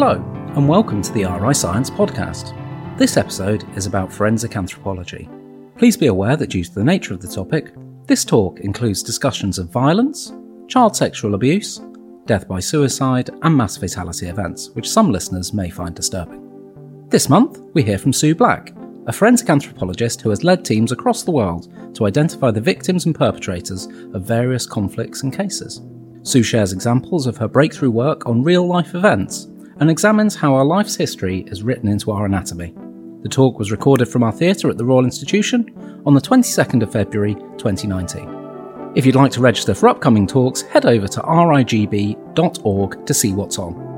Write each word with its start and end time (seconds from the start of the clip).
Hello, 0.00 0.22
and 0.54 0.68
welcome 0.68 1.02
to 1.02 1.12
the 1.12 1.24
RI 1.24 1.52
Science 1.52 1.90
podcast. 1.90 2.56
This 2.96 3.16
episode 3.16 3.64
is 3.76 3.86
about 3.86 4.12
forensic 4.12 4.56
anthropology. 4.56 5.28
Please 5.76 5.96
be 5.96 6.06
aware 6.06 6.36
that 6.36 6.50
due 6.50 6.62
to 6.62 6.72
the 6.72 6.84
nature 6.84 7.14
of 7.14 7.20
the 7.20 7.26
topic, 7.26 7.74
this 8.06 8.24
talk 8.24 8.60
includes 8.60 9.02
discussions 9.02 9.58
of 9.58 9.70
violence, 9.70 10.32
child 10.68 10.94
sexual 10.94 11.34
abuse, 11.34 11.80
death 12.26 12.46
by 12.46 12.60
suicide, 12.60 13.30
and 13.42 13.56
mass 13.56 13.76
fatality 13.76 14.28
events, 14.28 14.70
which 14.74 14.88
some 14.88 15.10
listeners 15.10 15.52
may 15.52 15.68
find 15.68 15.96
disturbing. 15.96 17.08
This 17.08 17.28
month, 17.28 17.58
we 17.74 17.82
hear 17.82 17.98
from 17.98 18.12
Sue 18.12 18.36
Black, 18.36 18.72
a 19.08 19.12
forensic 19.12 19.50
anthropologist 19.50 20.20
who 20.20 20.30
has 20.30 20.44
led 20.44 20.64
teams 20.64 20.92
across 20.92 21.24
the 21.24 21.32
world 21.32 21.74
to 21.96 22.06
identify 22.06 22.52
the 22.52 22.60
victims 22.60 23.06
and 23.06 23.16
perpetrators 23.16 23.86
of 24.14 24.22
various 24.22 24.64
conflicts 24.64 25.24
and 25.24 25.36
cases. 25.36 25.82
Sue 26.22 26.44
shares 26.44 26.72
examples 26.72 27.26
of 27.26 27.36
her 27.36 27.48
breakthrough 27.48 27.90
work 27.90 28.26
on 28.26 28.44
real 28.44 28.64
life 28.64 28.94
events 28.94 29.48
and 29.80 29.90
examines 29.90 30.34
how 30.34 30.54
our 30.54 30.64
life's 30.64 30.96
history 30.96 31.44
is 31.48 31.62
written 31.62 31.88
into 31.88 32.10
our 32.10 32.26
anatomy. 32.26 32.74
The 33.22 33.28
talk 33.28 33.58
was 33.58 33.70
recorded 33.70 34.08
from 34.08 34.22
our 34.22 34.32
theatre 34.32 34.70
at 34.70 34.78
the 34.78 34.84
Royal 34.84 35.04
Institution 35.04 36.02
on 36.06 36.14
the 36.14 36.20
22nd 36.20 36.82
of 36.82 36.92
February 36.92 37.34
2019. 37.58 38.92
If 38.94 39.04
you'd 39.04 39.14
like 39.14 39.32
to 39.32 39.40
register 39.40 39.74
for 39.74 39.88
upcoming 39.88 40.26
talks, 40.26 40.62
head 40.62 40.86
over 40.86 41.06
to 41.08 41.20
rigb.org 41.20 43.06
to 43.06 43.14
see 43.14 43.32
what's 43.32 43.58
on. 43.58 43.88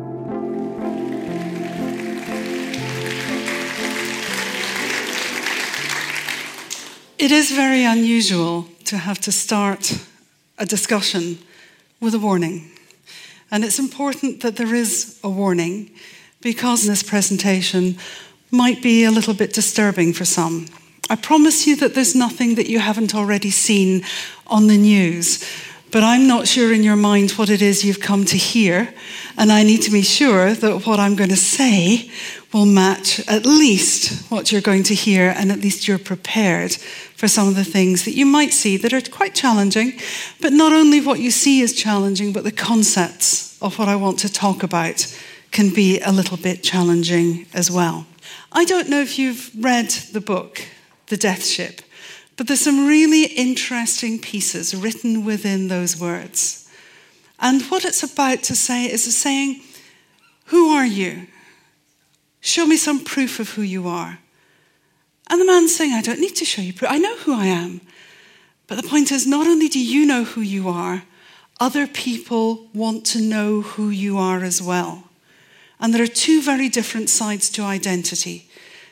It 7.19 7.31
is 7.31 7.53
very 7.53 7.85
unusual 7.85 8.67
to 8.87 8.97
have 8.97 9.21
to 9.21 9.33
start 9.33 9.99
a 10.59 10.67
discussion 10.67 11.39
with 12.01 12.15
a 12.15 12.19
warning. 12.19 12.71
And 13.51 13.65
it's 13.65 13.79
important 13.79 14.43
that 14.43 14.57
there 14.57 14.75
is 14.75 15.19
a 15.25 15.29
warning 15.29 15.91
because 16.41 16.87
this 16.87 17.03
presentation 17.03 17.97
might 18.51 18.83
be 18.83 19.05
a 19.05 19.11
little 19.11 19.35
bit 19.35 19.53
disturbing 19.53 20.13
for 20.13 20.25
some. 20.25 20.67
I 21.09 21.17
promise 21.17 21.67
you 21.67 21.77
that 21.77 21.95
there's 21.95 22.15
nothing 22.15 22.55
that 22.55 22.69
you 22.69 22.79
haven't 22.79 23.15
already 23.15 23.51
seen 23.51 24.05
on 24.47 24.69
the 24.69 24.77
news, 24.77 25.45
but 25.91 26.05
I'm 26.05 26.29
not 26.29 26.47
sure 26.47 26.73
in 26.73 26.85
your 26.85 26.97
mind 26.97 27.33
what 27.33 27.51
it 27.51 27.63
is 27.63 27.85
you've 27.85 28.01
come 28.01 28.25
to 28.27 28.37
hear, 28.37 28.95
and 29.37 29.51
I 29.51 29.65
need 29.65 29.83
to 29.83 29.91
be 29.91 30.03
sure 30.03 30.55
that 30.55 30.87
what 30.87 31.01
I'm 31.01 31.17
going 31.17 31.31
to 31.31 31.37
say 31.37 32.11
will 32.53 32.67
match 32.67 33.27
at 33.29 33.45
least 33.45 34.31
what 34.31 34.53
you're 34.53 34.61
going 34.61 34.85
to 34.85 34.95
hear, 34.95 35.35
and 35.37 35.51
at 35.51 35.61
least 35.61 35.89
you're 35.89 35.99
prepared 35.99 36.77
for 37.21 37.29
some 37.29 37.49
of 37.49 37.55
the 37.55 37.65
things 37.65 38.07
that 38.07 38.17
you 38.17 38.25
might 38.25 38.51
see 38.51 38.79
that 38.79 38.95
are 38.95 39.11
quite 39.11 39.35
challenging. 39.35 39.93
But 40.41 40.55
not 40.55 40.73
only 40.73 41.03
what 41.03 41.21
you 41.21 41.31
see 41.31 41.61
is 41.61 41.75
challenging, 41.75 42.33
but 42.33 42.45
the 42.45 42.51
concepts 42.51 43.61
of 43.61 43.79
what 43.79 43.89
I 43.91 43.97
want 43.97 44.19
to 44.21 44.33
talk 44.33 44.63
about 44.63 45.07
can 45.51 45.69
be 45.69 46.01
a 46.01 46.13
little 46.13 46.39
bit 46.39 46.63
challenging 46.63 47.45
as 47.53 47.71
well. 47.71 48.07
I 48.53 48.65
don't 48.65 48.89
know 48.89 49.03
if 49.03 49.19
you've 49.19 49.51
read 49.55 49.91
the 50.15 50.23
book, 50.23 50.63
The 51.09 51.19
Death 51.19 51.45
Ship, 51.45 51.83
but 52.39 52.47
there's 52.47 52.63
some 52.63 52.87
really 52.87 53.25
interesting 53.25 54.19
pieces 54.19 54.75
written 54.75 55.23
within 55.23 55.69
those 55.69 56.01
words. 56.01 56.71
And 57.39 57.61
what 57.65 57.85
it's 57.85 58.03
about 58.03 58.43
to 58.45 58.57
say 58.57 58.91
is 58.91 59.07
a 59.07 59.13
saying, 59.13 59.61
Who 60.47 60.71
are 60.71 60.87
you? 60.87 61.27
Show 62.41 62.65
me 62.65 62.79
some 62.79 63.05
proof 63.05 63.41
of 63.41 63.51
who 63.51 63.63
you 63.63 63.89
are. 63.89 64.21
And 65.31 65.41
the 65.41 65.47
man's 65.47 65.75
saying, 65.75 65.95
I 65.95 66.03
don't 66.03 66.21
need 66.21 66.37
to 66.37 66.45
show 66.45 66.61
you 66.61 66.75
proof. 66.75 66.91
I 66.91 66.99
know 66.99 67.17
who 67.19 67.33
I 67.33 67.47
am. 67.47 67.81
But 68.67 68.83
the 68.83 68.89
point 68.89 69.11
is, 69.11 69.27
not 69.27 69.47
only 69.47 69.69
do 69.69 69.81
you 69.83 70.05
know 70.05 70.25
who 70.25 70.43
you 70.43 70.69
are, 70.69 71.05
other 71.61 71.87
people 71.87 72.69
want 72.75 73.07
to 73.07 73.21
know 73.21 73.63
who 73.63 73.91
you 73.91 74.19
are 74.19 74.43
as 74.43 74.61
well. 74.61 75.05
And 75.79 75.95
there 75.95 76.03
are 76.03 76.09
two 76.09 76.43
very 76.43 76.69
different 76.69 77.09
sides 77.09 77.49
to 77.51 77.63
identity 77.63 78.51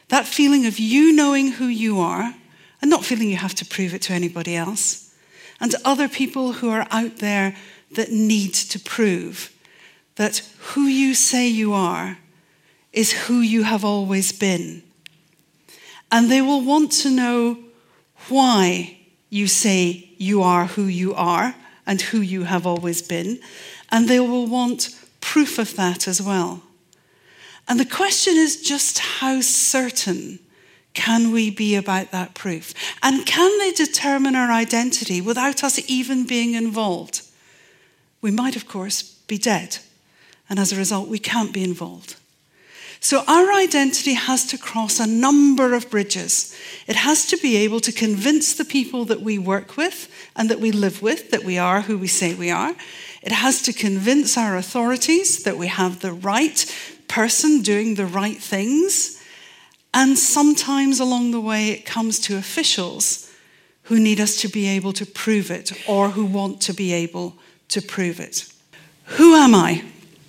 that 0.08 0.26
feeling 0.26 0.64
of 0.64 0.78
you 0.78 1.12
knowing 1.12 1.52
who 1.52 1.66
you 1.66 2.00
are 2.00 2.34
and 2.80 2.90
not 2.90 3.04
feeling 3.04 3.28
you 3.28 3.36
have 3.36 3.54
to 3.56 3.66
prove 3.66 3.92
it 3.92 4.02
to 4.02 4.12
anybody 4.12 4.56
else, 4.56 5.14
and 5.60 5.74
other 5.84 6.08
people 6.08 6.52
who 6.54 6.70
are 6.70 6.86
out 6.90 7.16
there 7.16 7.56
that 7.92 8.12
need 8.12 8.54
to 8.54 8.78
prove 8.78 9.52
that 10.14 10.42
who 10.58 10.82
you 10.82 11.14
say 11.14 11.48
you 11.48 11.72
are 11.72 12.18
is 12.92 13.26
who 13.26 13.40
you 13.40 13.64
have 13.64 13.84
always 13.84 14.32
been. 14.32 14.82
And 16.10 16.30
they 16.30 16.40
will 16.40 16.62
want 16.62 16.92
to 16.92 17.10
know 17.10 17.58
why 18.28 18.98
you 19.30 19.46
say 19.46 20.10
you 20.16 20.42
are 20.42 20.66
who 20.66 20.84
you 20.84 21.14
are 21.14 21.54
and 21.86 22.00
who 22.00 22.20
you 22.20 22.44
have 22.44 22.66
always 22.66 23.02
been. 23.02 23.40
And 23.90 24.08
they 24.08 24.20
will 24.20 24.46
want 24.46 24.96
proof 25.20 25.58
of 25.58 25.76
that 25.76 26.08
as 26.08 26.20
well. 26.20 26.62
And 27.66 27.78
the 27.78 27.84
question 27.84 28.34
is 28.36 28.62
just 28.62 28.98
how 28.98 29.40
certain 29.40 30.38
can 30.94 31.30
we 31.30 31.50
be 31.50 31.76
about 31.76 32.10
that 32.10 32.34
proof? 32.34 32.74
And 33.02 33.26
can 33.26 33.58
they 33.58 33.72
determine 33.72 34.34
our 34.34 34.50
identity 34.50 35.20
without 35.20 35.62
us 35.62 35.78
even 35.88 36.26
being 36.26 36.54
involved? 36.54 37.22
We 38.20 38.30
might, 38.30 38.56
of 38.56 38.66
course, 38.66 39.02
be 39.02 39.38
dead. 39.38 39.78
And 40.48 40.58
as 40.58 40.72
a 40.72 40.76
result, 40.76 41.08
we 41.08 41.18
can't 41.18 41.52
be 41.52 41.62
involved. 41.62 42.16
So 43.00 43.22
our 43.28 43.52
identity 43.52 44.14
has 44.14 44.44
to 44.46 44.58
cross 44.58 44.98
a 44.98 45.06
number 45.06 45.74
of 45.74 45.90
bridges. 45.90 46.54
It 46.86 46.96
has 46.96 47.26
to 47.26 47.36
be 47.36 47.56
able 47.58 47.80
to 47.80 47.92
convince 47.92 48.54
the 48.54 48.64
people 48.64 49.04
that 49.06 49.20
we 49.20 49.38
work 49.38 49.76
with 49.76 50.10
and 50.34 50.50
that 50.50 50.60
we 50.60 50.72
live 50.72 51.00
with 51.00 51.30
that 51.30 51.44
we 51.44 51.58
are 51.58 51.82
who 51.82 51.96
we 51.96 52.08
say 52.08 52.34
we 52.34 52.50
are. 52.50 52.74
It 53.22 53.32
has 53.32 53.62
to 53.62 53.72
convince 53.72 54.36
our 54.36 54.56
authorities 54.56 55.44
that 55.44 55.58
we 55.58 55.68
have 55.68 56.00
the 56.00 56.12
right 56.12 56.64
person 57.06 57.62
doing 57.62 57.94
the 57.94 58.06
right 58.06 58.38
things. 58.38 59.22
And 59.94 60.18
sometimes 60.18 61.00
along 61.00 61.30
the 61.30 61.40
way, 61.40 61.70
it 61.70 61.86
comes 61.86 62.18
to 62.20 62.36
officials 62.36 63.32
who 63.84 63.98
need 63.98 64.20
us 64.20 64.36
to 64.42 64.48
be 64.48 64.68
able 64.68 64.92
to 64.92 65.06
prove 65.06 65.50
it 65.50 65.72
or 65.88 66.10
who 66.10 66.26
want 66.26 66.60
to 66.62 66.74
be 66.74 66.92
able 66.92 67.36
to 67.68 67.80
prove 67.80 68.20
it. 68.20 68.52
Who 69.04 69.34
am 69.34 69.54
I? 69.54 69.84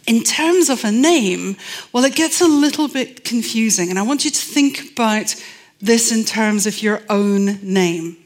In 0.09 0.23
terms 0.23 0.71
of 0.71 0.83
a 0.83 0.91
name, 0.91 1.55
well, 1.93 2.03
it 2.03 2.15
gets 2.15 2.41
a 2.41 2.47
little 2.47 2.87
bit 2.87 3.23
confusing. 3.23 3.91
And 3.91 3.99
I 3.99 4.01
want 4.01 4.25
you 4.25 4.31
to 4.31 4.41
think 4.41 4.93
about 4.93 5.35
this 5.79 6.11
in 6.11 6.25
terms 6.25 6.65
of 6.65 6.81
your 6.81 7.03
own 7.09 7.59
name. 7.61 8.17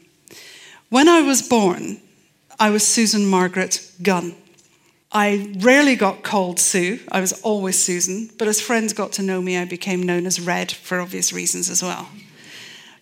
When 0.88 1.10
I 1.10 1.20
was 1.20 1.46
born, 1.46 2.00
I 2.58 2.70
was 2.70 2.86
Susan 2.86 3.26
Margaret 3.26 3.86
Gunn. 4.02 4.34
I 5.12 5.52
rarely 5.58 5.94
got 5.94 6.22
called 6.22 6.58
Sue. 6.58 7.00
I 7.12 7.20
was 7.20 7.34
always 7.42 7.78
Susan. 7.78 8.30
But 8.38 8.48
as 8.48 8.62
friends 8.62 8.94
got 8.94 9.12
to 9.12 9.22
know 9.22 9.42
me, 9.42 9.58
I 9.58 9.66
became 9.66 10.02
known 10.02 10.24
as 10.24 10.40
Red 10.40 10.72
for 10.72 11.02
obvious 11.02 11.34
reasons 11.34 11.68
as 11.68 11.82
well. 11.82 12.08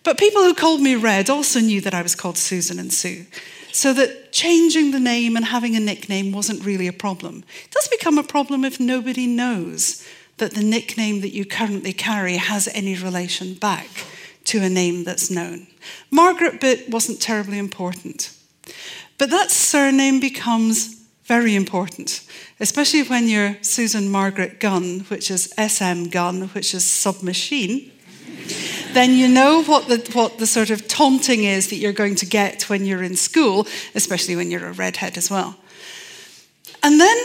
But 0.03 0.19
people 0.19 0.43
who 0.43 0.53
called 0.53 0.81
me 0.81 0.97
Red 0.97 1.29
also 1.29 1.61
knew 1.61 1.79
that 1.79 1.93
I 1.93 2.01
was 2.01 2.15
called 2.15 2.37
Susan 2.37 2.79
and 2.79 2.91
Sue 2.91 3.27
so 3.75 3.93
that 3.93 4.31
changing 4.31 4.91
the 4.91 4.99
name 4.99 5.35
and 5.35 5.45
having 5.45 5.75
a 5.75 5.79
nickname 5.79 6.31
wasn't 6.31 6.65
really 6.65 6.87
a 6.87 6.93
problem. 6.93 7.43
It 7.65 7.71
does 7.71 7.87
become 7.87 8.17
a 8.17 8.23
problem 8.23 8.63
if 8.63 8.79
nobody 8.79 9.27
knows 9.27 10.05
that 10.37 10.53
the 10.53 10.63
nickname 10.63 11.21
that 11.21 11.33
you 11.33 11.45
currently 11.45 11.93
carry 11.93 12.37
has 12.37 12.67
any 12.69 12.95
relation 12.95 13.53
back 13.53 13.87
to 14.45 14.61
a 14.61 14.69
name 14.69 15.03
that's 15.03 15.31
known. 15.31 15.67
Margaret 16.11 16.59
bit 16.59 16.89
wasn't 16.89 17.21
terribly 17.21 17.57
important. 17.57 18.35
But 19.17 19.29
that 19.29 19.51
surname 19.51 20.19
becomes 20.19 21.01
very 21.25 21.55
important, 21.55 22.27
especially 22.59 23.03
when 23.03 23.27
you're 23.27 23.57
Susan 23.61 24.11
Margaret 24.11 24.59
Gunn, 24.59 25.01
which 25.01 25.31
is 25.31 25.53
SM 25.57 26.05
Gun, 26.05 26.49
which 26.49 26.73
is 26.73 26.83
submachine 26.83 27.92
then 28.93 29.13
you 29.13 29.27
know 29.27 29.63
what 29.63 29.87
the, 29.87 29.97
what 30.13 30.37
the 30.37 30.47
sort 30.47 30.69
of 30.69 30.87
taunting 30.87 31.43
is 31.43 31.69
that 31.69 31.77
you're 31.77 31.93
going 31.93 32.15
to 32.15 32.25
get 32.25 32.69
when 32.69 32.85
you're 32.85 33.03
in 33.03 33.15
school, 33.15 33.67
especially 33.95 34.35
when 34.35 34.51
you're 34.51 34.67
a 34.67 34.73
redhead 34.73 35.17
as 35.17 35.29
well. 35.29 35.55
And 36.83 36.99
then 36.99 37.17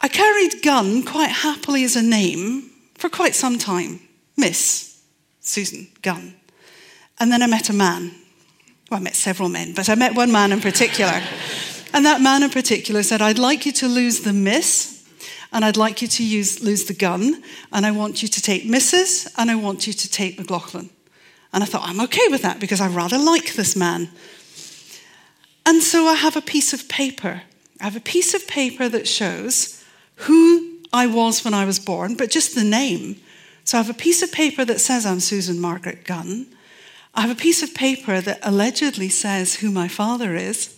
I 0.00 0.08
carried 0.08 0.62
Gun 0.62 1.02
quite 1.02 1.30
happily 1.30 1.84
as 1.84 1.96
a 1.96 2.02
name 2.02 2.70
for 2.94 3.08
quite 3.08 3.34
some 3.34 3.58
time 3.58 4.00
Miss 4.36 5.02
Susan 5.40 5.88
Gunn. 6.02 6.34
And 7.18 7.32
then 7.32 7.42
I 7.42 7.46
met 7.46 7.68
a 7.68 7.72
man. 7.72 8.12
Well, 8.90 9.00
I 9.00 9.02
met 9.02 9.16
several 9.16 9.48
men, 9.48 9.74
but 9.74 9.88
I 9.88 9.94
met 9.96 10.14
one 10.14 10.30
man 10.30 10.52
in 10.52 10.60
particular. 10.60 11.20
and 11.92 12.06
that 12.06 12.20
man 12.20 12.42
in 12.42 12.50
particular 12.50 13.02
said, 13.02 13.20
I'd 13.20 13.38
like 13.38 13.66
you 13.66 13.72
to 13.72 13.88
lose 13.88 14.20
the 14.20 14.32
miss 14.32 14.97
and 15.52 15.64
I'd 15.64 15.76
like 15.76 16.02
you 16.02 16.08
to 16.08 16.24
use, 16.24 16.62
lose 16.62 16.84
the 16.84 16.94
gun, 16.94 17.42
and 17.72 17.86
I 17.86 17.90
want 17.90 18.22
you 18.22 18.28
to 18.28 18.42
take 18.42 18.64
Mrs., 18.64 19.32
and 19.36 19.50
I 19.50 19.54
want 19.54 19.86
you 19.86 19.92
to 19.92 20.10
take 20.10 20.38
McLaughlin. 20.38 20.90
And 21.52 21.62
I 21.62 21.66
thought, 21.66 21.88
I'm 21.88 22.00
okay 22.02 22.28
with 22.28 22.42
that 22.42 22.60
because 22.60 22.80
I 22.80 22.88
rather 22.88 23.18
like 23.18 23.54
this 23.54 23.74
man. 23.74 24.10
And 25.64 25.82
so 25.82 26.06
I 26.06 26.14
have 26.14 26.36
a 26.36 26.42
piece 26.42 26.72
of 26.72 26.88
paper. 26.88 27.42
I 27.80 27.84
have 27.84 27.96
a 27.96 28.00
piece 28.00 28.34
of 28.34 28.46
paper 28.46 28.88
that 28.88 29.08
shows 29.08 29.84
who 30.16 30.78
I 30.92 31.06
was 31.06 31.44
when 31.44 31.54
I 31.54 31.64
was 31.64 31.78
born, 31.78 32.16
but 32.16 32.30
just 32.30 32.54
the 32.54 32.64
name. 32.64 33.20
So 33.64 33.78
I 33.78 33.82
have 33.82 33.90
a 33.90 33.98
piece 33.98 34.22
of 34.22 34.32
paper 34.32 34.64
that 34.64 34.80
says 34.80 35.04
I'm 35.04 35.20
Susan 35.20 35.60
Margaret 35.60 36.04
Gunn. 36.04 36.46
I 37.14 37.22
have 37.22 37.30
a 37.30 37.40
piece 37.40 37.62
of 37.62 37.74
paper 37.74 38.20
that 38.20 38.40
allegedly 38.42 39.08
says 39.08 39.56
who 39.56 39.70
my 39.70 39.88
father 39.88 40.34
is. 40.34 40.74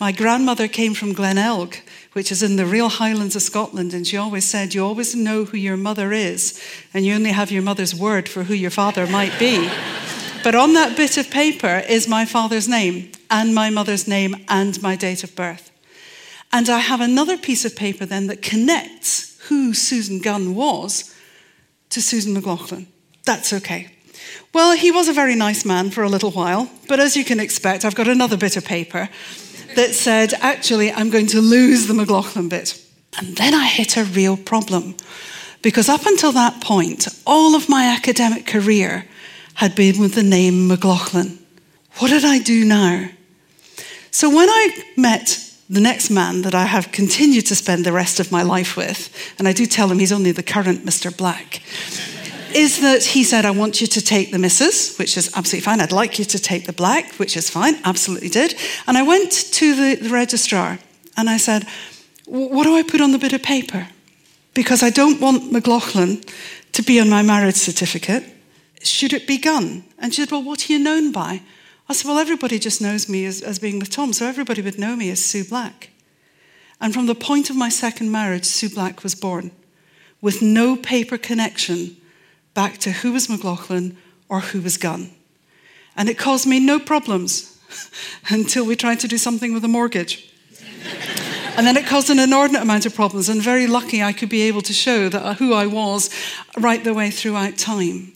My 0.00 0.10
grandmother 0.10 0.66
came 0.66 0.94
from 0.94 1.12
Glenelg, 1.12 1.76
which 2.12 2.30
is 2.30 2.42
in 2.42 2.56
the 2.56 2.66
real 2.66 2.88
Highlands 2.88 3.36
of 3.36 3.42
Scotland, 3.42 3.94
and 3.94 4.06
she 4.06 4.16
always 4.16 4.44
said, 4.44 4.74
You 4.74 4.84
always 4.84 5.14
know 5.14 5.44
who 5.44 5.56
your 5.56 5.76
mother 5.76 6.12
is, 6.12 6.60
and 6.92 7.06
you 7.06 7.14
only 7.14 7.32
have 7.32 7.50
your 7.50 7.62
mother's 7.62 7.94
word 7.94 8.28
for 8.28 8.44
who 8.44 8.54
your 8.54 8.70
father 8.70 9.06
might 9.06 9.38
be. 9.38 9.70
but 10.44 10.54
on 10.54 10.74
that 10.74 10.96
bit 10.96 11.16
of 11.16 11.30
paper 11.30 11.82
is 11.88 12.08
my 12.08 12.24
father's 12.24 12.68
name, 12.68 13.12
and 13.30 13.54
my 13.54 13.70
mother's 13.70 14.06
name, 14.06 14.36
and 14.48 14.80
my 14.82 14.94
date 14.94 15.24
of 15.24 15.34
birth. 15.34 15.70
And 16.52 16.68
I 16.68 16.80
have 16.80 17.00
another 17.00 17.38
piece 17.38 17.64
of 17.64 17.74
paper 17.74 18.04
then 18.04 18.26
that 18.26 18.42
connects 18.42 19.38
who 19.48 19.72
Susan 19.72 20.20
Gunn 20.20 20.54
was 20.54 21.14
to 21.90 22.02
Susan 22.02 22.34
McLaughlin. 22.34 22.86
That's 23.24 23.52
okay. 23.54 23.90
Well, 24.52 24.76
he 24.76 24.90
was 24.90 25.08
a 25.08 25.14
very 25.14 25.34
nice 25.34 25.64
man 25.64 25.90
for 25.90 26.02
a 26.02 26.10
little 26.10 26.30
while, 26.30 26.70
but 26.88 27.00
as 27.00 27.16
you 27.16 27.24
can 27.24 27.40
expect, 27.40 27.84
I've 27.86 27.94
got 27.94 28.06
another 28.06 28.36
bit 28.36 28.56
of 28.56 28.66
paper 28.66 29.08
that 29.76 29.94
said, 29.94 30.34
actually, 30.40 30.92
I'm 30.92 31.10
going 31.10 31.26
to 31.28 31.40
lose 31.40 31.86
the 31.86 31.94
McLaughlin 31.94 32.48
bit. 32.48 32.80
And 33.18 33.36
then 33.36 33.54
I 33.54 33.66
hit 33.66 33.96
a 33.96 34.04
real 34.04 34.36
problem. 34.36 34.96
Because 35.60 35.88
up 35.88 36.06
until 36.06 36.32
that 36.32 36.60
point, 36.60 37.06
all 37.26 37.54
of 37.54 37.68
my 37.68 37.84
academic 37.84 38.46
career 38.46 39.06
had 39.54 39.74
been 39.74 40.00
with 40.00 40.14
the 40.14 40.22
name 40.22 40.66
McLaughlin. 40.66 41.38
What 41.98 42.08
did 42.08 42.24
I 42.24 42.38
do 42.38 42.64
now? 42.64 43.08
So 44.10 44.28
when 44.28 44.48
I 44.48 44.84
met 44.96 45.38
the 45.68 45.80
next 45.80 46.10
man 46.10 46.42
that 46.42 46.54
I 46.54 46.64
have 46.64 46.92
continued 46.92 47.46
to 47.46 47.54
spend 47.54 47.86
the 47.86 47.92
rest 47.92 48.20
of 48.20 48.32
my 48.32 48.42
life 48.42 48.76
with, 48.76 49.10
and 49.38 49.46
I 49.46 49.52
do 49.52 49.66
tell 49.66 49.90
him 49.90 49.98
he's 49.98 50.12
only 50.12 50.32
the 50.32 50.42
current 50.42 50.84
Mr. 50.84 51.16
Black, 51.16 51.62
is 52.54 52.80
that 52.80 53.04
he 53.04 53.24
said, 53.24 53.44
I 53.44 53.50
want 53.50 53.80
you 53.80 53.86
to 53.86 54.00
take 54.00 54.30
the 54.30 54.38
missus, 54.38 54.96
which 54.98 55.16
is 55.16 55.30
absolutely 55.36 55.64
fine. 55.64 55.80
I'd 55.80 55.92
like 55.92 56.18
you 56.18 56.24
to 56.24 56.38
take 56.38 56.66
the 56.66 56.72
black, 56.72 57.12
which 57.14 57.36
is 57.36 57.50
fine. 57.50 57.76
Absolutely 57.84 58.28
did. 58.28 58.54
And 58.86 58.96
I 58.96 59.02
went 59.02 59.32
to 59.32 59.74
the, 59.74 60.02
the 60.02 60.10
registrar 60.10 60.78
and 61.16 61.28
I 61.28 61.36
said, 61.36 61.66
What 62.26 62.64
do 62.64 62.76
I 62.76 62.82
put 62.82 63.00
on 63.00 63.12
the 63.12 63.18
bit 63.18 63.32
of 63.32 63.42
paper? 63.42 63.88
Because 64.54 64.82
I 64.82 64.90
don't 64.90 65.20
want 65.20 65.52
McLaughlin 65.52 66.22
to 66.72 66.82
be 66.82 67.00
on 67.00 67.08
my 67.08 67.22
marriage 67.22 67.56
certificate. 67.56 68.24
Should 68.82 69.12
it 69.12 69.26
be 69.26 69.38
Gunn? 69.38 69.84
And 69.98 70.12
she 70.12 70.22
said, 70.22 70.30
Well, 70.30 70.42
what 70.42 70.68
are 70.68 70.72
you 70.72 70.78
known 70.78 71.12
by? 71.12 71.42
I 71.88 71.92
said, 71.92 72.08
Well, 72.08 72.18
everybody 72.18 72.58
just 72.58 72.80
knows 72.80 73.08
me 73.08 73.24
as, 73.24 73.42
as 73.42 73.58
being 73.58 73.78
with 73.78 73.90
Tom, 73.90 74.12
so 74.12 74.26
everybody 74.26 74.62
would 74.62 74.78
know 74.78 74.96
me 74.96 75.10
as 75.10 75.24
Sue 75.24 75.44
Black. 75.44 75.90
And 76.80 76.92
from 76.92 77.06
the 77.06 77.14
point 77.14 77.50
of 77.50 77.56
my 77.56 77.68
second 77.68 78.10
marriage, 78.10 78.44
Sue 78.44 78.68
Black 78.68 79.02
was 79.02 79.14
born 79.14 79.52
with 80.20 80.40
no 80.40 80.76
paper 80.76 81.18
connection 81.18 81.96
back 82.54 82.78
to 82.78 82.90
who 82.90 83.12
was 83.12 83.28
McLaughlin 83.28 83.96
or 84.28 84.40
who 84.40 84.60
was 84.60 84.76
Gunn. 84.76 85.10
And 85.96 86.08
it 86.08 86.18
caused 86.18 86.46
me 86.46 86.58
no 86.58 86.78
problems 86.78 87.58
until 88.28 88.64
we 88.64 88.76
tried 88.76 89.00
to 89.00 89.08
do 89.08 89.18
something 89.18 89.52
with 89.52 89.64
a 89.64 89.68
mortgage. 89.68 90.32
and 91.56 91.66
then 91.66 91.76
it 91.76 91.86
caused 91.86 92.10
an 92.10 92.18
inordinate 92.18 92.62
amount 92.62 92.86
of 92.86 92.94
problems, 92.94 93.28
and 93.28 93.42
very 93.42 93.66
lucky 93.66 94.02
I 94.02 94.12
could 94.12 94.28
be 94.28 94.42
able 94.42 94.62
to 94.62 94.72
show 94.72 95.08
that 95.08 95.36
who 95.36 95.52
I 95.52 95.66
was 95.66 96.10
right 96.58 96.82
the 96.82 96.94
way 96.94 97.10
throughout 97.10 97.58
time. 97.58 98.12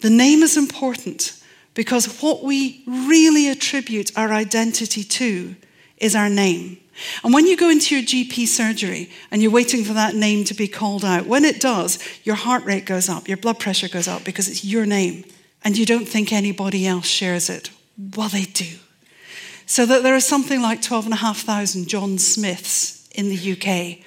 The 0.00 0.10
name 0.10 0.42
is 0.42 0.56
important 0.56 1.40
because 1.74 2.20
what 2.20 2.42
we 2.42 2.82
really 2.86 3.48
attribute 3.48 4.16
our 4.16 4.32
identity 4.32 5.04
to 5.04 5.54
is 5.98 6.16
our 6.16 6.28
name. 6.28 6.79
And 7.24 7.32
when 7.32 7.46
you 7.46 7.56
go 7.56 7.70
into 7.70 7.94
your 7.94 8.04
GP 8.04 8.46
surgery 8.46 9.10
and 9.30 9.42
you're 9.42 9.50
waiting 9.50 9.84
for 9.84 9.92
that 9.94 10.14
name 10.14 10.44
to 10.44 10.54
be 10.54 10.68
called 10.68 11.04
out, 11.04 11.26
when 11.26 11.44
it 11.44 11.60
does, 11.60 11.98
your 12.24 12.36
heart 12.36 12.64
rate 12.64 12.84
goes 12.84 13.08
up, 13.08 13.28
your 13.28 13.36
blood 13.36 13.58
pressure 13.58 13.88
goes 13.88 14.08
up 14.08 14.24
because 14.24 14.48
it's 14.48 14.64
your 14.64 14.86
name 14.86 15.24
and 15.64 15.76
you 15.76 15.86
don't 15.86 16.08
think 16.08 16.32
anybody 16.32 16.86
else 16.86 17.06
shares 17.06 17.50
it. 17.50 17.70
Well, 18.16 18.28
they 18.28 18.44
do. 18.44 18.76
So 19.66 19.86
that 19.86 20.02
there 20.02 20.14
are 20.14 20.20
something 20.20 20.60
like 20.60 20.82
12,500 20.82 21.86
John 21.86 22.18
Smiths 22.18 23.08
in 23.12 23.28
the 23.28 23.52
UK. 23.52 24.04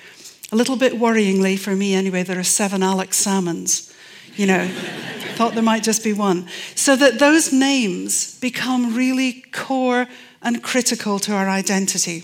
A 0.52 0.56
little 0.56 0.76
bit 0.76 0.94
worryingly 0.94 1.58
for 1.58 1.76
me, 1.76 1.94
anyway, 1.94 2.24
there 2.24 2.40
are 2.40 2.44
seven 2.44 2.84
Alex 2.84 3.24
Salmonds. 3.24 3.94
You 4.36 4.48
know, 4.48 4.68
thought 5.36 5.54
there 5.54 5.64
might 5.64 5.84
just 5.84 6.04
be 6.04 6.14
one. 6.14 6.48
So 6.76 6.96
that 6.96 7.20
those 7.20 7.54
names 7.54 8.40
become 8.40 8.96
really 8.96 9.44
core 9.52 10.08
and 10.42 10.62
critical 10.62 11.20
to 11.20 11.34
our 11.34 11.50
identity. 11.50 12.24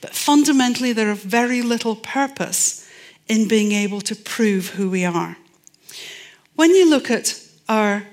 But 0.00 0.14
fundamentally, 0.14 0.92
they're 0.92 1.10
of 1.10 1.22
very 1.22 1.62
little 1.62 1.96
purpose 1.96 2.88
in 3.26 3.48
being 3.48 3.72
able 3.72 4.00
to 4.02 4.14
prove 4.14 4.70
who 4.70 4.90
we 4.90 5.04
are. 5.04 5.36
When 6.56 6.70
you 6.70 6.88
look 6.88 7.10
at 7.10 7.40
our 7.68 8.06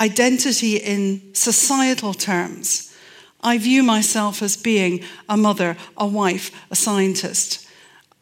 identity 0.00 0.76
in 0.76 1.34
societal 1.34 2.14
terms, 2.14 2.94
I 3.42 3.58
view 3.58 3.82
myself 3.82 4.42
as 4.42 4.56
being 4.56 5.04
a 5.28 5.36
mother, 5.36 5.76
a 5.96 6.06
wife, 6.06 6.50
a 6.70 6.76
scientist. 6.76 7.68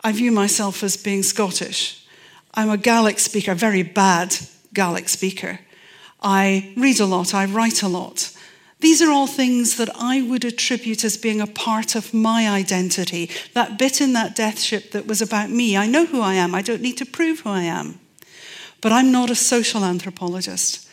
I 0.03 0.13
view 0.13 0.31
myself 0.31 0.83
as 0.83 0.97
being 0.97 1.23
Scottish. 1.23 2.05
I'm 2.53 2.69
a 2.69 2.77
Gaelic 2.77 3.19
speaker, 3.19 3.53
a 3.53 3.57
very 3.57 3.83
bad 3.83 4.37
Gaelic 4.75 5.09
speaker. 5.09 5.61
I 6.23 6.75
read 6.77 7.01
a 7.01 7.07
lot, 7.07 7.35
I 7.35 7.47
write 7.47 7.83
a 7.83 7.89
lot. 7.89 8.31
These 8.81 9.01
are 9.01 9.11
all 9.11 9.27
things 9.27 9.77
that 9.77 9.89
I 9.97 10.21
would 10.21 10.45
attribute 10.45 11.05
as 11.05 11.17
being 11.17 11.41
a 11.41 11.47
part 11.47 11.95
of 11.95 12.13
my 12.13 12.49
identity. 12.49 13.31
That 13.55 13.79
bit 13.79 14.01
in 14.01 14.13
that 14.13 14.37
death 14.37 14.61
ship 14.61 14.91
that 14.91 15.07
was 15.07 15.23
about 15.23 15.51
me. 15.51 15.77
I 15.77 15.87
know 15.87 16.07
who 16.07 16.21
I 16.21 16.35
am. 16.35 16.55
I 16.55 16.63
don't 16.63 16.83
need 16.83 16.99
to 16.99 17.07
prove 17.07 17.41
who 17.41 17.51
I 17.51 17.63
am. 17.63 18.01
But 18.81 18.93
I'm 18.93 19.11
not 19.11 19.31
a 19.31 19.35
social 19.35 19.85
anthropologist. 19.85 20.87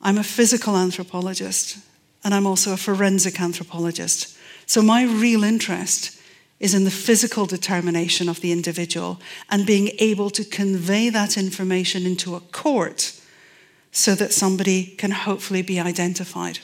I'm 0.00 0.18
a 0.18 0.24
physical 0.24 0.76
anthropologist. 0.76 1.78
And 2.24 2.32
I'm 2.32 2.46
also 2.46 2.72
a 2.72 2.78
forensic 2.78 3.40
anthropologist. 3.40 4.36
So 4.66 4.82
my 4.82 5.04
real 5.04 5.44
interest 5.44 6.18
is 6.58 6.74
in 6.74 6.84
the 6.84 6.90
physical 6.90 7.44
determination 7.46 8.28
of 8.28 8.40
the 8.40 8.50
individual 8.50 9.20
and 9.50 9.66
being 9.66 9.90
able 9.98 10.30
to 10.30 10.44
convey 10.44 11.10
that 11.10 11.36
information 11.36 12.06
into 12.06 12.34
a 12.34 12.40
court 12.40 13.20
so 13.92 14.14
that 14.14 14.32
somebody 14.32 14.86
can 14.96 15.10
hopefully 15.10 15.62
be 15.62 15.78
identified. 15.78 16.58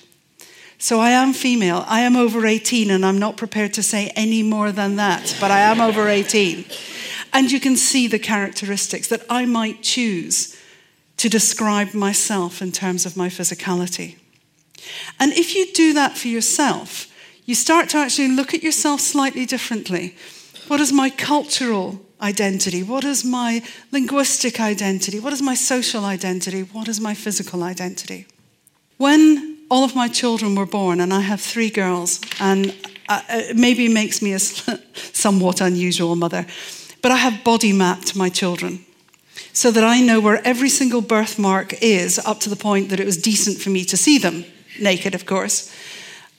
So 0.82 0.98
I 0.98 1.10
am 1.10 1.32
female. 1.32 1.84
I 1.86 2.00
am 2.00 2.16
over 2.16 2.44
18, 2.44 2.90
and 2.90 3.06
I'm 3.06 3.20
not 3.20 3.36
prepared 3.36 3.72
to 3.74 3.84
say 3.84 4.08
any 4.16 4.42
more 4.42 4.72
than 4.72 4.96
that, 4.96 5.36
but 5.40 5.52
I 5.52 5.60
am 5.60 5.80
over 5.80 6.08
18. 6.08 6.64
And 7.32 7.52
you 7.52 7.60
can 7.60 7.76
see 7.76 8.08
the 8.08 8.18
characteristics 8.18 9.06
that 9.06 9.24
I 9.30 9.46
might 9.46 9.84
choose 9.84 10.60
to 11.18 11.28
describe 11.28 11.94
myself 11.94 12.60
in 12.60 12.72
terms 12.72 13.06
of 13.06 13.16
my 13.16 13.28
physicality. 13.28 14.16
And 15.20 15.32
if 15.34 15.54
you 15.54 15.72
do 15.72 15.92
that 15.92 16.18
for 16.18 16.26
yourself, 16.26 17.06
you 17.44 17.54
start 17.54 17.88
to 17.90 17.98
actually 17.98 18.34
look 18.34 18.52
at 18.52 18.64
yourself 18.64 19.00
slightly 19.00 19.46
differently. 19.46 20.16
What 20.66 20.80
is 20.80 20.92
my 20.92 21.10
cultural 21.10 22.00
identity? 22.20 22.82
What 22.82 23.04
is 23.04 23.24
my 23.24 23.62
linguistic 23.92 24.58
identity? 24.58 25.20
What 25.20 25.32
is 25.32 25.42
my 25.42 25.54
social 25.54 26.04
identity? 26.04 26.64
What 26.64 26.88
is 26.88 27.00
my 27.00 27.14
physical 27.14 27.62
identity? 27.62 28.26
When 28.96 29.51
all 29.72 29.84
of 29.84 29.94
my 29.94 30.06
children 30.06 30.54
were 30.54 30.66
born, 30.66 31.00
and 31.00 31.14
I 31.14 31.20
have 31.20 31.40
three 31.40 31.70
girls, 31.70 32.20
and 32.38 32.74
uh, 33.08 33.22
it 33.30 33.56
maybe 33.56 33.88
makes 33.88 34.20
me 34.20 34.34
a 34.34 34.38
somewhat 34.38 35.62
unusual 35.62 36.14
mother, 36.14 36.44
but 37.00 37.10
I 37.10 37.16
have 37.16 37.42
body 37.42 37.72
mapped 37.72 38.14
my 38.14 38.28
children 38.28 38.84
so 39.54 39.70
that 39.70 39.82
I 39.82 40.02
know 40.02 40.20
where 40.20 40.46
every 40.46 40.68
single 40.68 41.00
birthmark 41.00 41.82
is 41.82 42.18
up 42.18 42.38
to 42.40 42.50
the 42.50 42.56
point 42.56 42.90
that 42.90 43.00
it 43.00 43.06
was 43.06 43.16
decent 43.16 43.62
for 43.62 43.70
me 43.70 43.86
to 43.86 43.96
see 43.96 44.18
them, 44.18 44.44
naked, 44.78 45.14
of 45.14 45.24
course. 45.24 45.74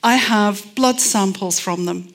I 0.00 0.14
have 0.14 0.72
blood 0.76 1.00
samples 1.00 1.58
from 1.58 1.86
them. 1.86 2.14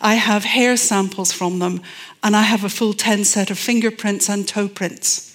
I 0.00 0.14
have 0.14 0.44
hair 0.44 0.78
samples 0.78 1.32
from 1.32 1.58
them, 1.58 1.82
and 2.22 2.34
I 2.34 2.42
have 2.42 2.64
a 2.64 2.70
full 2.70 2.94
10 2.94 3.24
set 3.24 3.50
of 3.50 3.58
fingerprints 3.58 4.30
and 4.30 4.48
toe 4.48 4.68
prints 4.68 5.33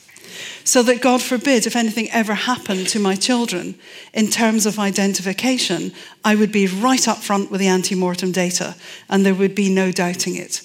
so 0.63 0.83
that 0.83 1.01
God 1.01 1.21
forbid, 1.21 1.65
if 1.65 1.75
anything 1.75 2.09
ever 2.11 2.33
happened 2.33 2.87
to 2.89 2.99
my 2.99 3.15
children 3.15 3.75
in 4.13 4.27
terms 4.27 4.65
of 4.65 4.79
identification, 4.79 5.91
I 6.23 6.35
would 6.35 6.51
be 6.51 6.67
right 6.67 7.07
up 7.07 7.17
front 7.17 7.51
with 7.51 7.59
the 7.59 7.67
ante 7.67 7.95
mortem 7.95 8.31
data 8.31 8.75
and 9.09 9.25
there 9.25 9.35
would 9.35 9.55
be 9.55 9.73
no 9.73 9.91
doubting 9.91 10.35
it. 10.35 10.61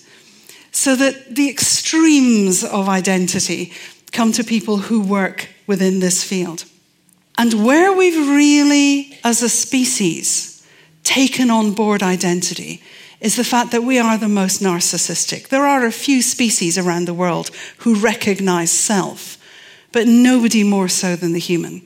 So 0.73 0.97
that 0.97 1.35
the 1.35 1.49
extremes 1.49 2.65
of 2.65 2.89
identity 2.89 3.73
come 4.13 4.33
to 4.33 4.45
people 4.45 4.79
who 4.79 5.01
work 5.01 5.49
within 5.67 6.01
this 6.01 6.25
field. 6.25 6.65
And 7.37 7.65
where 7.65 7.93
we've 7.93 8.29
really, 8.29 9.19
as 9.25 9.43
a 9.43 9.49
species, 9.49 10.67
taken 11.03 11.51
on 11.51 11.73
board 11.75 12.03
identity 12.03 12.83
is 13.21 13.37
the 13.37 13.45
fact 13.45 13.71
that 13.73 13.83
we 13.83 13.99
are 13.99 14.19
the 14.19 14.29
most 14.29 14.63
narcissistic. 14.63 15.49
There 15.49 15.65
are 15.65 15.85
a 15.85 15.93
few 15.93 16.23
species 16.23 16.77
around 16.77 17.07
the 17.07 17.15
world 17.15 17.51
who 17.79 17.95
recognize 17.95 18.71
self 18.71 19.39
but 19.95 20.09
nobody 20.09 20.65
more 20.65 20.89
so 20.89 21.15
than 21.15 21.33
the 21.33 21.39
human. 21.39 21.81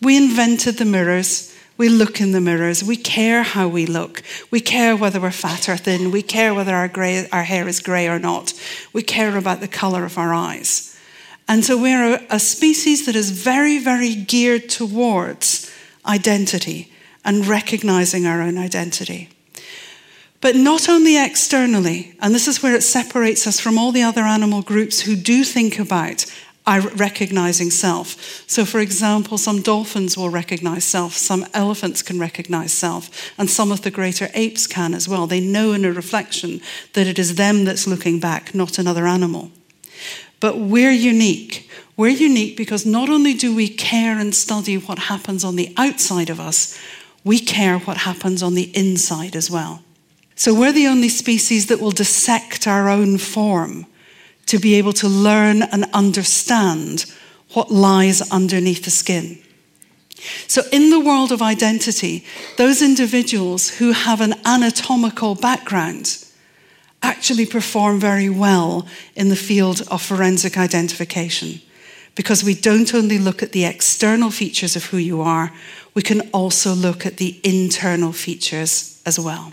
We 0.00 0.16
invented 0.16 0.78
the 0.78 0.84
mirrors. 0.84 1.56
We 1.76 1.88
look 1.88 2.20
in 2.20 2.32
the 2.32 2.40
mirrors. 2.40 2.82
We 2.82 2.96
care 2.96 3.44
how 3.44 3.68
we 3.68 3.86
look. 3.86 4.20
We 4.50 4.58
care 4.58 4.96
whether 4.96 5.20
we're 5.20 5.30
fat 5.30 5.68
or 5.68 5.76
thin. 5.76 6.10
We 6.10 6.22
care 6.22 6.52
whether 6.52 6.74
our, 6.74 6.88
gray, 6.88 7.28
our 7.30 7.44
hair 7.44 7.68
is 7.68 7.78
grey 7.78 8.08
or 8.08 8.18
not. 8.18 8.52
We 8.92 9.04
care 9.04 9.38
about 9.38 9.60
the 9.60 9.68
colour 9.68 10.04
of 10.04 10.18
our 10.18 10.34
eyes. 10.34 10.98
And 11.46 11.64
so 11.64 11.80
we're 11.80 12.16
a, 12.16 12.26
a 12.30 12.40
species 12.40 13.06
that 13.06 13.14
is 13.14 13.30
very, 13.30 13.78
very 13.78 14.16
geared 14.16 14.68
towards 14.68 15.72
identity 16.04 16.92
and 17.24 17.46
recognizing 17.46 18.26
our 18.26 18.42
own 18.42 18.58
identity. 18.58 19.28
But 20.40 20.56
not 20.56 20.88
only 20.88 21.16
externally, 21.16 22.16
and 22.20 22.34
this 22.34 22.48
is 22.48 22.60
where 22.60 22.74
it 22.74 22.82
separates 22.82 23.46
us 23.46 23.60
from 23.60 23.78
all 23.78 23.92
the 23.92 24.02
other 24.02 24.22
animal 24.22 24.62
groups 24.62 25.02
who 25.02 25.14
do 25.14 25.44
think 25.44 25.78
about 25.78 26.26
recognizing 26.66 27.70
self. 27.70 28.44
So, 28.48 28.64
for 28.64 28.80
example, 28.80 29.36
some 29.38 29.62
dolphins 29.62 30.16
will 30.16 30.30
recognize 30.30 30.84
self, 30.84 31.14
some 31.14 31.46
elephants 31.54 32.02
can 32.02 32.18
recognize 32.18 32.72
self, 32.72 33.32
and 33.38 33.50
some 33.50 33.72
of 33.72 33.82
the 33.82 33.90
greater 33.90 34.28
apes 34.34 34.66
can 34.66 34.94
as 34.94 35.08
well. 35.08 35.26
They 35.26 35.40
know 35.40 35.72
in 35.72 35.84
a 35.84 35.92
reflection 35.92 36.60
that 36.92 37.06
it 37.06 37.18
is 37.18 37.34
them 37.34 37.64
that's 37.64 37.86
looking 37.86 38.20
back, 38.20 38.54
not 38.54 38.78
another 38.78 39.06
animal. 39.06 39.50
But 40.40 40.58
we're 40.58 40.92
unique. 40.92 41.68
We're 41.96 42.08
unique 42.08 42.56
because 42.56 42.86
not 42.86 43.08
only 43.08 43.34
do 43.34 43.54
we 43.54 43.68
care 43.68 44.18
and 44.18 44.34
study 44.34 44.76
what 44.76 44.98
happens 44.98 45.44
on 45.44 45.56
the 45.56 45.72
outside 45.76 46.30
of 46.30 46.40
us, 46.40 46.78
we 47.24 47.38
care 47.38 47.78
what 47.78 47.98
happens 47.98 48.42
on 48.42 48.54
the 48.54 48.76
inside 48.76 49.36
as 49.36 49.50
well. 49.50 49.82
So 50.34 50.54
we're 50.54 50.72
the 50.72 50.88
only 50.88 51.08
species 51.08 51.66
that 51.66 51.80
will 51.80 51.92
dissect 51.92 52.66
our 52.66 52.88
own 52.88 53.18
form 53.18 53.86
to 54.46 54.58
be 54.58 54.74
able 54.74 54.92
to 54.94 55.08
learn 55.08 55.62
and 55.62 55.86
understand 55.92 57.06
what 57.52 57.70
lies 57.70 58.30
underneath 58.30 58.84
the 58.84 58.90
skin. 58.90 59.38
So, 60.46 60.62
in 60.70 60.90
the 60.90 61.00
world 61.00 61.32
of 61.32 61.42
identity, 61.42 62.24
those 62.56 62.80
individuals 62.82 63.70
who 63.78 63.92
have 63.92 64.20
an 64.20 64.34
anatomical 64.44 65.34
background 65.34 66.24
actually 67.02 67.46
perform 67.46 67.98
very 67.98 68.28
well 68.28 68.86
in 69.16 69.28
the 69.28 69.36
field 69.36 69.82
of 69.90 70.00
forensic 70.00 70.56
identification 70.56 71.60
because 72.14 72.44
we 72.44 72.54
don't 72.54 72.94
only 72.94 73.18
look 73.18 73.42
at 73.42 73.52
the 73.52 73.64
external 73.64 74.30
features 74.30 74.76
of 74.76 74.86
who 74.86 74.98
you 74.98 75.22
are, 75.22 75.52
we 75.94 76.02
can 76.02 76.20
also 76.32 76.72
look 76.72 77.06
at 77.06 77.16
the 77.16 77.40
internal 77.42 78.12
features 78.12 79.00
as 79.06 79.18
well. 79.18 79.52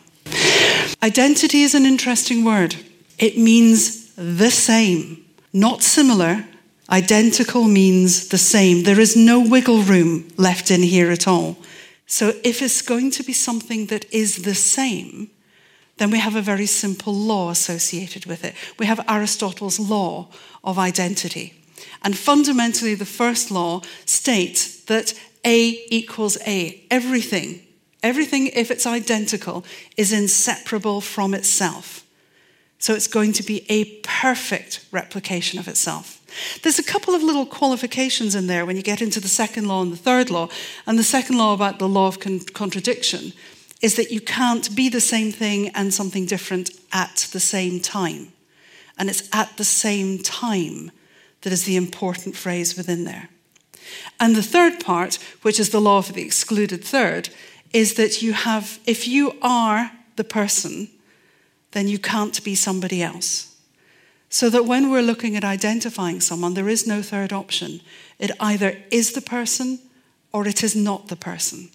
Identity 1.02 1.62
is 1.62 1.74
an 1.74 1.86
interesting 1.86 2.44
word. 2.44 2.76
It 3.18 3.38
means 3.38 3.99
the 4.20 4.52
same, 4.52 5.24
not 5.54 5.82
similar. 5.82 6.46
Identical 6.90 7.64
means 7.64 8.28
the 8.28 8.38
same. 8.38 8.84
There 8.84 9.00
is 9.00 9.16
no 9.16 9.40
wiggle 9.40 9.84
room 9.84 10.28
left 10.38 10.72
in 10.72 10.84
here 10.84 11.12
at 11.12 11.28
all. 11.28 11.58
So, 12.06 12.34
if 12.44 12.62
it's 12.62 12.82
going 12.82 13.12
to 13.12 13.24
be 13.24 13.34
something 13.34 13.86
that 13.88 14.12
is 14.12 14.42
the 14.44 14.56
same, 14.56 15.30
then 15.98 16.12
we 16.12 16.20
have 16.20 16.36
a 16.36 16.42
very 16.42 16.66
simple 16.66 17.14
law 17.14 17.50
associated 17.52 18.26
with 18.26 18.44
it. 18.44 18.56
We 18.80 18.88
have 18.88 19.06
Aristotle's 19.08 19.80
law 19.80 20.28
of 20.64 20.80
identity. 20.80 21.54
And 22.02 22.18
fundamentally, 22.18 22.96
the 22.96 23.06
first 23.06 23.52
law 23.52 23.82
states 24.06 24.84
that 24.86 25.14
A 25.46 25.86
equals 25.90 26.38
A. 26.48 26.84
Everything 26.90 27.62
Everything, 28.02 28.48
if 28.48 28.72
it's 28.72 28.86
identical, 28.86 29.66
is 29.98 30.14
inseparable 30.14 31.02
from 31.02 31.34
itself. 31.34 32.06
So 32.80 32.94
it's 32.94 33.08
going 33.08 33.34
to 33.34 33.44
be 33.44 33.66
a 33.70 33.86
perfect 34.04 34.86
replication 34.92 35.60
of 35.60 35.68
itself. 35.68 36.16
There's 36.64 36.80
a 36.80 36.84
couple 36.84 37.14
of 37.14 37.22
little 37.22 37.46
qualifications 37.46 38.36
in 38.36 38.48
there 38.48 38.66
when 38.66 38.78
you 38.78 38.82
get 38.82 39.02
into 39.02 39.20
the 39.20 39.28
second 39.28 39.68
law 39.68 39.82
and 39.82 39.92
the 39.92 39.98
third 39.98 40.30
law. 40.30 40.48
And 40.88 40.98
the 40.98 41.04
second 41.04 41.38
law 41.38 41.54
about 41.54 41.80
the 41.80 41.90
law 41.90 42.08
of 42.08 42.20
con- 42.20 42.40
contradiction 42.40 43.34
is 43.82 43.96
that 43.96 44.12
you 44.12 44.22
can't 44.22 44.74
be 44.76 44.90
the 44.90 45.02
same 45.02 45.32
thing 45.32 45.70
and 45.70 45.94
something 45.94 46.26
different 46.26 46.72
at 46.94 47.28
the 47.32 47.40
same 47.40 47.80
time. 47.80 48.32
And 48.98 49.10
it's 49.10 49.30
at 49.34 49.58
the 49.58 49.64
same 49.66 50.20
time 50.20 50.92
that 51.42 51.54
is 51.54 51.64
the 51.64 51.78
important 51.78 52.36
phrase 52.36 52.78
within 52.78 53.04
there. 53.04 53.30
And 54.20 54.36
the 54.36 54.44
third 54.44 54.80
part, 54.80 55.16
which 55.42 55.60
is 55.60 55.70
the 55.70 55.82
law 55.82 55.98
of 55.98 56.14
the 56.14 56.22
excluded 56.22 56.84
third, 56.84 57.30
is 57.74 57.96
that 57.96 58.22
you 58.22 58.34
have, 58.34 58.80
if 58.86 59.08
you 59.08 59.34
are 59.42 59.92
the 60.16 60.24
person, 60.24 60.90
then 61.72 61.88
you 61.88 62.00
can't 62.00 62.44
be 62.44 62.56
somebody 62.56 63.02
else. 63.02 63.56
So 64.30 64.50
that 64.50 64.66
when 64.66 64.92
we're 64.92 65.02
looking 65.02 65.36
at 65.36 65.44
identifying 65.44 66.22
someone, 66.22 66.54
there 66.54 66.70
is 66.70 66.86
no 66.86 67.02
third 67.02 67.34
option. 67.34 67.82
It 68.20 68.32
either 68.40 68.78
is 68.92 69.14
the 69.14 69.22
person 69.22 69.80
or 70.32 70.48
it 70.48 70.64
is 70.64 70.76
not 70.76 71.08
the 71.08 71.16
person. 71.16 71.70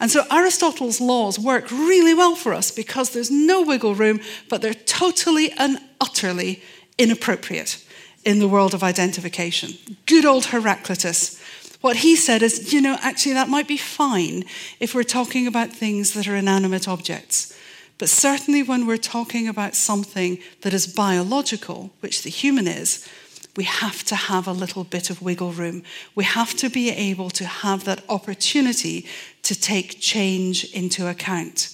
And 0.00 0.10
so 0.10 0.24
Aristotle's 0.30 1.00
laws 1.00 1.38
work 1.38 1.70
really 1.70 2.12
well 2.12 2.36
for 2.36 2.52
us 2.52 2.70
because 2.70 3.10
there's 3.10 3.30
no 3.30 3.62
wiggle 3.62 3.94
room, 3.94 4.20
but 4.50 4.60
they're 4.60 4.74
totally 4.74 5.50
and 5.52 5.78
utterly 6.00 6.62
inappropriate 6.98 7.82
in 8.24 8.38
the 8.38 8.48
world 8.48 8.74
of 8.74 8.82
identification. 8.82 9.74
Good 10.06 10.24
old 10.26 10.46
Heraclitus 10.46 11.40
what 11.84 11.96
he 11.96 12.16
said 12.16 12.42
is, 12.42 12.72
you 12.72 12.80
know, 12.80 12.96
actually, 13.02 13.34
that 13.34 13.50
might 13.50 13.68
be 13.68 13.76
fine 13.76 14.46
if 14.80 14.94
we're 14.94 15.02
talking 15.02 15.46
about 15.46 15.70
things 15.70 16.14
that 16.14 16.26
are 16.26 16.34
inanimate 16.34 16.88
objects. 16.88 17.53
But 17.98 18.08
certainly 18.08 18.62
when 18.62 18.86
we're 18.86 18.96
talking 18.96 19.46
about 19.48 19.76
something 19.76 20.38
that 20.62 20.74
is 20.74 20.86
biological, 20.86 21.90
which 22.00 22.22
the 22.22 22.30
human 22.30 22.66
is, 22.66 23.08
we 23.56 23.64
have 23.64 24.02
to 24.04 24.16
have 24.16 24.48
a 24.48 24.52
little 24.52 24.82
bit 24.82 25.10
of 25.10 25.22
wiggle 25.22 25.52
room. 25.52 25.84
We 26.14 26.24
have 26.24 26.54
to 26.56 26.68
be 26.68 26.90
able 26.90 27.30
to 27.30 27.44
have 27.44 27.84
that 27.84 28.02
opportunity 28.08 29.06
to 29.42 29.54
take 29.54 30.00
change 30.00 30.64
into 30.72 31.08
account. 31.08 31.70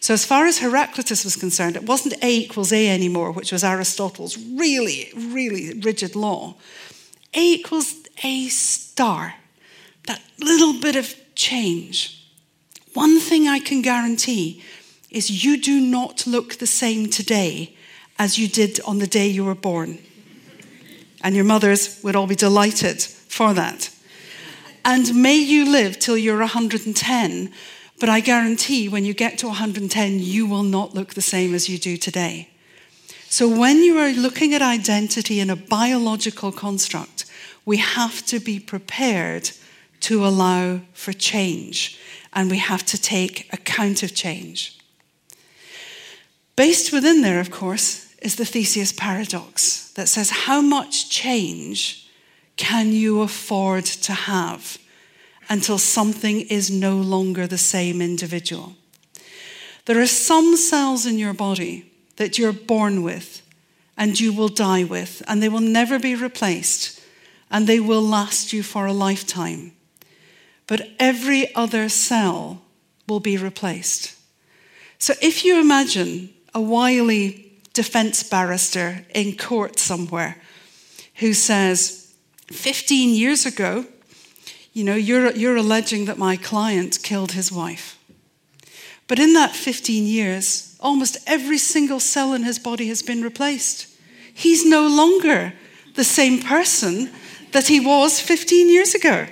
So, 0.00 0.14
as 0.14 0.24
far 0.24 0.46
as 0.46 0.58
Heraclitus 0.58 1.24
was 1.24 1.36
concerned, 1.36 1.76
it 1.76 1.86
wasn't 1.86 2.22
A 2.22 2.30
equals 2.30 2.72
A 2.72 2.88
anymore, 2.88 3.32
which 3.32 3.52
was 3.52 3.64
Aristotle's 3.64 4.36
really, 4.36 5.10
really 5.14 5.78
rigid 5.80 6.16
law. 6.16 6.54
A 7.34 7.40
equals 7.54 7.94
A 8.24 8.48
star, 8.48 9.34
that 10.06 10.22
little 10.40 10.80
bit 10.80 10.96
of 10.96 11.14
change. 11.34 12.14
One 12.94 13.20
thing 13.20 13.46
I 13.46 13.58
can 13.58 13.82
guarantee 13.82 14.62
is 15.10 15.44
you 15.44 15.60
do 15.60 15.80
not 15.80 16.26
look 16.26 16.56
the 16.56 16.66
same 16.66 17.08
today 17.08 17.74
as 18.18 18.38
you 18.38 18.48
did 18.48 18.80
on 18.80 18.98
the 18.98 19.06
day 19.06 19.26
you 19.26 19.44
were 19.44 19.54
born. 19.54 19.98
And 21.22 21.34
your 21.34 21.44
mothers 21.44 22.00
would 22.02 22.16
all 22.16 22.26
be 22.26 22.34
delighted 22.34 23.02
for 23.02 23.54
that. 23.54 23.90
And 24.84 25.22
may 25.22 25.36
you 25.36 25.70
live 25.70 25.98
till 25.98 26.16
you're 26.16 26.38
110, 26.38 27.52
but 28.00 28.08
I 28.08 28.20
guarantee 28.20 28.88
when 28.88 29.04
you 29.04 29.14
get 29.14 29.38
to 29.38 29.46
110, 29.48 30.18
you 30.20 30.46
will 30.46 30.62
not 30.62 30.94
look 30.94 31.14
the 31.14 31.20
same 31.20 31.54
as 31.54 31.68
you 31.68 31.78
do 31.78 31.96
today. 31.96 32.48
So 33.28 33.48
when 33.48 33.82
you 33.82 33.98
are 33.98 34.10
looking 34.10 34.54
at 34.54 34.62
identity 34.62 35.40
in 35.40 35.50
a 35.50 35.56
biological 35.56 36.52
construct, 36.52 37.26
we 37.66 37.76
have 37.76 38.24
to 38.26 38.40
be 38.40 38.58
prepared 38.58 39.50
to 40.00 40.24
allow 40.24 40.80
for 40.94 41.12
change 41.12 41.98
and 42.32 42.50
we 42.50 42.58
have 42.58 42.86
to 42.86 43.00
take 43.00 43.52
account 43.52 44.02
of 44.02 44.14
change. 44.14 44.77
Based 46.58 46.92
within 46.92 47.20
there, 47.20 47.38
of 47.38 47.52
course, 47.52 48.12
is 48.20 48.34
the 48.34 48.44
Theseus 48.44 48.90
paradox 48.90 49.92
that 49.92 50.08
says, 50.08 50.30
How 50.30 50.60
much 50.60 51.08
change 51.08 52.10
can 52.56 52.90
you 52.90 53.22
afford 53.22 53.84
to 53.84 54.12
have 54.12 54.76
until 55.48 55.78
something 55.78 56.40
is 56.40 56.68
no 56.68 56.96
longer 56.96 57.46
the 57.46 57.56
same 57.58 58.02
individual? 58.02 58.72
There 59.84 60.00
are 60.00 60.08
some 60.08 60.56
cells 60.56 61.06
in 61.06 61.16
your 61.16 61.32
body 61.32 61.92
that 62.16 62.38
you're 62.38 62.52
born 62.52 63.04
with 63.04 63.42
and 63.96 64.18
you 64.18 64.32
will 64.32 64.48
die 64.48 64.82
with, 64.82 65.22
and 65.28 65.40
they 65.40 65.48
will 65.48 65.60
never 65.60 66.00
be 66.00 66.16
replaced 66.16 67.00
and 67.52 67.68
they 67.68 67.78
will 67.78 68.02
last 68.02 68.52
you 68.52 68.64
for 68.64 68.84
a 68.86 68.92
lifetime. 68.92 69.74
But 70.66 70.88
every 70.98 71.54
other 71.54 71.88
cell 71.88 72.62
will 73.06 73.20
be 73.20 73.36
replaced. 73.36 74.16
So 74.98 75.14
if 75.22 75.44
you 75.44 75.60
imagine 75.60 76.34
a 76.54 76.60
wily 76.60 77.52
defense 77.72 78.22
barrister 78.22 79.04
in 79.14 79.36
court 79.36 79.78
somewhere 79.78 80.40
who 81.16 81.32
says, 81.32 82.14
15 82.48 83.10
years 83.10 83.44
ago, 83.44 83.84
you 84.72 84.84
know, 84.84 84.94
you're, 84.94 85.32
you're 85.32 85.56
alleging 85.56 86.04
that 86.06 86.18
my 86.18 86.36
client 86.36 86.98
killed 87.02 87.32
his 87.32 87.50
wife. 87.50 87.98
But 89.08 89.18
in 89.18 89.32
that 89.32 89.56
15 89.56 90.06
years, 90.06 90.76
almost 90.80 91.16
every 91.26 91.58
single 91.58 92.00
cell 92.00 92.34
in 92.34 92.44
his 92.44 92.58
body 92.58 92.88
has 92.88 93.02
been 93.02 93.22
replaced. 93.22 93.88
He's 94.32 94.64
no 94.64 94.86
longer 94.86 95.54
the 95.94 96.04
same 96.04 96.40
person 96.40 97.10
that 97.52 97.66
he 97.66 97.80
was 97.80 98.20
15 98.20 98.68
years 98.68 98.94
ago. 98.94 99.26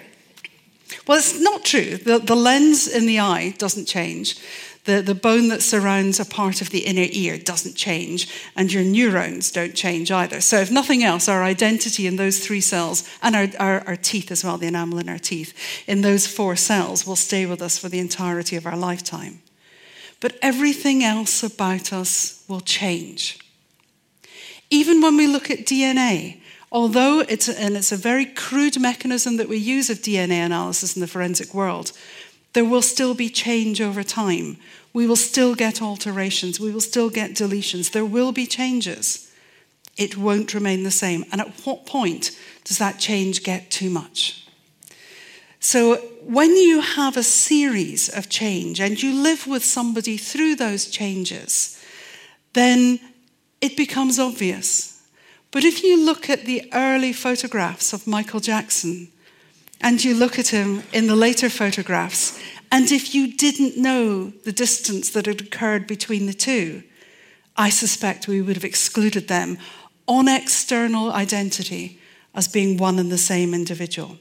Well, 1.07 1.19
it's 1.19 1.41
not 1.41 1.65
true. 1.65 1.97
The, 1.97 2.19
the 2.19 2.35
lens 2.35 2.89
in 2.89 3.07
the 3.07 3.21
eye 3.21 3.55
doesn't 3.59 3.87
change. 3.87 4.39
The, 4.87 5.03
the 5.03 5.17
bone 5.17 5.49
that 5.49 5.63
surrounds 5.63 6.21
a 6.21 6.25
part 6.25 6.63
of 6.63 6.71
the 6.71 6.87
inner 6.87 7.09
ear 7.11 7.39
doesn't 7.39 7.75
change, 7.75 8.29
and 8.55 8.73
your 8.73 8.85
neurons 8.85 9.51
don't 9.51 9.75
change 9.75 10.13
either. 10.13 10.41
So, 10.41 10.59
if 10.59 10.71
nothing 10.71 11.03
else, 11.03 11.29
our 11.29 11.43
identity 11.43 12.07
in 12.07 12.17
those 12.17 12.39
three 12.39 12.61
cells, 12.61 13.09
and 13.21 13.35
our, 13.35 13.49
our, 13.59 13.81
our 13.89 13.97
teeth 13.97 14.31
as 14.31 14.45
well, 14.45 14.59
the 14.59 14.69
enamel 14.69 14.99
in 14.99 15.09
our 15.09 15.19
teeth, 15.19 15.55
in 15.89 16.03
those 16.03 16.29
four 16.29 16.55
cells 16.55 17.05
will 17.05 17.17
stay 17.17 17.47
with 17.47 17.61
us 17.61 17.77
for 17.77 17.89
the 17.89 17.99
entirety 17.99 18.55
of 18.55 18.65
our 18.65 18.77
lifetime. 18.77 19.41
But 20.21 20.39
everything 20.41 21.03
else 21.03 21.43
about 21.43 21.93
us 21.93 22.45
will 22.49 22.61
change. 22.61 23.39
Even 24.71 25.01
when 25.01 25.17
we 25.17 25.27
look 25.27 25.51
at 25.51 25.67
DNA, 25.67 26.41
although 26.71 27.21
it's, 27.21 27.49
and 27.49 27.77
it's 27.77 27.93
a 27.93 27.97
very 27.97 28.25
crude 28.25 28.81
mechanism 28.81 29.37
that 29.37 29.49
we 29.49 29.57
use 29.57 29.91
of 29.91 29.99
DNA 29.99 30.45
analysis 30.45 30.95
in 30.97 31.01
the 31.01 31.07
forensic 31.09 31.55
world, 31.55 31.93
There 32.57 32.65
will 32.65 32.81
still 32.81 33.13
be 33.13 33.29
change 33.29 33.83
over 33.83 34.03
time. 34.03 34.57
We 34.95 35.07
will 35.07 35.15
still 35.17 35.55
get 35.55 35.83
alterations. 35.83 36.59
We 36.59 36.73
will 36.73 36.81
still 36.81 37.11
get 37.11 37.33
deletions. 37.33 37.93
There 37.93 38.07
will 38.07 38.33
be 38.33 38.47
changes. 38.47 39.31
It 39.99 40.17
won't 40.17 40.55
remain 40.55 40.83
the 40.83 40.91
same. 40.91 41.27
And 41.31 41.43
at 41.43 41.67
what 41.67 41.85
point 41.85 42.31
does 42.65 42.79
that 42.79 42.99
change 42.99 43.43
get 43.43 43.71
too 43.71 43.91
much? 43.91 44.49
So, 45.61 45.97
when 46.23 46.57
you 46.57 46.81
have 46.81 47.19
a 47.19 47.23
series 47.23 48.09
of 48.09 48.31
change 48.31 48.81
and 48.81 49.03
you 49.03 49.13
live 49.13 49.47
with 49.47 49.63
somebody 49.63 50.17
through 50.17 50.57
those 50.57 50.87
changes, 50.87 51.79
then 52.55 52.99
it 53.61 53.77
becomes 53.77 54.19
obvious. 54.19 55.03
But 55.51 55.65
if 55.65 55.85
you 55.85 56.03
look 56.03 56.31
at 56.31 56.47
the 56.47 56.71
early 56.73 57.13
photographs 57.13 57.93
of 57.93 58.07
Michael 58.07 58.41
Jackson 58.41 59.13
and 59.81 60.03
you 60.03 60.15
look 60.15 60.39
at 60.39 60.49
him 60.49 60.83
in 60.93 61.07
the 61.07 61.17
later 61.17 61.49
photographs, 61.49 62.39
and 62.71 62.91
if 62.91 63.15
you 63.15 63.37
didn't 63.37 63.77
know 63.77 64.31
the 64.45 64.53
distance 64.53 65.11
that 65.11 65.27
had 65.27 65.41
occurred 65.41 65.87
between 65.87 66.27
the 66.27 66.35
two, 66.35 66.83
I 67.57 67.71
suspect 67.71 68.29
we 68.29 68.43
would 68.43 68.57
have 68.57 68.65
excluded 68.65 69.29
them 69.29 69.59
on 70.07 70.29
external 70.29 71.13
identity 71.13 71.99
as 72.35 72.49
being 72.49 72.77
one 72.77 72.99
and 72.99 73.11
the 73.11 73.19
same 73.19 73.55
individual. 73.55 74.19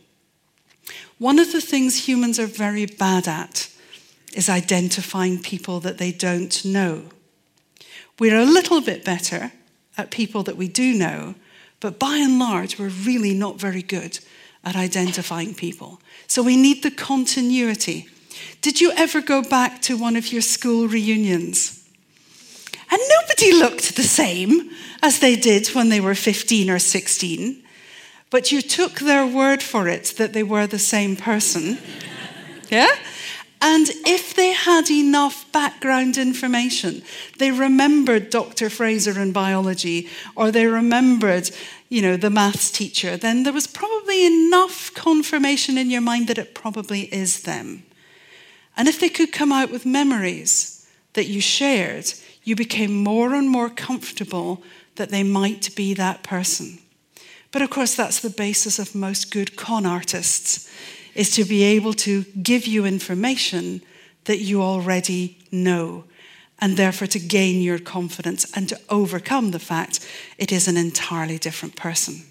One 1.17 1.39
of 1.39 1.51
the 1.51 1.61
things 1.61 2.07
humans 2.07 2.39
are 2.39 2.45
very 2.45 2.85
bad 2.85 3.27
at 3.27 3.69
is 4.33 4.49
identifying 4.49 5.41
people 5.41 5.79
that 5.81 5.97
they 5.97 6.11
don't 6.11 6.63
know. 6.65 7.03
We're 8.19 8.39
a 8.39 8.45
little 8.45 8.81
bit 8.81 9.05
better 9.05 9.51
at 9.97 10.11
people 10.11 10.43
that 10.43 10.57
we 10.57 10.67
do 10.67 10.93
know, 10.93 11.35
but 11.79 11.99
by 11.99 12.17
and 12.17 12.37
large, 12.39 12.77
we're 12.77 12.89
really 12.89 13.33
not 13.33 13.59
very 13.59 13.81
good 13.81 14.19
at 14.65 14.75
identifying 14.75 15.53
people. 15.53 16.01
So 16.27 16.41
we 16.41 16.57
need 16.57 16.83
the 16.83 16.91
continuity. 16.91 18.07
Did 18.61 18.81
you 18.81 18.91
ever 18.97 19.21
go 19.21 19.43
back 19.43 19.81
to 19.83 19.95
one 19.97 20.15
of 20.15 20.31
your 20.31 20.41
school 20.41 20.87
reunions? 20.87 21.87
And 22.91 23.01
nobody 23.21 23.51
looked 23.53 23.95
the 23.95 24.03
same 24.03 24.71
as 25.01 25.19
they 25.19 25.35
did 25.35 25.67
when 25.69 25.89
they 25.89 26.01
were 26.01 26.15
15 26.15 26.69
or 26.69 26.79
16, 26.79 27.63
but 28.29 28.51
you 28.51 28.61
took 28.61 28.99
their 28.99 29.25
word 29.25 29.61
for 29.61 29.87
it 29.87 30.15
that 30.17 30.33
they 30.33 30.43
were 30.43 30.67
the 30.67 30.79
same 30.79 31.15
person. 31.15 31.77
Yeah? 32.71 32.89
And 33.61 33.89
if 34.05 34.33
they 34.35 34.53
had 34.53 34.91
enough 34.91 35.51
background 35.51 36.17
information, 36.17 37.03
they 37.37 37.51
remembered 37.51 38.29
Dr. 38.29 38.69
Fraser 38.69 39.19
in 39.19 39.31
biology, 39.31 40.09
or 40.35 40.51
they 40.51 40.67
remembered, 40.67 41.49
you 41.89 42.01
know, 42.01 42.17
the 42.17 42.29
maths 42.29 42.71
teacher, 42.71 43.17
then 43.17 43.43
there 43.43 43.53
was 43.53 43.67
probably 43.67 44.25
enough 44.25 44.93
confirmation 44.93 45.77
in 45.77 45.89
your 45.89 46.01
mind 46.01 46.27
that 46.27 46.37
it 46.37 46.55
probably 46.55 47.01
is 47.13 47.43
them. 47.43 47.83
And 48.75 48.87
if 48.87 48.99
they 48.99 49.09
could 49.09 49.31
come 49.31 49.51
out 49.51 49.71
with 49.71 49.85
memories 49.85 50.87
that 51.13 51.27
you 51.27 51.39
shared, 51.39 52.11
you 52.43 52.55
became 52.55 52.93
more 52.93 53.33
and 53.33 53.49
more 53.49 53.69
comfortable 53.69 54.63
that 54.95 55.09
they 55.09 55.23
might 55.23 55.75
be 55.75 55.93
that 55.93 56.23
person. 56.23 56.79
But 57.51 57.61
of 57.61 57.69
course, 57.69 57.95
that's 57.95 58.19
the 58.19 58.29
basis 58.29 58.79
of 58.79 58.95
most 58.95 59.31
good 59.31 59.55
con 59.55 59.85
artists 59.85 60.69
is 61.13 61.31
to 61.31 61.45
be 61.45 61.63
able 61.63 61.93
to 61.93 62.23
give 62.43 62.67
you 62.67 62.85
information 62.85 63.81
that 64.25 64.39
you 64.39 64.61
already 64.61 65.37
know, 65.51 66.03
and 66.59 66.77
therefore 66.77 67.07
to 67.07 67.19
gain 67.19 67.61
your 67.61 67.79
confidence 67.79 68.45
and 68.55 68.69
to 68.69 68.79
overcome 68.89 69.51
the 69.51 69.59
fact 69.59 70.07
it 70.37 70.51
is 70.51 70.67
an 70.67 70.77
entirely 70.77 71.37
different 71.37 71.75
person. 71.75 72.23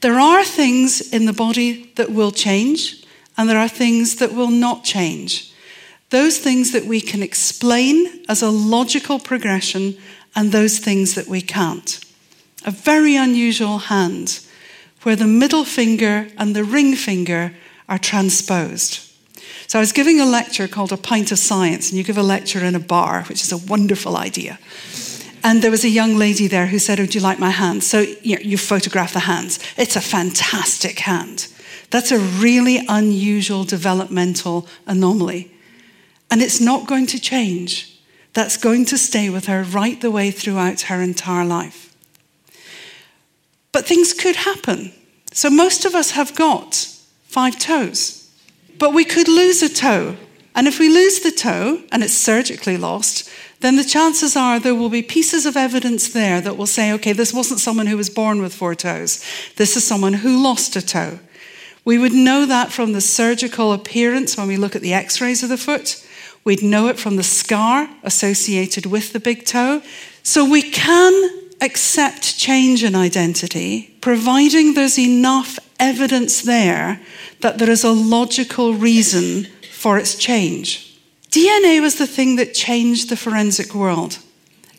There 0.00 0.18
are 0.18 0.44
things 0.44 1.12
in 1.12 1.26
the 1.26 1.32
body 1.32 1.92
that 1.96 2.10
will 2.10 2.32
change, 2.32 3.04
and 3.36 3.48
there 3.48 3.58
are 3.58 3.68
things 3.68 4.16
that 4.16 4.32
will 4.32 4.50
not 4.50 4.84
change. 4.84 5.52
Those 6.10 6.38
things 6.38 6.72
that 6.72 6.86
we 6.86 7.00
can 7.00 7.22
explain 7.22 8.24
as 8.28 8.42
a 8.42 8.50
logical 8.50 9.18
progression, 9.18 9.96
and 10.34 10.52
those 10.52 10.78
things 10.78 11.14
that 11.14 11.26
we 11.26 11.40
can't. 11.40 12.00
A 12.64 12.70
very 12.70 13.16
unusual 13.16 13.78
hand 13.78 14.40
where 15.02 15.16
the 15.16 15.26
middle 15.26 15.64
finger 15.64 16.28
and 16.36 16.54
the 16.54 16.64
ring 16.64 16.94
finger 16.94 17.54
are 17.88 17.98
transposed. 17.98 19.07
So 19.66 19.78
I 19.78 19.80
was 19.80 19.92
giving 19.92 20.20
a 20.20 20.26
lecture 20.26 20.68
called 20.68 20.92
A 20.92 20.96
Pint 20.96 21.32
of 21.32 21.38
Science, 21.38 21.90
and 21.90 21.98
you 21.98 22.04
give 22.04 22.18
a 22.18 22.22
lecture 22.22 22.64
in 22.64 22.74
a 22.74 22.80
bar, 22.80 23.24
which 23.24 23.42
is 23.42 23.52
a 23.52 23.56
wonderful 23.56 24.16
idea. 24.16 24.58
And 25.44 25.62
there 25.62 25.70
was 25.70 25.84
a 25.84 25.88
young 25.88 26.16
lady 26.16 26.46
there 26.46 26.66
who 26.66 26.78
said, 26.78 26.98
Would 26.98 27.14
you 27.14 27.20
like 27.20 27.38
my 27.38 27.50
hand? 27.50 27.84
So 27.84 28.00
you, 28.00 28.36
know, 28.36 28.42
you 28.42 28.58
photograph 28.58 29.12
the 29.12 29.20
hands. 29.20 29.58
It's 29.76 29.96
a 29.96 30.00
fantastic 30.00 31.00
hand. 31.00 31.48
That's 31.90 32.12
a 32.12 32.18
really 32.18 32.84
unusual 32.88 33.64
developmental 33.64 34.66
anomaly. 34.86 35.50
And 36.30 36.42
it's 36.42 36.60
not 36.60 36.86
going 36.86 37.06
to 37.06 37.20
change. 37.20 38.00
That's 38.34 38.56
going 38.56 38.84
to 38.86 38.98
stay 38.98 39.30
with 39.30 39.46
her 39.46 39.62
right 39.62 40.00
the 40.00 40.10
way 40.10 40.30
throughout 40.30 40.82
her 40.82 41.00
entire 41.00 41.44
life. 41.44 41.96
But 43.72 43.86
things 43.86 44.12
could 44.12 44.36
happen. 44.36 44.92
So 45.32 45.50
most 45.50 45.84
of 45.84 45.94
us 45.94 46.12
have 46.12 46.34
got 46.34 46.74
five 47.24 47.58
toes. 47.58 48.17
But 48.78 48.94
we 48.94 49.04
could 49.04 49.28
lose 49.28 49.62
a 49.62 49.68
toe. 49.68 50.16
And 50.54 50.66
if 50.66 50.78
we 50.78 50.88
lose 50.88 51.20
the 51.20 51.30
toe 51.30 51.82
and 51.92 52.02
it's 52.02 52.14
surgically 52.14 52.76
lost, 52.76 53.30
then 53.60 53.76
the 53.76 53.84
chances 53.84 54.36
are 54.36 54.58
there 54.58 54.74
will 54.74 54.88
be 54.88 55.02
pieces 55.02 55.46
of 55.46 55.56
evidence 55.56 56.08
there 56.08 56.40
that 56.40 56.56
will 56.56 56.66
say, 56.66 56.92
okay, 56.92 57.12
this 57.12 57.32
wasn't 57.32 57.60
someone 57.60 57.86
who 57.86 57.96
was 57.96 58.10
born 58.10 58.40
with 58.40 58.54
four 58.54 58.74
toes. 58.74 59.24
This 59.56 59.76
is 59.76 59.84
someone 59.84 60.14
who 60.14 60.42
lost 60.42 60.76
a 60.76 60.82
toe. 60.82 61.18
We 61.84 61.98
would 61.98 62.12
know 62.12 62.46
that 62.46 62.72
from 62.72 62.92
the 62.92 63.00
surgical 63.00 63.72
appearance 63.72 64.36
when 64.36 64.46
we 64.46 64.56
look 64.56 64.76
at 64.76 64.82
the 64.82 64.92
x 64.92 65.20
rays 65.20 65.42
of 65.42 65.48
the 65.48 65.56
foot. 65.56 66.04
We'd 66.44 66.62
know 66.62 66.88
it 66.88 66.98
from 66.98 67.16
the 67.16 67.22
scar 67.22 67.88
associated 68.02 68.86
with 68.86 69.12
the 69.12 69.20
big 69.20 69.44
toe. 69.44 69.82
So 70.22 70.48
we 70.48 70.62
can 70.62 71.48
accept 71.60 72.36
change 72.38 72.84
in 72.84 72.94
identity, 72.94 73.96
providing 74.00 74.74
there's 74.74 74.98
enough 74.98 75.58
evidence 75.78 76.42
there 76.42 77.00
that 77.40 77.58
there 77.58 77.70
is 77.70 77.84
a 77.84 77.92
logical 77.92 78.74
reason 78.74 79.44
for 79.70 79.98
its 79.98 80.14
change. 80.16 80.98
DNA 81.30 81.80
was 81.80 81.96
the 81.96 82.06
thing 82.06 82.36
that 82.36 82.54
changed 82.54 83.08
the 83.08 83.16
forensic 83.16 83.74
world. 83.74 84.18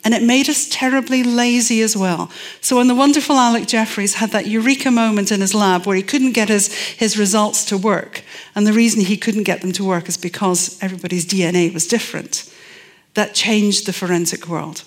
And 0.04 0.14
it 0.14 0.24
made 0.24 0.50
us 0.50 0.68
terribly 0.70 1.24
lazy 1.24 1.82
as 1.82 1.96
well. 1.96 2.32
So 2.62 2.78
when 2.78 2.88
the 2.88 2.96
wonderful 2.96 3.36
Alec 3.36 3.68
Jeffreys 3.68 4.16
had 4.16 4.32
that 4.32 4.48
eureka 4.48 4.92
moment 4.92 5.32
in 5.32 5.42
his 5.42 5.54
lab 5.54 5.86
where 5.86 5.96
he 5.96 6.04
couldn't 6.04 6.32
get 6.32 6.48
his, 6.48 6.74
his 6.74 7.18
results 7.18 7.66
to 7.66 7.78
work, 7.78 8.24
and 8.56 8.66
the 8.66 8.74
reason 8.74 9.02
he 9.02 9.18
couldn't 9.18 9.44
get 9.44 9.62
them 9.62 9.74
to 9.74 9.84
work 9.84 10.08
is 10.08 10.18
because 10.18 10.82
everybody's 10.82 11.26
DNA 11.26 11.74
was 11.74 11.86
different, 11.86 12.52
that 13.14 13.34
changed 13.34 13.86
the 13.86 13.94
forensic 13.94 14.48
world. 14.48 14.84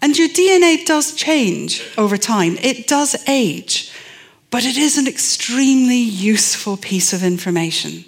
And 0.00 0.16
your 0.16 0.28
DNA 0.28 0.84
does 0.86 1.14
change 1.14 1.82
over 1.98 2.16
time, 2.16 2.56
it 2.62 2.86
does 2.86 3.16
age. 3.28 3.92
But 4.50 4.64
it 4.64 4.76
is 4.76 4.96
an 4.96 5.08
extremely 5.08 5.96
useful 5.98 6.76
piece 6.76 7.12
of 7.12 7.22
information 7.22 8.04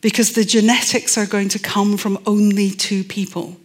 because 0.00 0.32
the 0.32 0.44
genetics 0.44 1.16
are 1.16 1.26
going 1.26 1.48
to 1.50 1.58
come 1.58 1.96
from 1.96 2.18
only 2.26 2.70
two 2.70 3.04
people. 3.04 3.56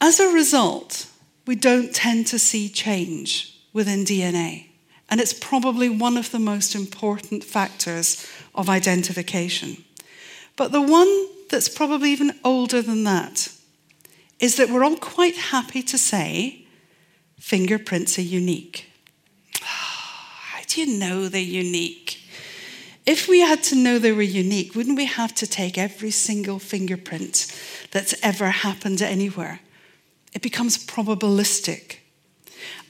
As 0.00 0.20
a 0.20 0.32
result, 0.32 1.06
we 1.46 1.56
don't 1.56 1.94
tend 1.94 2.26
to 2.28 2.38
see 2.38 2.68
change 2.68 3.58
within 3.72 4.04
DNA. 4.04 4.66
And 5.10 5.20
it's 5.20 5.32
probably 5.32 5.88
one 5.88 6.16
of 6.16 6.30
the 6.30 6.38
most 6.38 6.74
important 6.74 7.42
factors 7.42 8.26
of 8.54 8.68
identification. 8.68 9.84
But 10.56 10.72
the 10.72 10.80
one 10.80 11.26
that's 11.50 11.68
probably 11.68 12.10
even 12.10 12.38
older 12.44 12.80
than 12.80 13.04
that 13.04 13.48
is 14.38 14.56
that 14.56 14.70
we're 14.70 14.84
all 14.84 14.96
quite 14.96 15.36
happy 15.36 15.82
to 15.82 15.98
say 15.98 16.64
fingerprints 17.38 18.18
are 18.18 18.22
unique 18.22 18.89
do 20.70 20.80
you 20.80 20.98
know 20.98 21.28
they're 21.28 21.40
unique? 21.40 22.22
If 23.04 23.28
we 23.28 23.40
had 23.40 23.62
to 23.64 23.74
know 23.74 23.98
they 23.98 24.12
were 24.12 24.22
unique, 24.22 24.74
wouldn't 24.74 24.96
we 24.96 25.06
have 25.06 25.34
to 25.36 25.46
take 25.46 25.76
every 25.76 26.12
single 26.12 26.58
fingerprint 26.58 27.52
that's 27.90 28.14
ever 28.22 28.50
happened 28.50 29.02
anywhere? 29.02 29.60
It 30.32 30.42
becomes 30.42 30.84
probabilistic. 30.86 31.96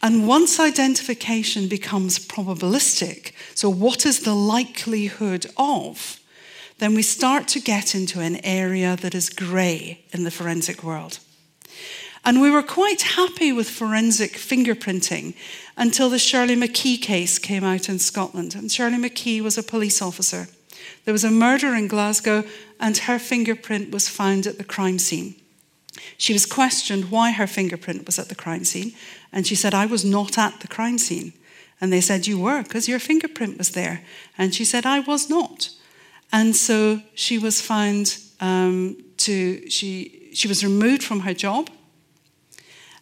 And 0.02 0.28
once 0.28 0.60
identification 0.60 1.68
becomes 1.68 2.18
probabilistic, 2.18 3.32
so 3.54 3.70
what 3.70 4.04
is 4.04 4.20
the 4.20 4.34
likelihood 4.34 5.46
of, 5.56 6.20
then 6.78 6.94
we 6.94 7.02
start 7.02 7.48
to 7.48 7.60
get 7.60 7.94
into 7.94 8.20
an 8.20 8.44
area 8.44 8.96
that 8.96 9.14
is 9.14 9.30
grey 9.30 10.04
in 10.12 10.24
the 10.24 10.30
forensic 10.30 10.82
world. 10.82 11.18
And 12.24 12.40
we 12.40 12.50
were 12.50 12.62
quite 12.62 13.02
happy 13.02 13.52
with 13.52 13.70
forensic 13.70 14.32
fingerprinting 14.32 15.34
until 15.80 16.10
the 16.10 16.18
Shirley 16.18 16.54
McKie 16.54 17.00
case 17.00 17.38
came 17.38 17.64
out 17.64 17.88
in 17.88 17.98
Scotland. 17.98 18.54
And 18.54 18.70
Shirley 18.70 18.98
McKie 18.98 19.40
was 19.40 19.56
a 19.56 19.62
police 19.62 20.02
officer. 20.02 20.46
There 21.06 21.14
was 21.14 21.24
a 21.24 21.30
murder 21.30 21.74
in 21.74 21.88
Glasgow, 21.88 22.44
and 22.78 22.96
her 22.98 23.18
fingerprint 23.18 23.90
was 23.90 24.06
found 24.06 24.46
at 24.46 24.58
the 24.58 24.64
crime 24.64 24.98
scene. 24.98 25.36
She 26.18 26.34
was 26.34 26.44
questioned 26.44 27.10
why 27.10 27.30
her 27.30 27.46
fingerprint 27.46 28.04
was 28.04 28.18
at 28.18 28.28
the 28.28 28.34
crime 28.34 28.64
scene, 28.64 28.92
and 29.32 29.46
she 29.46 29.54
said, 29.54 29.72
I 29.72 29.86
was 29.86 30.04
not 30.04 30.36
at 30.36 30.60
the 30.60 30.68
crime 30.68 30.98
scene. 30.98 31.32
And 31.80 31.90
they 31.90 32.02
said, 32.02 32.26
You 32.26 32.38
were, 32.38 32.62
because 32.62 32.86
your 32.86 32.98
fingerprint 32.98 33.56
was 33.56 33.70
there. 33.70 34.02
And 34.36 34.54
she 34.54 34.66
said, 34.66 34.84
I 34.84 35.00
was 35.00 35.30
not. 35.30 35.70
And 36.30 36.54
so 36.54 37.00
she 37.14 37.38
was 37.38 37.62
found 37.62 38.18
um, 38.38 39.02
to, 39.16 39.68
she, 39.70 40.28
she 40.34 40.46
was 40.46 40.62
removed 40.62 41.02
from 41.02 41.20
her 41.20 41.34
job 41.34 41.70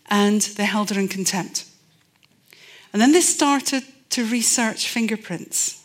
and 0.08 0.40
they 0.40 0.64
held 0.64 0.90
her 0.90 1.00
in 1.00 1.08
contempt. 1.08 1.67
And 2.92 3.02
then 3.02 3.12
they 3.12 3.20
started 3.20 3.84
to 4.10 4.24
research 4.24 4.88
fingerprints. 4.88 5.84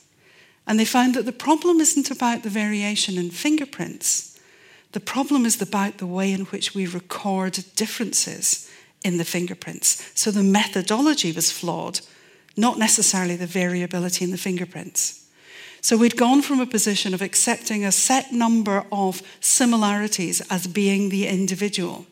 And 0.65 0.79
they 0.79 0.85
found 0.85 1.15
that 1.15 1.25
the 1.25 1.31
problem 1.31 1.79
isn't 1.79 2.09
about 2.09 2.43
the 2.43 2.49
variation 2.49 3.17
in 3.17 3.29
fingerprints. 3.31 4.39
The 4.93 4.99
problem 4.99 5.45
is 5.45 5.61
about 5.61 5.97
the 5.97 6.07
way 6.07 6.31
in 6.31 6.45
which 6.45 6.73
we 6.73 6.85
record 6.85 7.59
differences 7.75 8.69
in 9.03 9.17
the 9.17 9.25
fingerprints. 9.25 10.11
So 10.15 10.31
the 10.31 10.43
methodology 10.43 11.31
was 11.31 11.51
flawed, 11.51 11.99
not 12.55 12.77
necessarily 12.77 13.35
the 13.35 13.47
variability 13.47 14.23
in 14.23 14.31
the 14.31 14.37
fingerprints. 14.37 15.27
So 15.81 15.97
we'd 15.97 16.15
gone 16.15 16.41
from 16.41 16.61
a 16.61 16.65
position 16.65 17.13
of 17.13 17.21
accepting 17.21 17.83
a 17.83 17.91
set 17.91 18.31
number 18.31 18.85
of 18.89 19.21
similarities 19.41 20.41
as 20.49 20.65
being 20.65 21.09
the 21.09 21.27
individual. 21.27 22.05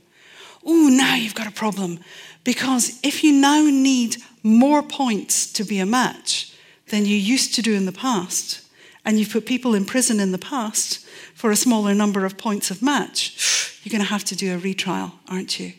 Oh, 0.65 0.89
now 0.91 1.15
you've 1.15 1.35
got 1.35 1.47
a 1.47 1.51
problem. 1.51 1.99
Because 2.43 2.99
if 3.01 3.23
you 3.23 3.31
now 3.31 3.63
need 3.63 4.17
more 4.43 4.83
points 4.83 5.51
to 5.53 5.63
be 5.63 5.79
a 5.79 5.85
match 5.85 6.53
than 6.87 7.05
you 7.05 7.15
used 7.15 7.55
to 7.55 7.61
do 7.61 7.73
in 7.73 7.85
the 7.85 7.91
past, 7.91 8.61
and 9.05 9.17
you've 9.17 9.31
put 9.31 9.45
people 9.45 9.73
in 9.73 9.85
prison 9.85 10.19
in 10.19 10.31
the 10.31 10.37
past 10.37 11.05
for 11.33 11.49
a 11.51 11.55
smaller 11.55 11.95
number 11.95 12.25
of 12.25 12.37
points 12.37 12.69
of 12.69 12.81
match, 12.81 13.79
you're 13.83 13.91
going 13.91 14.03
to 14.03 14.13
have 14.13 14.23
to 14.25 14.35
do 14.35 14.53
a 14.53 14.59
retrial, 14.59 15.13
aren't 15.27 15.59
you? 15.59 15.73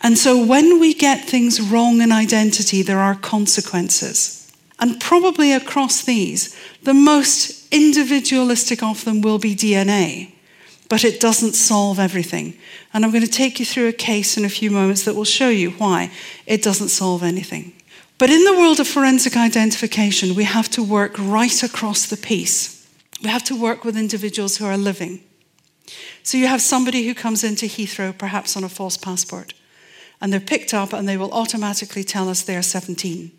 And 0.00 0.18
so 0.18 0.44
when 0.44 0.80
we 0.80 0.92
get 0.92 1.24
things 1.24 1.60
wrong 1.60 2.00
in 2.00 2.10
identity, 2.10 2.82
there 2.82 2.98
are 2.98 3.14
consequences. 3.14 4.52
And 4.80 5.00
probably 5.00 5.52
across 5.52 6.02
these, 6.02 6.58
the 6.82 6.94
most 6.94 7.72
individualistic 7.72 8.82
of 8.82 9.04
them 9.04 9.20
will 9.20 9.38
be 9.38 9.54
DNA, 9.54 10.32
but 10.88 11.04
it 11.04 11.20
doesn't 11.20 11.52
solve 11.52 12.00
everything. 12.00 12.58
And 12.92 13.04
I'm 13.04 13.12
going 13.12 13.24
to 13.24 13.30
take 13.30 13.60
you 13.60 13.64
through 13.64 13.86
a 13.86 13.92
case 13.92 14.36
in 14.36 14.44
a 14.44 14.48
few 14.48 14.70
moments 14.70 15.04
that 15.04 15.14
will 15.14 15.24
show 15.24 15.48
you 15.48 15.70
why 15.72 16.10
it 16.44 16.62
doesn't 16.62 16.88
solve 16.88 17.22
anything. 17.22 17.72
But 18.18 18.30
in 18.30 18.44
the 18.44 18.56
world 18.56 18.78
of 18.80 18.86
forensic 18.86 19.36
identification, 19.36 20.34
we 20.34 20.44
have 20.44 20.68
to 20.70 20.82
work 20.82 21.18
right 21.18 21.62
across 21.62 22.06
the 22.06 22.16
piece. 22.16 22.88
We 23.22 23.28
have 23.28 23.44
to 23.44 23.60
work 23.60 23.84
with 23.84 23.96
individuals 23.96 24.56
who 24.56 24.66
are 24.66 24.76
living. 24.76 25.20
So 26.22 26.38
you 26.38 26.46
have 26.46 26.62
somebody 26.62 27.06
who 27.06 27.14
comes 27.14 27.44
into 27.44 27.66
Heathrow, 27.66 28.16
perhaps 28.16 28.56
on 28.56 28.64
a 28.64 28.68
false 28.68 28.96
passport, 28.96 29.52
and 30.20 30.32
they're 30.32 30.40
picked 30.40 30.72
up 30.72 30.92
and 30.92 31.08
they 31.08 31.16
will 31.16 31.32
automatically 31.32 32.04
tell 32.04 32.28
us 32.28 32.42
they're 32.42 32.62
17. 32.62 33.32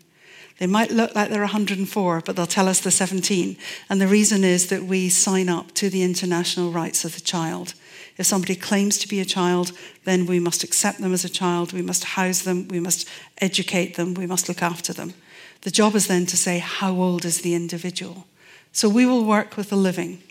They 0.58 0.66
might 0.66 0.90
look 0.90 1.14
like 1.14 1.30
they're 1.30 1.40
104, 1.40 2.22
but 2.24 2.36
they'll 2.36 2.46
tell 2.46 2.68
us 2.68 2.80
they're 2.80 2.92
17. 2.92 3.56
And 3.90 4.00
the 4.00 4.06
reason 4.06 4.44
is 4.44 4.68
that 4.68 4.84
we 4.84 5.08
sign 5.08 5.48
up 5.48 5.72
to 5.72 5.90
the 5.90 6.02
international 6.02 6.70
rights 6.70 7.04
of 7.04 7.14
the 7.14 7.20
child. 7.20 7.74
If 8.18 8.26
somebody 8.26 8.56
claims 8.56 8.98
to 8.98 9.08
be 9.08 9.20
a 9.20 9.26
child, 9.26 9.72
then 10.04 10.26
we 10.26 10.40
must 10.40 10.64
accept 10.64 11.00
them 11.00 11.12
as 11.12 11.24
a 11.24 11.28
child, 11.28 11.72
we 11.72 11.82
must 11.82 12.04
house 12.04 12.42
them, 12.42 12.66
we 12.68 12.80
must 12.80 13.08
educate 13.38 13.94
them, 13.94 14.14
we 14.14 14.26
must 14.26 14.48
look 14.48 14.62
after 14.62 14.92
them. 14.92 15.14
The 15.62 15.70
job 15.70 15.94
is 15.94 16.06
then 16.06 16.26
to 16.26 16.36
say, 16.36 16.58
how 16.58 16.92
old 16.94 17.24
is 17.24 17.42
the 17.42 17.54
individual? 17.54 18.26
So 18.72 18.88
we 18.88 19.06
will 19.06 19.24
work 19.24 19.56
with 19.56 19.70
the 19.70 19.76
living. 19.76 20.22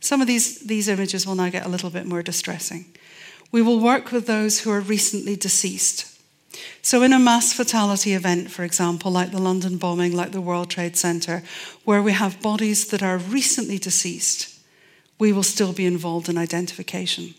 Some 0.00 0.20
of 0.20 0.26
these, 0.26 0.60
these 0.60 0.88
images 0.88 1.26
will 1.26 1.34
now 1.34 1.48
get 1.48 1.64
a 1.64 1.68
little 1.68 1.90
bit 1.90 2.06
more 2.06 2.22
distressing. 2.22 2.86
We 3.52 3.62
will 3.62 3.80
work 3.80 4.12
with 4.12 4.26
those 4.26 4.60
who 4.60 4.70
are 4.70 4.80
recently 4.80 5.36
deceased. 5.36 6.10
So, 6.82 7.02
in 7.02 7.12
a 7.12 7.18
mass 7.18 7.52
fatality 7.52 8.12
event, 8.12 8.50
for 8.50 8.64
example, 8.64 9.10
like 9.10 9.32
the 9.32 9.40
London 9.40 9.76
bombing, 9.76 10.14
like 10.14 10.32
the 10.32 10.40
World 10.40 10.70
Trade 10.70 10.96
Center, 10.96 11.42
where 11.84 12.02
we 12.02 12.12
have 12.12 12.42
bodies 12.42 12.88
that 12.88 13.02
are 13.02 13.18
recently 13.18 13.78
deceased, 13.78 14.53
we 15.18 15.32
will 15.32 15.42
still 15.42 15.72
be 15.72 15.86
involved 15.86 16.28
in 16.28 16.38
identification. 16.38 17.34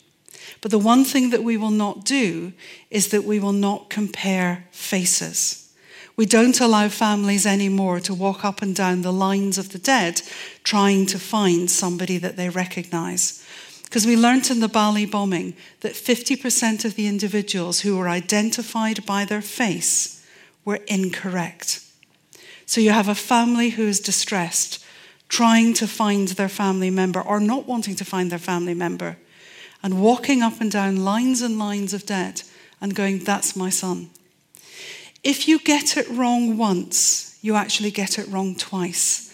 But 0.61 0.71
the 0.71 0.79
one 0.79 1.03
thing 1.03 1.29
that 1.31 1.43
we 1.43 1.57
will 1.57 1.71
not 1.71 2.05
do 2.05 2.53
is 2.89 3.09
that 3.09 3.23
we 3.23 3.39
will 3.39 3.53
not 3.53 3.89
compare 3.89 4.65
faces. 4.71 5.73
We 6.17 6.25
don't 6.25 6.61
allow 6.61 6.87
families 6.87 7.45
anymore 7.45 7.99
to 8.01 8.13
walk 8.13 8.45
up 8.45 8.61
and 8.61 8.73
down 8.73 9.01
the 9.01 9.11
lines 9.11 9.57
of 9.57 9.69
the 9.69 9.77
dead 9.77 10.21
trying 10.63 11.05
to 11.07 11.19
find 11.19 11.69
somebody 11.69 12.17
that 12.19 12.37
they 12.37 12.49
recognize. 12.49 13.45
Because 13.83 14.07
we 14.07 14.15
learnt 14.15 14.49
in 14.49 14.61
the 14.61 14.69
Bali 14.69 15.05
bombing 15.05 15.55
that 15.81 15.93
50% 15.93 16.85
of 16.85 16.95
the 16.95 17.07
individuals 17.07 17.81
who 17.81 17.97
were 17.97 18.09
identified 18.09 19.05
by 19.05 19.25
their 19.25 19.41
face 19.41 20.25
were 20.63 20.79
incorrect. 20.87 21.81
So 22.65 22.81
you 22.81 22.91
have 22.91 23.09
a 23.09 23.15
family 23.15 23.71
who 23.71 23.83
is 23.83 23.99
distressed, 23.99 24.83
trying 25.27 25.73
to 25.75 25.87
find 25.87 26.29
their 26.29 26.49
family 26.49 26.89
member 26.89 27.21
or 27.21 27.39
not 27.39 27.67
wanting 27.67 27.95
to 27.95 28.05
find 28.05 28.31
their 28.31 28.39
family 28.39 28.73
member, 28.73 29.17
and 29.83 30.01
walking 30.01 30.41
up 30.41 30.61
and 30.61 30.71
down 30.71 31.03
lines 31.03 31.41
and 31.41 31.59
lines 31.59 31.93
of 31.93 32.05
debt 32.05 32.43
and 32.81 32.95
going, 32.95 33.19
That's 33.19 33.55
my 33.55 33.69
son. 33.69 34.09
If 35.23 35.47
you 35.47 35.59
get 35.59 35.97
it 35.97 36.07
wrong 36.09 36.57
once, 36.57 37.37
you 37.41 37.55
actually 37.55 37.91
get 37.91 38.17
it 38.17 38.27
wrong 38.27 38.55
twice 38.55 39.25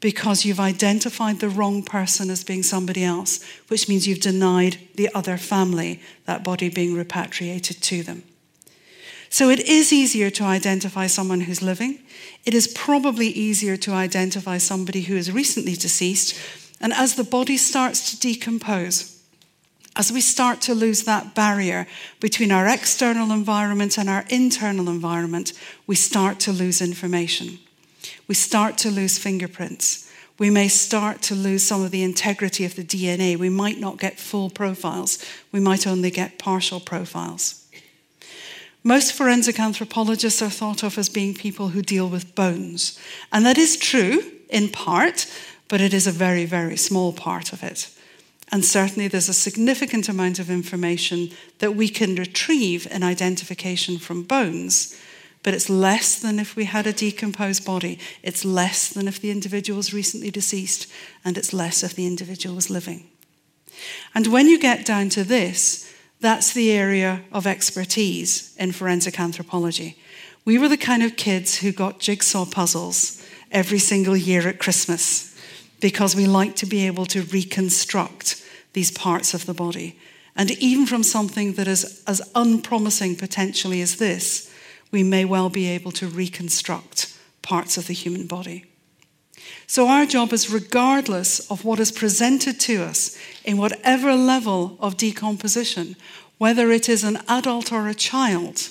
because 0.00 0.44
you've 0.44 0.60
identified 0.60 1.40
the 1.40 1.48
wrong 1.48 1.82
person 1.82 2.30
as 2.30 2.42
being 2.42 2.62
somebody 2.62 3.04
else, 3.04 3.44
which 3.68 3.88
means 3.88 4.08
you've 4.08 4.20
denied 4.20 4.78
the 4.94 5.10
other 5.14 5.36
family 5.36 6.00
that 6.24 6.42
body 6.42 6.70
being 6.70 6.94
repatriated 6.94 7.82
to 7.82 8.02
them. 8.02 8.22
So 9.30 9.48
it 9.48 9.60
is 9.60 9.92
easier 9.92 10.28
to 10.30 10.44
identify 10.44 11.06
someone 11.06 11.40
who's 11.42 11.62
living. 11.62 12.00
It 12.44 12.52
is 12.52 12.68
probably 12.68 13.28
easier 13.28 13.76
to 13.78 13.92
identify 13.92 14.58
somebody 14.58 15.02
who 15.02 15.16
is 15.16 15.32
recently 15.32 15.74
deceased. 15.74 16.38
And 16.80 16.92
as 16.92 17.14
the 17.14 17.24
body 17.24 17.56
starts 17.56 18.10
to 18.10 18.20
decompose, 18.20 19.22
as 19.96 20.12
we 20.12 20.20
start 20.20 20.60
to 20.62 20.74
lose 20.74 21.04
that 21.04 21.34
barrier 21.34 21.86
between 22.20 22.52
our 22.52 22.68
external 22.68 23.32
environment 23.32 23.96
and 23.96 24.10
our 24.10 24.24
internal 24.28 24.88
environment, 24.88 25.52
we 25.86 25.94
start 25.94 26.38
to 26.40 26.52
lose 26.52 26.82
information 26.82 27.58
we 28.30 28.34
start 28.34 28.78
to 28.78 28.90
lose 28.90 29.18
fingerprints. 29.18 30.08
We 30.38 30.50
may 30.50 30.68
start 30.68 31.20
to 31.22 31.34
lose 31.34 31.64
some 31.64 31.82
of 31.82 31.90
the 31.90 32.04
integrity 32.04 32.64
of 32.64 32.76
the 32.76 32.84
DNA. 32.84 33.36
We 33.36 33.48
might 33.48 33.80
not 33.80 33.98
get 33.98 34.20
full 34.20 34.50
profiles. 34.50 35.18
We 35.50 35.58
might 35.58 35.84
only 35.84 36.12
get 36.12 36.38
partial 36.38 36.78
profiles. 36.78 37.59
Most 38.82 39.12
forensic 39.12 39.60
anthropologists 39.60 40.40
are 40.40 40.50
thought 40.50 40.82
of 40.82 40.96
as 40.96 41.08
being 41.08 41.34
people 41.34 41.68
who 41.68 41.82
deal 41.82 42.08
with 42.08 42.34
bones. 42.34 42.98
And 43.32 43.44
that 43.44 43.58
is 43.58 43.76
true 43.76 44.22
in 44.48 44.70
part, 44.70 45.26
but 45.68 45.80
it 45.80 45.92
is 45.92 46.06
a 46.06 46.12
very, 46.12 46.46
very 46.46 46.76
small 46.76 47.12
part 47.12 47.52
of 47.52 47.62
it. 47.62 47.90
And 48.52 48.64
certainly 48.64 49.06
there's 49.06 49.28
a 49.28 49.34
significant 49.34 50.08
amount 50.08 50.38
of 50.38 50.50
information 50.50 51.30
that 51.58 51.76
we 51.76 51.88
can 51.88 52.16
retrieve 52.16 52.86
in 52.90 53.02
identification 53.02 53.98
from 53.98 54.24
bones 54.24 54.96
but 55.42 55.54
it's 55.54 55.70
less 55.70 56.20
than 56.20 56.38
if 56.38 56.54
we 56.54 56.64
had 56.64 56.86
a 56.86 56.92
decomposed 56.92 57.64
body. 57.64 57.98
It's 58.22 58.44
less 58.44 58.88
than 58.88 59.08
if 59.08 59.20
the 59.20 59.30
individual 59.30 59.78
was 59.78 59.94
recently 59.94 60.30
deceased, 60.30 60.90
and 61.24 61.38
it's 61.38 61.52
less 61.52 61.82
if 61.82 61.94
the 61.94 62.06
individual 62.06 62.54
was 62.54 62.70
living. 62.70 63.08
And 64.14 64.26
when 64.26 64.46
you 64.46 64.58
get 64.58 64.84
down 64.84 65.08
to 65.10 65.24
this, 65.24 65.89
that's 66.20 66.52
the 66.52 66.70
area 66.70 67.22
of 67.32 67.46
expertise 67.46 68.54
in 68.58 68.72
forensic 68.72 69.18
anthropology. 69.18 69.96
We 70.44 70.58
were 70.58 70.68
the 70.68 70.76
kind 70.76 71.02
of 71.02 71.16
kids 71.16 71.58
who 71.58 71.72
got 71.72 71.98
jigsaw 71.98 72.44
puzzles 72.44 73.24
every 73.50 73.78
single 73.78 74.16
year 74.16 74.46
at 74.48 74.58
Christmas 74.58 75.36
because 75.80 76.14
we 76.14 76.26
like 76.26 76.56
to 76.56 76.66
be 76.66 76.86
able 76.86 77.06
to 77.06 77.22
reconstruct 77.22 78.42
these 78.74 78.90
parts 78.90 79.34
of 79.34 79.46
the 79.46 79.54
body. 79.54 79.98
And 80.36 80.50
even 80.52 80.86
from 80.86 81.02
something 81.02 81.54
that 81.54 81.66
is 81.66 82.02
as 82.06 82.22
unpromising 82.34 83.16
potentially 83.16 83.80
as 83.80 83.96
this, 83.96 84.52
we 84.90 85.02
may 85.02 85.24
well 85.24 85.50
be 85.50 85.68
able 85.68 85.92
to 85.92 86.06
reconstruct 86.06 87.16
parts 87.42 87.76
of 87.76 87.86
the 87.86 87.94
human 87.94 88.26
body. 88.26 88.69
So, 89.70 89.86
our 89.86 90.04
job 90.04 90.32
is 90.32 90.50
regardless 90.50 91.48
of 91.48 91.64
what 91.64 91.78
is 91.78 91.92
presented 91.92 92.58
to 92.58 92.82
us 92.82 93.16
in 93.44 93.56
whatever 93.56 94.16
level 94.16 94.76
of 94.80 94.96
decomposition, 94.96 95.94
whether 96.38 96.72
it 96.72 96.88
is 96.88 97.04
an 97.04 97.18
adult 97.28 97.70
or 97.70 97.86
a 97.86 97.94
child, 97.94 98.68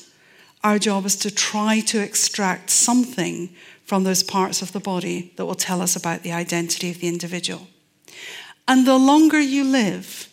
our 0.62 0.78
job 0.78 1.06
is 1.06 1.16
to 1.20 1.32
try 1.32 1.80
to 1.80 2.02
extract 2.02 2.70
something 2.70 3.48
from 3.86 4.04
those 4.04 4.24
parts 4.24 4.62
of 4.62 4.74
the 4.74 4.82
body 4.82 5.32
that 5.38 5.46
will 5.46 5.56
tell 5.56 5.82
us 5.82 5.96
about 5.96 6.24
the 6.24 6.34
identity 6.34 6.92
of 6.92 7.00
the 7.00 7.08
individual. 7.08 7.68
And 8.68 8.86
the 8.86 9.00
longer 9.00 9.40
you 9.40 9.64
live, 9.64 10.28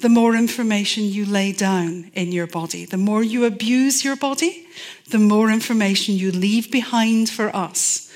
the 0.00 0.08
more 0.08 0.34
information 0.34 1.04
you 1.04 1.24
lay 1.24 1.52
down 1.52 2.10
in 2.14 2.32
your 2.32 2.48
body. 2.48 2.84
The 2.84 2.96
more 2.96 3.22
you 3.22 3.44
abuse 3.44 4.04
your 4.04 4.16
body, 4.16 4.66
the 5.10 5.20
more 5.20 5.50
information 5.52 6.16
you 6.16 6.32
leave 6.32 6.68
behind 6.72 7.30
for 7.30 7.54
us. 7.54 8.09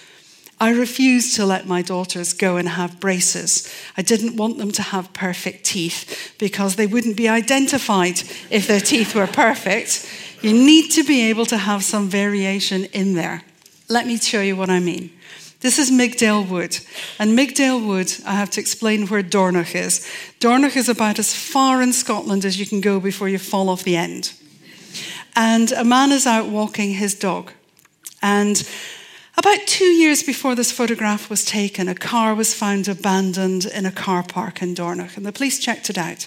I 0.60 0.70
refused 0.70 1.34
to 1.36 1.44
let 1.44 1.66
my 1.66 1.82
daughters 1.82 2.32
go 2.32 2.56
and 2.56 2.68
have 2.68 3.00
braces. 3.00 3.72
I 3.96 4.02
didn't 4.02 4.36
want 4.36 4.58
them 4.58 4.70
to 4.72 4.82
have 4.82 5.12
perfect 5.12 5.64
teeth 5.64 6.34
because 6.38 6.76
they 6.76 6.86
wouldn't 6.86 7.16
be 7.16 7.28
identified 7.28 8.20
if 8.50 8.66
their 8.66 8.80
teeth 8.80 9.14
were 9.14 9.26
perfect. 9.26 10.08
You 10.42 10.52
need 10.52 10.90
to 10.92 11.04
be 11.04 11.28
able 11.28 11.46
to 11.46 11.56
have 11.56 11.82
some 11.82 12.08
variation 12.08 12.84
in 12.86 13.14
there. 13.14 13.42
Let 13.88 14.06
me 14.06 14.16
show 14.16 14.40
you 14.40 14.56
what 14.56 14.70
I 14.70 14.80
mean. 14.80 15.10
This 15.60 15.78
is 15.78 15.90
Migdale 15.90 16.46
Wood. 16.46 16.78
And 17.18 17.38
Migdale 17.38 17.86
Wood, 17.86 18.12
I 18.26 18.34
have 18.34 18.50
to 18.50 18.60
explain 18.60 19.06
where 19.06 19.22
Dornoch 19.22 19.74
is. 19.74 20.06
Dornoch 20.38 20.76
is 20.76 20.90
about 20.90 21.18
as 21.18 21.34
far 21.34 21.80
in 21.80 21.92
Scotland 21.92 22.44
as 22.44 22.60
you 22.60 22.66
can 22.66 22.82
go 22.82 23.00
before 23.00 23.30
you 23.30 23.38
fall 23.38 23.70
off 23.70 23.82
the 23.82 23.96
end. 23.96 24.34
And 25.34 25.72
a 25.72 25.82
man 25.82 26.12
is 26.12 26.26
out 26.26 26.48
walking 26.48 26.92
his 26.92 27.14
dog. 27.14 27.50
And 28.22 28.68
about 29.36 29.66
two 29.66 29.84
years 29.84 30.22
before 30.22 30.54
this 30.54 30.70
photograph 30.70 31.28
was 31.28 31.44
taken, 31.44 31.88
a 31.88 31.94
car 31.94 32.34
was 32.34 32.54
found 32.54 32.88
abandoned 32.88 33.64
in 33.64 33.84
a 33.84 33.92
car 33.92 34.22
park 34.22 34.62
in 34.62 34.74
Dornoch, 34.74 35.16
and 35.16 35.26
the 35.26 35.32
police 35.32 35.58
checked 35.58 35.90
it 35.90 35.98
out. 35.98 36.26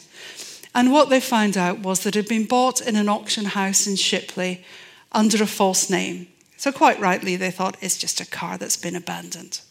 And 0.76 0.92
what 0.92 1.10
they 1.10 1.20
found 1.20 1.58
out 1.58 1.80
was 1.80 2.02
that 2.02 2.16
it 2.16 2.20
had 2.20 2.30
been 2.30 2.46
bought 2.46 2.82
in 2.82 2.96
an 2.96 3.10
auction 3.10 3.46
house 3.46 3.88
in 3.88 3.96
Shipley 3.96 4.64
under 5.12 5.42
a 5.42 5.48
false 5.48 5.90
name. 5.90 6.28
So, 6.58 6.72
quite 6.72 7.00
rightly, 7.00 7.36
they 7.36 7.52
thought 7.52 7.78
it's 7.82 7.98
just 7.98 8.20
a 8.20 8.26
car 8.26 8.58
that's 8.58 8.78
been 8.78 8.96
abandoned. 8.96 9.62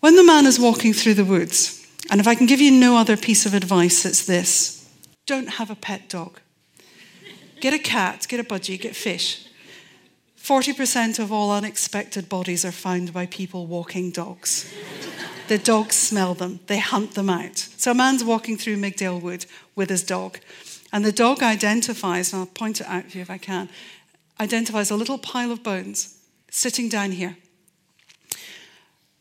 When 0.00 0.16
the 0.16 0.24
man 0.24 0.46
is 0.46 0.58
walking 0.58 0.92
through 0.92 1.14
the 1.14 1.24
woods, 1.24 1.86
and 2.10 2.20
if 2.20 2.26
I 2.26 2.34
can 2.34 2.46
give 2.46 2.60
you 2.60 2.70
no 2.70 2.96
other 2.96 3.16
piece 3.16 3.46
of 3.46 3.54
advice, 3.54 4.04
it's 4.04 4.24
this 4.24 4.88
don't 5.26 5.48
have 5.48 5.70
a 5.70 5.76
pet 5.76 6.08
dog. 6.08 6.40
Get 7.60 7.74
a 7.74 7.78
cat, 7.78 8.26
get 8.28 8.40
a 8.40 8.44
budgie, 8.44 8.80
get 8.80 8.96
fish. 8.96 9.46
40% 10.42 11.18
of 11.18 11.30
all 11.30 11.50
unexpected 11.50 12.28
bodies 12.28 12.64
are 12.64 12.72
found 12.72 13.12
by 13.12 13.26
people 13.26 13.66
walking 13.66 14.10
dogs. 14.10 14.72
the 15.48 15.58
dogs 15.58 15.96
smell 15.96 16.34
them, 16.34 16.60
they 16.66 16.78
hunt 16.78 17.14
them 17.14 17.28
out. 17.28 17.58
So 17.58 17.90
a 17.90 17.94
man's 17.94 18.24
walking 18.24 18.56
through 18.56 18.78
Migdale 18.78 19.20
Wood 19.20 19.46
with 19.76 19.90
his 19.90 20.02
dog, 20.02 20.38
and 20.92 21.04
the 21.04 21.12
dog 21.12 21.42
identifies, 21.42 22.32
and 22.32 22.40
I'll 22.40 22.46
point 22.46 22.80
it 22.80 22.86
out 22.86 23.10
to 23.10 23.18
you 23.18 23.22
if 23.22 23.30
I 23.30 23.38
can, 23.38 23.68
identifies 24.40 24.90
a 24.90 24.96
little 24.96 25.18
pile 25.18 25.52
of 25.52 25.62
bones 25.62 26.16
sitting 26.50 26.88
down 26.88 27.12
here. 27.12 27.36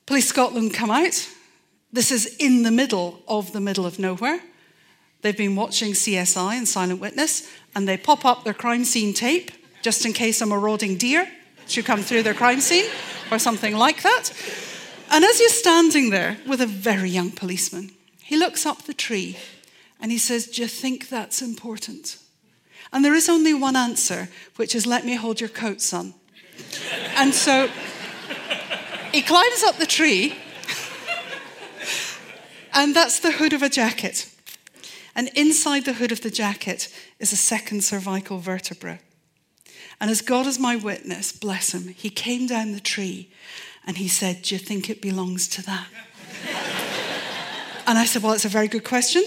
Police 0.05 0.29
Scotland 0.29 0.73
come 0.73 0.89
out. 0.89 1.29
This 1.91 2.11
is 2.11 2.35
in 2.39 2.63
the 2.63 2.71
middle 2.71 3.21
of 3.27 3.51
the 3.51 3.59
middle 3.59 3.85
of 3.85 3.99
nowhere. 3.99 4.39
They've 5.21 5.37
been 5.37 5.55
watching 5.55 5.91
CSI 5.91 6.57
and 6.57 6.67
Silent 6.67 7.01
Witness, 7.01 7.47
and 7.75 7.87
they 7.87 7.97
pop 7.97 8.25
up 8.25 8.43
their 8.43 8.53
crime 8.53 8.85
scene 8.85 9.13
tape 9.13 9.51
just 9.81 10.05
in 10.05 10.13
case 10.13 10.41
a 10.41 10.45
marauding 10.45 10.97
deer 10.97 11.27
should 11.67 11.85
come 11.85 12.01
through 12.01 12.23
their 12.23 12.33
crime 12.33 12.61
scene 12.61 12.89
or 13.31 13.39
something 13.39 13.75
like 13.75 14.01
that. 14.01 14.31
And 15.11 15.23
as 15.25 15.39
you're 15.39 15.49
standing 15.49 16.09
there 16.09 16.37
with 16.47 16.61
a 16.61 16.67
very 16.67 17.09
young 17.09 17.31
policeman, 17.31 17.91
he 18.21 18.37
looks 18.37 18.65
up 18.65 18.83
the 18.83 18.93
tree 18.93 19.37
and 19.99 20.11
he 20.11 20.17
says, 20.17 20.47
Do 20.47 20.61
you 20.61 20.67
think 20.67 21.09
that's 21.09 21.41
important? 21.41 22.17
And 22.91 23.03
there 23.05 23.15
is 23.15 23.29
only 23.29 23.53
one 23.53 23.75
answer, 23.75 24.29
which 24.55 24.75
is, 24.75 24.85
Let 24.85 25.05
me 25.05 25.15
hold 25.15 25.39
your 25.39 25.49
coat, 25.49 25.81
son. 25.81 26.13
and 27.15 27.33
so 27.33 27.69
he 29.11 29.21
climbs 29.21 29.63
up 29.63 29.77
the 29.77 29.85
tree, 29.85 30.35
and 32.73 32.95
that's 32.95 33.19
the 33.19 33.31
hood 33.31 33.53
of 33.53 33.63
a 33.63 33.69
jacket. 33.69 34.29
And 35.15 35.29
inside 35.35 35.85
the 35.85 35.93
hood 35.93 36.11
of 36.11 36.21
the 36.21 36.29
jacket 36.29 36.93
is 37.19 37.33
a 37.33 37.37
second 37.37 37.83
cervical 37.83 38.39
vertebra. 38.39 38.99
And 39.99 40.09
as 40.09 40.21
God 40.21 40.47
is 40.47 40.59
my 40.59 40.75
witness, 40.75 41.31
bless 41.31 41.73
him, 41.73 41.89
he 41.89 42.09
came 42.09 42.47
down 42.47 42.71
the 42.71 42.79
tree 42.79 43.29
and 43.85 43.97
he 43.97 44.07
said, 44.07 44.43
Do 44.43 44.55
you 44.55 44.59
think 44.59 44.89
it 44.89 45.01
belongs 45.01 45.47
to 45.49 45.61
that? 45.63 45.87
and 47.87 47.97
I 47.97 48.05
said, 48.05 48.23
Well, 48.23 48.33
it's 48.33 48.45
a 48.45 48.49
very 48.49 48.67
good 48.67 48.83
question. 48.83 49.23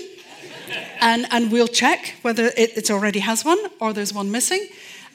And, 1.01 1.27
and 1.31 1.51
we'll 1.51 1.69
check 1.69 2.15
whether 2.23 2.47
it, 2.57 2.77
it 2.77 2.91
already 2.91 3.19
has 3.19 3.45
one 3.45 3.59
or 3.81 3.93
there's 3.93 4.15
one 4.15 4.31
missing. 4.31 4.69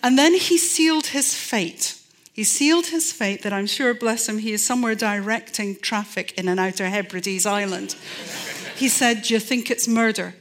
And 0.04 0.18
then 0.18 0.34
he 0.34 0.58
sealed 0.58 1.08
his 1.08 1.34
fate. 1.34 1.98
He 2.34 2.44
sealed 2.44 2.88
his 2.88 3.12
fate 3.12 3.42
that 3.44 3.54
I'm 3.54 3.66
sure, 3.66 3.94
bless 3.94 4.30
him, 4.30 4.40
he 4.40 4.52
is 4.52 4.64
somewhere 4.64 4.94
directing 4.94 5.78
traffic 5.78 6.34
in 6.38 6.48
an 6.48 6.60
Outer 6.60 6.90
Hebrides 6.90 7.46
Island. 7.48 7.96
He 8.76 8.90
said, 8.90 9.24
Do 9.24 9.34
you 9.34 9.40
think 9.40 9.72
it's 9.72 9.88
murder? 9.88 10.36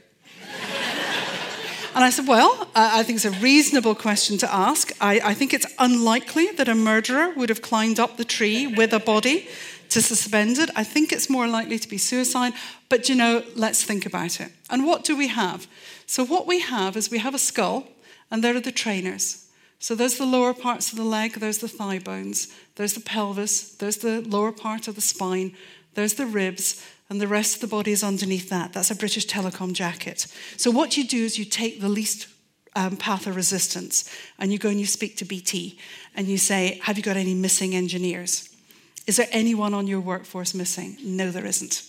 And 1.97 2.03
I 2.03 2.11
said, 2.11 2.27
Well, 2.27 2.69
I 2.75 3.01
think 3.01 3.15
it's 3.15 3.25
a 3.25 3.31
reasonable 3.41 3.95
question 3.95 4.37
to 4.37 4.53
ask. 4.53 4.91
I, 5.01 5.19
I 5.19 5.33
think 5.33 5.51
it's 5.51 5.65
unlikely 5.79 6.51
that 6.51 6.69
a 6.69 6.75
murderer 6.75 7.33
would 7.35 7.49
have 7.49 7.63
climbed 7.63 7.99
up 7.99 8.17
the 8.17 8.23
tree 8.23 8.67
with 8.67 8.93
a 8.93 8.99
body 8.99 9.49
to 9.89 9.99
suspend 9.99 10.59
it. 10.59 10.69
I 10.75 10.83
think 10.83 11.11
it's 11.11 11.27
more 11.27 11.47
likely 11.47 11.79
to 11.79 11.89
be 11.89 11.97
suicide. 11.97 12.53
But 12.87 13.09
you 13.09 13.15
know, 13.15 13.43
let's 13.55 13.83
think 13.83 14.05
about 14.05 14.39
it. 14.39 14.51
And 14.69 14.85
what 14.85 15.05
do 15.05 15.17
we 15.17 15.29
have? 15.29 15.65
So, 16.05 16.23
what 16.23 16.45
we 16.45 16.59
have 16.59 16.95
is 16.95 17.09
we 17.09 17.17
have 17.17 17.33
a 17.33 17.39
skull, 17.39 17.87
and 18.29 18.43
there 18.43 18.55
are 18.55 18.61
the 18.61 18.71
trainers. 18.71 19.47
So, 19.79 19.95
there's 19.95 20.19
the 20.19 20.25
lower 20.27 20.53
parts 20.53 20.91
of 20.91 20.99
the 20.99 21.03
leg, 21.03 21.39
there's 21.39 21.57
the 21.57 21.67
thigh 21.67 21.97
bones, 21.97 22.53
there's 22.75 22.93
the 22.93 23.01
pelvis, 23.01 23.71
there's 23.71 23.97
the 23.97 24.21
lower 24.21 24.51
part 24.51 24.87
of 24.87 24.93
the 24.93 25.01
spine, 25.01 25.55
there's 25.95 26.13
the 26.13 26.27
ribs, 26.27 26.79
and 27.09 27.21
the 27.21 27.27
rest 27.27 27.55
of 27.55 27.61
the 27.61 27.67
body 27.67 27.91
is 27.91 28.03
underneath 28.03 28.49
that. 28.49 28.73
That's 28.73 28.91
a 28.91 28.95
British 28.95 29.27
Telecom 29.27 29.73
jacket. 29.73 30.27
So, 30.57 30.71
what 30.71 30.97
you 30.97 31.05
do 31.07 31.23
is 31.23 31.39
you 31.39 31.45
take 31.45 31.79
the 31.79 31.89
least 31.89 32.27
um, 32.75 32.97
path 32.97 33.27
of 33.27 33.35
resistance 33.35 34.09
and 34.37 34.51
you 34.51 34.59
go 34.59 34.69
and 34.69 34.79
you 34.79 34.85
speak 34.85 35.17
to 35.17 35.25
BT 35.25 35.79
and 36.15 36.27
you 36.27 36.37
say, 36.37 36.79
Have 36.83 36.97
you 36.97 37.03
got 37.03 37.17
any 37.17 37.33
missing 37.33 37.75
engineers? 37.75 38.53
Is 39.07 39.17
there 39.17 39.27
anyone 39.31 39.73
on 39.73 39.87
your 39.87 40.01
workforce 40.01 40.53
missing? 40.53 40.97
No, 41.01 41.31
there 41.31 41.45
isn't. 41.45 41.83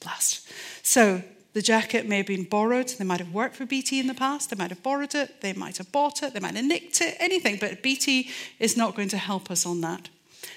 Blast. 0.00 0.46
So, 0.82 1.22
the 1.54 1.62
jacket 1.62 2.06
may 2.06 2.18
have 2.18 2.26
been 2.26 2.44
borrowed. 2.44 2.88
They 2.88 3.04
might 3.04 3.20
have 3.20 3.32
worked 3.32 3.56
for 3.56 3.64
BT 3.64 3.98
in 3.98 4.06
the 4.06 4.14
past. 4.14 4.50
They 4.50 4.56
might 4.56 4.70
have 4.70 4.82
borrowed 4.82 5.14
it. 5.14 5.40
They 5.40 5.54
might 5.54 5.78
have 5.78 5.90
bought 5.90 6.22
it. 6.22 6.34
They 6.34 6.40
might 6.40 6.54
have 6.54 6.64
nicked 6.64 7.00
it, 7.00 7.16
anything. 7.18 7.56
But 7.58 7.82
BT 7.82 8.30
is 8.60 8.76
not 8.76 8.94
going 8.94 9.08
to 9.08 9.16
help 9.16 9.50
us 9.50 9.64
on 9.64 9.80
that. 9.80 10.10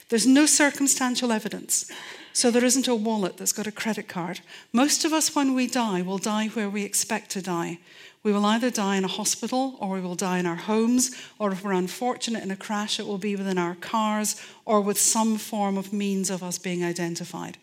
There's 0.09 0.27
no 0.27 0.45
circumstantial 0.45 1.31
evidence. 1.31 1.89
So 2.33 2.49
there 2.49 2.63
isn't 2.63 2.87
a 2.87 2.95
wallet 2.95 3.37
that's 3.37 3.51
got 3.51 3.67
a 3.67 3.71
credit 3.71 4.07
card. 4.07 4.39
Most 4.71 5.03
of 5.03 5.13
us, 5.13 5.35
when 5.35 5.53
we 5.53 5.67
die, 5.67 6.01
will 6.01 6.17
die 6.17 6.47
where 6.47 6.69
we 6.69 6.83
expect 6.83 7.29
to 7.31 7.41
die. 7.41 7.79
We 8.23 8.31
will 8.31 8.45
either 8.45 8.69
die 8.69 8.97
in 8.97 9.03
a 9.03 9.09
hospital 9.09 9.77
or 9.79 9.89
we 9.89 10.01
will 10.01 10.15
die 10.15 10.39
in 10.39 10.45
our 10.45 10.55
homes, 10.55 11.11
or 11.39 11.51
if 11.51 11.63
we're 11.63 11.73
unfortunate 11.73 12.43
in 12.43 12.51
a 12.51 12.55
crash, 12.55 12.99
it 12.99 13.07
will 13.07 13.17
be 13.17 13.35
within 13.35 13.57
our 13.57 13.75
cars 13.75 14.41
or 14.63 14.79
with 14.79 14.99
some 14.99 15.37
form 15.37 15.77
of 15.77 15.91
means 15.91 16.29
of 16.29 16.43
us 16.43 16.57
being 16.57 16.83
identified. 16.85 17.57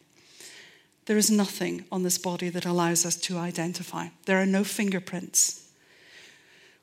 There 1.07 1.17
is 1.17 1.31
nothing 1.31 1.87
on 1.91 2.03
this 2.03 2.19
body 2.19 2.51
that 2.51 2.67
allows 2.67 3.07
us 3.07 3.17
to 3.17 3.39
identify. 3.39 4.09
There 4.27 4.43
are 4.43 4.47
no 4.47 4.65
fingerprints. 4.65 5.71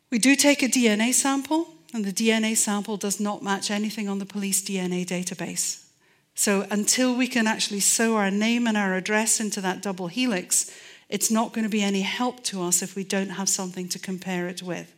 We 0.09 0.17
do 0.17 0.35
take 0.35 0.63
a 0.63 0.67
DNA 0.67 1.13
sample, 1.13 1.67
and 1.93 2.05
the 2.05 2.11
DNA 2.11 2.55
sample 2.55 2.97
does 2.97 3.19
not 3.19 3.43
match 3.43 3.69
anything 3.69 4.09
on 4.09 4.19
the 4.19 4.25
police 4.25 4.63
DNA 4.63 5.05
database. 5.05 5.84
So 6.35 6.67
until 6.69 7.15
we 7.15 7.27
can 7.27 7.47
actually 7.47 7.79
sew 7.79 8.17
our 8.17 8.29
name 8.29 8.67
and 8.67 8.75
our 8.75 8.93
address 8.95 9.39
into 9.39 9.61
that 9.61 9.81
double 9.81 10.07
helix, 10.07 10.69
it's 11.09 11.31
not 11.31 11.53
going 11.53 11.63
to 11.63 11.69
be 11.69 11.81
any 11.81 12.01
help 12.01 12.43
to 12.43 12.61
us 12.61 12.81
if 12.81 12.95
we 12.95 13.05
don't 13.05 13.29
have 13.29 13.47
something 13.47 13.87
to 13.89 13.99
compare 13.99 14.47
it 14.47 14.61
with. 14.61 14.91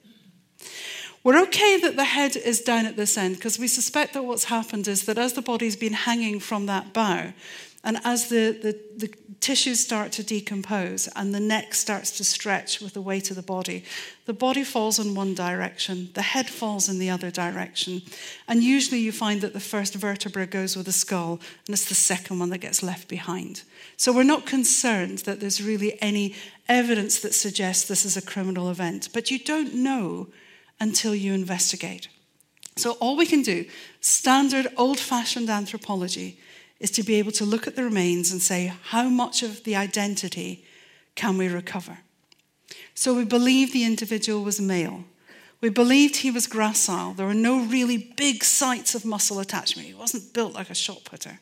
We're 1.23 1.41
okay 1.43 1.77
that 1.81 1.95
the 1.95 2.05
head 2.05 2.35
is 2.35 2.61
down 2.61 2.85
at 2.85 2.95
this 2.95 3.17
end 3.17 3.35
because 3.35 3.59
we 3.59 3.67
suspect 3.67 4.13
that 4.13 4.23
what's 4.23 4.45
happened 4.45 4.87
is 4.87 5.05
that 5.05 5.17
as 5.17 5.33
the 5.33 5.41
body's 5.41 5.75
been 5.75 5.93
hanging 5.93 6.39
from 6.39 6.65
that 6.67 6.93
bough, 6.93 7.33
and 7.87 8.01
as 8.03 8.27
the, 8.27 8.51
the, 8.51 8.79
the, 8.97 9.13
tissues 9.39 9.79
start 9.79 10.11
to 10.11 10.23
decompose 10.23 11.07
and 11.15 11.33
the 11.33 11.39
neck 11.39 11.73
starts 11.73 12.17
to 12.17 12.23
stretch 12.23 12.81
with 12.81 12.93
the 12.93 13.01
weight 13.01 13.29
of 13.29 13.37
the 13.37 13.41
body, 13.41 13.83
the 14.25 14.33
body 14.33 14.63
falls 14.63 14.99
in 14.99 15.15
one 15.15 15.33
direction, 15.33 16.09
the 16.15 16.21
head 16.21 16.49
falls 16.49 16.89
in 16.89 16.99
the 16.99 17.09
other 17.09 17.31
direction. 17.31 18.01
And 18.47 18.61
usually 18.61 18.99
you 18.99 19.13
find 19.13 19.39
that 19.41 19.53
the 19.53 19.61
first 19.61 19.93
vertebra 19.93 20.47
goes 20.47 20.75
with 20.75 20.85
the 20.85 20.91
skull, 20.91 21.39
and 21.65 21.73
it's 21.73 21.87
the 21.87 21.95
second 21.95 22.39
one 22.39 22.49
that 22.49 22.57
gets 22.57 22.83
left 22.83 23.07
behind. 23.07 23.61
So 23.95 24.11
we're 24.11 24.23
not 24.23 24.45
concerned 24.45 25.19
that 25.19 25.39
there's 25.39 25.63
really 25.63 26.01
any 26.01 26.35
evidence 26.67 27.19
that 27.19 27.33
suggests 27.33 27.87
this 27.87 28.03
is 28.03 28.17
a 28.17 28.21
criminal 28.21 28.69
event, 28.69 29.09
but 29.13 29.31
you 29.31 29.39
don't 29.39 29.75
know 29.75 30.27
until 30.79 31.15
you 31.15 31.33
investigate. 31.33 32.09
So 32.75 32.93
all 32.93 33.15
we 33.15 33.25
can 33.25 33.43
do, 33.43 33.65
standard 34.01 34.67
old 34.75 34.99
fashioned 34.99 35.49
anthropology, 35.49 36.37
is 36.79 36.91
to 36.91 37.03
be 37.03 37.15
able 37.15 37.31
to 37.33 37.45
look 37.45 37.67
at 37.67 37.75
the 37.75 37.83
remains 37.83 38.31
and 38.31 38.41
say, 38.41 38.73
how 38.89 39.09
much 39.09 39.43
of 39.43 39.63
the 39.63 39.75
identity 39.75 40.63
can 41.15 41.37
we 41.37 41.47
recover? 41.47 41.99
So 42.93 43.13
we 43.13 43.25
believe 43.25 43.73
the 43.73 43.83
individual 43.85 44.43
was 44.43 44.61
male. 44.61 45.03
We 45.59 45.69
believed 45.69 46.17
he 46.17 46.31
was 46.31 46.47
gracile. 46.47 47.15
There 47.15 47.25
were 47.25 47.33
no 47.33 47.59
really 47.59 48.13
big 48.15 48.43
sites 48.43 48.93
of 48.93 49.05
muscle 49.05 49.39
attachment. 49.39 49.87
He 49.87 49.93
wasn't 49.93 50.33
built 50.33 50.53
like 50.53 50.69
a 50.69 50.75
shot 50.75 51.03
putter. 51.03 51.39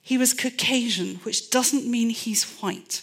He 0.00 0.18
was 0.18 0.34
Caucasian, 0.34 1.16
which 1.16 1.50
doesn't 1.50 1.90
mean 1.90 2.10
he's 2.10 2.44
white. 2.60 3.02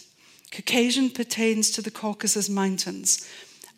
Caucasian 0.50 1.10
pertains 1.10 1.70
to 1.70 1.82
the 1.82 1.90
Caucasus 1.90 2.48
Mountains 2.48 3.28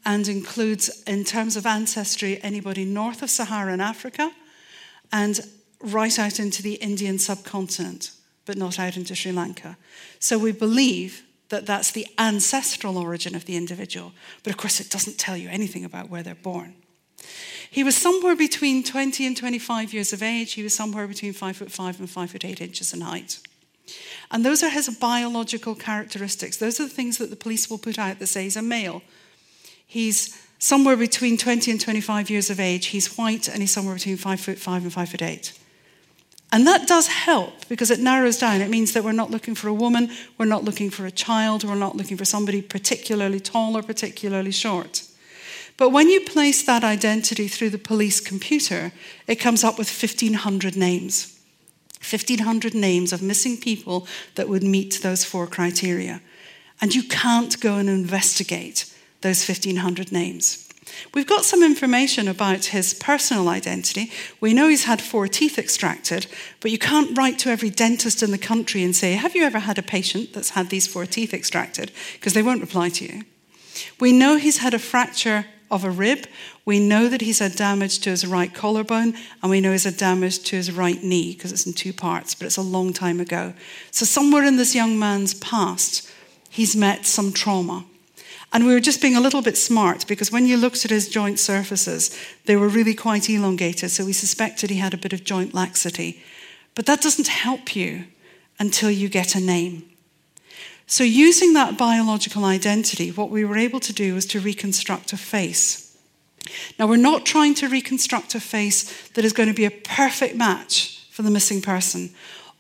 and 0.05 0.26
includes, 0.26 1.02
in 1.07 1.24
terms 1.24 1.57
of 1.57 1.66
ancestry, 1.66 2.40
anybody 2.42 2.85
north 2.85 3.22
of 3.22 3.31
Sahara 3.31 3.72
in 3.72 3.81
Africa 3.81 4.33
and 5.12 5.40
right 5.83 6.18
out 6.18 6.38
into 6.38 6.62
the 6.62 6.75
Indian 6.75 7.18
subcontinent, 7.18 8.12
but 8.47 8.57
not 8.57 8.79
out 8.79 8.97
into 8.97 9.14
Sri 9.14 9.33
Lanka. 9.33 9.77
So 10.18 10.38
we 10.38 10.53
believe 10.53 11.23
that 11.49 11.66
that's 11.66 11.90
the 11.90 12.07
ancestral 12.18 12.97
origin 12.97 13.35
of 13.35 13.45
the 13.45 13.57
individual, 13.57 14.12
but 14.42 14.53
of 14.53 14.57
course 14.57 14.81
it 14.81 14.90
doesn't 14.90 15.18
tell 15.18 15.37
you 15.37 15.49
anything 15.51 15.85
about 15.85 16.09
where 16.09 16.23
they're 16.23 16.35
born. 16.35 16.75
He 17.71 17.85
was 17.85 17.97
somewhere 17.97 18.37
between 18.37 18.83
20 18.83 19.27
and 19.27 19.37
25 19.37 19.95
years 19.95 20.12
of 20.12 20.23
age. 20.23 20.53
He 20.53 20.62
was 20.62 20.75
somewhere 20.75 21.07
between 21.07 21.33
5 21.33 21.57
foot 21.57 21.73
5 21.73 22.01
and 22.01 22.11
5 22.11 22.31
foot 22.31 22.45
8 22.45 22.61
inches 22.61 22.92
in 22.92 23.01
height. 23.01 23.38
And 24.31 24.45
those 24.45 24.62
are 24.62 24.68
his 24.68 24.88
biological 24.99 25.75
characteristics. 25.75 26.57
Those 26.57 26.81
are 26.81 26.85
the 26.85 26.90
things 26.90 27.18
that 27.18 27.31
the 27.31 27.37
police 27.37 27.71
will 27.71 27.79
put 27.79 27.99
out 27.99 28.18
that 28.18 28.27
say 28.27 28.45
he's 28.45 28.57
a 28.57 28.62
male. 28.62 29.03
He's 29.87 30.38
somewhere 30.59 30.97
between 30.97 31.37
20 31.37 31.71
and 31.71 31.81
25 31.81 32.31
years 32.31 32.51
of 32.51 32.61
age. 32.61 32.87
He's 32.87 33.16
white 33.16 33.49
and 33.49 33.59
he's 33.59 33.73
somewhere 33.73 33.95
between 33.95 34.16
5 34.16 34.40
foot 34.40 34.59
5 34.59 34.83
and 34.83 34.92
5 34.92 35.09
foot 35.09 35.23
8. 35.23 35.53
And 36.53 36.67
that 36.67 36.87
does 36.87 37.07
help 37.07 37.67
because 37.69 37.91
it 37.91 37.99
narrows 37.99 38.38
down. 38.38 38.61
It 38.61 38.69
means 38.69 38.93
that 38.93 39.03
we're 39.03 39.12
not 39.12 39.31
looking 39.31 39.55
for 39.55 39.69
a 39.69 39.75
woman, 39.75 40.11
we're 40.37 40.45
not 40.45 40.65
looking 40.65 40.91
for 40.91 41.07
a 41.07 41.11
child, 41.11 41.65
we're 41.65 41.75
not 41.75 41.97
looking 41.97 42.19
for 42.19 42.27
somebody 42.27 42.61
particularly 42.61 43.41
tall 43.41 43.75
or 43.75 43.83
particularly 43.83 44.51
short. 44.51 45.03
But 45.79 45.88
when 45.88 46.11
you 46.11 46.21
place 46.21 46.62
that 46.65 46.85
identity 46.85 47.49
through 47.49 47.71
the 47.71 47.79
police 47.79 48.21
computer, 48.21 48.93
it 49.27 49.37
comes 49.37 49.65
up 49.65 49.79
with 49.79 49.88
1,500 49.88 50.77
names. 50.77 51.41
1,500 52.03 52.75
names 52.75 53.12
of 53.12 53.23
missing 53.23 53.57
people 53.57 54.07
that 54.35 54.49
would 54.49 54.62
meet 54.62 55.01
those 55.03 55.25
four 55.25 55.47
criteria. 55.47 56.21
And 56.83 56.95
you 56.95 57.05
can't 57.05 57.59
go 57.61 57.77
and 57.77 57.88
investigate 57.88 58.93
those 59.23 59.49
1,500 59.49 60.12
names. 60.12 60.69
We've 61.14 61.26
got 61.26 61.44
some 61.44 61.62
information 61.62 62.28
about 62.28 62.66
his 62.66 62.94
personal 62.94 63.48
identity. 63.48 64.11
We 64.40 64.55
know 64.55 64.68
he's 64.68 64.85
had 64.85 65.00
four 65.00 65.28
teeth 65.28 65.59
extracted, 65.59 66.26
but 66.61 66.70
you 66.70 66.78
can't 66.78 67.16
write 67.16 67.38
to 67.40 67.50
every 67.50 67.70
dentist 67.70 68.22
in 68.22 68.31
the 68.31 68.38
country 68.38 68.83
and 68.83 68.94
say, 68.94 69.12
Have 69.12 69.35
you 69.35 69.44
ever 69.44 69.61
had 69.61 69.78
a 69.78 69.83
patient 69.83 70.33
that's 70.33 70.50
had 70.50 70.70
these 70.70 70.87
four 70.87 71.07
teeth 71.07 71.35
extracted? 71.35 71.92
Because 72.14 72.35
they 72.35 72.42
won't 72.42 72.61
reply 72.61 72.88
to 72.90 73.05
you. 73.05 73.22
We 74.00 74.12
know 74.12 74.37
he's 74.37 74.59
had 74.59 74.74
a 74.74 74.78
fracture 74.78 75.46
of 75.70 75.85
a 75.85 75.90
rib. 75.90 76.26
We 76.64 76.78
know 76.78 77.09
that 77.09 77.22
he's 77.22 77.38
had 77.38 77.57
damage 77.57 77.98
to 78.00 78.11
his 78.11 78.26
right 78.26 78.52
collarbone, 78.52 79.14
and 79.42 79.50
we 79.50 79.61
know 79.61 79.72
he's 79.72 79.85
had 79.85 79.96
damage 79.96 80.40
to 80.44 80.57
his 80.57 80.70
right 80.70 81.02
knee 81.02 81.33
because 81.35 81.50
it's 81.50 81.66
in 81.66 81.72
two 81.72 81.92
parts, 81.92 82.35
but 82.35 82.46
it's 82.46 82.59
a 82.59 82.62
long 82.62 82.92
time 82.92 83.18
ago. 83.18 83.55
So, 83.90 84.05
somewhere 84.05 84.44
in 84.44 84.59
this 84.59 84.74
young 84.74 84.98
man's 84.98 85.35
past, 85.35 86.09
he's 86.50 86.76
met 86.76 87.07
some 87.07 87.33
trauma. 87.33 87.87
And 88.53 88.67
we 88.67 88.75
were 88.75 88.81
just 88.81 89.01
being 89.01 89.17
a 89.17 89.21
little 89.21 89.41
bit 89.41 89.57
smart 89.57 90.07
because 90.07 90.31
when 90.31 90.47
you 90.47 90.59
looked 90.59 90.85
at 90.85 90.91
his 90.91 91.09
joint 91.09 91.38
surfaces, 91.38 92.17
they 92.45 92.57
were 92.57 92.69
really 92.69 92.95
quite 92.95 93.31
elongated. 93.31 93.91
So 93.91 94.05
we 94.05 94.12
suspected 94.12 94.69
he 94.69 94.77
had 94.77 94.93
a 94.93 94.99
bit 94.99 95.15
of 95.15 95.25
joint 95.25 95.55
laxity. 95.55 96.23
But 96.75 96.87
that 96.87 97.01
doesn't 97.01 97.29
help 97.29 97.75
you 97.75 98.05
until 98.59 98.91
you 98.91 99.09
get 99.09 99.35
a 99.35 99.41
name. 99.41 99.88
So, 100.87 101.05
using 101.05 101.55
that 101.55 101.79
biological 101.79 102.45
identity, 102.45 103.11
what 103.11 103.31
we 103.31 103.45
were 103.45 103.57
able 103.57 103.81
to 103.81 103.93
do 103.93 104.15
was 104.15 104.27
to 104.27 104.41
reconstruct 104.41 105.12
a 105.12 105.17
face. 105.17 105.97
Now, 106.79 106.87
we're 106.87 106.97
not 106.97 107.25
trying 107.25 107.55
to 107.55 107.69
reconstruct 107.69 108.35
a 108.35 108.41
face 108.41 109.09
that 109.11 109.25
is 109.25 109.33
going 109.33 109.49
to 109.49 109.55
be 109.55 109.65
a 109.65 109.71
perfect 109.71 110.37
match 110.37 111.07
for 111.11 111.23
the 111.23 111.31
missing 111.31 111.62
person. 111.62 112.11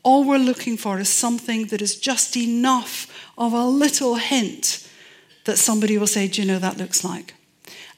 All 0.02 0.24
we're 0.24 0.38
looking 0.38 0.76
for 0.76 0.98
is 0.98 1.08
something 1.08 1.66
that 1.66 1.82
is 1.82 1.98
just 1.98 2.36
enough 2.36 3.06
of 3.36 3.52
a 3.52 3.64
little 3.64 4.16
hint 4.16 4.88
that 5.44 5.58
somebody 5.58 5.98
will 5.98 6.06
say, 6.06 6.28
Do 6.28 6.42
you 6.42 6.48
know 6.48 6.58
that 6.58 6.78
looks 6.78 7.04
like? 7.04 7.34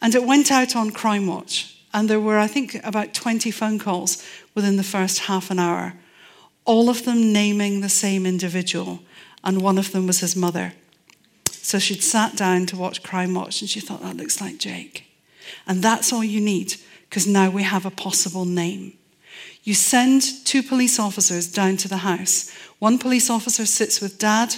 And 0.00 0.14
it 0.14 0.24
went 0.24 0.50
out 0.50 0.76
on 0.76 0.90
Crime 0.90 1.26
Watch, 1.26 1.78
and 1.92 2.08
there 2.08 2.20
were, 2.20 2.38
I 2.38 2.46
think, 2.46 2.76
about 2.84 3.14
20 3.14 3.50
phone 3.50 3.78
calls 3.78 4.24
within 4.54 4.76
the 4.76 4.82
first 4.82 5.20
half 5.20 5.50
an 5.50 5.58
hour, 5.58 5.94
all 6.64 6.88
of 6.88 7.04
them 7.04 7.32
naming 7.32 7.80
the 7.80 7.88
same 7.88 8.26
individual, 8.26 9.00
and 9.42 9.62
one 9.62 9.78
of 9.78 9.92
them 9.92 10.06
was 10.06 10.20
his 10.20 10.34
mother. 10.34 10.72
So 11.50 11.78
she'd 11.78 12.02
sat 12.02 12.36
down 12.36 12.66
to 12.66 12.76
watch 12.76 13.02
Crime 13.02 13.34
Watch, 13.34 13.60
and 13.60 13.70
she 13.70 13.80
thought, 13.80 14.02
That 14.02 14.16
looks 14.16 14.40
like 14.40 14.58
Jake. 14.58 15.06
And 15.66 15.82
that's 15.82 16.12
all 16.12 16.24
you 16.24 16.40
need, 16.40 16.74
because 17.08 17.26
now 17.26 17.50
we 17.50 17.62
have 17.62 17.86
a 17.86 17.90
possible 17.90 18.44
name. 18.44 18.94
You 19.62 19.72
send 19.72 20.22
two 20.44 20.62
police 20.62 20.98
officers 20.98 21.50
down 21.50 21.78
to 21.78 21.88
the 21.88 21.98
house. 21.98 22.52
One 22.78 22.98
police 22.98 23.30
officer 23.30 23.64
sits 23.64 24.00
with 24.00 24.18
dad 24.18 24.54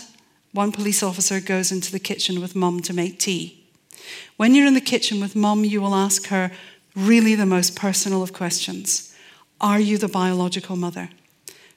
one 0.53 0.73
police 0.73 1.03
officer 1.03 1.41
goes 1.41 1.71
into 1.71 1.93
the 1.93 1.99
kitchen 1.99 2.41
with 2.41 2.57
mum 2.57 2.81
to 2.81 2.93
make 2.93 3.19
tea. 3.19 3.65
When 4.37 4.55
you're 4.55 4.67
in 4.67 4.75
the 4.75 4.81
kitchen 4.81 5.21
with 5.21 5.37
mum, 5.37 5.65
you 5.65 5.81
will 5.81 5.95
ask 5.95 6.29
her 6.29 6.51
really 6.95 7.35
the 7.35 7.47
most 7.47 7.77
personal 7.77 8.23
of 8.23 8.33
questions 8.33 9.15
Are 9.61 9.81
you 9.81 9.99
the 9.99 10.09
biological 10.09 10.77
mother? 10.77 11.11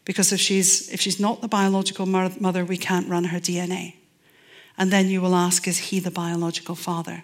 Because 0.06 0.32
if 0.32 0.40
she's, 0.40 0.90
if 0.90 1.02
she's 1.02 1.20
not 1.20 1.42
the 1.42 1.48
biological 1.48 2.06
mother, 2.06 2.66
we 2.66 2.78
can't 2.78 3.10
run 3.10 3.26
her 3.26 3.40
DNA. 3.40 3.96
And 4.78 4.92
then 4.92 5.08
you 5.08 5.22
will 5.22 5.36
ask 5.36 5.68
Is 5.68 5.78
he 5.78 6.00
the 6.00 6.12
biological 6.12 6.76
father? 6.76 7.24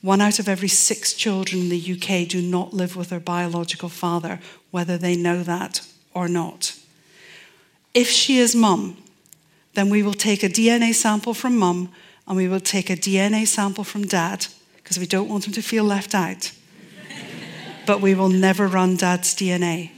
One 0.00 0.20
out 0.20 0.38
of 0.38 0.48
every 0.48 0.68
six 0.68 1.12
children 1.12 1.62
in 1.62 1.68
the 1.70 1.92
UK 1.92 2.28
do 2.28 2.40
not 2.40 2.72
live 2.72 2.94
with 2.94 3.08
their 3.08 3.20
biological 3.20 3.88
father, 3.88 4.38
whether 4.70 4.96
they 4.96 5.16
know 5.16 5.42
that 5.42 5.84
or 6.14 6.28
not. 6.28 6.78
If 7.94 8.08
she 8.08 8.38
is 8.38 8.54
mum, 8.54 8.96
then 9.78 9.90
we 9.90 10.02
will 10.02 10.12
take 10.12 10.42
a 10.42 10.48
DNA 10.48 10.92
sample 10.92 11.32
from 11.32 11.56
mum 11.56 11.88
and 12.26 12.36
we 12.36 12.48
will 12.48 12.58
take 12.58 12.90
a 12.90 12.96
DNA 12.96 13.46
sample 13.46 13.84
from 13.84 14.04
dad 14.04 14.44
because 14.74 14.98
we 14.98 15.06
don't 15.06 15.28
want 15.28 15.46
him 15.46 15.52
to 15.52 15.62
feel 15.62 15.84
left 15.84 16.16
out. 16.16 16.50
but 17.86 18.00
we 18.00 18.12
will 18.12 18.28
never 18.28 18.66
run 18.66 18.96
dad's 18.96 19.36
DNA. 19.36 19.92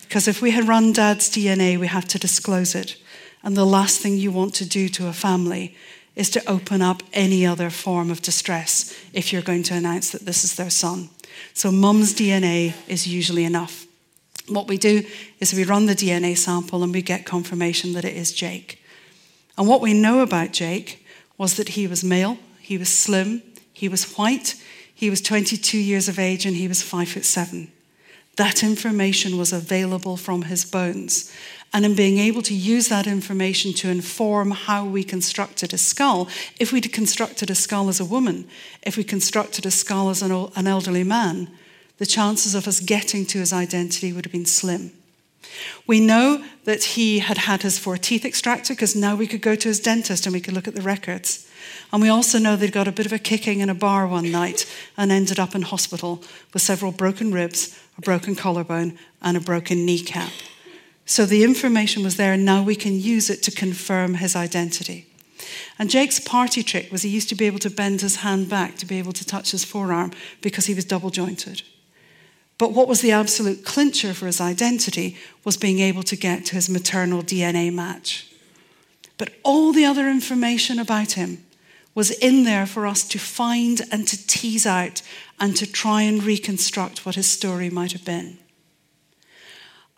Because 0.00 0.26
if 0.26 0.40
we 0.40 0.52
had 0.52 0.66
run 0.66 0.94
dad's 0.94 1.28
DNA, 1.28 1.78
we 1.78 1.86
have 1.86 2.08
to 2.08 2.18
disclose 2.18 2.74
it. 2.74 2.96
And 3.42 3.58
the 3.58 3.66
last 3.66 4.00
thing 4.00 4.16
you 4.16 4.32
want 4.32 4.54
to 4.54 4.64
do 4.66 4.88
to 4.88 5.08
a 5.08 5.12
family 5.12 5.76
is 6.16 6.30
to 6.30 6.50
open 6.50 6.80
up 6.80 7.02
any 7.12 7.44
other 7.44 7.68
form 7.68 8.10
of 8.10 8.22
distress 8.22 8.98
if 9.12 9.34
you're 9.34 9.42
going 9.42 9.64
to 9.64 9.74
announce 9.74 10.12
that 10.12 10.24
this 10.24 10.44
is 10.44 10.54
their 10.54 10.70
son. 10.70 11.10
So, 11.52 11.70
mum's 11.70 12.14
DNA 12.14 12.72
is 12.88 13.06
usually 13.06 13.44
enough. 13.44 13.86
What 14.48 14.66
we 14.66 14.78
do 14.78 15.04
is 15.40 15.52
we 15.52 15.64
run 15.64 15.84
the 15.84 15.94
DNA 15.94 16.38
sample 16.38 16.82
and 16.82 16.92
we 16.92 17.02
get 17.02 17.26
confirmation 17.26 17.92
that 17.92 18.04
it 18.06 18.16
is 18.16 18.32
Jake. 18.32 18.79
And 19.60 19.68
what 19.68 19.82
we 19.82 19.92
know 19.92 20.20
about 20.20 20.54
Jake 20.54 21.06
was 21.36 21.56
that 21.56 21.68
he 21.68 21.86
was 21.86 22.02
male, 22.02 22.38
he 22.60 22.78
was 22.78 22.88
slim, 22.88 23.42
he 23.74 23.90
was 23.90 24.14
white, 24.14 24.54
he 24.94 25.10
was 25.10 25.20
22 25.20 25.76
years 25.76 26.08
of 26.08 26.18
age, 26.18 26.46
and 26.46 26.56
he 26.56 26.66
was 26.66 26.80
5 26.80 27.10
foot 27.10 27.26
7. 27.26 27.70
That 28.36 28.62
information 28.62 29.36
was 29.36 29.52
available 29.52 30.16
from 30.16 30.44
his 30.44 30.64
bones. 30.64 31.30
And 31.74 31.84
in 31.84 31.94
being 31.94 32.16
able 32.16 32.40
to 32.40 32.54
use 32.54 32.88
that 32.88 33.06
information 33.06 33.74
to 33.74 33.90
inform 33.90 34.52
how 34.52 34.86
we 34.86 35.04
constructed 35.04 35.74
a 35.74 35.78
skull, 35.78 36.26
if 36.58 36.72
we'd 36.72 36.90
constructed 36.90 37.50
a 37.50 37.54
skull 37.54 37.90
as 37.90 38.00
a 38.00 38.04
woman, 38.06 38.48
if 38.82 38.96
we 38.96 39.04
constructed 39.04 39.66
a 39.66 39.70
skull 39.70 40.08
as 40.08 40.22
an 40.22 40.66
elderly 40.66 41.04
man, 41.04 41.50
the 41.98 42.06
chances 42.06 42.54
of 42.54 42.66
us 42.66 42.80
getting 42.80 43.26
to 43.26 43.40
his 43.40 43.52
identity 43.52 44.10
would 44.10 44.24
have 44.24 44.32
been 44.32 44.46
slim. 44.46 44.92
We 45.86 46.00
know 46.00 46.44
that 46.64 46.84
he 46.84 47.18
had 47.20 47.38
had 47.38 47.62
his 47.62 47.78
four 47.78 47.96
teeth 47.96 48.24
extracted 48.24 48.76
because 48.76 48.96
now 48.96 49.16
we 49.16 49.26
could 49.26 49.42
go 49.42 49.54
to 49.54 49.68
his 49.68 49.80
dentist 49.80 50.26
and 50.26 50.32
we 50.32 50.40
could 50.40 50.54
look 50.54 50.68
at 50.68 50.74
the 50.74 50.82
records. 50.82 51.48
And 51.92 52.00
we 52.00 52.08
also 52.08 52.38
know 52.38 52.56
they'd 52.56 52.72
got 52.72 52.88
a 52.88 52.92
bit 52.92 53.06
of 53.06 53.12
a 53.12 53.18
kicking 53.18 53.60
in 53.60 53.68
a 53.68 53.74
bar 53.74 54.06
one 54.06 54.30
night 54.30 54.70
and 54.96 55.10
ended 55.10 55.38
up 55.38 55.54
in 55.54 55.62
hospital 55.62 56.22
with 56.52 56.62
several 56.62 56.92
broken 56.92 57.32
ribs, 57.32 57.78
a 57.98 58.00
broken 58.00 58.34
collarbone, 58.34 58.98
and 59.20 59.36
a 59.36 59.40
broken 59.40 59.84
kneecap. 59.84 60.30
So 61.04 61.26
the 61.26 61.42
information 61.42 62.04
was 62.04 62.16
there, 62.16 62.34
and 62.34 62.44
now 62.44 62.62
we 62.62 62.76
can 62.76 63.00
use 63.00 63.30
it 63.30 63.42
to 63.42 63.50
confirm 63.50 64.14
his 64.14 64.36
identity. 64.36 65.06
And 65.78 65.90
Jake's 65.90 66.20
party 66.20 66.62
trick 66.62 66.92
was 66.92 67.02
he 67.02 67.08
used 67.08 67.28
to 67.30 67.34
be 67.34 67.46
able 67.46 67.58
to 67.60 67.70
bend 67.70 68.00
his 68.00 68.16
hand 68.16 68.48
back 68.48 68.76
to 68.76 68.86
be 68.86 68.98
able 68.98 69.12
to 69.14 69.26
touch 69.26 69.50
his 69.50 69.64
forearm 69.64 70.12
because 70.40 70.66
he 70.66 70.74
was 70.74 70.84
double 70.84 71.10
jointed. 71.10 71.62
But 72.60 72.72
what 72.72 72.88
was 72.88 73.00
the 73.00 73.12
absolute 73.12 73.64
clincher 73.64 74.12
for 74.12 74.26
his 74.26 74.38
identity 74.38 75.16
was 75.44 75.56
being 75.56 75.78
able 75.78 76.02
to 76.02 76.14
get 76.14 76.44
to 76.44 76.56
his 76.56 76.68
maternal 76.68 77.22
DNA 77.22 77.72
match. 77.72 78.30
But 79.16 79.32
all 79.42 79.72
the 79.72 79.86
other 79.86 80.10
information 80.10 80.78
about 80.78 81.12
him 81.12 81.42
was 81.94 82.10
in 82.10 82.44
there 82.44 82.66
for 82.66 82.86
us 82.86 83.02
to 83.08 83.18
find 83.18 83.80
and 83.90 84.06
to 84.06 84.26
tease 84.26 84.66
out 84.66 85.00
and 85.40 85.56
to 85.56 85.64
try 85.64 86.02
and 86.02 86.22
reconstruct 86.22 87.06
what 87.06 87.14
his 87.14 87.26
story 87.26 87.70
might 87.70 87.92
have 87.92 88.04
been. 88.04 88.36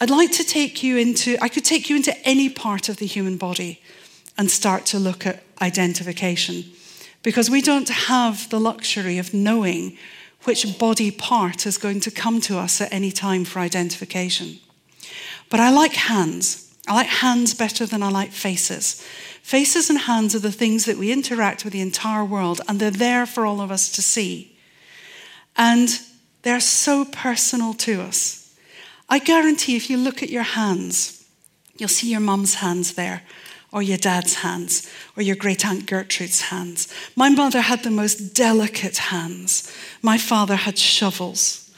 I'd 0.01 0.09
like 0.09 0.31
to 0.31 0.44
take 0.44 0.85
you 0.85 0.96
into, 0.98 1.37
I 1.42 1.48
could 1.48 1.64
take 1.64 1.90
you 1.90 1.96
into 1.96 2.16
any 2.25 2.48
part 2.48 2.88
of 2.88 2.98
the 2.98 3.07
human 3.07 3.38
body 3.38 3.83
and 4.38 4.48
start 4.48 4.87
to 4.87 5.01
look 5.01 5.27
at 5.27 5.42
identification 5.61 6.62
because 7.25 7.51
we 7.51 7.61
don't 7.61 7.88
have 7.88 8.48
the 8.50 8.60
luxury 8.60 9.19
of 9.19 9.35
knowing 9.35 9.98
which 10.45 10.79
body 10.79 11.11
part 11.11 11.67
is 11.67 11.79
going 11.79 12.01
to 12.01 12.11
come 12.11 12.40
to 12.43 12.59
us 12.59 12.81
at 12.81 12.93
any 12.93 13.13
time 13.13 13.45
for 13.45 13.61
identification. 13.61 14.59
But 15.49 15.61
I 15.61 15.71
like 15.71 15.93
hands. 15.93 16.75
I 16.88 16.95
like 16.95 17.07
hands 17.07 17.55
better 17.55 17.87
than 17.87 18.03
I 18.03 18.11
like 18.11 18.33
faces. 18.33 19.07
Faces 19.43 19.90
and 19.90 20.01
hands 20.01 20.35
are 20.35 20.40
the 20.40 20.53
things 20.53 20.85
that 20.85 20.99
we 20.99 21.13
interact 21.13 21.65
with 21.65 21.73
the 21.73 21.81
entire 21.81 22.25
world, 22.25 22.61
and 22.69 22.81
they're 22.81 22.90
there 22.90 23.27
for 23.27 23.47
all 23.47 23.61
of 23.61 23.71
us 23.71 23.90
to 23.93 24.03
see. 24.03 24.57
And 25.57 25.88
they're 26.43 26.61
so 26.61 27.05
personal 27.05 27.75
to 27.75 28.01
us. 28.01 28.57
I 29.09 29.19
guarantee 29.19 29.77
if 29.77 29.90
you 29.90 29.97
look 29.97 30.23
at 30.23 30.31
your 30.31 30.43
hands, 30.43 31.25
you'll 31.77 31.88
see 31.88 32.11
your 32.11 32.21
mum's 32.21 32.55
hands 32.55 32.95
there 32.95 33.23
or 33.73 33.83
your 33.83 33.96
dad's 33.96 34.35
hands, 34.35 34.88
or 35.16 35.23
your 35.23 35.37
great 35.37 35.64
aunt 35.64 35.87
Gertrude's 35.87 36.42
hands. 36.42 36.92
My 37.16 37.31
mother 37.31 37.62
had 37.62 37.83
the 37.83 37.90
most 37.90 38.35
delicate 38.35 38.98
hands. 38.98 39.75
My 40.02 40.18
father 40.18 40.56
had 40.56 40.79
shovels. 40.79 41.70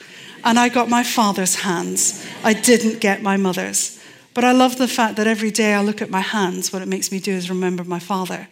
And 0.43 0.59
I 0.59 0.69
got 0.69 0.89
my 0.91 1.05
father's 1.05 1.55
hands. 1.57 2.27
I 2.43 2.53
didn't 2.53 3.01
get 3.01 3.23
my 3.23 3.37
mother's. 3.37 4.01
But 4.35 4.45
I 4.45 4.51
love 4.51 4.77
the 4.77 4.89
fact 4.89 5.17
that 5.17 5.29
every 5.29 5.53
day 5.53 5.73
I 5.73 5.83
look 5.83 6.03
at 6.03 6.11
my 6.11 6.21
hands, 6.21 6.73
what 6.73 6.83
it 6.83 6.89
makes 6.89 7.13
me 7.13 7.21
do 7.21 7.33
is 7.33 7.49
remember 7.49 7.85
my 7.85 8.01
father. 8.01 8.49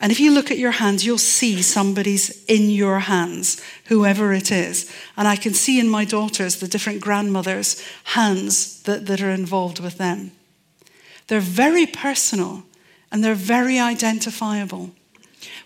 And 0.00 0.10
if 0.10 0.20
you 0.20 0.32
look 0.32 0.50
at 0.50 0.56
your 0.56 0.70
hands, 0.70 1.04
you'll 1.04 1.18
see 1.18 1.60
somebody's 1.60 2.42
in 2.46 2.70
your 2.70 3.00
hands, 3.00 3.60
whoever 3.86 4.32
it 4.32 4.50
is. 4.50 4.90
And 5.16 5.28
I 5.28 5.36
can 5.36 5.52
see 5.52 5.78
in 5.78 5.90
my 5.90 6.06
daughters 6.06 6.56
the 6.56 6.68
different 6.68 7.02
grandmothers' 7.02 7.84
hands 8.04 8.82
that, 8.84 9.06
that 9.06 9.20
are 9.20 9.30
involved 9.30 9.78
with 9.80 9.98
them. 9.98 10.30
They're 11.30 11.38
very 11.38 11.86
personal 11.86 12.64
and 13.12 13.22
they're 13.22 13.36
very 13.36 13.78
identifiable. 13.78 14.90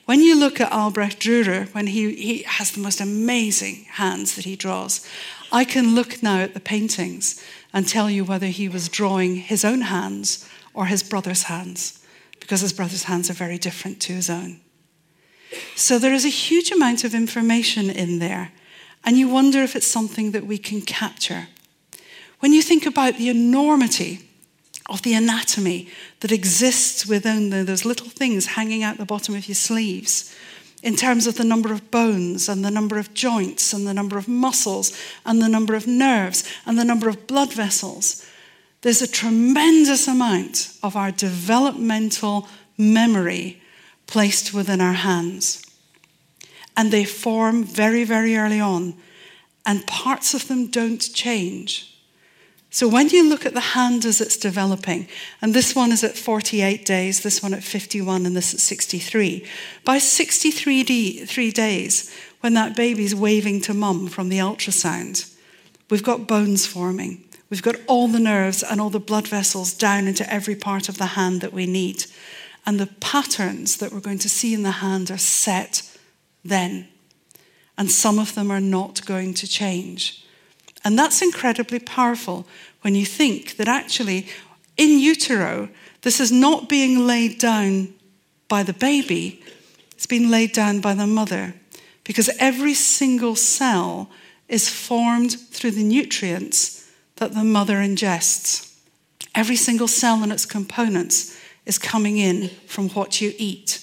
When 0.05 0.21
you 0.21 0.39
look 0.39 0.61
at 0.61 0.71
Albrecht 0.71 1.21
Dürer, 1.21 1.73
when 1.75 1.87
he, 1.87 2.15
he 2.15 2.43
has 2.43 2.73
the 2.73 2.83
most 2.83 3.01
amazing 3.01 3.87
hands 3.93 4.35
that 4.35 4.45
he 4.45 4.57
draws, 4.57 5.09
I 5.51 5.65
can 5.65 5.95
look 5.95 6.23
now 6.23 6.41
at 6.41 6.53
the 6.53 6.61
paintings 6.61 7.43
and 7.73 7.89
tell 7.89 8.11
you 8.11 8.25
whether 8.25 8.49
he 8.49 8.69
was 8.69 8.91
drawing 8.91 9.37
his 9.37 9.65
own 9.65 9.81
hands 9.81 10.47
or 10.75 10.85
his 10.85 11.03
brother's 11.03 11.45
hands 11.45 12.05
because 12.41 12.61
his 12.61 12.75
brother's 12.75 13.05
hands 13.05 13.31
are 13.31 13.35
very 13.35 13.57
different 13.57 14.01
to 14.01 14.13
his 14.13 14.29
own. 14.29 14.61
So 15.77 15.99
there 15.99 16.13
is 16.13 16.27
a 16.27 16.41
huge 16.45 16.73
amount 16.73 17.05
of 17.05 17.15
information 17.15 17.89
in 17.89 18.19
there, 18.19 18.53
and 19.03 19.17
you 19.17 19.31
wonder 19.31 19.63
if 19.63 19.75
it's 19.75 19.87
something 19.87 20.33
that 20.33 20.47
we 20.47 20.59
can 20.59 20.83
capture. 20.83 21.49
When 22.41 22.53
you 22.53 22.61
think 22.61 22.85
about 22.85 23.17
the 23.17 23.31
enormity 23.31 24.29
of 24.91 25.03
the 25.03 25.15
anatomy 25.15 25.89
that 26.21 26.33
exists 26.33 27.07
within 27.07 27.51
those 27.51 27.85
little 27.85 28.09
things 28.09 28.47
hanging 28.47 28.83
out 28.83 28.99
the 28.99 29.05
bottom 29.05 29.35
of 29.35 29.49
your 29.49 29.55
sleeves, 29.55 30.35
in 30.83 30.97
terms 30.97 31.27
of 31.27 31.37
the 31.37 31.45
number 31.45 31.73
of 31.73 31.91
bones 31.91 32.47
and 32.47 32.63
the 32.63 32.71
number 32.71 32.99
of 32.99 33.15
joints 33.15 33.73
and 33.73 33.87
the 33.87 33.95
number 33.95 34.19
of 34.19 34.29
muscles 34.29 34.95
and 35.25 35.41
the 35.41 35.49
number 35.49 35.75
of 35.75 35.87
nerves 35.87 36.45
and 36.67 36.79
the 36.79 36.85
number 36.85 37.09
of 37.09 37.27
blood 37.27 37.55
vessels, 37.55 38.27
there's 38.83 39.01
a 39.01 39.11
tremendous 39.11 40.07
amount 40.07 40.77
of 40.83 40.95
our 40.95 41.11
developmental 41.11 42.47
memory 42.77 43.63
placed 44.07 44.53
within 44.53 44.83
our 44.83 44.93
hands. 44.93 45.65
And 46.77 46.91
they 46.91 47.05
form 47.05 47.65
very, 47.65 48.05
very 48.05 48.37
early 48.37 48.61
on, 48.61 48.95
and 49.65 49.87
parts 49.87 50.35
of 50.35 50.49
them 50.49 50.67
don't 50.67 51.01
change. 51.15 51.94
So 52.75 52.89
when 52.89 53.09
you 53.11 53.29
look 53.29 53.47
at 53.47 53.55
the 53.55 53.61
hand 53.61 54.05
as 54.05 54.21
it's 54.21 54.37
developing, 54.37 55.07
and 55.41 55.55
this 55.55 55.77
one 55.77 55.93
is 55.93 56.03
at 56.03 56.19
48 56.19 56.85
days, 56.85 57.21
this 57.21 57.41
one 57.41 57.55
at 57.55 57.63
51, 57.63 58.27
and 58.27 58.35
this 58.35 58.53
at 58.53 58.59
63, 58.59 59.47
by 59.85 59.99
63 59.99 60.83
d- 60.83 61.25
three 61.25 61.53
days, 61.53 62.13
when 62.41 62.55
that 62.55 62.75
baby's 62.75 63.15
waving 63.15 63.61
to 63.61 63.75
mum 63.75 64.09
from 64.09 64.29
the 64.29 64.39
ultrasound, 64.39 65.33
we've 65.89 66.03
got 66.03 66.27
bones 66.27 66.67
forming. 66.67 67.23
We've 67.49 67.63
got 67.63 67.77
all 67.87 68.09
the 68.09 68.19
nerves 68.19 68.65
and 68.65 68.81
all 68.81 68.91
the 68.91 68.99
blood 68.99 69.29
vessels 69.29 69.73
down 69.73 70.09
into 70.09 70.29
every 70.29 70.57
part 70.57 70.89
of 70.89 70.99
the 70.99 71.15
hand 71.15 71.43
that 71.43 71.53
we 71.53 71.67
need. 71.67 72.07
And 72.67 72.81
the 72.81 72.93
patterns 72.99 73.77
that 73.77 73.93
we're 73.93 74.01
going 74.01 74.19
to 74.19 74.29
see 74.29 74.53
in 74.53 74.65
the 74.65 74.73
hand 74.83 75.13
are 75.13 75.17
set 75.17 75.97
then. 76.45 76.89
And 77.79 77.89
some 77.89 78.19
of 78.19 78.35
them 78.35 78.51
are 78.51 78.59
not 78.61 79.07
going 79.07 79.33
to 79.35 79.47
change. 79.47 80.24
And 80.85 80.99
that's 80.99 81.23
incredibly 81.23 81.79
powerful 81.79 82.47
when 82.83 82.95
you 82.95 83.07
think 83.07 83.57
that 83.57 83.69
actually 83.69 84.29
in 84.77 84.99
utero, 84.99 85.69
this 86.03 86.21
is 86.21 86.31
not 86.31 86.69
being 86.69 87.07
laid 87.07 87.39
down 87.39 87.95
by 88.49 88.63
the 88.63 88.75
baby, 88.75 89.43
it's 89.93 90.07
being 90.07 90.31
laid 90.31 90.53
down 90.53 90.81
by 90.81 90.95
the 90.95 91.07
mother. 91.07 91.55
Because 92.05 92.29
every 92.39 92.75
single 92.75 93.35
cell 93.35 94.11
is 94.49 94.69
formed 94.69 95.33
through 95.33 95.71
the 95.71 95.83
nutrients 95.83 96.91
that 97.17 97.33
the 97.33 97.45
mother 97.45 97.77
ingests. 97.77 98.75
Every 99.35 99.57
single 99.57 99.89
cell 99.89 100.23
and 100.23 100.31
its 100.31 100.45
components 100.45 101.39
is 101.65 101.79
coming 101.79 102.19
in 102.19 102.51
from 102.67 102.91
what 102.91 103.21
you 103.21 103.33
eat. 103.39 103.81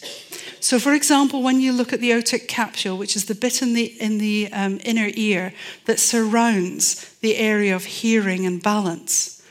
So, 0.61 0.77
for 0.79 0.93
example, 0.93 1.41
when 1.41 1.59
you 1.59 1.73
look 1.73 1.91
at 1.91 2.01
the 2.01 2.11
otic 2.11 2.47
capsule, 2.47 2.95
which 2.95 3.15
is 3.15 3.25
the 3.25 3.33
bit 3.33 3.63
in 3.63 3.73
the, 3.73 3.85
in 3.99 4.19
the 4.19 4.47
um, 4.53 4.79
inner 4.85 5.09
ear 5.15 5.53
that 5.85 5.99
surrounds 5.99 7.15
the 7.21 7.35
area 7.37 7.75
of 7.75 7.85
hearing 7.85 8.45
and 8.45 8.61
balance, 8.61 9.41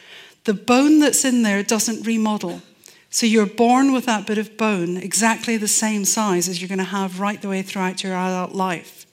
the 0.45 0.55
bone 0.55 1.01
that's 1.01 1.25
in 1.25 1.43
there 1.43 1.65
doesn't 1.65 2.07
remodel. 2.07 2.63
So, 3.11 3.27
you're 3.27 3.45
born 3.45 3.93
with 3.93 4.07
that 4.07 4.25
bit 4.25 4.39
of 4.39 4.57
bone 4.57 4.97
exactly 4.97 5.57
the 5.57 5.67
same 5.67 6.05
size 6.05 6.49
as 6.49 6.63
you're 6.63 6.69
going 6.69 6.79
to 6.79 6.85
have 6.85 7.19
right 7.19 7.43
the 7.43 7.49
way 7.49 7.63
throughout 7.63 8.05
your 8.05 8.15
adult 8.15 8.53
life. 8.53 9.05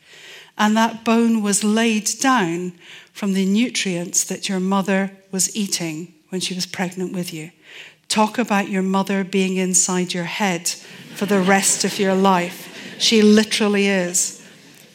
And 0.55 0.77
that 0.77 1.03
bone 1.03 1.41
was 1.41 1.63
laid 1.63 2.07
down 2.19 2.73
from 3.11 3.33
the 3.33 3.45
nutrients 3.45 4.23
that 4.25 4.47
your 4.47 4.59
mother 4.59 5.17
was 5.31 5.55
eating 5.55 6.13
when 6.29 6.41
she 6.41 6.53
was 6.53 6.67
pregnant 6.67 7.13
with 7.13 7.33
you. 7.33 7.49
Talk 8.09 8.37
about 8.37 8.69
your 8.69 8.83
mother 8.83 9.23
being 9.23 9.57
inside 9.57 10.13
your 10.13 10.25
head 10.25 10.67
for 11.15 11.25
the 11.25 11.41
rest 11.41 11.83
of 11.83 11.99
your 11.99 12.15
life. 12.15 12.95
She 12.99 13.21
literally 13.21 13.87
is. 13.87 14.43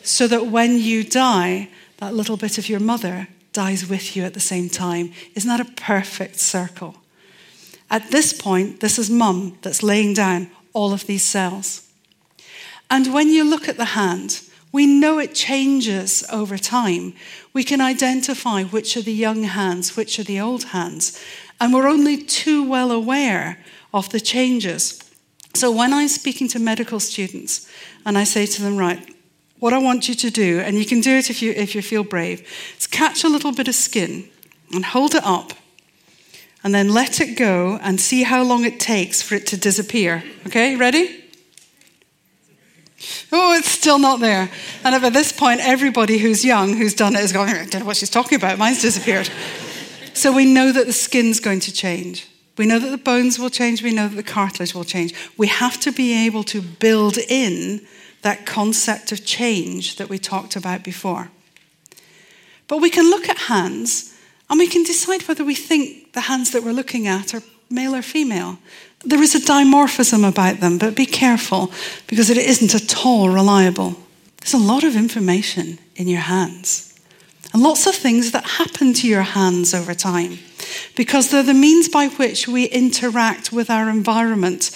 So 0.02 0.26
that 0.28 0.46
when 0.46 0.78
you 0.78 1.04
die, 1.04 1.68
that 1.98 2.14
little 2.14 2.36
bit 2.36 2.58
of 2.58 2.68
your 2.68 2.80
mother 2.80 3.28
dies 3.52 3.88
with 3.88 4.16
you 4.16 4.24
at 4.24 4.34
the 4.34 4.40
same 4.40 4.68
time. 4.68 5.12
Isn't 5.34 5.48
that 5.48 5.60
a 5.60 5.72
perfect 5.80 6.40
circle? 6.40 6.96
At 7.90 8.10
this 8.10 8.32
point, 8.32 8.80
this 8.80 8.98
is 8.98 9.10
mum 9.10 9.58
that's 9.62 9.82
laying 9.82 10.14
down 10.14 10.50
all 10.72 10.92
of 10.92 11.06
these 11.06 11.22
cells. 11.22 11.88
And 12.90 13.12
when 13.12 13.28
you 13.28 13.44
look 13.44 13.68
at 13.68 13.76
the 13.76 13.84
hand, 13.84 14.40
we 14.72 14.86
know 14.86 15.18
it 15.18 15.34
changes 15.34 16.24
over 16.32 16.56
time. 16.56 17.12
We 17.52 17.62
can 17.62 17.80
identify 17.80 18.64
which 18.64 18.96
are 18.96 19.02
the 19.02 19.12
young 19.12 19.44
hands, 19.44 19.96
which 19.96 20.18
are 20.18 20.24
the 20.24 20.40
old 20.40 20.64
hands, 20.64 21.22
and 21.60 21.72
we're 21.72 21.88
only 21.88 22.16
too 22.16 22.68
well 22.68 22.90
aware 22.90 23.58
of 23.92 24.08
the 24.08 24.20
changes. 24.20 24.98
So 25.54 25.70
when 25.70 25.92
I'm 25.92 26.08
speaking 26.08 26.48
to 26.48 26.58
medical 26.58 26.98
students 26.98 27.68
and 28.06 28.16
I 28.16 28.24
say 28.24 28.46
to 28.46 28.62
them, 28.62 28.78
right, 28.78 29.14
what 29.58 29.72
I 29.72 29.78
want 29.78 30.08
you 30.08 30.14
to 30.14 30.30
do, 30.30 30.60
and 30.60 30.76
you 30.76 30.86
can 30.86 31.00
do 31.00 31.16
it 31.16 31.30
if 31.30 31.42
you, 31.42 31.52
if 31.52 31.74
you 31.74 31.82
feel 31.82 32.02
brave, 32.02 32.48
is 32.78 32.86
catch 32.86 33.22
a 33.22 33.28
little 33.28 33.52
bit 33.52 33.68
of 33.68 33.74
skin 33.74 34.28
and 34.72 34.84
hold 34.84 35.14
it 35.14 35.22
up 35.24 35.52
and 36.64 36.74
then 36.74 36.88
let 36.88 37.20
it 37.20 37.36
go 37.36 37.78
and 37.82 38.00
see 38.00 38.22
how 38.22 38.42
long 38.42 38.64
it 38.64 38.80
takes 38.80 39.20
for 39.20 39.34
it 39.34 39.46
to 39.48 39.56
disappear. 39.56 40.24
Okay, 40.46 40.76
ready? 40.76 41.21
Oh, 43.30 43.54
it's 43.54 43.70
still 43.70 43.98
not 43.98 44.20
there. 44.20 44.50
And 44.84 44.94
at 44.94 45.12
this 45.12 45.32
point, 45.32 45.60
everybody 45.60 46.18
who's 46.18 46.44
young 46.44 46.76
who's 46.76 46.94
done 46.94 47.14
it 47.16 47.24
is 47.24 47.32
going, 47.32 47.50
I 47.50 47.66
don't 47.66 47.80
know 47.80 47.86
what 47.86 47.96
she's 47.96 48.10
talking 48.10 48.36
about. 48.36 48.58
Mine's 48.58 48.82
disappeared. 48.82 49.30
so 50.14 50.32
we 50.32 50.44
know 50.44 50.72
that 50.72 50.86
the 50.86 50.92
skin's 50.92 51.40
going 51.40 51.60
to 51.60 51.72
change. 51.72 52.28
We 52.58 52.66
know 52.66 52.78
that 52.78 52.90
the 52.90 52.98
bones 52.98 53.38
will 53.38 53.50
change. 53.50 53.82
We 53.82 53.92
know 53.92 54.08
that 54.08 54.16
the 54.16 54.22
cartilage 54.22 54.74
will 54.74 54.84
change. 54.84 55.14
We 55.36 55.46
have 55.46 55.80
to 55.80 55.92
be 55.92 56.26
able 56.26 56.44
to 56.44 56.60
build 56.60 57.16
in 57.16 57.86
that 58.22 58.46
concept 58.46 59.10
of 59.10 59.24
change 59.24 59.96
that 59.96 60.08
we 60.08 60.18
talked 60.18 60.54
about 60.54 60.84
before. 60.84 61.30
But 62.68 62.78
we 62.78 62.90
can 62.90 63.10
look 63.10 63.28
at 63.28 63.36
hands 63.36 64.16
and 64.48 64.58
we 64.58 64.68
can 64.68 64.82
decide 64.82 65.22
whether 65.22 65.44
we 65.44 65.54
think 65.54 66.12
the 66.12 66.22
hands 66.22 66.50
that 66.52 66.62
we're 66.62 66.72
looking 66.72 67.06
at 67.08 67.34
are 67.34 67.42
male 67.70 67.94
or 67.94 68.02
female. 68.02 68.58
There 69.04 69.22
is 69.22 69.34
a 69.34 69.40
dimorphism 69.40 70.28
about 70.28 70.60
them, 70.60 70.78
but 70.78 70.94
be 70.94 71.06
careful 71.06 71.72
because 72.06 72.30
it 72.30 72.38
isn't 72.38 72.74
at 72.74 73.04
all 73.04 73.28
reliable. 73.28 73.96
There's 74.40 74.54
a 74.54 74.58
lot 74.58 74.84
of 74.84 74.96
information 74.96 75.78
in 75.96 76.08
your 76.08 76.20
hands 76.20 76.92
and 77.52 77.62
lots 77.62 77.86
of 77.86 77.94
things 77.94 78.32
that 78.32 78.44
happen 78.44 78.94
to 78.94 79.08
your 79.08 79.22
hands 79.22 79.74
over 79.74 79.94
time 79.94 80.38
because 80.96 81.30
they're 81.30 81.42
the 81.42 81.54
means 81.54 81.88
by 81.88 82.08
which 82.08 82.48
we 82.48 82.64
interact 82.64 83.52
with 83.52 83.70
our 83.70 83.90
environment 83.90 84.70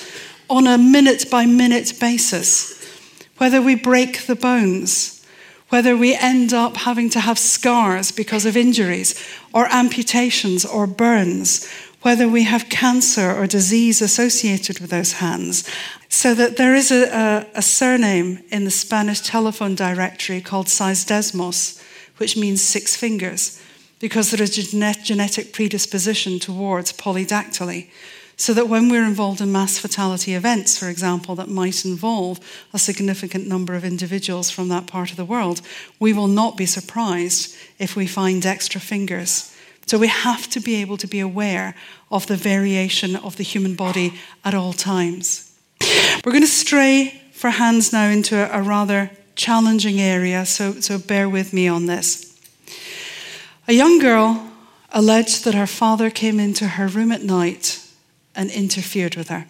on 0.51 0.67
a 0.67 0.77
minute 0.77 1.31
by 1.31 1.47
minute 1.47 1.95
basis. 1.99 2.75
Whether 3.39 3.63
we 3.63 3.75
break 3.75 4.27
the 4.27 4.37
bones, 4.37 5.25
whether 5.69 5.97
we 5.97 6.15
end 6.15 6.53
up 6.53 6.77
having 6.77 7.11
to 7.11 7.21
have 7.21 7.39
scars 7.39 8.13
because 8.13 8.47
of 8.47 8.57
injuries, 8.57 9.21
or 9.53 9.67
amputations, 9.73 10.65
or 10.65 10.87
burns, 10.87 11.69
whether 12.07 12.29
we 12.29 12.45
have 12.45 12.69
cancer 12.69 13.33
or 13.33 13.49
disease 13.49 14.01
associated 14.01 14.79
with 14.79 14.91
those 14.91 15.15
hands. 15.15 15.69
So 16.09 16.35
that 16.37 16.57
there 16.57 16.77
is 16.77 16.93
a, 16.93 17.09
a, 17.13 17.47
a 17.57 17.63
surname 17.63 18.45
in 18.49 18.63
the 18.63 18.71
Spanish 18.71 19.23
telephone 19.23 19.75
directory 19.75 20.41
called 20.41 20.69
Seisdedos, 20.69 21.83
which 22.19 22.37
means 22.37 22.63
six 22.63 22.95
fingers, 22.95 23.61
because 23.99 24.31
there 24.31 24.41
is 24.41 24.57
a 24.57 24.95
genetic 25.03 25.53
predisposition 25.53 26.39
towards 26.39 26.93
polydactyly. 26.93 27.91
So 28.37 28.55
that 28.55 28.69
when 28.69 28.89
we're 28.89 29.05
involved 29.05 29.41
in 29.41 29.51
mass 29.51 29.77
fatality 29.77 30.35
events, 30.35 30.79
for 30.79 30.89
example, 30.89 31.35
that 31.35 31.49
might 31.49 31.85
involve 31.85 32.39
a 32.73 32.79
significant 32.79 33.49
number 33.49 33.75
of 33.75 33.85
individuals 33.85 34.49
from 34.49 34.69
that 34.69 34.87
part 34.87 35.11
of 35.11 35.17
the 35.17 35.25
world, 35.25 35.61
we 35.99 36.13
will 36.13 36.29
not 36.29 36.57
be 36.57 36.67
surprised 36.67 37.57
if 37.81 37.97
we 37.97 38.07
find 38.07 38.47
extra 38.47 38.81
fingers 38.81 39.56
so 39.87 39.99
we 39.99 40.09
have 40.09 40.49
to 40.51 40.61
be 40.61 40.75
able 40.77 40.97
to 40.97 41.07
be 41.07 41.21
aware 41.21 41.75
of 42.11 42.27
the 42.27 42.37
variation 42.37 43.15
of 43.17 43.37
the 43.37 43.45
human 43.45 43.75
body 43.75 44.15
at 44.45 44.55
all 44.55 44.73
times. 44.73 45.57
We're 46.25 46.33
going 46.33 46.43
to 46.43 46.49
stray 46.49 47.23
for 47.33 47.51
hands 47.51 47.93
now 47.93 48.09
into 48.09 48.37
a, 48.53 48.63
rather 48.63 49.11
challenging 49.37 50.01
area, 50.01 50.45
so, 50.45 50.73
so 50.81 50.99
bear 50.99 51.29
with 51.29 51.53
me 51.53 51.69
on 51.69 51.87
this. 51.87 52.37
A 53.69 53.73
young 53.73 53.99
girl 53.99 54.51
alleged 54.91 55.45
that 55.45 55.55
her 55.55 55.67
father 55.67 56.11
came 56.11 56.41
into 56.41 56.67
her 56.67 56.89
room 56.89 57.13
at 57.13 57.23
night 57.23 57.85
and 58.35 58.51
interfered 58.51 59.15
with 59.15 59.29
her. 59.29 59.47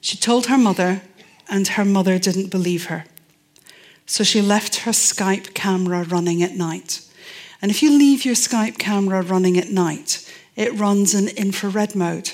She 0.00 0.16
told 0.16 0.46
her 0.46 0.58
mother, 0.58 1.02
and 1.48 1.68
her 1.68 1.84
mother 1.84 2.18
didn't 2.18 2.50
believe 2.50 2.86
her. 2.86 3.06
So 4.06 4.22
she 4.22 4.42
left 4.42 4.76
her 4.80 4.90
Skype 4.92 5.54
camera 5.54 6.04
running 6.04 6.42
at 6.42 6.54
night. 6.54 7.00
And 7.60 7.70
if 7.70 7.82
you 7.82 7.96
leave 7.96 8.24
your 8.24 8.34
Skype 8.34 8.78
camera 8.78 9.22
running 9.22 9.58
at 9.58 9.70
night, 9.70 10.30
it 10.56 10.74
runs 10.74 11.14
in 11.14 11.28
infrared 11.28 11.94
mode 11.94 12.32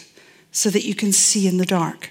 so 0.52 0.70
that 0.70 0.84
you 0.84 0.94
can 0.94 1.12
see 1.12 1.46
in 1.46 1.56
the 1.58 1.66
dark. 1.66 2.10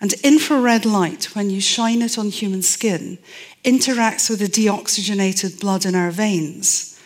And 0.00 0.12
infrared 0.24 0.84
light, 0.84 1.34
when 1.34 1.50
you 1.50 1.60
shine 1.60 2.02
it 2.02 2.18
on 2.18 2.28
human 2.28 2.62
skin, 2.62 3.18
interacts 3.64 4.28
with 4.28 4.40
the 4.40 4.46
deoxygenated 4.46 5.60
blood 5.60 5.86
in 5.86 5.94
our 5.94 6.10
veins, 6.10 7.00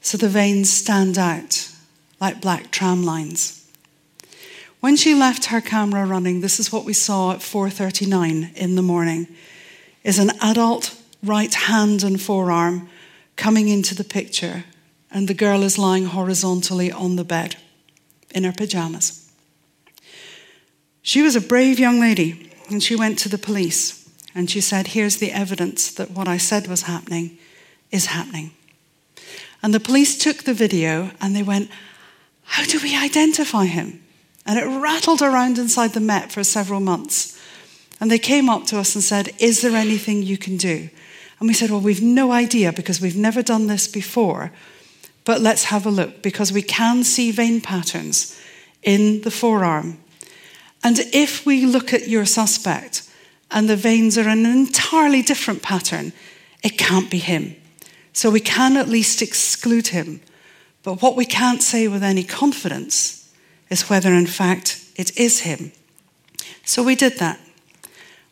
so 0.00 0.18
the 0.18 0.28
veins 0.28 0.70
stand 0.70 1.18
out 1.18 1.70
like 2.20 2.40
black 2.40 2.70
tram 2.70 3.02
lines. 3.02 3.66
When 4.80 4.96
she 4.96 5.14
left 5.14 5.46
her 5.46 5.62
camera 5.62 6.04
running, 6.04 6.42
this 6.42 6.60
is 6.60 6.70
what 6.70 6.84
we 6.84 6.92
saw 6.92 7.32
at 7.32 7.40
4:39 7.40 8.50
in 8.54 8.74
the 8.74 8.82
morning 8.82 9.26
is 10.04 10.18
an 10.18 10.30
adult 10.42 10.94
right 11.22 11.54
hand 11.54 12.04
and 12.04 12.20
forearm 12.20 12.88
coming 13.36 13.68
into 13.68 13.94
the 13.94 14.04
picture 14.04 14.64
and 15.10 15.28
the 15.28 15.34
girl 15.34 15.62
is 15.62 15.78
lying 15.78 16.06
horizontally 16.06 16.90
on 16.90 17.16
the 17.16 17.24
bed 17.24 17.56
in 18.34 18.44
her 18.44 18.52
pajamas. 18.52 19.30
She 21.02 21.22
was 21.22 21.36
a 21.36 21.40
brave 21.40 21.78
young 21.78 22.00
lady, 22.00 22.50
and 22.68 22.82
she 22.82 22.96
went 22.96 23.18
to 23.20 23.28
the 23.28 23.38
police 23.38 24.04
and 24.34 24.50
she 24.50 24.60
said, 24.60 24.88
Here's 24.88 25.18
the 25.18 25.32
evidence 25.32 25.92
that 25.92 26.10
what 26.10 26.26
I 26.26 26.38
said 26.38 26.66
was 26.66 26.82
happening 26.82 27.38
is 27.90 28.06
happening. 28.06 28.50
And 29.62 29.72
the 29.72 29.80
police 29.80 30.18
took 30.18 30.42
the 30.42 30.54
video 30.54 31.10
and 31.20 31.36
they 31.36 31.42
went, 31.42 31.70
How 32.42 32.64
do 32.64 32.80
we 32.82 32.96
identify 32.96 33.66
him? 33.66 34.02
And 34.44 34.58
it 34.58 34.82
rattled 34.82 35.22
around 35.22 35.58
inside 35.58 35.92
the 35.92 36.00
Met 36.00 36.32
for 36.32 36.42
several 36.42 36.80
months. 36.80 37.38
And 38.00 38.10
they 38.10 38.18
came 38.18 38.50
up 38.50 38.66
to 38.66 38.78
us 38.78 38.94
and 38.94 39.04
said, 39.04 39.30
Is 39.38 39.62
there 39.62 39.76
anything 39.76 40.22
you 40.22 40.36
can 40.36 40.56
do? 40.56 40.90
And 41.40 41.48
we 41.48 41.54
said, 41.54 41.70
Well, 41.70 41.80
we've 41.80 42.02
no 42.02 42.32
idea 42.32 42.72
because 42.72 43.00
we've 43.00 43.16
never 43.16 43.42
done 43.42 43.66
this 43.66 43.88
before. 43.88 44.52
But 45.24 45.40
let's 45.40 45.64
have 45.64 45.86
a 45.86 45.90
look 45.90 46.22
because 46.22 46.52
we 46.52 46.62
can 46.62 47.02
see 47.02 47.30
vein 47.30 47.60
patterns 47.60 48.38
in 48.82 49.22
the 49.22 49.30
forearm 49.30 49.98
and 50.84 50.98
if 51.14 51.46
we 51.46 51.64
look 51.64 51.94
at 51.94 52.08
your 52.08 52.26
suspect 52.26 53.08
and 53.50 53.68
the 53.68 53.76
veins 53.76 54.18
are 54.18 54.28
an 54.28 54.44
entirely 54.44 55.22
different 55.22 55.62
pattern, 55.62 56.12
it 56.62 56.76
can't 56.76 57.10
be 57.10 57.18
him. 57.18 57.56
So 58.12 58.30
we 58.30 58.40
can 58.40 58.76
at 58.76 58.86
least 58.86 59.22
exclude 59.22 59.88
him. 59.88 60.20
But 60.82 61.00
what 61.00 61.16
we 61.16 61.24
can't 61.24 61.62
say 61.62 61.88
with 61.88 62.02
any 62.02 62.22
confidence 62.22 63.32
is 63.70 63.88
whether, 63.88 64.12
in 64.12 64.26
fact, 64.26 64.86
it 64.94 65.18
is 65.18 65.40
him. 65.40 65.72
So 66.66 66.82
we 66.82 66.94
did 66.94 67.18
that. 67.18 67.40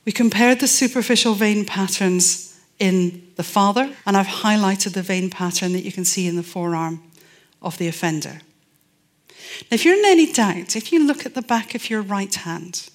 We 0.04 0.12
compared 0.12 0.60
the 0.60 0.68
superficial 0.68 1.32
vein 1.32 1.64
patterns 1.64 2.51
in 2.82 3.22
the 3.36 3.44
father, 3.44 3.94
and 4.04 4.16
I've 4.16 4.42
highlighted 4.42 4.94
the 4.94 5.02
vein 5.02 5.30
pattern 5.30 5.72
that 5.72 5.84
you 5.84 5.92
can 5.92 6.04
see 6.04 6.26
in 6.26 6.34
the 6.34 6.42
forearm 6.42 7.00
of 7.62 7.78
the 7.78 7.86
offender. 7.86 8.40
Now, 9.70 9.76
if 9.76 9.84
you're 9.84 9.96
in 9.96 10.04
any 10.04 10.32
doubt, 10.32 10.74
if 10.74 10.90
you 10.90 11.06
look 11.06 11.24
at 11.24 11.34
the 11.34 11.42
back 11.42 11.76
of 11.76 11.88
your 11.88 12.02
right 12.02 12.34
hand 12.34 12.88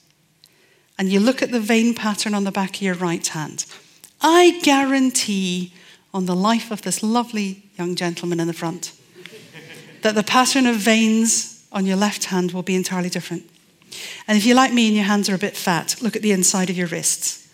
and 1.00 1.08
you 1.08 1.22
look 1.22 1.42
at 1.42 1.52
the 1.52 1.62
vein 1.62 1.96
pattern 1.96 2.34
on 2.34 2.44
the 2.44 2.52
back 2.52 2.76
of 2.76 2.82
your 2.82 2.96
right 2.96 3.26
hand, 3.26 3.66
I 4.20 4.60
guarantee 4.62 5.72
on 6.14 6.26
the 6.26 6.36
life 6.36 6.70
of 6.70 6.82
this 6.82 7.02
lovely 7.02 7.64
young 7.78 7.96
gentleman 7.96 8.42
in 8.42 8.48
the 8.48 8.54
front 8.54 8.92
that 10.02 10.16
the 10.16 10.24
pattern 10.24 10.68
of 10.68 10.76
veins 10.76 11.66
on 11.72 11.86
your 11.86 11.96
left 11.96 12.26
hand 12.26 12.52
will 12.52 12.62
be 12.62 12.76
entirely 12.76 13.10
different. 13.10 13.50
And 14.28 14.38
if 14.38 14.46
you're 14.46 14.54
like 14.54 14.74
me 14.74 14.88
and 14.88 14.98
your 14.98 15.06
hands 15.06 15.30
are 15.30 15.36
a 15.36 15.40
bit 15.40 15.56
fat, 15.56 16.02
look 16.02 16.18
at 16.18 16.24
the 16.24 16.34
inside 16.34 16.70
of 16.70 16.76
your 16.76 16.88
wrists. 16.88 17.47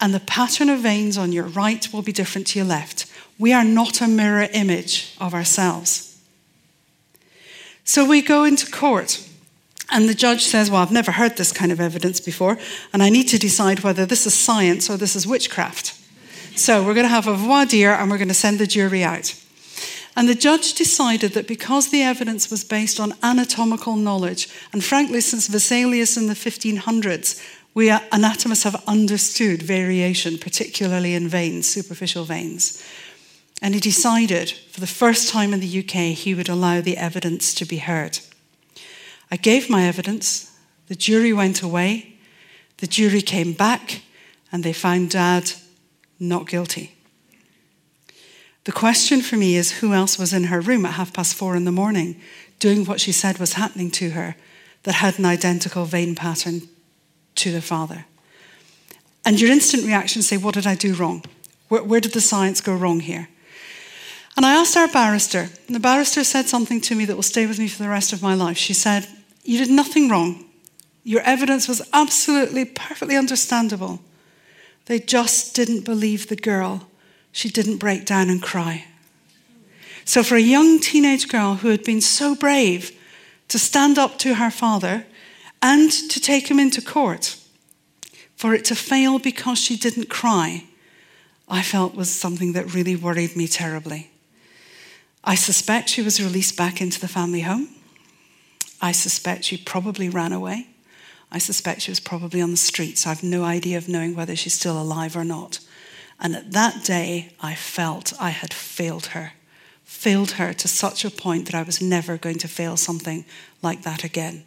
And 0.00 0.14
the 0.14 0.20
pattern 0.20 0.70
of 0.70 0.80
veins 0.80 1.18
on 1.18 1.32
your 1.32 1.44
right 1.44 1.86
will 1.92 2.02
be 2.02 2.12
different 2.12 2.46
to 2.48 2.58
your 2.58 2.66
left. 2.66 3.06
We 3.38 3.52
are 3.52 3.64
not 3.64 4.00
a 4.00 4.08
mirror 4.08 4.48
image 4.52 5.14
of 5.20 5.34
ourselves. 5.34 6.18
So 7.84 8.04
we 8.04 8.22
go 8.22 8.44
into 8.44 8.70
court, 8.70 9.26
and 9.90 10.08
the 10.08 10.14
judge 10.14 10.44
says, 10.44 10.70
Well, 10.70 10.80
I've 10.80 10.92
never 10.92 11.10
heard 11.10 11.36
this 11.36 11.52
kind 11.52 11.72
of 11.72 11.80
evidence 11.80 12.20
before, 12.20 12.58
and 12.92 13.02
I 13.02 13.10
need 13.10 13.28
to 13.28 13.38
decide 13.38 13.80
whether 13.80 14.06
this 14.06 14.26
is 14.26 14.34
science 14.34 14.88
or 14.88 14.96
this 14.96 15.16
is 15.16 15.26
witchcraft. 15.26 15.96
So 16.56 16.84
we're 16.84 16.94
going 16.94 17.04
to 17.04 17.08
have 17.08 17.26
a 17.26 17.34
voir 17.34 17.66
dire 17.66 17.94
and 17.94 18.10
we're 18.10 18.18
going 18.18 18.28
to 18.28 18.34
send 18.34 18.58
the 18.58 18.66
jury 18.66 19.02
out. 19.02 19.34
And 20.16 20.28
the 20.28 20.34
judge 20.34 20.74
decided 20.74 21.32
that 21.32 21.46
because 21.48 21.90
the 21.90 22.02
evidence 22.02 22.50
was 22.50 22.64
based 22.64 23.00
on 23.00 23.14
anatomical 23.22 23.96
knowledge, 23.96 24.48
and 24.72 24.84
frankly, 24.84 25.20
since 25.20 25.48
Vesalius 25.48 26.16
in 26.16 26.26
the 26.26 26.34
1500s, 26.34 27.40
we 27.74 27.90
anatomists 27.90 28.64
have 28.64 28.82
understood 28.86 29.62
variation, 29.62 30.38
particularly 30.38 31.14
in 31.14 31.28
veins, 31.28 31.68
superficial 31.68 32.24
veins. 32.24 32.82
And 33.62 33.74
he 33.74 33.80
decided, 33.80 34.50
for 34.50 34.80
the 34.80 34.86
first 34.86 35.28
time 35.28 35.52
in 35.52 35.60
the 35.60 35.78
UK, 35.80 36.16
he 36.16 36.34
would 36.34 36.48
allow 36.48 36.80
the 36.80 36.96
evidence 36.96 37.54
to 37.54 37.64
be 37.64 37.76
heard. 37.76 38.18
I 39.30 39.36
gave 39.36 39.70
my 39.70 39.84
evidence, 39.84 40.56
the 40.88 40.96
jury 40.96 41.32
went 41.32 41.62
away, 41.62 42.16
the 42.78 42.86
jury 42.86 43.22
came 43.22 43.52
back, 43.52 44.02
and 44.50 44.64
they 44.64 44.72
found 44.72 45.10
Dad 45.10 45.52
not 46.18 46.48
guilty. 46.48 46.96
The 48.64 48.72
question 48.72 49.22
for 49.22 49.36
me 49.36 49.56
is 49.56 49.78
who 49.78 49.94
else 49.94 50.18
was 50.18 50.32
in 50.32 50.44
her 50.44 50.60
room 50.60 50.84
at 50.84 50.94
half 50.94 51.12
past 51.12 51.34
four 51.34 51.54
in 51.54 51.64
the 51.64 51.72
morning 51.72 52.20
doing 52.58 52.84
what 52.84 53.00
she 53.00 53.12
said 53.12 53.38
was 53.38 53.54
happening 53.54 53.90
to 53.92 54.10
her 54.10 54.36
that 54.82 54.96
had 54.96 55.18
an 55.18 55.24
identical 55.24 55.84
vein 55.84 56.14
pattern 56.14 56.62
to 57.40 57.52
the 57.52 57.62
father? 57.62 58.06
And 59.24 59.40
your 59.40 59.50
instant 59.50 59.84
reaction 59.84 60.22
say, 60.22 60.36
What 60.36 60.54
did 60.54 60.66
I 60.66 60.74
do 60.74 60.94
wrong? 60.94 61.24
Where, 61.68 61.82
where 61.82 62.00
did 62.00 62.12
the 62.12 62.20
science 62.20 62.60
go 62.60 62.74
wrong 62.74 63.00
here? 63.00 63.28
And 64.36 64.46
I 64.46 64.54
asked 64.54 64.76
our 64.76 64.88
barrister, 64.88 65.50
and 65.66 65.76
the 65.76 65.80
barrister 65.80 66.24
said 66.24 66.48
something 66.48 66.80
to 66.82 66.94
me 66.94 67.04
that 67.04 67.16
will 67.16 67.22
stay 67.22 67.46
with 67.46 67.58
me 67.58 67.68
for 67.68 67.82
the 67.82 67.88
rest 67.88 68.12
of 68.12 68.22
my 68.22 68.34
life. 68.34 68.56
She 68.56 68.72
said, 68.72 69.06
You 69.44 69.58
did 69.58 69.70
nothing 69.70 70.08
wrong. 70.08 70.44
Your 71.04 71.22
evidence 71.22 71.68
was 71.68 71.82
absolutely, 71.92 72.64
perfectly 72.64 73.16
understandable. 73.16 74.00
They 74.86 74.98
just 74.98 75.54
didn't 75.54 75.84
believe 75.84 76.28
the 76.28 76.36
girl. 76.36 76.88
She 77.32 77.48
didn't 77.48 77.78
break 77.78 78.04
down 78.04 78.28
and 78.28 78.42
cry. 78.42 78.86
So, 80.04 80.22
for 80.22 80.36
a 80.36 80.40
young 80.40 80.80
teenage 80.80 81.28
girl 81.28 81.56
who 81.56 81.68
had 81.68 81.84
been 81.84 82.00
so 82.00 82.34
brave 82.34 82.96
to 83.48 83.58
stand 83.58 83.98
up 83.98 84.18
to 84.20 84.34
her 84.34 84.50
father 84.50 85.06
and 85.62 85.90
to 85.90 86.20
take 86.20 86.50
him 86.50 86.58
into 86.58 86.80
court, 86.80 87.36
for 88.36 88.54
it 88.54 88.64
to 88.66 88.74
fail 88.74 89.18
because 89.18 89.58
she 89.58 89.76
didn't 89.76 90.08
cry, 90.08 90.64
I 91.48 91.62
felt 91.62 91.94
was 91.94 92.10
something 92.10 92.52
that 92.52 92.74
really 92.74 92.96
worried 92.96 93.36
me 93.36 93.46
terribly. 93.48 94.10
I 95.22 95.34
suspect 95.34 95.90
she 95.90 96.02
was 96.02 96.22
released 96.22 96.56
back 96.56 96.80
into 96.80 97.00
the 97.00 97.08
family 97.08 97.42
home. 97.42 97.68
I 98.80 98.92
suspect 98.92 99.44
she 99.44 99.58
probably 99.58 100.08
ran 100.08 100.32
away. 100.32 100.68
I 101.30 101.38
suspect 101.38 101.82
she 101.82 101.90
was 101.90 102.00
probably 102.00 102.40
on 102.40 102.50
the 102.50 102.56
streets. 102.56 103.06
I 103.06 103.10
have 103.10 103.22
no 103.22 103.44
idea 103.44 103.76
of 103.76 103.88
knowing 103.88 104.14
whether 104.14 104.34
she's 104.34 104.54
still 104.54 104.80
alive 104.80 105.16
or 105.16 105.24
not. 105.24 105.60
And 106.18 106.34
at 106.34 106.52
that 106.52 106.84
day, 106.84 107.34
I 107.40 107.54
felt 107.54 108.12
I 108.20 108.30
had 108.30 108.52
failed 108.52 109.06
her, 109.06 109.32
failed 109.84 110.32
her 110.32 110.52
to 110.54 110.68
such 110.68 111.04
a 111.04 111.10
point 111.10 111.46
that 111.46 111.54
I 111.54 111.62
was 111.62 111.80
never 111.80 112.16
going 112.16 112.38
to 112.38 112.48
fail 112.48 112.76
something 112.76 113.24
like 113.62 113.82
that 113.82 114.04
again. 114.04 114.44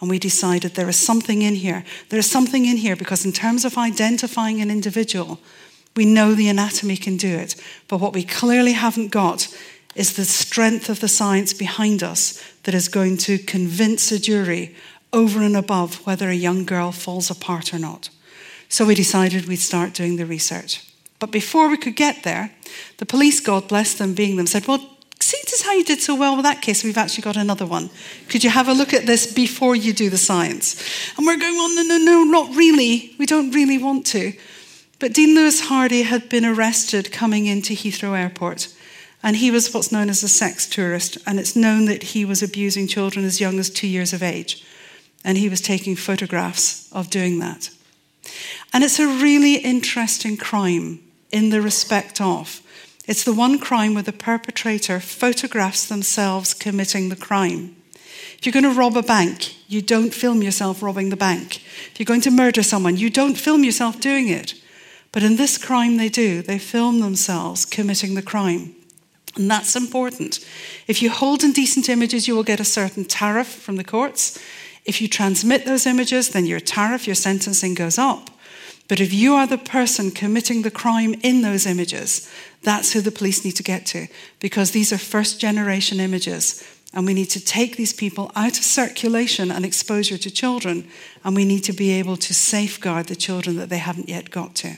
And 0.00 0.08
we 0.08 0.18
decided 0.18 0.74
there 0.74 0.88
is 0.88 0.98
something 0.98 1.42
in 1.42 1.54
here. 1.54 1.84
There 2.08 2.18
is 2.18 2.30
something 2.30 2.64
in 2.64 2.78
here 2.78 2.96
because, 2.96 3.24
in 3.24 3.32
terms 3.32 3.64
of 3.64 3.76
identifying 3.76 4.60
an 4.60 4.70
individual, 4.70 5.38
we 5.94 6.04
know 6.04 6.34
the 6.34 6.48
anatomy 6.48 6.96
can 6.96 7.16
do 7.16 7.36
it. 7.36 7.54
But 7.88 7.98
what 7.98 8.14
we 8.14 8.22
clearly 8.24 8.72
haven't 8.72 9.08
got 9.08 9.48
is 9.94 10.14
the 10.14 10.24
strength 10.24 10.88
of 10.88 11.00
the 11.00 11.08
science 11.08 11.52
behind 11.52 12.02
us 12.02 12.42
that 12.62 12.74
is 12.74 12.88
going 12.88 13.16
to 13.18 13.38
convince 13.38 14.10
a 14.12 14.18
jury 14.18 14.74
over 15.12 15.42
and 15.42 15.56
above 15.56 16.06
whether 16.06 16.28
a 16.28 16.34
young 16.34 16.64
girl 16.64 16.92
falls 16.92 17.30
apart 17.30 17.74
or 17.74 17.78
not. 17.78 18.08
So 18.68 18.84
we 18.84 18.94
decided 18.94 19.46
we'd 19.46 19.56
start 19.56 19.94
doing 19.94 20.16
the 20.16 20.26
research. 20.26 20.86
But 21.18 21.32
before 21.32 21.68
we 21.68 21.76
could 21.76 21.96
get 21.96 22.22
there, 22.22 22.52
the 22.98 23.06
police, 23.06 23.40
God 23.40 23.68
bless 23.68 23.94
them, 23.94 24.14
being 24.14 24.36
them, 24.36 24.46
said, 24.46 24.66
Well, 24.66 24.96
see, 25.30 25.54
is 25.54 25.62
how 25.62 25.72
you 25.72 25.84
did 25.84 26.00
so 26.00 26.14
well 26.14 26.36
with 26.36 26.44
that 26.44 26.62
case. 26.62 26.82
We've 26.84 26.96
actually 26.96 27.22
got 27.22 27.36
another 27.36 27.66
one. 27.66 27.90
Could 28.28 28.44
you 28.44 28.50
have 28.50 28.68
a 28.68 28.72
look 28.72 28.92
at 28.92 29.06
this 29.06 29.32
before 29.32 29.76
you 29.76 29.92
do 29.92 30.10
the 30.10 30.18
science? 30.18 30.76
And 31.16 31.26
we're 31.26 31.38
going, 31.38 31.54
Oh, 31.56 31.72
no, 31.76 31.82
no, 31.82 31.98
no, 31.98 32.24
not 32.24 32.56
really. 32.56 33.14
We 33.18 33.26
don't 33.26 33.52
really 33.52 33.78
want 33.78 34.06
to. 34.06 34.32
But 34.98 35.14
Dean 35.14 35.34
Lewis 35.34 35.60
Hardy 35.68 36.02
had 36.02 36.28
been 36.28 36.44
arrested 36.44 37.10
coming 37.12 37.46
into 37.46 37.72
Heathrow 37.72 38.18
Airport 38.18 38.68
and 39.22 39.36
he 39.36 39.50
was 39.50 39.72
what's 39.72 39.92
known 39.92 40.08
as 40.08 40.22
a 40.22 40.28
sex 40.28 40.66
tourist, 40.66 41.18
and 41.26 41.38
it's 41.38 41.54
known 41.54 41.84
that 41.86 42.02
he 42.02 42.24
was 42.24 42.42
abusing 42.42 42.86
children 42.86 43.24
as 43.24 43.40
young 43.40 43.58
as 43.58 43.68
two 43.68 43.86
years 43.86 44.12
of 44.12 44.22
age. 44.22 44.64
And 45.24 45.36
he 45.36 45.50
was 45.50 45.60
taking 45.60 45.94
photographs 45.94 46.90
of 46.92 47.10
doing 47.10 47.38
that. 47.40 47.68
And 48.72 48.82
it's 48.82 48.98
a 48.98 49.06
really 49.06 49.56
interesting 49.56 50.38
crime 50.38 51.00
in 51.30 51.50
the 51.50 51.60
respect 51.60 52.20
of 52.20 52.62
It's 53.10 53.24
the 53.24 53.32
one 53.32 53.58
crime 53.58 53.94
where 53.94 54.04
the 54.04 54.12
perpetrator 54.12 55.00
photographs 55.00 55.84
themselves 55.84 56.54
committing 56.54 57.08
the 57.08 57.16
crime. 57.16 57.74
If 58.38 58.46
you're 58.46 58.52
going 58.52 58.62
to 58.62 58.70
rob 58.70 58.96
a 58.96 59.02
bank, 59.02 59.56
you 59.66 59.82
don't 59.82 60.14
film 60.14 60.42
yourself 60.42 60.80
robbing 60.80 61.08
the 61.08 61.16
bank. 61.16 61.56
If 61.90 61.98
you're 61.98 62.04
going 62.04 62.20
to 62.20 62.30
murder 62.30 62.62
someone, 62.62 62.96
you 62.98 63.10
don't 63.10 63.34
film 63.34 63.64
yourself 63.64 63.98
doing 63.98 64.28
it. 64.28 64.54
But 65.10 65.24
in 65.24 65.34
this 65.34 65.58
crime, 65.58 65.96
they 65.96 66.08
do. 66.08 66.40
They 66.40 66.60
film 66.60 67.00
themselves 67.00 67.64
committing 67.64 68.14
the 68.14 68.22
crime. 68.22 68.76
And 69.34 69.50
that's 69.50 69.74
important. 69.74 70.38
If 70.86 71.02
you 71.02 71.10
hold 71.10 71.42
indecent 71.42 71.88
images, 71.88 72.28
you 72.28 72.36
will 72.36 72.44
get 72.44 72.60
a 72.60 72.64
certain 72.64 73.04
tariff 73.04 73.48
from 73.48 73.74
the 73.74 73.82
courts. 73.82 74.38
If 74.84 75.02
you 75.02 75.08
transmit 75.08 75.64
those 75.64 75.84
images, 75.84 76.28
then 76.28 76.46
your 76.46 76.60
tariff, 76.60 77.08
your 77.08 77.16
sentencing 77.16 77.74
goes 77.74 77.98
up. 77.98 78.29
But 78.90 78.98
if 78.98 79.12
you 79.12 79.36
are 79.36 79.46
the 79.46 79.56
person 79.56 80.10
committing 80.10 80.62
the 80.62 80.70
crime 80.70 81.14
in 81.22 81.42
those 81.42 81.64
images, 81.64 82.28
that's 82.64 82.92
who 82.92 83.00
the 83.00 83.12
police 83.12 83.44
need 83.44 83.54
to 83.54 83.62
get 83.62 83.86
to 83.86 84.08
because 84.40 84.72
these 84.72 84.92
are 84.92 84.98
first 84.98 85.38
generation 85.38 86.00
images. 86.00 86.66
And 86.92 87.06
we 87.06 87.14
need 87.14 87.30
to 87.30 87.44
take 87.44 87.76
these 87.76 87.92
people 87.92 88.32
out 88.34 88.58
of 88.58 88.64
circulation 88.64 89.52
and 89.52 89.64
exposure 89.64 90.18
to 90.18 90.28
children. 90.28 90.88
And 91.22 91.36
we 91.36 91.44
need 91.44 91.62
to 91.64 91.72
be 91.72 91.92
able 92.00 92.16
to 92.16 92.34
safeguard 92.34 93.06
the 93.06 93.14
children 93.14 93.54
that 93.58 93.68
they 93.68 93.78
haven't 93.78 94.08
yet 94.08 94.32
got 94.32 94.56
to. 94.56 94.76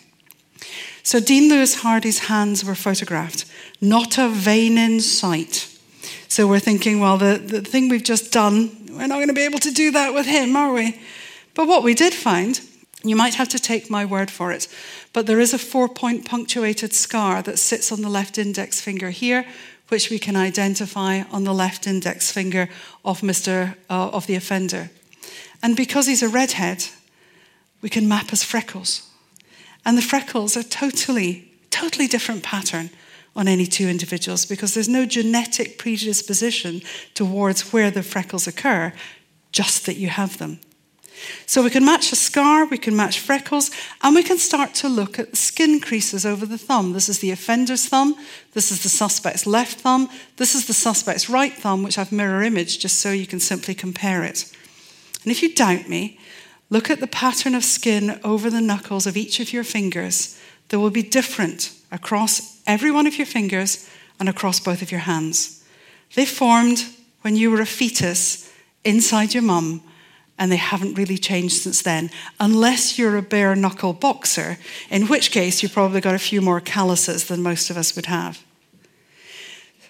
So 1.03 1.19
Dean 1.19 1.49
Lewis 1.49 1.77
Hardy's 1.77 2.27
hands 2.29 2.63
were 2.63 2.75
photographed, 2.75 3.47
not 3.81 4.19
a 4.19 4.29
vein 4.29 4.77
in 4.77 5.01
sight. 5.01 5.75
So 6.29 6.47
we're 6.47 6.61
thinking, 6.61 7.01
well, 7.01 7.17
the, 7.17 7.39
the 7.39 7.63
thing 7.63 7.89
we've 7.89 8.05
just 8.05 8.31
done, 8.31 8.89
we're 8.91 9.07
not 9.07 9.17
going 9.17 9.29
to 9.29 9.33
be 9.33 9.47
able 9.47 9.61
to 9.61 9.71
do 9.71 9.91
that 9.93 10.13
with 10.13 10.27
him, 10.27 10.55
are 10.55 10.75
we? 10.75 11.01
But 11.55 11.67
what 11.67 11.83
we 11.83 11.95
did 11.95 12.13
find 12.13 12.61
you 13.05 13.17
might 13.17 13.35
have 13.35 13.49
to 13.49 13.59
take 13.59 13.91
my 13.91 14.05
word 14.05 14.31
for 14.31 14.53
it, 14.53 14.69
but 15.13 15.27
there 15.27 15.41
is 15.41 15.53
a 15.53 15.59
four 15.59 15.89
point 15.89 16.25
punctuated 16.25 16.93
scar 16.93 17.43
that 17.43 17.59
sits 17.59 17.91
on 17.91 18.03
the 18.03 18.09
left 18.09 18.39
index 18.39 18.81
finger 18.81 19.11
here, 19.11 19.45
which 19.89 20.11
we 20.11 20.19
can 20.19 20.37
identify 20.37 21.23
on 21.31 21.45
the 21.45 21.53
left 21.53 21.87
index 21.87 22.31
finger 22.31 22.69
of, 23.05 23.21
Mr., 23.21 23.77
uh, 23.91 24.11
of 24.11 24.27
the 24.27 24.37
offender. 24.37 24.91
And 25.63 25.77
because 25.77 26.07
he's 26.07 26.23
a 26.23 26.29
redhead, 26.29 26.87
we 27.81 27.89
can 27.89 28.09
map 28.09 28.31
his 28.31 28.43
freckles. 28.45 29.09
And 29.85 29.99
the 29.99 30.03
freckles 30.03 30.57
are 30.57 30.63
totally, 30.63 31.53
totally 31.71 32.07
different 32.07 32.43
pattern 32.43 32.91
on 33.35 33.49
any 33.49 33.67
two 33.67 33.89
individuals 33.89 34.47
because 34.47 34.75
there's 34.75 34.89
no 34.89 35.07
genetic 35.07 35.79
predisposition 35.79 36.83
towards 37.15 37.73
where 37.73 37.91
the 37.91 38.03
freckles 38.03 38.47
occur, 38.47 38.93
just 39.51 39.87
that 39.87 39.97
you 39.97 40.09
have 40.09 40.39
them. 40.39 40.61
So 41.47 41.63
we 41.63 41.71
can 41.71 41.85
match 41.85 42.13
a 42.13 42.17
scar, 42.17 42.67
we 42.67 42.79
can 42.79 42.97
match 42.97 43.21
freckles, 43.21 43.71
and 44.03 44.15
we 44.15 44.23
can 44.23 44.39
start 44.39 44.75
to 44.75 44.89
look 44.89 45.19
at 45.19 45.31
the 45.31 45.37
skin 45.37 45.81
creases 45.81 46.25
over 46.25 46.47
the 46.47 46.59
thumb. 46.59 46.93
This 46.93 47.09
is 47.09 47.19
the 47.19 47.31
offender's 47.31 47.87
thumb, 47.87 48.17
this 48.53 48.71
is 48.71 48.83
the 48.83 48.89
suspect's 48.89 49.47
left 49.47 49.81
thumb, 49.81 50.09
this 50.37 50.55
is 50.55 50.67
the 50.67 50.75
suspect's 50.75 51.29
right 51.29 51.53
thumb, 51.53 51.83
which 51.83 51.99
I've 51.99 52.13
mirror 52.13 52.43
imaged 52.43 52.81
just 52.81 52.99
so 52.99 53.11
you 53.11 53.27
can 53.27 53.41
simply 53.41 53.75
compare 53.75 54.23
it. 54.23 54.51
And 55.23 55.31
if 55.31 55.43
you 55.43 55.55
doubt 55.55 55.89
me, 55.89 56.19
look 56.71 56.91
at 56.91 57.01
the 57.01 57.07
pattern 57.07 57.55
of 57.55 57.65
skin 57.65 58.19
over 58.25 58.51
the 58.51 58.61
knuckles 58.61 59.07
of 59.07 59.17
each 59.17 59.41
of 59.41 59.53
your 59.53 59.65
fingers. 59.65 60.39
They 60.69 60.77
will 60.77 60.91
be 60.91 61.03
different 61.03 61.73
across 61.91 62.61
every 62.67 62.91
one 62.91 63.07
of 63.07 63.19
your 63.19 63.27
fingers 63.27 63.89
and 64.19 64.29
across 64.29 64.59
both 64.59 64.83
of 64.83 64.91
your 64.91 65.01
hands. 65.01 65.65
They 66.15 66.27
formed 66.27 66.85
when 67.23 67.37
you 67.37 67.51
were 67.51 67.61
a 67.61 67.67
fetus 67.67 68.51
inside 68.85 69.35
your 69.35 69.43
mum 69.43 69.83
and 70.39 70.51
they 70.51 70.57
haven't 70.57 70.99
really 70.99 71.19
changed 71.19 71.63
since 71.63 71.83
then, 71.83 72.11
unless 72.41 72.99
you're 72.99 73.17
a 73.17 73.23
bare 73.23 73.55
knuckle 73.55 73.93
boxer, 73.93 74.59
in 74.91 75.07
which 75.07 75.31
case 75.31 75.63
you've 75.63 75.73
probably 75.73 76.01
got 76.01 76.15
a 76.15 76.19
few 76.19 76.41
more 76.41 76.61
calluses 76.61 77.27
than 77.27 77.43
most 77.43 77.71
of 77.71 77.77
us 77.77 77.95
would 77.95 78.07
have. 78.07 78.43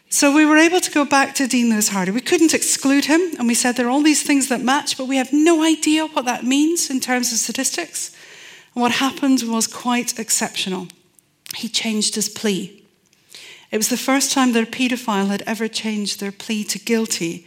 So 0.09 0.34
we 0.34 0.45
were 0.45 0.59
able 0.59 0.80
to 0.80 0.90
go 0.90 1.07
back 1.07 1.34
to 1.36 1.47
Dean 1.47 1.70
Lewis 1.70 1.88
Hardy. 1.88 2.11
We 2.11 2.20
couldn't 2.20 2.53
exclude 2.53 3.07
him, 3.07 3.20
and 3.38 3.49
we 3.49 3.55
said 3.55 3.76
there 3.76 3.86
are 3.86 3.90
all 3.90 4.03
these 4.03 4.22
things 4.22 4.49
that 4.49 4.61
match, 4.61 4.99
but 4.99 5.09
we 5.09 5.16
have 5.16 5.32
no 5.32 5.62
idea 5.62 6.07
what 6.07 6.26
that 6.26 6.45
means 6.45 6.90
in 6.90 7.01
terms 7.01 7.32
of 7.32 7.38
statistics. 7.38 8.14
And 8.74 8.82
what 8.82 8.93
happened 8.93 9.43
was 9.47 9.66
quite 9.66 10.18
exceptional. 10.18 10.88
He 11.57 11.68
changed 11.68 12.14
his 12.14 12.28
plea. 12.28 12.84
It 13.70 13.78
was 13.78 13.88
the 13.88 13.97
first 13.97 14.32
time 14.32 14.53
that 14.53 14.68
a 14.68 14.70
paedophile 14.70 15.28
had 15.28 15.43
ever 15.47 15.66
changed 15.66 16.20
their 16.20 16.30
plea 16.30 16.62
to 16.64 16.78
guilty 16.78 17.47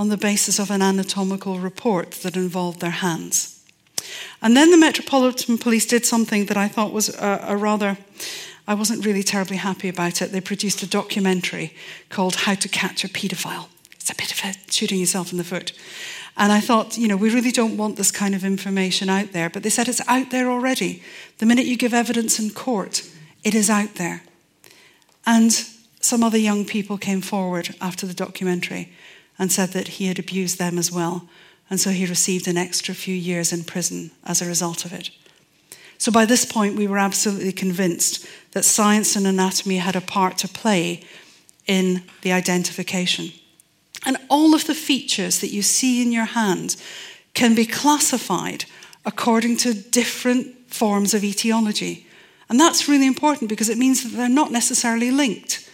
on 0.00 0.08
the 0.08 0.16
basis 0.16 0.58
of 0.58 0.70
an 0.70 0.80
anatomical 0.80 1.58
report 1.58 2.12
that 2.22 2.34
involved 2.34 2.80
their 2.80 2.88
hands. 2.88 3.62
And 4.40 4.56
then 4.56 4.70
the 4.70 4.78
Metropolitan 4.78 5.58
Police 5.58 5.84
did 5.84 6.06
something 6.06 6.46
that 6.46 6.56
I 6.56 6.68
thought 6.68 6.94
was 6.94 7.10
a, 7.10 7.44
a 7.48 7.54
rather, 7.54 7.98
I 8.66 8.72
wasn't 8.72 9.04
really 9.04 9.22
terribly 9.22 9.58
happy 9.58 9.90
about 9.90 10.22
it. 10.22 10.32
They 10.32 10.40
produced 10.40 10.82
a 10.82 10.86
documentary 10.86 11.74
called 12.08 12.34
How 12.34 12.54
to 12.54 12.66
Catch 12.66 13.04
a 13.04 13.08
Paedophile. 13.08 13.68
It's 13.92 14.10
a 14.10 14.14
bit 14.14 14.32
of 14.32 14.40
a 14.42 14.72
shooting 14.72 15.00
yourself 15.00 15.32
in 15.32 15.36
the 15.36 15.44
foot. 15.44 15.72
And 16.34 16.50
I 16.50 16.60
thought, 16.60 16.96
you 16.96 17.06
know, 17.06 17.18
we 17.18 17.34
really 17.34 17.52
don't 17.52 17.76
want 17.76 17.96
this 17.96 18.10
kind 18.10 18.34
of 18.34 18.42
information 18.42 19.10
out 19.10 19.32
there. 19.32 19.50
But 19.50 19.64
they 19.64 19.68
said 19.68 19.86
it's 19.86 20.08
out 20.08 20.30
there 20.30 20.50
already. 20.50 21.02
The 21.36 21.46
minute 21.46 21.66
you 21.66 21.76
give 21.76 21.92
evidence 21.92 22.40
in 22.40 22.52
court, 22.52 23.06
it 23.44 23.54
is 23.54 23.68
out 23.68 23.96
there. 23.96 24.22
And 25.26 25.52
some 26.00 26.24
other 26.24 26.38
young 26.38 26.64
people 26.64 26.96
came 26.96 27.20
forward 27.20 27.74
after 27.82 28.06
the 28.06 28.14
documentary 28.14 28.88
and 29.40 29.50
said 29.50 29.70
that 29.70 29.88
he 29.88 30.06
had 30.06 30.18
abused 30.18 30.58
them 30.58 30.76
as 30.78 30.92
well. 30.92 31.26
And 31.70 31.80
so 31.80 31.90
he 31.90 32.04
received 32.04 32.46
an 32.46 32.58
extra 32.58 32.94
few 32.94 33.14
years 33.14 33.52
in 33.52 33.64
prison 33.64 34.10
as 34.22 34.42
a 34.42 34.46
result 34.46 34.84
of 34.84 34.92
it. 34.92 35.10
So 35.96 36.12
by 36.12 36.26
this 36.26 36.44
point, 36.44 36.76
we 36.76 36.86
were 36.86 36.98
absolutely 36.98 37.52
convinced 37.52 38.26
that 38.52 38.64
science 38.64 39.16
and 39.16 39.26
anatomy 39.26 39.78
had 39.78 39.96
a 39.96 40.00
part 40.00 40.36
to 40.38 40.48
play 40.48 41.02
in 41.66 42.02
the 42.20 42.32
identification. 42.32 43.32
And 44.04 44.18
all 44.28 44.54
of 44.54 44.66
the 44.66 44.74
features 44.74 45.40
that 45.40 45.52
you 45.52 45.62
see 45.62 46.02
in 46.02 46.12
your 46.12 46.26
hand 46.26 46.76
can 47.32 47.54
be 47.54 47.66
classified 47.66 48.66
according 49.06 49.56
to 49.58 49.72
different 49.72 50.70
forms 50.70 51.14
of 51.14 51.24
etiology. 51.24 52.06
And 52.50 52.60
that's 52.60 52.88
really 52.88 53.06
important 53.06 53.48
because 53.48 53.70
it 53.70 53.78
means 53.78 54.02
that 54.02 54.10
they're 54.10 54.28
not 54.28 54.52
necessarily 54.52 55.10
linked. 55.10 55.66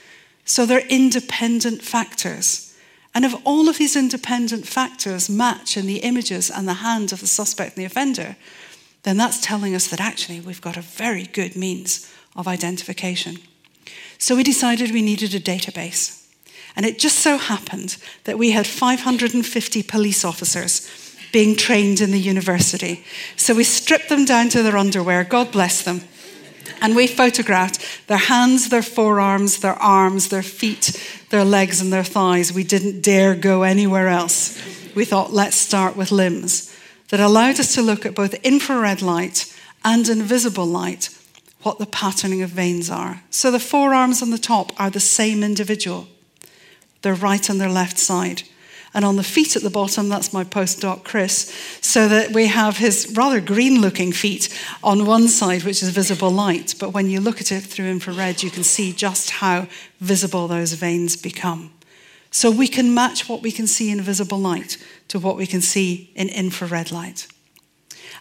So 0.44 0.66
they're 0.66 0.86
independent 0.86 1.82
factors. 1.82 2.65
And 3.16 3.24
if 3.24 3.34
all 3.46 3.70
of 3.70 3.78
these 3.78 3.96
independent 3.96 4.68
factors 4.68 5.30
match 5.30 5.78
in 5.78 5.86
the 5.86 6.00
images 6.00 6.50
and 6.50 6.68
the 6.68 6.74
hand 6.74 7.14
of 7.14 7.20
the 7.20 7.26
suspect 7.26 7.74
and 7.74 7.80
the 7.80 7.86
offender, 7.86 8.36
then 9.04 9.16
that's 9.16 9.40
telling 9.40 9.74
us 9.74 9.86
that 9.86 10.02
actually 10.02 10.38
we've 10.38 10.60
got 10.60 10.76
a 10.76 10.82
very 10.82 11.24
good 11.24 11.56
means 11.56 12.12
of 12.36 12.46
identification. 12.46 13.38
So 14.18 14.36
we 14.36 14.42
decided 14.42 14.90
we 14.90 15.00
needed 15.00 15.34
a 15.34 15.40
database. 15.40 16.26
And 16.76 16.84
it 16.84 16.98
just 16.98 17.20
so 17.20 17.38
happened 17.38 17.96
that 18.24 18.36
we 18.36 18.50
had 18.50 18.66
550 18.66 19.82
police 19.84 20.22
officers 20.22 20.86
being 21.32 21.56
trained 21.56 22.02
in 22.02 22.10
the 22.10 22.20
university. 22.20 23.02
So 23.36 23.54
we 23.54 23.64
stripped 23.64 24.10
them 24.10 24.26
down 24.26 24.50
to 24.50 24.62
their 24.62 24.76
underwear, 24.76 25.24
God 25.24 25.50
bless 25.52 25.82
them. 25.82 26.02
And 26.80 26.94
we 26.94 27.06
photographed 27.06 28.06
their 28.06 28.18
hands, 28.18 28.68
their 28.68 28.82
forearms, 28.82 29.60
their 29.60 29.74
arms, 29.74 30.28
their 30.28 30.42
feet, 30.42 31.00
their 31.30 31.44
legs, 31.44 31.80
and 31.80 31.92
their 31.92 32.04
thighs. 32.04 32.52
We 32.52 32.64
didn't 32.64 33.02
dare 33.02 33.34
go 33.34 33.62
anywhere 33.62 34.08
else. 34.08 34.56
We 34.94 35.04
thought, 35.04 35.32
let's 35.32 35.56
start 35.56 35.96
with 35.96 36.10
limbs. 36.12 36.72
That 37.08 37.20
allowed 37.20 37.60
us 37.60 37.74
to 37.74 37.82
look 37.82 38.04
at 38.04 38.14
both 38.14 38.34
infrared 38.34 39.00
light 39.00 39.54
and 39.84 40.08
invisible 40.08 40.66
light, 40.66 41.10
what 41.62 41.78
the 41.78 41.86
patterning 41.86 42.42
of 42.42 42.50
veins 42.50 42.90
are. 42.90 43.22
So 43.30 43.50
the 43.50 43.60
forearms 43.60 44.22
on 44.22 44.30
the 44.30 44.38
top 44.38 44.72
are 44.80 44.90
the 44.90 45.00
same 45.00 45.44
individual, 45.44 46.08
their 47.02 47.14
right 47.14 47.48
and 47.48 47.60
their 47.60 47.68
left 47.70 47.98
side. 47.98 48.42
And 48.96 49.04
on 49.04 49.16
the 49.16 49.22
feet 49.22 49.56
at 49.56 49.62
the 49.62 49.68
bottom, 49.68 50.08
that's 50.08 50.32
my 50.32 50.42
postdoc 50.42 51.04
Chris, 51.04 51.54
so 51.82 52.08
that 52.08 52.32
we 52.32 52.46
have 52.46 52.78
his 52.78 53.12
rather 53.14 53.42
green 53.42 53.82
looking 53.82 54.10
feet 54.10 54.48
on 54.82 55.04
one 55.04 55.28
side, 55.28 55.64
which 55.64 55.82
is 55.82 55.90
visible 55.90 56.30
light. 56.30 56.74
But 56.80 56.94
when 56.94 57.10
you 57.10 57.20
look 57.20 57.42
at 57.42 57.52
it 57.52 57.60
through 57.60 57.90
infrared, 57.90 58.42
you 58.42 58.50
can 58.50 58.64
see 58.64 58.94
just 58.94 59.28
how 59.28 59.68
visible 60.00 60.48
those 60.48 60.72
veins 60.72 61.14
become. 61.14 61.74
So 62.30 62.50
we 62.50 62.68
can 62.68 62.94
match 62.94 63.28
what 63.28 63.42
we 63.42 63.52
can 63.52 63.66
see 63.66 63.90
in 63.90 64.00
visible 64.00 64.38
light 64.38 64.78
to 65.08 65.18
what 65.18 65.36
we 65.36 65.46
can 65.46 65.60
see 65.60 66.10
in 66.14 66.30
infrared 66.30 66.90
light. 66.90 67.26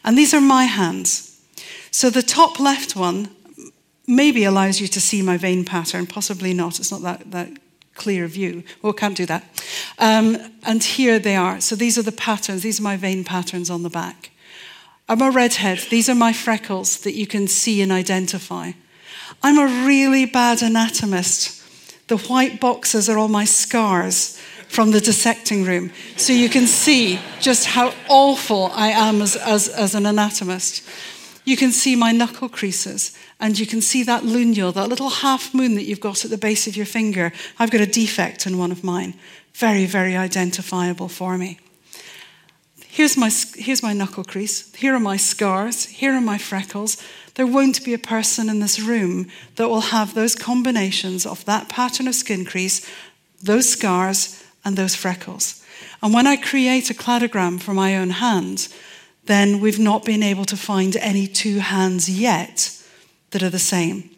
And 0.04 0.18
these 0.18 0.34
are 0.34 0.42
my 0.42 0.66
hands. 0.66 1.42
So 1.90 2.10
the 2.10 2.22
top 2.22 2.60
left 2.60 2.98
one 2.98 3.30
maybe 4.08 4.44
allows 4.44 4.82
you 4.82 4.90
to 4.90 5.00
see 5.00 5.22
my 5.22 5.38
vein 5.38 5.64
pattern, 5.64 6.06
possibly 6.06 6.54
not. 6.54 6.82
It's 6.82 6.92
not 6.92 7.02
that, 7.04 7.32
that 7.32 7.50
clear 7.96 8.28
view. 8.28 8.64
Well, 8.82 8.94
can't 8.94 9.18
do 9.18 9.26
that. 9.26 9.44
Um, 9.98 10.38
and 10.64 10.84
here 10.84 11.18
they 11.18 11.36
are. 11.36 11.60
So 11.62 11.76
these 11.76 11.98
are 11.98 12.04
the 12.04 12.12
patterns. 12.12 12.62
These 12.62 12.80
are 12.80 12.84
my 12.84 12.98
vein 12.98 13.24
patterns 13.24 13.70
on 13.70 13.84
the 13.84 13.90
back. 13.90 14.32
I'm 15.08 15.22
a 15.22 15.32
redhead. 15.32 15.80
These 15.90 16.10
are 16.10 16.16
my 16.16 16.34
freckles 16.34 17.00
that 17.02 17.14
you 17.14 17.28
can 17.28 17.48
see 17.48 17.82
and 17.82 17.92
identify. 17.92 18.72
I'm 19.42 19.58
a 19.58 19.86
really 19.88 20.26
bad 20.26 20.62
anatomist. 20.62 21.64
The 22.08 22.18
white 22.18 22.60
boxes 22.60 23.10
are 23.10 23.18
all 23.18 23.28
my 23.28 23.46
scars 23.46 24.40
from 24.68 24.92
the 24.92 25.00
dissecting 25.00 25.64
room. 25.64 25.92
So 26.18 26.34
you 26.34 26.50
can 26.50 26.68
see 26.68 27.20
just 27.40 27.66
how 27.66 27.94
awful 28.10 28.72
I 28.74 28.90
am 28.90 29.22
as, 29.22 29.36
as, 29.36 29.70
as 29.70 29.96
an 29.96 30.06
anatomist. 30.06 30.84
you 31.46 31.56
can 31.56 31.72
see 31.72 31.96
my 31.96 32.12
knuckle 32.12 32.50
creases 32.50 33.16
and 33.40 33.60
you 33.60 33.66
can 33.66 33.82
see 33.82 34.04
that 34.04 34.24
lunule, 34.24 34.74
that 34.74 34.90
little 34.90 35.10
half 35.10 35.54
moon 35.54 35.76
that 35.76 35.84
you've 35.84 36.00
got 36.00 36.24
at 36.24 36.32
the 36.32 36.38
base 36.38 36.68
of 36.68 36.78
your 36.78 36.86
finger. 36.86 37.32
I've 37.60 37.72
got 37.72 37.82
a 37.82 37.86
defect 37.86 38.48
in 38.48 38.58
one 38.58 38.72
of 38.72 38.84
mine. 38.84 39.16
Very, 39.54 39.86
very 39.86 40.16
identifiable 40.16 41.10
for 41.10 41.38
me. 41.38 41.60
Here's 42.88 43.18
my, 43.18 43.30
here's 43.56 43.84
my 43.84 43.92
knuckle 43.92 44.24
crease. 44.24 44.74
Here 44.76 44.96
are 44.96 45.02
my 45.02 45.18
scars. 45.18 45.86
Here 45.86 46.14
are 46.14 46.22
my 46.22 46.38
freckles. 46.38 46.96
There 47.34 47.46
won't 47.46 47.84
be 47.84 47.94
a 47.94 48.00
person 48.00 48.50
in 48.50 48.62
this 48.62 48.80
room 48.80 49.30
that 49.58 49.68
will 49.68 49.82
have 49.82 50.14
those 50.14 50.36
combinations 50.36 51.26
of 51.26 51.44
that 51.44 51.68
pattern 51.68 52.08
of 52.08 52.16
skin 52.16 52.46
crease, 52.46 52.90
those 53.44 53.68
scars, 53.68 54.42
and 54.64 54.78
those 54.78 54.96
freckles. 54.96 55.62
And 56.02 56.14
when 56.14 56.26
I 56.26 56.38
create 56.38 56.90
a 56.90 56.94
cladogram 56.94 57.62
for 57.62 57.74
my 57.74 57.98
own 57.98 58.12
hand, 58.12 58.70
then 59.26 59.60
we've 59.60 59.80
not 59.80 60.06
been 60.06 60.24
able 60.24 60.46
to 60.46 60.56
find 60.56 60.96
any 60.96 61.28
two 61.28 61.60
hands 61.60 62.10
yet 62.10 62.75
that 63.36 63.44
are 63.44 63.50
the 63.50 63.60
same. 63.60 64.10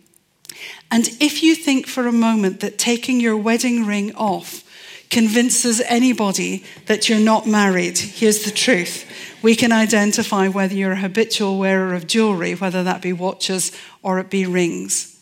And 0.92 1.08
if 1.20 1.42
you 1.42 1.56
think 1.56 1.88
for 1.88 2.06
a 2.06 2.12
moment 2.12 2.60
that 2.60 2.78
taking 2.78 3.20
your 3.20 3.36
wedding 3.36 3.84
ring 3.84 4.14
off 4.14 4.64
convinces 5.10 5.82
anybody 5.88 6.64
that 6.86 7.10
you're 7.10 7.20
not 7.20 7.48
married, 7.48 7.98
here's 7.98 8.44
the 8.44 8.52
truth. 8.52 9.10
We 9.42 9.56
can 9.56 9.72
identify 9.72 10.50
whether 10.50 10.76
you're 10.76 10.92
a 10.92 10.98
habitual 10.98 11.58
wearer 11.58 11.96
of 11.96 12.06
jewelry, 12.06 12.54
whether 12.54 12.84
that 12.84 13.02
be 13.02 13.12
watches 13.12 13.72
or 14.04 14.20
it 14.20 14.30
be 14.30 14.46
rings. 14.46 15.20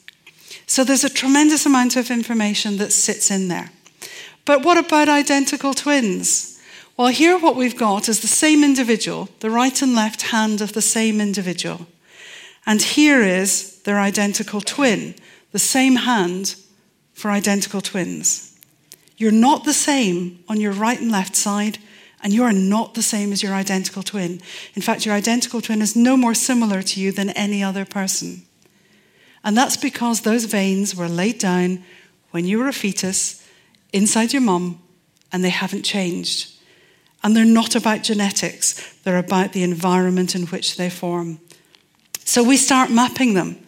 So 0.67 0.83
there's 0.83 1.05
a 1.05 1.09
tremendous 1.09 1.65
amount 1.65 1.95
of 1.95 2.11
information 2.11 2.75
that 2.79 2.91
sits 2.91 3.31
in 3.31 3.47
there. 3.47 3.71
But 4.43 4.65
what 4.65 4.77
about 4.77 5.07
identical 5.07 5.73
twins? 5.73 6.61
Well, 6.97 7.07
here 7.07 7.39
what 7.39 7.55
we've 7.55 7.77
got 7.77 8.09
is 8.09 8.19
the 8.19 8.27
same 8.27 8.61
individual, 8.61 9.29
the 9.39 9.49
right 9.49 9.81
and 9.81 9.95
left 9.95 10.23
hand 10.33 10.59
of 10.59 10.73
the 10.73 10.81
same 10.81 11.21
individual. 11.21 11.87
And 12.65 12.81
here 12.81 13.21
is 13.21 13.81
their 13.83 13.99
identical 13.99 14.61
twin, 14.61 15.15
the 15.51 15.59
same 15.59 15.97
hand 15.97 16.55
for 17.13 17.31
identical 17.31 17.81
twins. 17.81 18.57
You're 19.17 19.31
not 19.31 19.63
the 19.63 19.73
same 19.73 20.43
on 20.49 20.59
your 20.59 20.73
right 20.73 20.99
and 20.99 21.11
left 21.11 21.35
side, 21.35 21.77
and 22.21 22.33
you 22.33 22.43
are 22.43 22.53
not 22.53 22.95
the 22.95 23.03
same 23.03 23.31
as 23.31 23.43
your 23.43 23.53
identical 23.53 24.03
twin. 24.03 24.41
In 24.73 24.81
fact, 24.81 25.05
your 25.05 25.15
identical 25.15 25.61
twin 25.61 25.81
is 25.81 25.95
no 25.95 26.17
more 26.17 26.33
similar 26.33 26.81
to 26.81 26.99
you 26.99 27.11
than 27.11 27.29
any 27.31 27.63
other 27.63 27.85
person. 27.85 28.43
And 29.43 29.55
that's 29.55 29.77
because 29.77 30.21
those 30.21 30.45
veins 30.45 30.95
were 30.95 31.07
laid 31.07 31.37
down 31.37 31.83
when 32.31 32.45
you 32.45 32.57
were 32.57 32.67
a 32.67 32.73
fetus 32.73 33.47
inside 33.93 34.33
your 34.33 34.41
mum, 34.41 34.81
and 35.31 35.43
they 35.43 35.49
haven't 35.49 35.83
changed. 35.83 36.51
And 37.23 37.35
they're 37.35 37.45
not 37.45 37.75
about 37.75 38.03
genetics, 38.03 38.93
they're 39.03 39.17
about 39.17 39.53
the 39.53 39.63
environment 39.63 40.35
in 40.35 40.47
which 40.47 40.77
they 40.77 40.89
form. 40.89 41.39
So 42.25 42.43
we 42.43 42.57
start 42.57 42.89
mapping 42.89 43.35
them. 43.35 43.59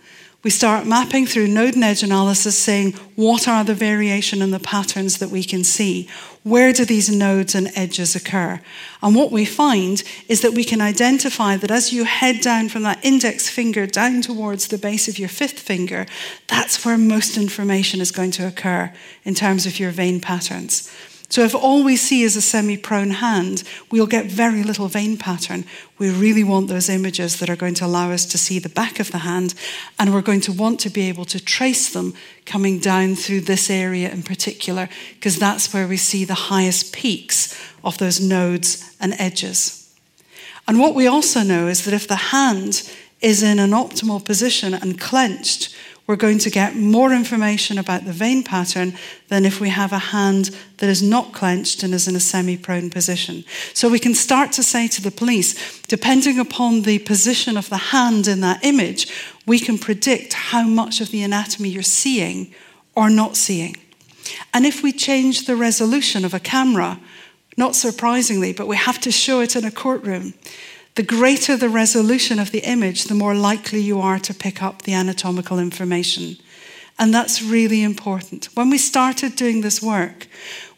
We 0.44 0.50
start 0.52 0.86
mapping 0.86 1.26
through 1.26 1.48
node 1.48 1.76
and 1.76 1.84
edge 1.84 2.04
analysis, 2.04 2.58
saying 2.58 2.94
what 3.16 3.48
are 3.48 3.64
the 3.64 3.74
variation 3.74 4.42
and 4.42 4.54
the 4.54 4.60
patterns 4.60 5.18
that 5.18 5.30
we 5.30 5.44
can 5.44 5.64
see? 5.64 6.08
Where 6.44 6.72
do 6.72 6.86
these 6.86 7.10
nodes 7.10 7.54
and 7.54 7.70
edges 7.76 8.16
occur? 8.16 8.62
And 9.04 9.16
what 9.16 9.32
we 9.32 9.46
find 9.46 10.02
is 10.30 10.42
that 10.42 10.54
we 10.54 10.64
can 10.64 10.80
identify 10.80 11.58
that 11.58 11.72
as 11.72 11.92
you 11.92 12.06
head 12.06 12.40
down 12.42 12.70
from 12.70 12.84
that 12.84 13.04
index 13.04 13.50
finger 13.50 13.86
down 13.86 14.22
towards 14.22 14.68
the 14.68 14.78
base 14.78 15.08
of 15.08 15.20
your 15.20 15.30
fifth 15.30 15.60
finger, 15.60 16.06
that's 16.48 16.86
where 16.86 16.98
most 16.98 17.38
information 17.38 18.00
is 18.00 18.12
going 18.12 18.32
to 18.32 18.48
occur 18.48 18.94
in 19.24 19.36
terms 19.36 19.66
of 19.66 19.80
your 19.80 19.92
vein 19.92 20.22
patterns. 20.22 20.90
So, 21.30 21.44
if 21.44 21.54
all 21.54 21.84
we 21.84 21.98
see 21.98 22.24
is 22.24 22.38
a 22.38 22.42
semi 22.42 22.78
prone 22.78 23.12
hand, 23.12 23.64
we'll 23.92 24.08
get 24.08 24.32
very 24.32 24.64
little 24.64 24.88
vein 24.88 25.18
pattern. 25.18 25.66
We 25.98 26.10
really 26.10 26.44
want 26.44 26.70
those 26.70 26.88
images 26.88 27.40
that 27.40 27.50
are 27.50 27.58
going 27.58 27.74
to 27.76 27.86
allow 27.86 28.12
us 28.12 28.26
to 28.28 28.38
see 28.38 28.60
the 28.60 28.70
back 28.70 29.02
of 29.02 29.12
the 29.12 29.20
hand, 29.20 29.54
and 30.00 30.14
we're 30.14 30.22
going 30.22 30.42
to 30.42 30.54
want 30.54 30.80
to 30.82 30.90
be 30.90 31.10
able 31.10 31.26
to 31.26 31.44
trace 31.44 31.92
them 31.92 32.14
coming 32.46 32.80
down 32.80 33.16
through 33.16 33.42
this 33.42 33.70
area 33.70 34.10
in 34.10 34.24
particular, 34.24 34.88
because 35.16 35.38
that's 35.38 35.74
where 35.74 35.88
we 35.88 35.98
see 35.98 36.24
the 36.24 36.34
highest 36.34 36.94
peaks 36.94 37.54
of 37.84 37.98
those 37.98 38.22
nodes 38.22 38.96
and 39.02 39.14
edges. 39.20 39.94
And 40.66 40.80
what 40.80 40.96
we 40.96 41.08
also 41.08 41.44
know 41.44 41.68
is 41.68 41.84
that 41.84 41.94
if 41.94 42.08
the 42.08 42.16
hand 42.16 42.90
is 43.20 43.44
in 43.44 43.60
an 43.60 43.72
optimal 43.72 44.24
position 44.24 44.74
and 44.74 45.00
clenched, 45.00 45.76
we're 46.08 46.16
going 46.16 46.40
to 46.40 46.50
get 46.50 46.76
more 46.76 47.12
information 47.12 47.78
about 47.78 48.06
the 48.06 48.14
vein 48.14 48.42
pattern 48.42 48.94
than 49.28 49.46
if 49.46 49.60
we 49.60 49.70
have 49.70 49.92
a 49.92 50.00
hand 50.00 50.56
that 50.78 50.90
is 50.90 51.04
not 51.04 51.34
clenched 51.34 51.84
and 51.84 51.94
is 51.94 52.08
in 52.08 52.16
a 52.16 52.20
semi 52.20 52.58
prone 52.58 52.90
position. 52.90 53.44
So 53.74 53.90
we 53.90 54.00
can 54.00 54.16
start 54.16 54.54
to 54.54 54.64
say 54.64 54.88
to 54.88 55.02
the 55.02 55.12
police, 55.12 55.82
depending 55.84 56.40
upon 56.40 56.84
the 56.84 57.00
position 57.00 57.58
of 57.58 57.70
the 57.70 57.78
hand 57.78 58.28
in 58.28 58.40
that 58.40 58.64
image, 58.64 59.12
we 59.46 59.60
can 59.60 59.78
predict 59.78 60.34
how 60.34 60.64
much 60.64 61.02
of 61.02 61.12
the 61.12 61.24
anatomy 61.24 61.70
you're 61.70 61.84
seeing 61.84 62.54
or 62.96 63.10
not 63.10 63.36
seeing. 63.36 63.76
And 64.54 64.66
if 64.66 64.82
we 64.82 64.92
change 64.94 65.46
the 65.46 65.56
resolution 65.56 66.24
of 66.24 66.34
a 66.34 66.40
camera, 66.40 67.00
not 67.58 67.76
surprisingly, 67.76 68.54
but 68.54 68.68
we 68.68 68.76
have 68.76 69.00
to 69.02 69.12
show 69.12 69.42
it 69.42 69.56
in 69.56 69.66
a 69.66 69.72
courtroom, 69.72 70.34
the 70.98 71.04
greater 71.04 71.56
the 71.56 71.70
resolution 71.70 72.40
of 72.40 72.50
the 72.50 72.68
image, 72.68 73.04
the 73.04 73.14
more 73.14 73.36
likely 73.36 73.80
you 73.80 74.02
are 74.02 74.18
to 74.18 74.34
pick 74.34 74.64
up 74.64 74.82
the 74.82 74.94
anatomical 74.94 75.60
information. 75.60 76.36
And 76.98 77.14
that's 77.14 77.44
really 77.44 77.84
important. 77.84 78.50
When 78.56 78.72
we 78.72 78.80
started 78.80 79.36
doing 79.36 79.62
this 79.62 79.80
work, 79.80 80.28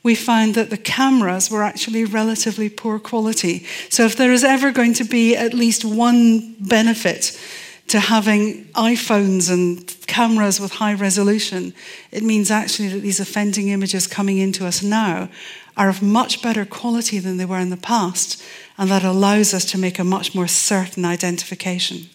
we 0.04 0.16
found 0.16 0.56
that 0.56 0.70
the 0.70 0.78
cameras 0.78 1.50
were 1.50 1.64
actually 1.64 2.04
relatively 2.04 2.70
poor 2.70 3.00
quality. 3.00 3.66
So, 3.90 4.04
if 4.04 4.18
there 4.18 4.34
is 4.34 4.44
ever 4.44 4.72
going 4.72 4.94
to 4.96 5.06
be 5.06 5.38
at 5.38 5.54
least 5.54 5.86
one 5.86 6.56
benefit 6.60 7.40
to 7.88 8.00
having 8.02 8.66
iPhones 8.76 9.50
and 9.50 9.96
cameras 10.06 10.60
with 10.60 10.74
high 10.74 10.96
resolution, 10.96 11.74
it 12.12 12.24
means 12.24 12.52
actually 12.52 12.90
that 12.90 13.00
these 13.00 13.22
offending 13.22 13.70
images 13.70 14.06
coming 14.06 14.38
into 14.38 14.66
us 14.66 14.84
now 14.84 15.30
are 15.78 15.88
of 15.88 16.02
much 16.02 16.42
better 16.42 16.66
quality 16.66 17.20
than 17.20 17.38
they 17.38 17.46
were 17.46 17.60
in 17.60 17.70
the 17.70 17.78
past 17.78 18.44
and 18.80 18.90
that 18.90 19.04
allows 19.04 19.54
us 19.54 19.66
to 19.66 19.78
make 19.78 20.00
a 20.00 20.04
much 20.06 20.34
more 20.34 20.48
certain 20.48 21.04
identification. 21.04 22.10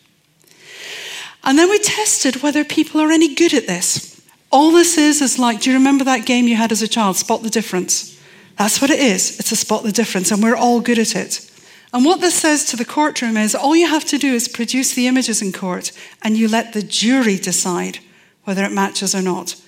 And 1.45 1.59
then 1.59 1.69
we 1.69 1.79
tested 1.79 2.43
whether 2.43 2.65
people 2.65 3.03
are 3.03 3.12
any 3.12 3.35
good 3.35 3.53
at 3.53 3.67
this. 3.67 4.23
All 4.51 4.73
this 4.73 4.97
is 4.97 5.21
is 5.21 5.39
like, 5.39 5.61
do 5.61 5.71
you 5.71 5.77
remember 5.77 6.05
that 6.05 6.25
game 6.25 6.47
you 6.47 6.57
had 6.57 6.73
as 6.73 6.81
a 6.81 6.89
child, 6.89 7.17
Spot 7.17 7.43
the 7.43 7.51
Difference? 7.51 8.19
That's 8.57 8.81
what 8.81 8.91
it 8.91 8.99
is. 8.99 9.39
It's 9.39 9.53
a 9.53 9.57
spot 9.57 9.83
the 9.83 9.93
difference, 9.93 10.31
and 10.31 10.43
we're 10.43 10.57
all 10.57 10.81
good 10.81 10.99
at 10.99 11.15
it. 11.15 11.51
And 11.93 12.03
what 12.03 12.23
this 12.23 12.37
says 12.37 12.65
to 12.67 12.77
the 12.77 12.85
courtroom 12.85 13.37
is 13.37 13.55
all 13.55 13.77
you 13.77 13.87
have 13.87 14.07
to 14.07 14.17
do 14.17 14.33
is 14.33 14.49
produce 14.49 14.95
the 14.95 15.07
images 15.07 15.43
in 15.43 15.53
court, 15.53 15.93
and 16.23 16.35
you 16.35 16.49
let 16.49 16.73
the 16.73 16.83
jury 16.83 17.37
decide 17.37 17.99
whether 18.45 18.65
it 18.65 18.73
matches 18.73 19.15
or 19.15 19.21
not. 19.21 19.61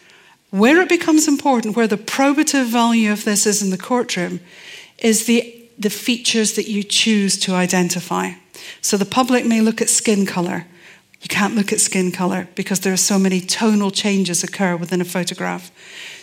Where 0.51 0.81
it 0.81 0.89
becomes 0.89 1.29
important, 1.29 1.77
where 1.77 1.89
the 1.89 1.99
probative 1.99 2.67
value 2.67 3.13
of 3.13 3.25
this 3.25 3.45
is 3.45 3.61
in 3.61 3.69
the 3.69 3.77
courtroom, 3.77 4.41
is 4.99 5.27
the 5.27 5.66
the 5.79 5.91
features 5.91 6.55
that 6.55 6.69
you 6.69 6.83
choose 6.83 7.39
to 7.41 7.55
identify. 7.55 8.33
So 8.81 8.97
the 8.97 9.05
public 9.05 9.45
may 9.45 9.61
look 9.61 9.81
at 9.81 9.89
skin 9.89 10.27
color. 10.27 10.67
You 11.21 11.29
can't 11.29 11.55
look 11.55 11.73
at 11.73 11.81
skin 11.81 12.13
color 12.13 12.49
because 12.55 12.81
there 12.81 12.93
are 12.93 12.99
so 12.99 13.19
many 13.19 13.41
tonal 13.41 13.91
changes 13.91 14.45
occur 14.45 14.77
within 14.77 15.01
a 15.01 15.05
photograph. 15.05 15.71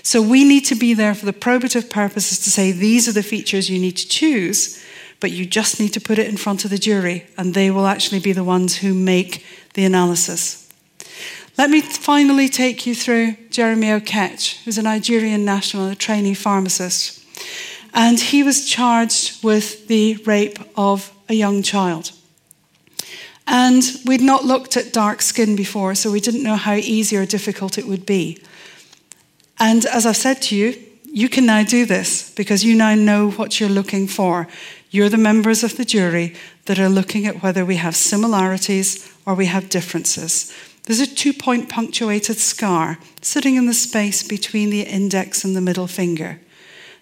So 0.01 0.21
we 0.21 0.43
need 0.43 0.65
to 0.65 0.75
be 0.75 0.93
there 0.93 1.15
for 1.15 1.25
the 1.25 1.33
probative 1.33 1.89
purposes 1.89 2.39
to 2.39 2.49
say 2.49 2.71
these 2.71 3.07
are 3.07 3.13
the 3.13 3.23
features 3.23 3.69
you 3.69 3.79
need 3.79 3.97
to 3.97 4.07
choose, 4.07 4.83
but 5.19 5.31
you 5.31 5.45
just 5.45 5.79
need 5.79 5.93
to 5.93 6.01
put 6.01 6.19
it 6.19 6.27
in 6.27 6.37
front 6.37 6.65
of 6.65 6.71
the 6.71 6.77
jury 6.77 7.25
and 7.37 7.53
they 7.53 7.71
will 7.71 7.87
actually 7.87 8.19
be 8.19 8.33
the 8.33 8.43
ones 8.43 8.77
who 8.77 8.93
make 8.93 9.45
the 9.73 9.85
analysis. 9.85 10.59
Let 11.57 11.69
me 11.69 11.81
finally 11.81 12.49
take 12.49 12.85
you 12.85 12.95
through 12.95 13.35
Jeremy 13.49 13.87
Oketch, 13.87 14.63
who's 14.63 14.77
a 14.77 14.81
Nigerian 14.81 15.45
national, 15.45 15.89
a 15.89 15.95
trainee 15.95 16.33
pharmacist 16.33 17.23
and 17.93 18.19
he 18.19 18.43
was 18.43 18.65
charged 18.65 19.43
with 19.43 19.87
the 19.87 20.15
rape 20.25 20.59
of 20.75 21.11
a 21.29 21.33
young 21.33 21.61
child. 21.61 22.11
And 23.45 23.83
we'd 24.05 24.21
not 24.21 24.45
looked 24.45 24.77
at 24.77 24.93
dark 24.93 25.21
skin 25.21 25.55
before, 25.55 25.95
so 25.95 26.11
we 26.11 26.19
didn't 26.19 26.43
know 26.43 26.55
how 26.55 26.73
easy 26.73 27.17
or 27.17 27.25
difficult 27.25 27.77
it 27.77 27.87
would 27.87 28.05
be. 28.05 28.41
And 29.59 29.85
as 29.85 30.05
I've 30.05 30.17
said 30.17 30.41
to 30.43 30.55
you, 30.55 30.75
you 31.05 31.29
can 31.29 31.45
now 31.45 31.63
do 31.63 31.85
this 31.85 32.33
because 32.33 32.63
you 32.63 32.75
now 32.75 32.95
know 32.95 33.31
what 33.31 33.59
you're 33.59 33.69
looking 33.69 34.07
for. 34.07 34.47
You're 34.89 35.09
the 35.09 35.17
members 35.17 35.63
of 35.63 35.77
the 35.77 35.85
jury 35.85 36.35
that 36.65 36.79
are 36.79 36.89
looking 36.89 37.27
at 37.27 37.43
whether 37.43 37.63
we 37.65 37.75
have 37.75 37.95
similarities 37.95 39.13
or 39.25 39.35
we 39.35 39.45
have 39.45 39.69
differences. 39.69 40.51
There's 40.83 40.99
a 40.99 41.15
two 41.15 41.33
point 41.33 41.69
punctuated 41.69 42.37
scar 42.37 42.97
sitting 43.21 43.55
in 43.55 43.67
the 43.67 43.73
space 43.73 44.27
between 44.27 44.69
the 44.69 44.81
index 44.81 45.43
and 45.45 45.55
the 45.55 45.61
middle 45.61 45.87
finger. 45.87 46.39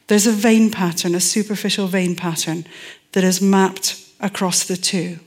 There's 0.07 0.27
a 0.27 0.31
vein 0.31 0.71
pattern, 0.71 1.15
a 1.15 1.19
superficial 1.19 1.87
vein 1.87 2.15
pattern, 2.15 2.65
that 3.11 3.23
is 3.23 3.41
mapped 3.41 3.97
across 4.19 4.63
the 4.63 4.77
two. 4.77 5.19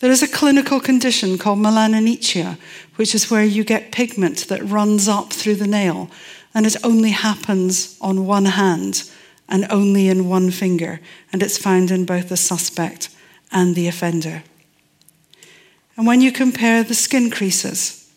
There 0.00 0.10
is 0.10 0.22
a 0.22 0.28
clinical 0.28 0.78
condition 0.78 1.38
called 1.38 1.58
melanonychia, 1.58 2.58
which 2.96 3.14
is 3.14 3.30
where 3.30 3.44
you 3.44 3.64
get 3.64 3.92
pigment 3.92 4.48
that 4.48 4.62
runs 4.62 5.08
up 5.08 5.32
through 5.32 5.54
the 5.56 5.66
nail, 5.66 6.10
and 6.54 6.66
it 6.66 6.76
only 6.84 7.10
happens 7.10 7.96
on 8.00 8.26
one 8.26 8.44
hand 8.44 9.10
and 9.48 9.66
only 9.70 10.08
in 10.08 10.28
one 10.28 10.50
finger, 10.50 11.00
and 11.32 11.42
it's 11.42 11.56
found 11.56 11.90
in 11.90 12.04
both 12.04 12.28
the 12.28 12.36
suspect 12.36 13.08
and 13.52 13.74
the 13.74 13.88
offender. 13.88 14.42
And 15.96 16.06
when 16.06 16.20
you 16.20 16.30
compare 16.30 16.82
the 16.82 16.94
skin 16.94 17.30
creases 17.30 18.10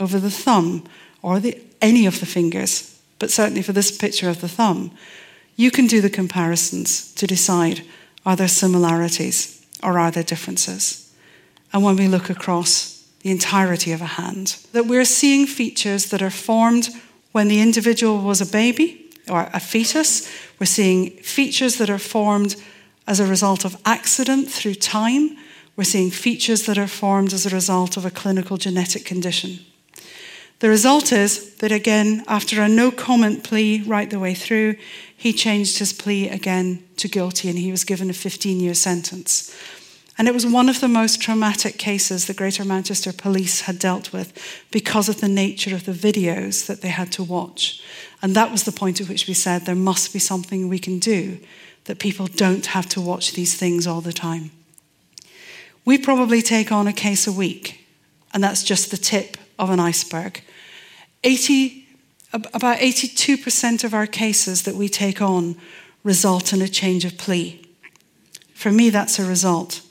over 0.00 0.18
the 0.18 0.30
thumb 0.30 0.84
or 1.20 1.40
the, 1.40 1.60
any 1.82 2.06
of 2.06 2.20
the 2.20 2.26
fingers, 2.26 2.97
but 3.18 3.30
certainly 3.30 3.62
for 3.62 3.72
this 3.72 3.96
picture 3.96 4.28
of 4.28 4.40
the 4.40 4.48
thumb, 4.48 4.90
you 5.56 5.70
can 5.70 5.86
do 5.86 6.00
the 6.00 6.10
comparisons 6.10 7.12
to 7.14 7.26
decide 7.26 7.82
are 8.24 8.36
there 8.36 8.48
similarities 8.48 9.66
or 9.82 9.98
are 9.98 10.10
there 10.10 10.22
differences? 10.22 11.12
And 11.72 11.82
when 11.82 11.96
we 11.96 12.08
look 12.08 12.30
across 12.30 13.06
the 13.20 13.30
entirety 13.30 13.92
of 13.92 14.00
a 14.00 14.06
hand, 14.06 14.58
that 14.72 14.86
we're 14.86 15.04
seeing 15.04 15.46
features 15.46 16.10
that 16.10 16.22
are 16.22 16.30
formed 16.30 16.88
when 17.32 17.48
the 17.48 17.60
individual 17.60 18.18
was 18.18 18.40
a 18.40 18.46
baby 18.46 19.10
or 19.28 19.48
a 19.52 19.60
fetus. 19.60 20.30
We're 20.58 20.66
seeing 20.66 21.10
features 21.10 21.76
that 21.76 21.90
are 21.90 21.98
formed 21.98 22.56
as 23.06 23.20
a 23.20 23.26
result 23.26 23.64
of 23.64 23.80
accident 23.84 24.50
through 24.50 24.74
time. 24.74 25.36
We're 25.76 25.84
seeing 25.84 26.10
features 26.10 26.66
that 26.66 26.78
are 26.78 26.88
formed 26.88 27.32
as 27.32 27.46
a 27.46 27.54
result 27.54 27.96
of 27.96 28.04
a 28.04 28.10
clinical 28.10 28.56
genetic 28.56 29.04
condition. 29.04 29.60
The 30.60 30.68
result 30.68 31.12
is 31.12 31.54
that, 31.56 31.70
again, 31.70 32.24
after 32.26 32.60
a 32.60 32.68
no 32.68 32.90
comment 32.90 33.44
plea 33.44 33.82
right 33.86 34.10
the 34.10 34.18
way 34.18 34.34
through, 34.34 34.76
he 35.16 35.32
changed 35.32 35.78
his 35.78 35.92
plea 35.92 36.28
again 36.28 36.82
to 36.96 37.08
guilty 37.08 37.48
and 37.48 37.58
he 37.58 37.70
was 37.70 37.84
given 37.84 38.10
a 38.10 38.12
15 38.12 38.60
year 38.60 38.74
sentence. 38.74 39.54
And 40.18 40.26
it 40.26 40.34
was 40.34 40.44
one 40.44 40.68
of 40.68 40.80
the 40.80 40.88
most 40.88 41.22
traumatic 41.22 41.78
cases 41.78 42.26
the 42.26 42.34
Greater 42.34 42.64
Manchester 42.64 43.12
Police 43.12 43.62
had 43.62 43.78
dealt 43.78 44.12
with 44.12 44.32
because 44.72 45.08
of 45.08 45.20
the 45.20 45.28
nature 45.28 45.76
of 45.76 45.84
the 45.84 45.92
videos 45.92 46.66
that 46.66 46.82
they 46.82 46.88
had 46.88 47.12
to 47.12 47.22
watch. 47.22 47.80
And 48.20 48.34
that 48.34 48.50
was 48.50 48.64
the 48.64 48.72
point 48.72 49.00
at 49.00 49.08
which 49.08 49.28
we 49.28 49.34
said 49.34 49.64
there 49.64 49.76
must 49.76 50.12
be 50.12 50.18
something 50.18 50.68
we 50.68 50.80
can 50.80 50.98
do 50.98 51.38
that 51.84 52.00
people 52.00 52.26
don't 52.26 52.66
have 52.66 52.88
to 52.90 53.00
watch 53.00 53.32
these 53.32 53.56
things 53.56 53.86
all 53.86 54.00
the 54.00 54.12
time. 54.12 54.50
We 55.84 55.98
probably 55.98 56.42
take 56.42 56.72
on 56.72 56.88
a 56.88 56.92
case 56.92 57.26
a 57.26 57.32
week, 57.32 57.86
and 58.34 58.42
that's 58.42 58.62
just 58.62 58.90
the 58.90 58.96
tip 58.96 59.37
of 59.58 59.70
an 59.70 59.80
iceberg. 59.80 60.42
80, 61.24 61.86
about 62.32 62.78
82% 62.78 63.84
of 63.84 63.94
our 63.94 64.06
cases 64.06 64.62
that 64.62 64.74
we 64.74 64.88
take 64.88 65.20
on 65.20 65.56
result 66.04 66.52
in 66.52 66.62
a 66.62 66.68
change 66.68 67.04
of 67.04 67.18
plea. 67.18 67.62
For 68.54 68.70
me, 68.70 68.90
that's 68.90 69.18
a 69.18 69.26
result. 69.26 69.82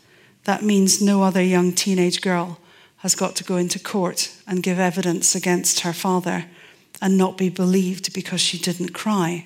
That 0.45 0.63
means 0.63 1.01
no 1.01 1.24
other 1.24 1.43
young 1.43 1.74
teenage 1.74 2.22
girl 2.22 2.59
has 2.97 3.15
got 3.15 3.36
to 3.36 3.43
go 3.43 3.57
into 3.57 3.80
court 3.80 4.34
and 4.47 4.63
give 4.63 4.80
evidence 4.80 5.36
against 5.36 5.82
her 5.82 5.93
father 5.93 6.45
and 7.01 7.18
not 7.18 7.38
be 7.38 7.49
believed 7.49 8.13
because 8.13 8.41
she 8.41 8.57
didn't 8.57 8.93
cry. 8.93 9.45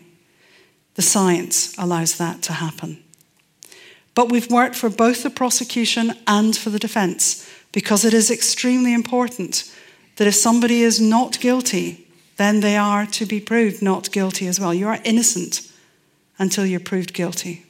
The 0.95 1.01
science 1.01 1.77
allows 1.77 2.17
that 2.17 2.41
to 2.43 2.53
happen. 2.53 3.03
But 4.13 4.29
we've 4.29 4.51
worked 4.51 4.75
for 4.75 4.89
both 4.89 5.23
the 5.23 5.29
prosecution 5.29 6.13
and 6.27 6.55
for 6.55 6.69
the 6.69 6.79
defense 6.79 7.49
because 7.71 8.03
it 8.05 8.13
is 8.13 8.29
extremely 8.29 8.93
important 8.93 9.71
that 10.17 10.27
if 10.27 10.35
somebody 10.35 10.81
is 10.81 10.99
not 10.99 11.39
guilty, 11.39 12.07
then 12.37 12.59
they 12.59 12.77
are 12.77 13.05
to 13.05 13.25
be 13.25 13.39
proved 13.39 13.81
not 13.81 14.11
guilty 14.11 14.47
as 14.47 14.59
well. 14.59 14.73
You 14.73 14.87
are 14.87 14.99
innocent 15.03 15.71
until 16.37 16.65
you're 16.65 16.79
proved 16.79 17.13
guilty. 17.13 17.65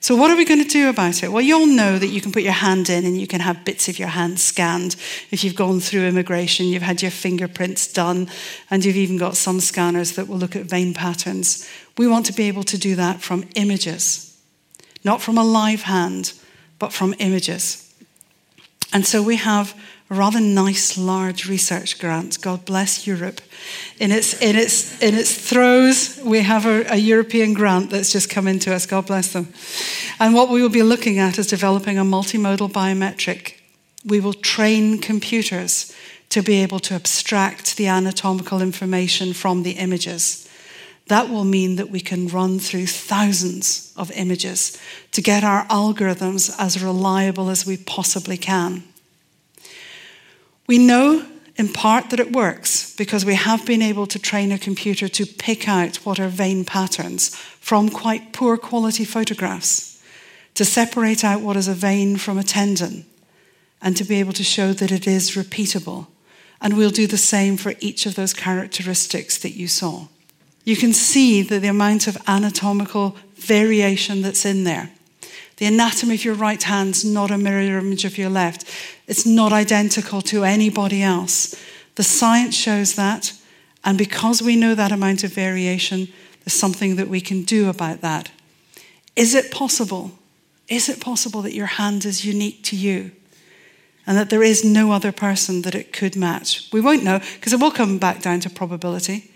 So, 0.00 0.14
what 0.14 0.30
are 0.30 0.36
we 0.36 0.44
going 0.44 0.62
to 0.62 0.68
do 0.68 0.88
about 0.88 1.24
it? 1.24 1.32
Well, 1.32 1.42
you 1.42 1.58
all 1.58 1.66
know 1.66 1.98
that 1.98 2.06
you 2.06 2.20
can 2.20 2.30
put 2.30 2.44
your 2.44 2.52
hand 2.52 2.88
in 2.88 3.04
and 3.04 3.20
you 3.20 3.26
can 3.26 3.40
have 3.40 3.64
bits 3.64 3.88
of 3.88 3.98
your 3.98 4.08
hand 4.08 4.38
scanned. 4.38 4.94
If 5.32 5.42
you've 5.42 5.56
gone 5.56 5.80
through 5.80 6.06
immigration, 6.06 6.66
you've 6.66 6.82
had 6.82 7.02
your 7.02 7.10
fingerprints 7.10 7.92
done, 7.92 8.28
and 8.70 8.84
you've 8.84 8.96
even 8.96 9.16
got 9.16 9.36
some 9.36 9.58
scanners 9.58 10.12
that 10.12 10.28
will 10.28 10.38
look 10.38 10.54
at 10.54 10.66
vein 10.66 10.94
patterns. 10.94 11.68
We 11.96 12.06
want 12.06 12.26
to 12.26 12.32
be 12.32 12.44
able 12.44 12.62
to 12.64 12.78
do 12.78 12.94
that 12.94 13.20
from 13.20 13.48
images, 13.56 14.40
not 15.02 15.20
from 15.20 15.36
a 15.36 15.44
live 15.44 15.82
hand, 15.82 16.32
but 16.78 16.92
from 16.92 17.14
images. 17.18 17.92
And 18.92 19.04
so 19.04 19.20
we 19.20 19.36
have 19.36 19.74
rather 20.10 20.40
nice 20.40 20.96
large 20.96 21.46
research 21.48 21.98
grant. 21.98 22.40
God 22.40 22.64
bless 22.64 23.06
Europe. 23.06 23.40
In 23.98 24.10
its, 24.10 24.40
in 24.40 24.56
its, 24.56 25.00
in 25.02 25.14
its 25.14 25.34
throes, 25.34 26.18
we 26.24 26.40
have 26.40 26.64
a, 26.64 26.84
a 26.92 26.96
European 26.96 27.52
grant 27.52 27.90
that's 27.90 28.12
just 28.12 28.30
come 28.30 28.48
into 28.48 28.74
us. 28.74 28.86
God 28.86 29.06
bless 29.06 29.32
them. 29.32 29.52
And 30.18 30.34
what 30.34 30.48
we 30.48 30.62
will 30.62 30.70
be 30.70 30.82
looking 30.82 31.18
at 31.18 31.38
is 31.38 31.46
developing 31.46 31.98
a 31.98 32.04
multimodal 32.04 32.70
biometric. 32.72 33.54
We 34.04 34.20
will 34.20 34.32
train 34.32 34.98
computers 34.98 35.94
to 36.30 36.42
be 36.42 36.62
able 36.62 36.78
to 36.78 36.94
abstract 36.94 37.76
the 37.76 37.86
anatomical 37.86 38.62
information 38.62 39.32
from 39.32 39.62
the 39.62 39.72
images. 39.72 40.48
That 41.08 41.30
will 41.30 41.44
mean 41.44 41.76
that 41.76 41.90
we 41.90 42.00
can 42.00 42.28
run 42.28 42.58
through 42.58 42.86
thousands 42.86 43.92
of 43.96 44.10
images 44.12 44.78
to 45.12 45.22
get 45.22 45.42
our 45.42 45.64
algorithms 45.66 46.54
as 46.58 46.82
reliable 46.82 47.48
as 47.48 47.66
we 47.66 47.78
possibly 47.78 48.36
can. 48.36 48.82
We 50.68 50.78
know 50.78 51.24
in 51.56 51.72
part 51.72 52.10
that 52.10 52.20
it 52.20 52.30
works 52.30 52.94
because 52.94 53.24
we 53.24 53.34
have 53.34 53.66
been 53.66 53.82
able 53.82 54.06
to 54.06 54.18
train 54.18 54.52
a 54.52 54.58
computer 54.58 55.08
to 55.08 55.26
pick 55.26 55.66
out 55.66 55.96
what 56.04 56.20
are 56.20 56.28
vein 56.28 56.64
patterns 56.64 57.34
from 57.34 57.88
quite 57.88 58.32
poor 58.32 58.56
quality 58.56 59.04
photographs, 59.04 60.00
to 60.54 60.64
separate 60.64 61.24
out 61.24 61.40
what 61.40 61.56
is 61.56 61.68
a 61.68 61.74
vein 61.74 62.16
from 62.16 62.38
a 62.38 62.44
tendon, 62.44 63.06
and 63.80 63.96
to 63.96 64.04
be 64.04 64.20
able 64.20 64.34
to 64.34 64.44
show 64.44 64.72
that 64.74 64.92
it 64.92 65.06
is 65.06 65.32
repeatable. 65.32 66.06
And 66.60 66.76
we'll 66.76 66.90
do 66.90 67.06
the 67.06 67.16
same 67.16 67.56
for 67.56 67.74
each 67.80 68.04
of 68.04 68.14
those 68.14 68.34
characteristics 68.34 69.38
that 69.38 69.56
you 69.56 69.68
saw. 69.68 70.08
You 70.64 70.76
can 70.76 70.92
see 70.92 71.40
that 71.42 71.60
the 71.60 71.68
amount 71.68 72.06
of 72.06 72.18
anatomical 72.26 73.16
variation 73.36 74.22
that's 74.22 74.44
in 74.44 74.64
there. 74.64 74.90
The 75.58 75.66
anatomy 75.66 76.14
of 76.14 76.24
your 76.24 76.34
right 76.34 76.62
hand's 76.62 77.04
not 77.04 77.32
a 77.32 77.38
mirror 77.38 77.78
image 77.78 78.04
of 78.04 78.16
your 78.16 78.30
left. 78.30 78.64
It's 79.08 79.26
not 79.26 79.52
identical 79.52 80.22
to 80.22 80.44
anybody 80.44 81.02
else. 81.02 81.54
The 81.96 82.04
science 82.04 82.54
shows 82.54 82.94
that, 82.94 83.32
and 83.84 83.98
because 83.98 84.40
we 84.40 84.54
know 84.54 84.76
that 84.76 84.92
amount 84.92 85.24
of 85.24 85.32
variation, 85.32 86.08
there's 86.44 86.52
something 86.52 86.94
that 86.94 87.08
we 87.08 87.20
can 87.20 87.42
do 87.42 87.68
about 87.68 88.02
that. 88.02 88.30
Is 89.16 89.34
it 89.34 89.50
possible? 89.50 90.12
Is 90.68 90.88
it 90.88 91.00
possible 91.00 91.42
that 91.42 91.54
your 91.54 91.66
hand 91.66 92.04
is 92.04 92.24
unique 92.24 92.62
to 92.64 92.76
you? 92.76 93.10
And 94.06 94.16
that 94.16 94.30
there 94.30 94.44
is 94.44 94.64
no 94.64 94.92
other 94.92 95.10
person 95.10 95.62
that 95.62 95.74
it 95.74 95.92
could 95.92 96.14
match? 96.14 96.68
We 96.72 96.80
won't 96.80 97.02
know 97.02 97.20
because 97.34 97.52
it 97.52 97.60
will 97.60 97.72
come 97.72 97.98
back 97.98 98.22
down 98.22 98.38
to 98.40 98.50
probability. 98.50 99.32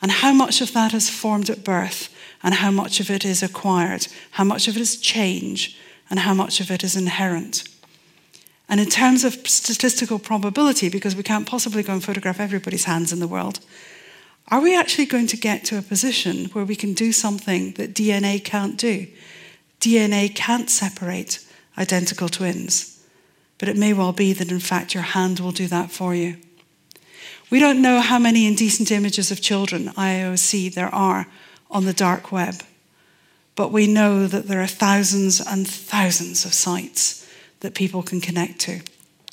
And 0.00 0.10
how 0.10 0.32
much 0.32 0.62
of 0.62 0.72
that 0.72 0.94
is 0.94 1.10
formed 1.10 1.50
at 1.50 1.62
birth? 1.62 2.14
And 2.42 2.54
how 2.54 2.70
much 2.70 3.00
of 3.00 3.10
it 3.10 3.24
is 3.24 3.42
acquired, 3.42 4.06
how 4.32 4.44
much 4.44 4.68
of 4.68 4.76
it 4.76 4.80
is 4.80 5.00
change, 5.00 5.78
and 6.10 6.20
how 6.20 6.34
much 6.34 6.60
of 6.60 6.70
it 6.70 6.84
is 6.84 6.96
inherent. 6.96 7.64
And 8.68 8.80
in 8.80 8.88
terms 8.88 9.24
of 9.24 9.34
statistical 9.46 10.18
probability, 10.18 10.88
because 10.88 11.16
we 11.16 11.22
can't 11.22 11.48
possibly 11.48 11.82
go 11.82 11.94
and 11.94 12.04
photograph 12.04 12.38
everybody's 12.38 12.84
hands 12.84 13.12
in 13.12 13.20
the 13.20 13.28
world, 13.28 13.60
are 14.48 14.60
we 14.60 14.76
actually 14.76 15.06
going 15.06 15.26
to 15.28 15.36
get 15.36 15.64
to 15.66 15.78
a 15.78 15.82
position 15.82 16.46
where 16.46 16.64
we 16.64 16.76
can 16.76 16.94
do 16.94 17.12
something 17.12 17.72
that 17.72 17.94
DNA 17.94 18.42
can't 18.42 18.78
do? 18.78 19.06
DNA 19.80 20.34
can't 20.34 20.70
separate 20.70 21.44
identical 21.76 22.28
twins, 22.28 23.02
but 23.58 23.68
it 23.68 23.76
may 23.76 23.92
well 23.92 24.12
be 24.12 24.32
that 24.32 24.50
in 24.50 24.60
fact 24.60 24.94
your 24.94 25.02
hand 25.02 25.40
will 25.40 25.52
do 25.52 25.66
that 25.66 25.90
for 25.90 26.14
you. 26.14 26.36
We 27.50 27.60
don't 27.60 27.80
know 27.80 28.00
how 28.00 28.18
many 28.18 28.46
indecent 28.46 28.90
images 28.90 29.30
of 29.30 29.40
children, 29.40 29.88
IOC, 29.90 30.74
there 30.74 30.94
are 30.94 31.26
on 31.70 31.84
the 31.84 31.92
dark 31.92 32.32
web. 32.32 32.62
But 33.54 33.72
we 33.72 33.86
know 33.86 34.26
that 34.26 34.46
there 34.46 34.62
are 34.62 34.68
thousands 34.68 35.40
and 35.40 35.66
thousands 35.66 36.44
of 36.44 36.54
sites 36.54 37.26
that 37.60 37.74
people 37.74 38.02
can 38.02 38.20
connect 38.20 38.60
to. 38.60 38.80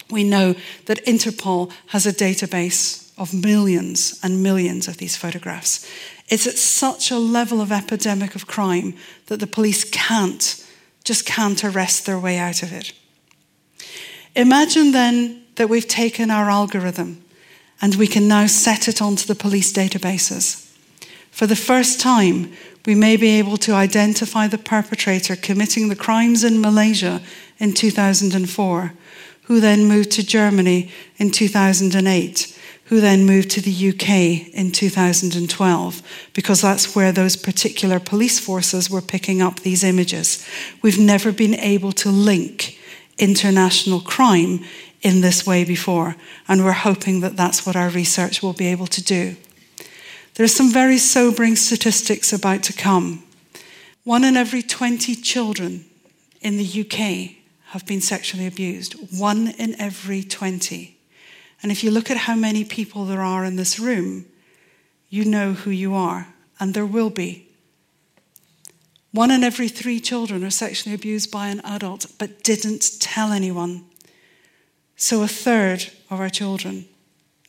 We 0.09 0.23
know 0.23 0.55
that 0.85 1.05
Interpol 1.05 1.71
has 1.87 2.05
a 2.05 2.11
database 2.11 3.11
of 3.17 3.33
millions 3.33 4.19
and 4.23 4.43
millions 4.43 4.87
of 4.87 4.97
these 4.97 5.15
photographs. 5.15 5.89
It's 6.27 6.47
at 6.47 6.57
such 6.57 7.11
a 7.11 7.17
level 7.17 7.61
of 7.61 7.71
epidemic 7.71 8.35
of 8.35 8.47
crime 8.47 8.95
that 9.27 9.39
the 9.39 9.47
police 9.47 9.83
can't, 9.83 10.65
just 11.03 11.25
can't 11.25 11.63
arrest 11.63 12.05
their 12.05 12.19
way 12.19 12.37
out 12.37 12.63
of 12.63 12.73
it. 12.73 12.93
Imagine 14.35 14.91
then 14.91 15.43
that 15.55 15.69
we've 15.69 15.87
taken 15.87 16.29
our 16.29 16.49
algorithm 16.49 17.23
and 17.81 17.95
we 17.95 18.07
can 18.07 18.27
now 18.27 18.47
set 18.47 18.87
it 18.87 19.01
onto 19.01 19.25
the 19.25 19.35
police 19.35 19.71
databases. 19.71 20.64
For 21.35 21.47
the 21.47 21.55
first 21.57 21.99
time, 21.99 22.53
we 22.85 22.95
may 22.95 23.17
be 23.17 23.37
able 23.39 23.57
to 23.57 23.73
identify 23.73 24.47
the 24.47 24.57
perpetrator 24.57 25.35
committing 25.35 25.89
the 25.89 25.95
crimes 25.97 26.45
in 26.45 26.61
Malaysia 26.61 27.21
in 27.57 27.73
2004, 27.73 28.93
who 29.43 29.59
then 29.59 29.83
moved 29.83 30.11
to 30.11 30.25
Germany 30.25 30.89
in 31.17 31.31
2008, 31.31 32.57
who 32.85 33.01
then 33.01 33.25
moved 33.25 33.49
to 33.49 33.59
the 33.59 33.89
UK 33.89 34.47
in 34.55 34.71
2012, 34.71 36.01
because 36.33 36.61
that's 36.61 36.95
where 36.95 37.11
those 37.11 37.35
particular 37.35 37.99
police 37.99 38.39
forces 38.39 38.89
were 38.89 39.01
picking 39.01 39.41
up 39.41 39.59
these 39.59 39.83
images. 39.83 40.47
We've 40.81 40.97
never 40.97 41.33
been 41.33 41.55
able 41.55 41.91
to 41.91 42.09
link 42.09 42.79
international 43.17 43.99
crime 43.99 44.63
in 45.01 45.19
this 45.19 45.45
way 45.45 45.65
before, 45.65 46.15
and 46.47 46.63
we're 46.63 46.71
hoping 46.71 47.19
that 47.19 47.35
that's 47.35 47.65
what 47.65 47.75
our 47.75 47.89
research 47.89 48.41
will 48.41 48.53
be 48.53 48.67
able 48.67 48.87
to 48.87 49.03
do. 49.03 49.35
There 50.35 50.43
are 50.43 50.49
some 50.49 50.71
very 50.71 50.97
sobering 50.97 51.55
statistics 51.55 52.33
about 52.33 52.63
to 52.63 52.73
come. 52.73 53.23
One 54.03 54.25
in 54.25 54.35
every 54.35 54.61
20 54.61 55.15
children 55.15 55.85
in 56.41 56.57
the 56.57 56.81
UK 56.81 57.37
have 57.67 57.85
been 57.85 58.01
sexually 58.01 58.45
abused. 58.45 58.95
One 59.17 59.47
in 59.57 59.79
every 59.79 60.23
20. 60.23 60.97
And 61.63 61.71
if 61.71 61.83
you 61.83 61.89
look 61.89 62.11
at 62.11 62.17
how 62.17 62.35
many 62.35 62.65
people 62.65 63.05
there 63.05 63.21
are 63.21 63.45
in 63.45 63.55
this 63.55 63.79
room, 63.79 64.25
you 65.09 65.23
know 65.23 65.53
who 65.53 65.71
you 65.71 65.95
are, 65.95 66.27
and 66.59 66.73
there 66.73 66.85
will 66.85 67.09
be. 67.09 67.47
One 69.11 69.31
in 69.31 69.41
every 69.41 69.69
three 69.69 70.01
children 70.01 70.43
are 70.43 70.49
sexually 70.49 70.93
abused 70.93 71.31
by 71.31 71.47
an 71.47 71.61
adult 71.61 72.07
but 72.19 72.43
didn't 72.43 72.99
tell 72.99 73.31
anyone. 73.31 73.85
So 74.97 75.23
a 75.23 75.27
third 75.29 75.85
of 76.09 76.19
our 76.19 76.29
children 76.29 76.85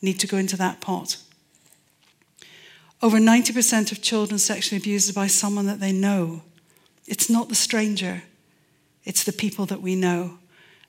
need 0.01 0.19
to 0.21 0.27
go 0.27 0.37
into 0.37 0.55
that 0.55 0.79
pot. 0.79 1.17
Over 3.01 3.19
90% 3.19 3.91
of 3.91 4.01
children 4.01 4.39
sexually 4.39 4.81
abused 4.81 5.13
by 5.13 5.27
someone 5.27 5.67
that 5.67 5.79
they 5.79 5.91
know. 5.91 6.41
It's 7.05 7.29
not 7.29 7.49
the 7.49 7.55
stranger, 7.55 8.23
it's 9.05 9.23
the 9.23 9.31
people 9.31 9.65
that 9.67 9.81
we 9.81 9.95
know. 9.95 10.39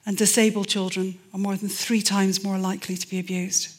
And 0.07 0.17
disabled 0.17 0.69
children 0.69 1.19
are 1.35 1.39
more 1.39 1.57
than 1.57 1.69
three 1.69 2.01
times 2.01 2.43
more 2.43 2.57
likely 2.57 2.97
to 2.97 3.09
be 3.09 3.19
abused. 3.19 3.75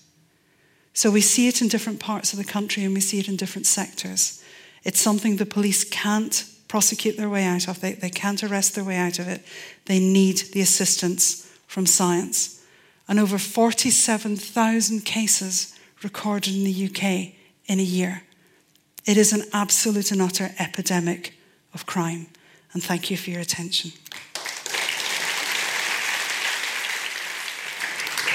So 0.93 1.09
we 1.09 1.21
see 1.21 1.47
it 1.47 1.61
in 1.61 1.69
different 1.69 1.99
parts 1.99 2.34
of 2.34 2.38
the 2.38 2.45
country 2.45 2.84
and 2.84 2.93
we 2.93 2.99
see 2.99 3.19
it 3.19 3.27
in 3.27 3.36
different 3.36 3.65
sectors. 3.65 4.43
It's 4.84 4.99
something 4.99 5.38
the 5.38 5.45
police 5.45 5.84
can't 5.84 6.45
prosecute 6.67 7.17
their 7.17 7.30
way 7.30 7.45
out 7.45 7.67
of, 7.67 7.82
they, 7.82 7.93
they 7.93 8.11
can't 8.11 8.43
arrest 8.43 8.75
their 8.75 8.84
way 8.84 8.97
out 8.97 9.17
of 9.17 9.27
it. 9.27 9.43
They 9.86 9.99
need 9.99 10.38
the 10.53 10.61
assistance 10.61 11.51
from 11.65 11.88
science. 11.88 12.63
And 13.07 13.19
over 13.19 13.39
47,000 13.39 15.03
cases 15.03 15.75
recorded 16.03 16.53
in 16.53 16.63
the 16.63 16.86
UK 16.86 17.38
in 17.70 17.80
a 17.80 17.84
year. 17.84 18.24
It 19.05 19.15
is 19.15 19.32
an 19.32 19.43
absolute 19.53 20.11
and 20.11 20.22
utter 20.22 20.51
epidemic 20.59 21.36
of 21.74 21.86
crime. 21.86 22.28
And 22.74 22.84
thank 22.84 23.09
you 23.09 23.17
for 23.17 23.30
your 23.30 23.39
attention. 23.39 23.91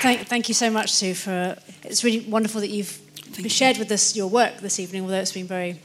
Thank, 0.00 0.26
thank 0.28 0.48
you 0.48 0.54
so 0.54 0.70
much, 0.70 0.92
Sue. 0.92 1.14
For 1.14 1.56
it's 1.82 2.04
really 2.04 2.20
wonderful 2.28 2.60
that 2.60 2.68
you've 2.68 2.88
thank 2.88 3.50
shared 3.50 3.76
you. 3.76 3.80
with 3.80 3.92
us 3.92 4.14
your 4.14 4.28
work 4.28 4.58
this 4.58 4.78
evening, 4.78 5.02
although 5.02 5.20
it's 5.20 5.32
been 5.32 5.46
very 5.46 5.80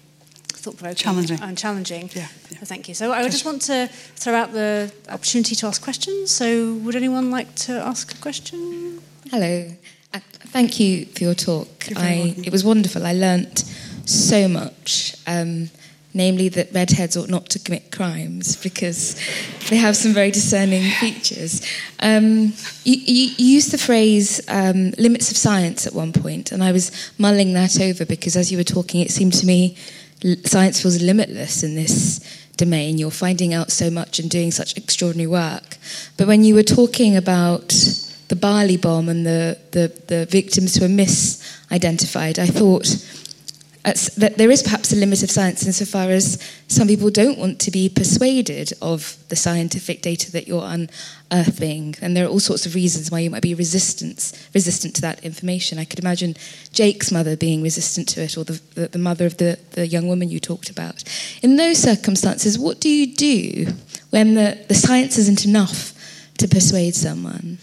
thought-provoking 0.47 0.97
challenging. 0.97 1.39
and 1.41 1.58
challenging. 1.58 2.10
Yeah, 2.14 2.28
yeah. 2.52 2.60
So 2.60 2.66
thank 2.66 2.88
you. 2.89 2.93
So 2.93 3.14
I 3.14 3.24
just 3.30 3.45
want 3.45 3.62
to 3.64 3.88
throw 4.16 4.36
out 4.36 4.52
the 4.52 4.91
opportunity 5.08 5.56
to 5.56 5.68
ask 5.68 5.82
questions. 5.82 6.32
So 6.32 6.74
would 6.84 6.95
anyone 6.95 7.32
like 7.32 7.56
to 7.68 7.74
ask 7.74 8.14
a 8.14 8.18
question? 8.18 9.02
Hello. 9.32 9.72
Thank 10.12 10.80
you 10.80 11.05
for 11.05 11.24
your 11.24 11.36
talk. 11.36 11.68
I, 11.95 12.34
it 12.43 12.51
was 12.51 12.64
wonderful. 12.64 13.05
I 13.05 13.14
learnt 13.14 13.60
so 14.05 14.47
much. 14.47 15.16
Um, 15.28 15.70
namely, 16.14 16.49
that 16.49 16.74
redheads 16.74 17.16
ought 17.16 17.30
not 17.30 17.49
to 17.51 17.60
commit 17.60 17.91
crimes 17.91 18.55
because 18.64 19.16
they 19.70 19.76
have 19.76 19.95
some 19.95 20.12
very 20.12 20.32
discerning 20.32 20.89
features. 20.99 21.62
Um, 21.99 22.53
you, 22.84 22.95
you, 22.95 23.36
used 23.38 23.72
the 23.72 23.78
phrase 23.78 24.41
um, 24.47 24.91
limits 24.97 25.30
of 25.30 25.38
science 25.38 25.86
at 25.86 25.93
one 25.93 26.14
point, 26.14 26.51
and 26.51 26.64
I 26.64 26.72
was 26.72 27.12
mulling 27.20 27.53
that 27.53 27.80
over 27.80 28.05
because 28.05 28.36
as 28.36 28.51
you 28.51 28.57
were 28.57 28.64
talking, 28.64 29.01
it 29.01 29.12
seemed 29.12 29.34
to 29.34 29.45
me 29.45 29.78
science 30.45 30.82
feels 30.82 31.01
limitless 31.01 31.64
in 31.64 31.76
this 31.76 32.20
domain. 32.57 32.97
You're 32.97 33.12
finding 33.12 33.53
out 33.53 33.72
so 33.72 33.89
much 33.89 34.20
and 34.20 34.30
doing 34.30 34.51
such 34.51 34.76
extraordinary 34.76 35.28
work. 35.28 35.78
But 36.18 36.28
when 36.28 36.43
you 36.43 36.55
were 36.55 36.64
talking 36.64 37.16
about 37.16 37.72
the 38.30 38.36
Bali 38.36 38.77
bomb 38.77 39.09
and 39.09 39.25
the, 39.25 39.57
the, 39.71 39.91
the 40.07 40.25
victims 40.25 40.75
who 40.75 40.86
were 40.86 40.88
misidentified, 40.88 42.39
I 42.39 42.47
thought 42.47 42.88
that 43.84 44.38
there 44.38 44.51
is 44.51 44.61
perhaps 44.61 44.91
a 44.91 44.95
limit 44.95 45.23
of 45.23 45.32
science 45.32 45.65
insofar 45.65 46.09
as 46.09 46.38
some 46.67 46.88
people 46.88 47.09
don't 47.09 47.39
want 47.39 47.59
to 47.61 47.71
be 47.71 47.89
persuaded 47.89 48.71
of 48.82 49.17
the 49.30 49.36
scientific 49.36 50.01
data 50.01 50.32
that 50.32 50.47
you're 50.47 50.63
unearthing, 50.63 51.95
and 52.01 52.15
there 52.15 52.25
are 52.25 52.30
all 52.30 52.39
sorts 52.39 52.65
of 52.65 52.75
reasons 52.75 53.09
why 53.09 53.19
you 53.19 53.30
might 53.30 53.41
be 53.41 53.55
resistant 53.55 54.34
resistant 54.53 54.95
to 54.95 55.01
that 55.01 55.23
information. 55.23 55.80
I 55.80 55.86
could 55.86 55.99
imagine 55.99 56.36
Jake's 56.71 57.11
mother 57.11 57.36
being 57.36 57.63
resistant 57.63 58.09
to 58.09 58.21
it, 58.21 58.38
or 58.38 58.43
the, 58.43 58.61
the, 58.75 58.88
the 58.89 58.99
mother 58.99 59.25
of 59.25 59.38
the, 59.38 59.57
the 59.71 59.88
young 59.88 60.07
woman 60.07 60.30
you 60.30 60.39
talked 60.39 60.69
about. 60.69 61.03
In 61.41 61.55
those 61.55 61.80
circumstances, 61.80 62.59
what 62.59 62.80
do 62.80 62.89
you 62.89 63.07
do 63.15 63.73
when 64.11 64.36
the, 64.36 64.63
the 64.67 64.75
science 64.75 65.17
isn't 65.17 65.45
enough 65.45 65.93
to 66.38 66.47
persuade 66.47 66.93
someone? 66.95 67.57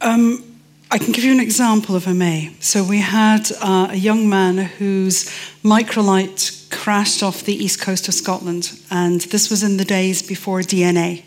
Um, 0.00 0.42
I 0.90 0.98
can 0.98 1.12
give 1.12 1.24
you 1.24 1.32
an 1.32 1.40
example, 1.40 1.96
if 1.96 2.06
I 2.06 2.12
may. 2.12 2.52
So, 2.60 2.84
we 2.84 2.98
had 2.98 3.50
uh, 3.60 3.88
a 3.90 3.96
young 3.96 4.28
man 4.28 4.58
whose 4.58 5.24
microlight 5.64 6.70
crashed 6.70 7.22
off 7.22 7.42
the 7.42 7.54
east 7.54 7.80
coast 7.80 8.08
of 8.08 8.14
Scotland, 8.14 8.78
and 8.90 9.20
this 9.22 9.50
was 9.50 9.62
in 9.62 9.76
the 9.76 9.84
days 9.84 10.22
before 10.22 10.60
DNA. 10.60 11.22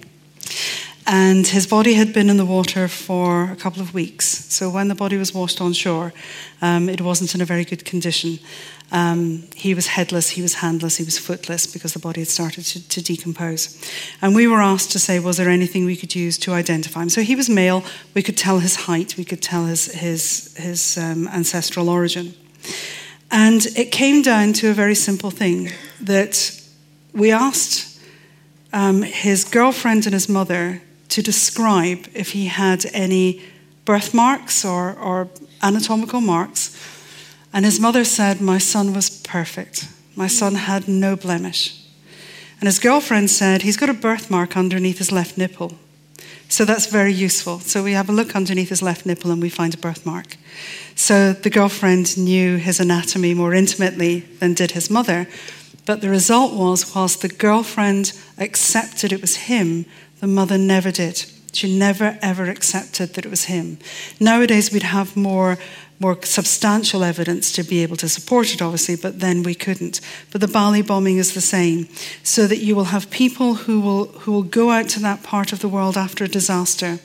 And 1.11 1.47
his 1.47 1.65
body 1.65 1.95
had 1.95 2.13
been 2.13 2.29
in 2.29 2.37
the 2.37 2.45
water 2.45 2.87
for 2.87 3.49
a 3.49 3.55
couple 3.55 3.81
of 3.81 3.95
weeks. 3.95 4.27
So, 4.53 4.69
when 4.69 4.89
the 4.89 4.95
body 4.95 5.17
was 5.17 5.33
washed 5.33 5.59
on 5.59 5.73
shore, 5.73 6.13
um, 6.61 6.87
it 6.87 7.01
wasn't 7.01 7.33
in 7.33 7.41
a 7.41 7.45
very 7.45 7.65
good 7.65 7.83
condition. 7.83 8.37
Um, 8.91 9.47
he 9.55 9.73
was 9.73 9.87
headless, 9.87 10.29
he 10.29 10.43
was 10.43 10.53
handless, 10.55 10.97
he 10.97 11.03
was 11.03 11.17
footless 11.17 11.65
because 11.65 11.93
the 11.93 11.99
body 11.99 12.21
had 12.21 12.27
started 12.27 12.63
to, 12.65 12.87
to, 12.87 13.01
decompose. 13.01 13.75
And 14.21 14.35
we 14.35 14.47
were 14.47 14.61
asked 14.61 14.91
to 14.91 14.99
say, 14.99 15.17
was 15.19 15.37
there 15.37 15.49
anything 15.49 15.85
we 15.85 15.95
could 15.95 16.13
use 16.13 16.37
to 16.39 16.53
identify 16.53 17.01
him? 17.01 17.09
So 17.09 17.21
he 17.21 17.35
was 17.35 17.49
male, 17.49 17.83
we 18.13 18.21
could 18.21 18.37
tell 18.37 18.59
his 18.59 18.75
height, 18.75 19.17
we 19.17 19.25
could 19.25 19.41
tell 19.41 19.65
his, 19.65 19.91
his, 19.93 20.55
his 20.57 20.95
um, 20.95 21.27
ancestral 21.29 21.89
origin. 21.89 22.35
And 23.31 23.65
it 23.75 23.91
came 23.91 24.21
down 24.21 24.53
to 24.53 24.69
a 24.69 24.73
very 24.73 24.95
simple 24.95 25.31
thing 25.31 25.71
that 26.01 26.61
we 27.13 27.31
asked 27.31 27.99
um, 28.73 29.01
his 29.01 29.43
girlfriend 29.43 30.05
and 30.05 30.13
his 30.13 30.29
mother 30.29 30.83
to 31.09 31.21
describe 31.21 32.07
if 32.13 32.31
he 32.31 32.45
had 32.45 32.85
any 32.93 33.41
birthmarks 33.85 34.63
or, 34.63 34.93
or 34.93 35.27
anatomical 35.61 36.21
marks 36.21 36.75
and 37.53 37.65
his 37.65 37.79
mother 37.79 38.03
said, 38.03 38.41
My 38.41 38.57
son 38.57 38.93
was 38.93 39.09
perfect. 39.09 39.87
My 40.15 40.27
son 40.27 40.55
had 40.55 40.87
no 40.87 41.15
blemish. 41.15 41.75
And 42.59 42.67
his 42.67 42.79
girlfriend 42.79 43.29
said, 43.29 43.61
He's 43.61 43.77
got 43.77 43.89
a 43.89 43.93
birthmark 43.93 44.55
underneath 44.55 44.99
his 44.99 45.11
left 45.11 45.37
nipple. 45.37 45.73
So 46.47 46.65
that's 46.65 46.87
very 46.87 47.13
useful. 47.13 47.59
So 47.59 47.83
we 47.83 47.93
have 47.93 48.09
a 48.09 48.13
look 48.13 48.35
underneath 48.35 48.69
his 48.69 48.81
left 48.81 49.05
nipple 49.05 49.31
and 49.31 49.41
we 49.41 49.49
find 49.49 49.73
a 49.73 49.77
birthmark. 49.77 50.35
So 50.95 51.33
the 51.33 51.49
girlfriend 51.49 52.17
knew 52.17 52.57
his 52.57 52.79
anatomy 52.79 53.33
more 53.33 53.53
intimately 53.53 54.21
than 54.39 54.55
did 54.55 54.71
his 54.71 54.89
mother. 54.89 55.27
But 55.85 56.01
the 56.01 56.09
result 56.09 56.53
was, 56.53 56.93
whilst 56.93 57.21
the 57.21 57.29
girlfriend 57.29 58.13
accepted 58.37 59.11
it 59.13 59.21
was 59.21 59.35
him, 59.35 59.85
the 60.19 60.27
mother 60.27 60.57
never 60.57 60.91
did. 60.91 61.25
She 61.53 61.77
never 61.77 62.17
ever 62.21 62.45
accepted 62.45 63.13
that 63.13 63.25
it 63.25 63.29
was 63.29 63.45
him. 63.45 63.79
Nowadays, 64.19 64.71
we'd 64.71 64.83
have 64.83 65.15
more 65.15 65.57
more 65.99 66.17
substantial 66.23 67.03
evidence 67.03 67.51
to 67.51 67.63
be 67.63 67.83
able 67.83 67.97
to 67.97 68.07
support 68.07 68.53
it, 68.53 68.61
obviously, 68.61 68.95
but 68.95 69.19
then 69.19 69.43
we 69.43 69.53
couldn't. 69.53 69.99
But 70.31 70.39
the 70.39 70.47
Bali 70.47 70.81
bombing 70.81 71.17
is 71.17 71.33
the 71.33 71.41
same, 71.41 71.89
so 72.23 72.47
that 72.47 72.59
you 72.59 72.75
will 72.75 72.85
have 72.85 73.09
people 73.09 73.55
who 73.55 73.81
will, 73.81 74.05
who 74.05 74.31
will 74.31 74.43
go 74.43 74.71
out 74.71 74.87
to 74.89 74.99
that 75.01 75.23
part 75.23 75.51
of 75.51 75.59
the 75.59 75.67
world 75.67 75.97
after 75.97 76.23
a 76.23 76.29
disaster, 76.29 76.99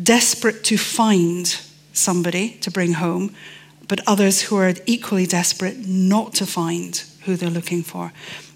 desperate 0.00 0.64
to 0.64 0.76
find 0.76 1.58
somebody 1.94 2.50
to 2.60 2.70
bring 2.70 2.94
home, 2.94 3.34
but 3.88 4.06
others 4.06 4.42
who 4.42 4.56
are 4.56 4.74
equally 4.84 5.26
desperate 5.26 5.86
not 5.86 6.34
to 6.34 6.46
find 6.46 7.04
who 7.24 7.36
they're 7.36 7.48
looking 7.48 7.82
for. 7.82 8.12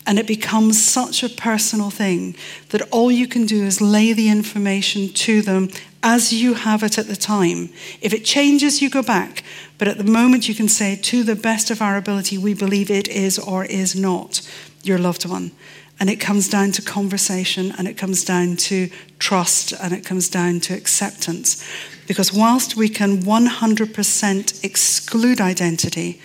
And 0.09 0.19
it 0.19 0.27
becomes 0.27 0.83
such 0.83 1.23
a 1.23 1.29
personal 1.29 1.91
thing 1.91 2.35
that 2.71 2.81
all 2.91 3.11
you 3.13 3.29
can 3.29 3.45
do 3.45 3.65
is 3.65 3.83
lay 3.83 4.15
the 4.15 4.31
information 4.31 5.11
to 5.11 5.43
them 5.43 5.69
as 6.03 6.33
you 6.33 6.55
have 6.55 6.83
it 6.83 6.97
at 6.97 7.09
the 7.09 7.15
time. 7.15 7.69
If 8.01 8.15
it 8.15 8.25
changes, 8.25 8.81
you 8.81 8.89
go 8.89 9.03
back. 9.03 9.45
But 9.77 9.87
at 9.87 9.99
the 9.99 10.11
moment, 10.11 10.49
you 10.49 10.55
can 10.55 10.67
say, 10.67 10.97
to 10.97 11.23
the 11.23 11.37
best 11.37 11.71
of 11.71 11.83
our 11.83 11.99
ability, 11.99 12.39
we 12.39 12.55
believe 12.55 12.91
it 12.91 13.07
is 13.07 13.39
or 13.39 13.67
is 13.67 13.95
not 13.95 14.41
your 14.83 14.97
loved 14.97 15.27
one. 15.27 15.53
And 16.01 16.09
it 16.09 16.21
comes 16.21 16.49
down 16.49 16.73
to 16.73 16.83
conversation 16.83 17.75
and 17.77 17.87
it 17.87 17.99
comes 17.99 18.25
down 18.25 18.57
to 18.57 18.89
trust 19.19 19.73
and 19.73 19.93
it 19.93 20.07
comes 20.07 20.31
down 20.31 20.61
to 20.61 20.75
acceptance. 20.75 21.63
Because 22.07 22.33
whilst 22.33 22.77
we 22.77 22.89
can 22.89 23.19
100% 23.19 24.65
exclude 24.65 25.41
identity, 25.43 26.19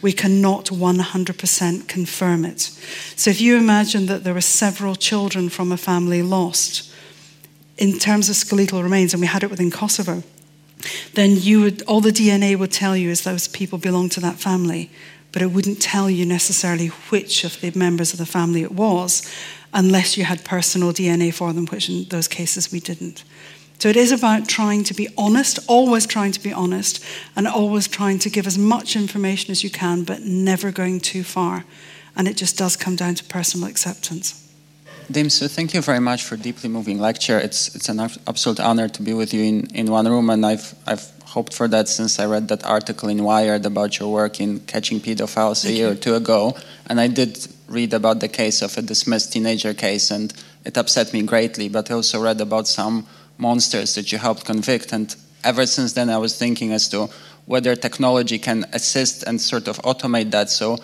we 0.00 0.12
cannot 0.12 0.66
100% 0.66 1.88
confirm 1.88 2.44
it. 2.44 2.60
So 3.16 3.30
if 3.30 3.40
you 3.40 3.56
imagine 3.56 4.06
that 4.06 4.24
there 4.24 4.34
were 4.34 4.40
several 4.40 4.94
children 4.94 5.48
from 5.48 5.72
a 5.72 5.76
family 5.76 6.22
lost 6.22 6.92
in 7.76 7.98
terms 7.98 8.28
of 8.28 8.36
skeletal 8.36 8.82
remains, 8.82 9.14
and 9.14 9.20
we 9.20 9.26
had 9.26 9.42
it 9.42 9.50
within 9.50 9.70
Kosovo, 9.70 10.22
then 11.14 11.36
you 11.36 11.60
would, 11.60 11.82
all 11.82 12.00
the 12.00 12.10
DNA 12.10 12.56
would 12.56 12.72
tell 12.72 12.96
you 12.96 13.10
is 13.10 13.22
those 13.22 13.48
people 13.48 13.78
belong 13.78 14.08
to 14.10 14.20
that 14.20 14.36
family, 14.36 14.90
but 15.32 15.42
it 15.42 15.50
wouldn't 15.50 15.80
tell 15.80 16.08
you 16.08 16.24
necessarily 16.24 16.88
which 17.10 17.44
of 17.44 17.60
the 17.60 17.70
members 17.76 18.12
of 18.12 18.18
the 18.18 18.26
family 18.26 18.62
it 18.62 18.72
was 18.72 19.30
unless 19.74 20.16
you 20.16 20.24
had 20.24 20.44
personal 20.44 20.92
DNA 20.92 21.32
for 21.32 21.52
them, 21.52 21.66
which 21.66 21.88
in 21.88 22.04
those 22.04 22.28
cases 22.28 22.72
we 22.72 22.80
didn't. 22.80 23.24
So 23.78 23.88
it 23.88 23.96
is 23.96 24.10
about 24.10 24.48
trying 24.48 24.82
to 24.84 24.94
be 24.94 25.08
honest, 25.16 25.60
always 25.68 26.04
trying 26.04 26.32
to 26.32 26.40
be 26.40 26.52
honest, 26.52 27.04
and 27.36 27.46
always 27.46 27.86
trying 27.86 28.18
to 28.20 28.30
give 28.30 28.46
as 28.46 28.58
much 28.58 28.96
information 28.96 29.52
as 29.52 29.62
you 29.62 29.70
can, 29.70 30.02
but 30.02 30.22
never 30.22 30.72
going 30.72 30.98
too 30.98 31.22
far. 31.22 31.64
And 32.16 32.26
it 32.26 32.36
just 32.36 32.58
does 32.58 32.76
come 32.76 32.96
down 32.96 33.14
to 33.14 33.24
personal 33.24 33.68
acceptance. 33.68 34.44
Dim, 35.10 35.30
so 35.30 35.46
thank 35.46 35.74
you 35.74 35.80
very 35.80 36.00
much 36.00 36.24
for 36.24 36.36
deeply 36.36 36.68
moving 36.68 36.98
lecture. 36.98 37.38
It's 37.38 37.74
it's 37.74 37.88
an 37.88 38.00
absolute 38.00 38.60
honor 38.60 38.88
to 38.88 39.02
be 39.02 39.14
with 39.14 39.32
you 39.32 39.42
in, 39.42 39.66
in 39.74 39.86
one 39.90 40.06
room, 40.06 40.28
and 40.28 40.44
I've 40.44 40.74
I've 40.86 41.10
hoped 41.24 41.54
for 41.54 41.68
that 41.68 41.88
since 41.88 42.18
I 42.18 42.26
read 42.26 42.48
that 42.48 42.64
article 42.66 43.08
in 43.08 43.22
Wired 43.22 43.64
about 43.64 43.98
your 43.98 44.12
work 44.12 44.40
in 44.40 44.60
catching 44.60 45.00
pedophiles 45.00 45.64
a 45.64 45.72
year 45.72 45.92
or 45.92 45.94
two 45.94 46.14
ago, 46.14 46.56
and 46.88 47.00
I 47.00 47.06
did 47.06 47.38
read 47.68 47.94
about 47.94 48.20
the 48.20 48.28
case 48.28 48.60
of 48.60 48.76
a 48.76 48.82
dismissed 48.82 49.32
teenager 49.32 49.72
case, 49.72 50.10
and 50.10 50.34
it 50.64 50.76
upset 50.76 51.14
me 51.14 51.22
greatly. 51.22 51.70
But 51.70 51.90
I 51.90 51.94
also 51.94 52.20
read 52.20 52.40
about 52.42 52.68
some 52.68 53.06
monsters 53.38 53.94
that 53.94 54.12
you 54.12 54.18
helped 54.18 54.44
convict, 54.44 54.92
and 54.92 55.14
ever 55.44 55.66
since 55.66 55.92
then 55.94 56.10
I 56.10 56.18
was 56.18 56.36
thinking 56.36 56.72
as 56.72 56.88
to 56.90 57.08
whether 57.46 57.74
technology 57.74 58.38
can 58.38 58.66
assist 58.72 59.22
and 59.22 59.40
sort 59.40 59.68
of 59.68 59.78
automate 59.78 60.30
that. 60.32 60.50
So 60.50 60.78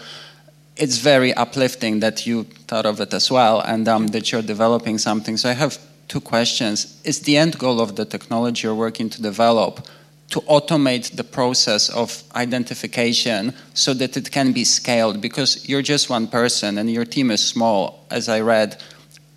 it's 0.77 0.99
very 0.99 1.35
uplifting 1.35 2.01
that 2.01 2.27
you 2.27 2.45
thought 2.67 2.87
of 2.87 3.01
it 3.01 3.13
as 3.13 3.31
well 3.31 3.61
and 3.61 3.87
um, 3.87 4.09
that 4.09 4.33
you're 4.33 4.43
developing 4.43 4.99
something. 4.99 5.37
So 5.37 5.51
I 5.51 5.53
have 5.53 5.79
two 6.09 6.21
questions. 6.21 7.01
Is 7.05 7.21
the 7.21 7.37
end 7.37 7.59
goal 7.59 7.81
of 7.81 7.97
the 7.97 8.05
technology 8.05 8.67
you're 8.67 8.75
working 8.75 9.11
to 9.11 9.23
develop 9.23 9.87
to 10.31 10.41
automate 10.41 11.15
the 11.17 11.23
process 11.23 11.91
of 11.91 12.23
identification 12.35 13.53
so 13.75 13.93
that 13.95 14.17
it 14.17 14.31
can 14.31 14.53
be 14.53 14.65
scaled? 14.65 15.21
Because 15.21 15.69
you're 15.69 15.83
just 15.83 16.09
one 16.09 16.27
person 16.27 16.79
and 16.79 16.91
your 16.91 17.05
team 17.05 17.31
is 17.31 17.47
small, 17.47 18.07
as 18.11 18.29
I 18.29 18.41
read. 18.41 18.81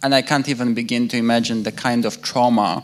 And 0.01 0.15
I 0.15 0.21
can't 0.21 0.47
even 0.47 0.73
begin 0.73 1.07
to 1.09 1.17
imagine 1.17 1.63
the 1.63 1.71
kind 1.71 2.05
of 2.05 2.21
trauma 2.21 2.83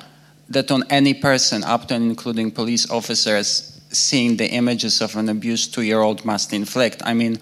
that 0.49 0.71
on 0.71 0.83
any 0.89 1.13
person, 1.13 1.63
up 1.63 1.87
to 1.87 1.95
and 1.95 2.09
including 2.09 2.51
police 2.51 2.89
officers, 2.89 3.81
seeing 3.91 4.37
the 4.37 4.49
images 4.49 5.01
of 5.01 5.15
an 5.15 5.29
abused 5.29 5.73
two 5.73 5.83
year 5.83 6.01
old 6.01 6.25
must 6.25 6.53
inflict. 6.53 7.01
I 7.05 7.13
mean, 7.13 7.39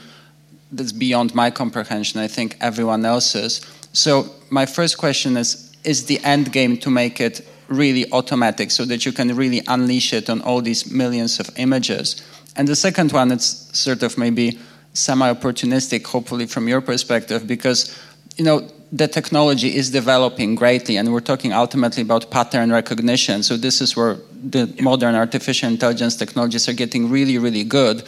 that's 0.72 0.92
beyond 0.92 1.34
my 1.36 1.52
comprehension, 1.52 2.20
I 2.20 2.28
think 2.28 2.58
everyone 2.62 3.06
else's. 3.06 3.62
So, 3.94 4.34
my 4.50 4.66
first 4.66 4.98
question 4.98 5.38
is 5.38 5.76
Is 5.84 6.06
the 6.06 6.20
end 6.24 6.52
game 6.52 6.78
to 6.78 6.90
make 6.90 7.20
it 7.20 7.42
really 7.68 8.06
automatic 8.12 8.72
so 8.72 8.86
that 8.86 9.06
you 9.06 9.12
can 9.12 9.36
really 9.36 9.62
unleash 9.68 10.14
it 10.14 10.30
on 10.30 10.42
all 10.42 10.62
these 10.62 10.92
millions 10.92 11.40
of 11.40 11.50
images? 11.58 12.22
And 12.56 12.68
the 12.68 12.76
second 12.76 13.12
one, 13.12 13.32
it's 13.32 13.78
sort 13.78 14.04
of 14.04 14.18
maybe 14.18 14.60
semi 14.94 15.34
opportunistic, 15.34 16.06
hopefully, 16.06 16.46
from 16.46 16.68
your 16.68 16.82
perspective, 16.82 17.48
because 17.48 17.98
you 18.38 18.46
know, 18.46 18.68
the 18.92 19.08
technology 19.08 19.76
is 19.76 19.90
developing 19.90 20.56
greatly, 20.56 20.98
and 20.98 21.14
we're 21.14 21.22
talking 21.22 21.54
ultimately 21.54 22.04
about 22.04 22.30
pattern 22.30 22.72
recognition. 22.72 23.42
So 23.42 23.56
this 23.56 23.80
is 23.80 23.96
where 23.96 24.18
the 24.44 24.74
modern 24.82 25.16
artificial 25.16 25.70
intelligence 25.70 26.16
technologies 26.18 26.68
are 26.68 26.74
getting 26.74 27.10
really, 27.10 27.38
really 27.38 27.64
good. 27.64 28.04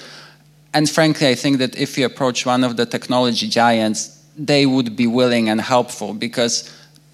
And 0.74 0.90
frankly, 0.90 1.30
I 1.30 1.36
think 1.36 1.60
that 1.60 1.78
if 1.78 1.98
you 1.98 2.06
approach 2.06 2.46
one 2.46 2.64
of 2.64 2.76
the 2.76 2.86
technology 2.86 3.48
giants, 3.48 4.22
they 4.38 4.66
would 4.66 4.96
be 4.96 5.08
willing 5.08 5.48
and 5.48 5.62
helpful 5.62 6.14
because 6.14 6.70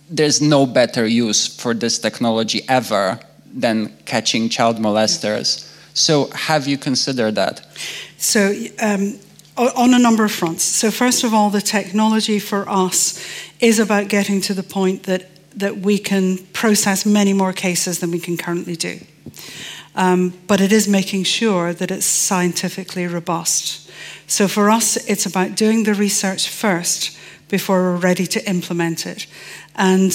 there's 0.10 0.42
no 0.42 0.66
better 0.66 1.06
use 1.06 1.46
for 1.46 1.74
this 1.74 2.00
technology 2.00 2.62
ever 2.68 3.20
than 3.54 3.96
catching 4.06 4.50
child 4.50 4.78
molesters. 4.78 5.66
So, 5.94 6.30
have 6.34 6.68
you 6.68 6.78
considered 6.78 7.36
that? 7.36 7.66
So, 8.18 8.54
um, 8.82 9.20
on 9.68 9.94
a 9.94 10.00
number 10.00 10.24
of 10.24 10.32
fronts. 10.32 10.64
So, 10.64 10.92
first 10.92 11.24
of 11.24 11.34
all, 11.34 11.50
the 11.50 11.62
technology 11.62 12.40
for 12.40 12.68
us 12.70 13.24
is 13.60 13.80
about 13.80 14.08
getting 14.08 14.42
to 14.42 14.54
the 14.54 14.64
point 14.64 15.04
that, 15.04 15.28
that 15.58 15.78
we 15.78 15.98
can 15.98 16.38
process 16.54 17.06
many 17.06 17.34
more 17.34 17.54
cases 17.54 18.00
than 18.00 18.12
we 18.12 18.20
can 18.20 18.38
currently 18.38 18.76
do. 18.76 19.00
Um, 19.96 20.34
but 20.48 20.62
it 20.62 20.72
is 20.72 20.88
making 20.88 21.24
sure 21.24 21.74
that 21.74 21.92
it's 21.92 22.06
scientifically 22.06 23.08
robust. 23.08 23.90
So, 24.28 24.48
for 24.48 24.70
us, 24.70 24.98
it's 25.10 25.26
about 25.26 25.56
doing 25.56 25.84
the 25.84 25.94
research 25.94 26.48
first 26.48 27.18
before 27.50 27.82
we're 27.82 27.98
ready 27.98 28.28
to 28.28 28.50
implement 28.50 29.06
it. 29.06 29.28
And 29.76 30.12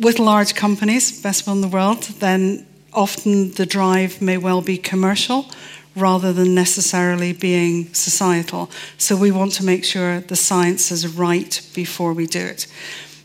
with 0.00 0.18
large 0.18 0.54
companies, 0.54 1.20
best 1.20 1.46
one 1.46 1.56
in 1.56 1.60
the 1.60 1.68
world, 1.68 2.04
then 2.20 2.66
often 2.92 3.52
the 3.52 3.66
drive 3.66 4.22
may 4.22 4.38
well 4.38 4.62
be 4.62 4.78
commercial 4.78 5.46
rather 5.94 6.32
than 6.32 6.54
necessarily 6.54 7.32
being 7.32 7.92
societal. 7.92 8.70
So 8.98 9.16
we 9.16 9.30
want 9.30 9.52
to 9.52 9.64
make 9.64 9.84
sure 9.84 10.20
the 10.20 10.36
science 10.36 10.90
is 10.90 11.06
right 11.06 11.60
before 11.74 12.12
we 12.12 12.26
do 12.26 12.40
it. 12.40 12.66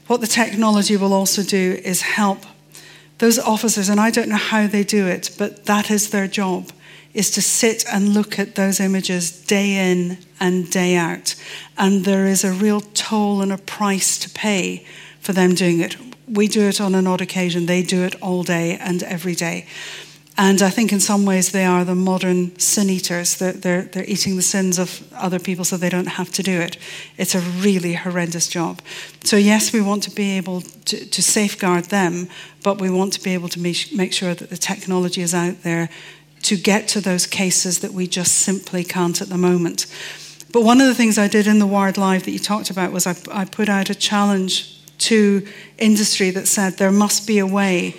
What 0.07 0.21
the 0.21 0.27
technology 0.27 0.95
will 0.97 1.13
also 1.13 1.43
do 1.43 1.79
is 1.83 2.01
help 2.01 2.45
those 3.17 3.39
officers, 3.39 3.89
and 3.89 3.99
I 3.99 4.11
don't 4.11 4.29
know 4.29 4.35
how 4.35 4.67
they 4.67 4.83
do 4.83 5.07
it, 5.07 5.31
but 5.37 5.65
that 5.65 5.89
is 5.89 6.11
their 6.11 6.27
job, 6.27 6.69
is 7.13 7.31
to 7.31 7.41
sit 7.41 7.83
and 7.91 8.13
look 8.13 8.37
at 8.37 8.55
those 8.55 8.79
images 8.79 9.31
day 9.31 9.91
in 9.91 10.19
and 10.39 10.69
day 10.69 10.95
out. 10.95 11.35
And 11.77 12.05
there 12.05 12.27
is 12.27 12.43
a 12.43 12.51
real 12.51 12.81
toll 12.81 13.41
and 13.41 13.51
a 13.51 13.57
price 13.57 14.19
to 14.19 14.29
pay 14.29 14.85
for 15.19 15.33
them 15.33 15.55
doing 15.55 15.79
it. 15.79 15.97
We 16.27 16.47
do 16.47 16.67
it 16.67 16.79
on 16.79 16.93
an 16.93 17.07
odd 17.07 17.21
occasion, 17.21 17.65
they 17.65 17.81
do 17.81 18.03
it 18.03 18.15
all 18.21 18.43
day 18.43 18.77
and 18.77 19.01
every 19.03 19.33
day. 19.33 19.65
And 20.39 20.61
I 20.61 20.69
think 20.69 20.93
in 20.93 20.99
some 20.99 21.25
ways 21.25 21.51
they 21.51 21.65
are 21.65 21.83
the 21.83 21.95
modern 21.95 22.57
sin 22.59 22.91
eaters. 22.91 23.37
They're, 23.37 23.53
they're, 23.53 23.81
they're, 23.81 24.05
eating 24.05 24.35
the 24.35 24.43
sins 24.43 24.77
of 24.77 25.01
other 25.15 25.39
people 25.39 25.65
so 25.65 25.77
they 25.77 25.89
don't 25.89 26.07
have 26.07 26.31
to 26.33 26.43
do 26.43 26.61
it. 26.61 26.77
It's 27.17 27.33
a 27.33 27.39
really 27.39 27.93
horrendous 27.93 28.47
job. 28.47 28.79
So, 29.23 29.35
yes, 29.35 29.73
we 29.73 29.81
want 29.81 30.03
to 30.03 30.11
be 30.11 30.37
able 30.37 30.61
to, 30.61 31.09
to 31.09 31.23
safeguard 31.23 31.85
them, 31.85 32.29
but 32.61 32.79
we 32.79 32.91
want 32.91 33.13
to 33.13 33.23
be 33.23 33.33
able 33.33 33.49
to 33.49 33.59
make, 33.59 34.13
sure 34.13 34.35
that 34.35 34.51
the 34.51 34.57
technology 34.57 35.21
is 35.21 35.33
out 35.33 35.63
there 35.63 35.89
to 36.43 36.55
get 36.55 36.87
to 36.89 37.01
those 37.01 37.25
cases 37.25 37.79
that 37.79 37.93
we 37.93 38.05
just 38.05 38.33
simply 38.33 38.83
can't 38.83 39.21
at 39.21 39.29
the 39.29 39.37
moment. 39.39 39.87
But 40.53 40.61
one 40.61 40.79
of 40.79 40.87
the 40.87 40.95
things 40.95 41.17
I 41.17 41.27
did 41.27 41.47
in 41.47 41.57
the 41.57 41.67
Wired 41.67 41.97
Live 41.97 42.25
that 42.25 42.31
you 42.31 42.39
talked 42.39 42.69
about 42.69 42.91
was 42.91 43.07
I, 43.07 43.15
I 43.31 43.45
put 43.45 43.69
out 43.69 43.89
a 43.89 43.95
challenge 43.95 44.75
to 44.99 45.47
industry 45.79 46.29
that 46.29 46.47
said 46.47 46.73
there 46.73 46.91
must 46.91 47.25
be 47.25 47.39
a 47.39 47.47
way 47.47 47.95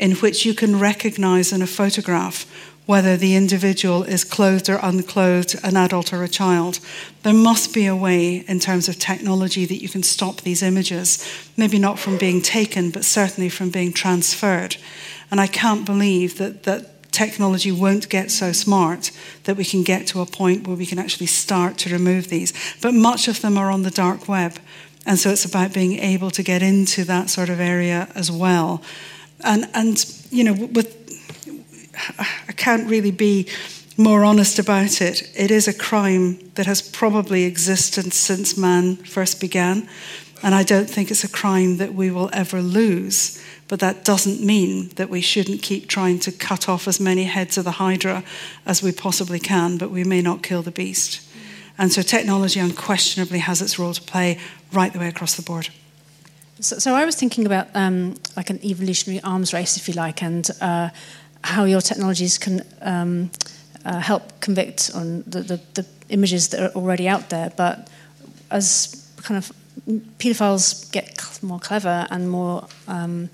in 0.00 0.12
which 0.12 0.46
you 0.46 0.54
can 0.54 0.80
recognize 0.80 1.52
in 1.52 1.62
a 1.62 1.66
photograph 1.66 2.46
whether 2.86 3.16
the 3.16 3.36
individual 3.36 4.02
is 4.02 4.24
clothed 4.24 4.68
or 4.68 4.80
unclothed, 4.82 5.54
an 5.62 5.76
adult 5.76 6.12
or 6.12 6.24
a 6.24 6.28
child. 6.28 6.80
There 7.22 7.34
must 7.34 7.72
be 7.72 7.86
a 7.86 7.94
way 7.94 8.38
in 8.48 8.58
terms 8.58 8.88
of 8.88 8.98
technology 8.98 9.64
that 9.66 9.80
you 9.80 9.88
can 9.88 10.02
stop 10.02 10.40
these 10.40 10.62
images, 10.62 11.24
maybe 11.56 11.78
not 11.78 12.00
from 12.00 12.16
being 12.16 12.42
taken, 12.42 12.90
but 12.90 13.04
certainly 13.04 13.48
from 13.48 13.70
being 13.70 13.92
transferred. 13.92 14.76
And 15.30 15.40
I 15.40 15.46
can't 15.46 15.86
believe 15.86 16.38
that, 16.38 16.64
that 16.64 17.12
technology 17.12 17.70
won't 17.70 18.08
get 18.08 18.30
so 18.30 18.50
smart 18.52 19.12
that 19.44 19.56
we 19.56 19.64
can 19.64 19.84
get 19.84 20.06
to 20.08 20.20
a 20.20 20.26
point 20.26 20.66
where 20.66 20.76
we 20.76 20.86
can 20.86 20.98
actually 20.98 21.26
start 21.26 21.76
to 21.78 21.92
remove 21.92 22.28
these. 22.28 22.52
But 22.80 22.94
much 22.94 23.28
of 23.28 23.40
them 23.40 23.58
are 23.58 23.70
on 23.70 23.82
the 23.82 23.90
dark 23.90 24.26
web. 24.26 24.58
And 25.06 25.18
so 25.18 25.30
it's 25.30 25.44
about 25.44 25.72
being 25.72 25.98
able 25.98 26.30
to 26.32 26.42
get 26.42 26.62
into 26.62 27.04
that 27.04 27.30
sort 27.30 27.50
of 27.50 27.60
area 27.60 28.08
as 28.14 28.32
well. 28.32 28.82
And, 29.44 29.68
and 29.74 30.04
you 30.30 30.44
know, 30.44 30.52
with, 30.52 30.96
I 32.48 32.52
can't 32.52 32.88
really 32.88 33.10
be 33.10 33.48
more 33.96 34.24
honest 34.24 34.58
about 34.58 35.00
it. 35.00 35.30
It 35.36 35.50
is 35.50 35.68
a 35.68 35.74
crime 35.74 36.38
that 36.54 36.66
has 36.66 36.80
probably 36.80 37.44
existed 37.44 38.12
since 38.12 38.56
man 38.56 38.96
first 38.96 39.40
began. 39.40 39.88
And 40.42 40.54
I 40.54 40.62
don't 40.62 40.88
think 40.88 41.10
it's 41.10 41.24
a 41.24 41.28
crime 41.28 41.76
that 41.76 41.94
we 41.94 42.10
will 42.10 42.30
ever 42.32 42.62
lose. 42.62 43.42
But 43.68 43.80
that 43.80 44.04
doesn't 44.04 44.40
mean 44.40 44.88
that 44.96 45.10
we 45.10 45.20
shouldn't 45.20 45.62
keep 45.62 45.86
trying 45.86 46.18
to 46.20 46.32
cut 46.32 46.68
off 46.68 46.88
as 46.88 46.98
many 46.98 47.24
heads 47.24 47.56
of 47.56 47.64
the 47.64 47.72
Hydra 47.72 48.24
as 48.66 48.82
we 48.82 48.90
possibly 48.90 49.38
can, 49.38 49.76
but 49.76 49.90
we 49.90 50.02
may 50.02 50.22
not 50.22 50.42
kill 50.42 50.62
the 50.62 50.72
beast. 50.72 51.20
And 51.78 51.92
so 51.92 52.02
technology 52.02 52.58
unquestionably 52.58 53.38
has 53.38 53.62
its 53.62 53.78
role 53.78 53.94
to 53.94 54.02
play 54.02 54.38
right 54.72 54.92
the 54.92 54.98
way 54.98 55.08
across 55.08 55.36
the 55.36 55.42
board. 55.42 55.68
So, 56.60 56.78
so 56.78 56.94
I 56.94 57.04
was 57.04 57.16
thinking 57.16 57.46
about 57.46 57.68
um, 57.74 58.16
like 58.36 58.50
an 58.50 58.64
evolutionary 58.64 59.22
arms 59.22 59.52
race, 59.52 59.76
if 59.76 59.88
you 59.88 59.94
like, 59.94 60.22
and 60.22 60.48
uh, 60.60 60.90
how 61.42 61.64
your 61.64 61.80
technologies 61.80 62.38
can 62.38 62.62
um, 62.82 63.30
uh, 63.84 63.98
help 63.98 64.40
convict 64.40 64.90
on 64.94 65.22
the, 65.26 65.40
the, 65.40 65.60
the, 65.74 65.86
images 66.10 66.48
that 66.48 66.60
are 66.60 66.74
already 66.74 67.08
out 67.08 67.30
there. 67.30 67.52
But 67.56 67.88
as 68.50 69.08
kind 69.22 69.38
of 69.38 69.52
paedophiles 70.18 70.90
get 70.90 71.38
more 71.40 71.60
clever 71.60 72.06
and 72.10 72.28
more 72.28 72.66
um, 72.88 73.30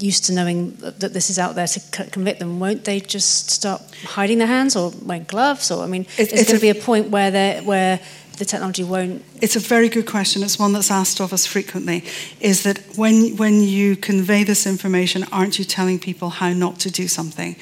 used 0.00 0.24
to 0.24 0.32
knowing 0.32 0.72
that 0.80 1.12
this 1.12 1.30
is 1.30 1.38
out 1.38 1.54
there 1.54 1.68
to 1.68 1.80
convict 2.10 2.40
them, 2.40 2.58
won't 2.58 2.84
they 2.84 2.98
just 2.98 3.50
start 3.50 3.82
hiding 4.04 4.38
their 4.38 4.48
hands 4.48 4.74
or 4.74 4.92
wearing 5.02 5.24
gloves? 5.24 5.70
Or 5.70 5.84
I 5.84 5.86
mean, 5.86 6.06
it's, 6.18 6.32
it's 6.32 6.44
going 6.44 6.58
to 6.58 6.60
be 6.60 6.70
a 6.70 6.74
point 6.74 7.10
where 7.10 7.30
they 7.30 7.60
where 7.64 8.00
the 8.38 8.44
technology 8.44 8.84
won't? 8.84 9.24
It's 9.42 9.56
a 9.56 9.60
very 9.60 9.88
good 9.88 10.06
question. 10.06 10.42
It's 10.42 10.58
one 10.58 10.72
that's 10.72 10.90
asked 10.90 11.20
of 11.20 11.32
us 11.32 11.46
frequently. 11.46 12.04
Is 12.40 12.62
that 12.62 12.78
when, 12.96 13.36
when 13.36 13.62
you 13.62 13.96
convey 13.96 14.44
this 14.44 14.66
information, 14.66 15.24
aren't 15.32 15.58
you 15.58 15.64
telling 15.64 15.98
people 15.98 16.30
how 16.30 16.52
not 16.52 16.78
to 16.80 16.90
do 16.90 17.08
something? 17.08 17.56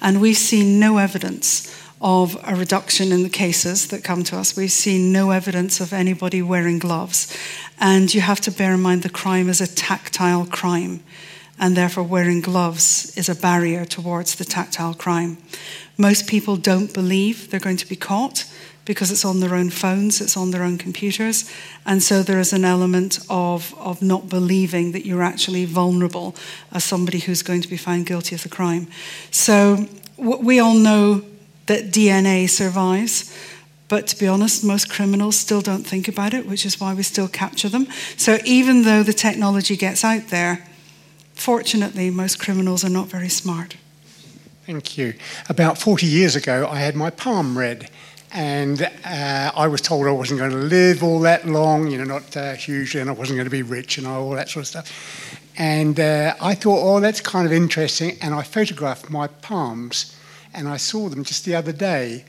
And 0.00 0.20
we've 0.20 0.36
seen 0.36 0.78
no 0.78 0.98
evidence 0.98 1.74
of 2.00 2.36
a 2.46 2.54
reduction 2.54 3.10
in 3.10 3.22
the 3.22 3.28
cases 3.28 3.88
that 3.88 4.04
come 4.04 4.22
to 4.24 4.36
us. 4.36 4.56
We've 4.56 4.70
seen 4.70 5.12
no 5.12 5.30
evidence 5.30 5.80
of 5.80 5.92
anybody 5.92 6.42
wearing 6.42 6.78
gloves. 6.78 7.36
And 7.80 8.12
you 8.12 8.20
have 8.20 8.40
to 8.42 8.50
bear 8.50 8.74
in 8.74 8.80
mind 8.80 9.02
the 9.02 9.08
crime 9.08 9.48
is 9.48 9.60
a 9.60 9.66
tactile 9.66 10.46
crime, 10.46 11.02
and 11.58 11.76
therefore 11.76 12.04
wearing 12.04 12.40
gloves 12.40 13.16
is 13.16 13.28
a 13.28 13.34
barrier 13.34 13.84
towards 13.84 14.36
the 14.36 14.44
tactile 14.44 14.94
crime. 14.94 15.38
Most 15.96 16.28
people 16.28 16.56
don't 16.56 16.94
believe 16.94 17.50
they're 17.50 17.58
going 17.58 17.76
to 17.78 17.88
be 17.88 17.96
caught 17.96 18.44
because 18.88 19.10
it's 19.10 19.24
on 19.24 19.40
their 19.40 19.54
own 19.54 19.68
phones, 19.68 20.18
it's 20.18 20.34
on 20.34 20.50
their 20.50 20.62
own 20.62 20.78
computers. 20.78 21.44
And 21.84 22.02
so 22.02 22.22
there 22.22 22.40
is 22.40 22.54
an 22.54 22.64
element 22.64 23.18
of, 23.28 23.78
of 23.78 24.00
not 24.00 24.30
believing 24.30 24.92
that 24.92 25.04
you're 25.04 25.22
actually 25.22 25.66
vulnerable 25.66 26.34
as 26.72 26.84
somebody 26.84 27.18
who's 27.18 27.42
going 27.42 27.60
to 27.60 27.68
be 27.68 27.76
found 27.76 28.06
guilty 28.06 28.34
of 28.34 28.42
the 28.42 28.48
crime. 28.48 28.86
So 29.30 29.86
we 30.16 30.58
all 30.58 30.72
know 30.72 31.22
that 31.66 31.90
DNA 31.92 32.48
survives. 32.48 33.30
But 33.88 34.06
to 34.06 34.18
be 34.18 34.26
honest, 34.26 34.64
most 34.64 34.88
criminals 34.88 35.36
still 35.36 35.60
don't 35.60 35.86
think 35.86 36.08
about 36.08 36.32
it, 36.32 36.46
which 36.46 36.64
is 36.64 36.80
why 36.80 36.94
we 36.94 37.02
still 37.02 37.28
capture 37.28 37.68
them. 37.68 37.88
So 38.16 38.38
even 38.46 38.84
though 38.84 39.02
the 39.02 39.12
technology 39.12 39.76
gets 39.76 40.02
out 40.02 40.28
there, 40.28 40.66
fortunately, 41.34 42.08
most 42.08 42.38
criminals 42.38 42.84
are 42.84 42.90
not 42.90 43.08
very 43.08 43.28
smart. 43.28 43.76
Thank 44.64 44.96
you. 44.96 45.12
About 45.50 45.76
40 45.76 46.06
years 46.06 46.36
ago, 46.36 46.66
I 46.70 46.80
had 46.80 46.96
my 46.96 47.10
palm 47.10 47.56
read, 47.56 47.90
and 48.32 48.82
uh, 49.04 49.52
I 49.54 49.66
was 49.68 49.80
told 49.80 50.06
I 50.06 50.10
wasn't 50.10 50.40
going 50.40 50.50
to 50.50 50.56
live 50.56 51.02
all 51.02 51.20
that 51.20 51.46
long, 51.46 51.88
you 51.88 51.98
know, 51.98 52.04
not 52.04 52.36
uh, 52.36 52.54
hugely, 52.54 53.00
and 53.00 53.08
I 53.08 53.12
wasn't 53.12 53.36
going 53.36 53.46
to 53.46 53.50
be 53.50 53.62
rich 53.62 53.98
and 53.98 54.06
all 54.06 54.30
that 54.30 54.48
sort 54.48 54.64
of 54.64 54.68
stuff. 54.68 55.40
And 55.56 55.98
uh, 55.98 56.34
I 56.40 56.54
thought, 56.54 56.80
oh, 56.82 57.00
that's 57.00 57.20
kind 57.20 57.46
of 57.46 57.52
interesting, 57.52 58.16
and 58.22 58.34
I 58.34 58.42
photographed 58.42 59.10
my 59.10 59.26
palms, 59.26 60.16
and 60.54 60.68
I 60.68 60.76
saw 60.76 61.08
them 61.08 61.24
just 61.24 61.44
the 61.44 61.54
other 61.54 61.72
day 61.72 62.24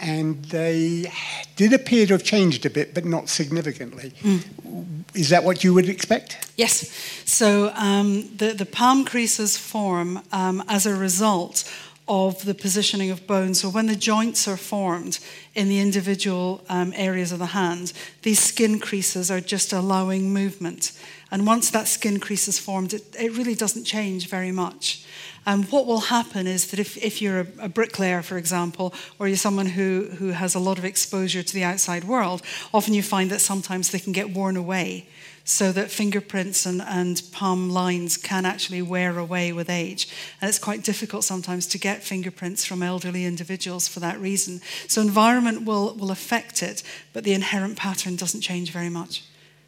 and 0.00 0.44
they 0.46 1.10
did 1.56 1.72
appear 1.72 2.06
to 2.06 2.14
have 2.14 2.22
changed 2.22 2.64
a 2.66 2.70
bit, 2.70 2.94
but 2.94 3.04
not 3.04 3.28
significantly. 3.28 4.12
Mm. 4.22 5.04
Is 5.14 5.30
that 5.30 5.44
what 5.44 5.64
you 5.64 5.74
would 5.74 5.88
expect? 5.88 6.52
Yes. 6.56 6.90
So 7.24 7.72
um, 7.74 8.28
the, 8.36 8.52
the 8.52 8.66
palm 8.66 9.04
creases 9.04 9.56
form 9.56 10.20
um, 10.32 10.62
as 10.68 10.86
a 10.86 10.94
result 10.94 11.64
of 12.08 12.44
the 12.44 12.54
positioning 12.54 13.10
of 13.10 13.26
bones. 13.26 13.60
So 13.60 13.68
when 13.68 13.86
the 13.86 13.96
joints 13.96 14.48
are 14.48 14.56
formed 14.56 15.18
in 15.54 15.68
the 15.68 15.80
individual 15.80 16.64
um, 16.68 16.92
areas 16.96 17.32
of 17.32 17.38
the 17.38 17.46
hand, 17.46 17.92
these 18.22 18.40
skin 18.40 18.80
creases 18.80 19.30
are 19.30 19.40
just 19.40 19.72
allowing 19.72 20.32
movement. 20.32 20.92
And 21.30 21.46
once 21.46 21.70
that 21.70 21.88
skin 21.88 22.20
crease 22.20 22.48
is 22.48 22.58
formed, 22.58 22.94
it, 22.94 23.14
it 23.18 23.36
really 23.36 23.54
doesn't 23.54 23.84
change 23.84 24.28
very 24.28 24.52
much. 24.52 25.04
Um, 25.46 25.64
what 25.64 25.86
will 25.86 26.00
happen 26.00 26.46
is 26.46 26.70
that 26.70 26.78
if, 26.78 26.96
if 27.02 27.22
you're 27.22 27.40
a, 27.40 27.46
a, 27.60 27.68
bricklayer, 27.68 28.22
for 28.22 28.36
example, 28.36 28.92
or 29.18 29.28
you're 29.28 29.36
someone 29.36 29.66
who, 29.66 30.08
who 30.18 30.28
has 30.28 30.54
a 30.54 30.58
lot 30.58 30.78
of 30.78 30.84
exposure 30.84 31.42
to 31.42 31.54
the 31.54 31.64
outside 31.64 32.04
world, 32.04 32.42
often 32.72 32.94
you 32.94 33.02
find 33.02 33.30
that 33.30 33.40
sometimes 33.40 33.90
they 33.90 33.98
can 33.98 34.12
get 34.12 34.30
worn 34.30 34.56
away 34.56 35.06
so 35.48 35.72
that 35.72 35.90
fingerprints 35.90 36.66
and, 36.66 36.82
and 36.82 37.22
palm 37.32 37.70
lines 37.70 38.18
can 38.18 38.44
actually 38.44 38.82
wear 38.82 39.18
away 39.18 39.50
with 39.50 39.70
age. 39.70 40.06
And 40.42 40.48
it's 40.48 40.58
quite 40.58 40.82
difficult 40.84 41.24
sometimes 41.24 41.66
to 41.68 41.78
get 41.78 42.02
fingerprints 42.02 42.66
from 42.66 42.82
elderly 42.82 43.24
individuals 43.24 43.88
for 43.88 43.98
that 44.00 44.20
reason. 44.20 44.60
So 44.88 45.00
environment 45.00 45.64
will, 45.64 45.94
will 45.94 46.10
affect 46.10 46.62
it, 46.62 46.82
but 47.14 47.24
the 47.24 47.32
inherent 47.32 47.78
pattern 47.78 48.14
doesn't 48.16 48.42
change 48.42 48.72
very 48.72 48.90
much. 48.90 49.24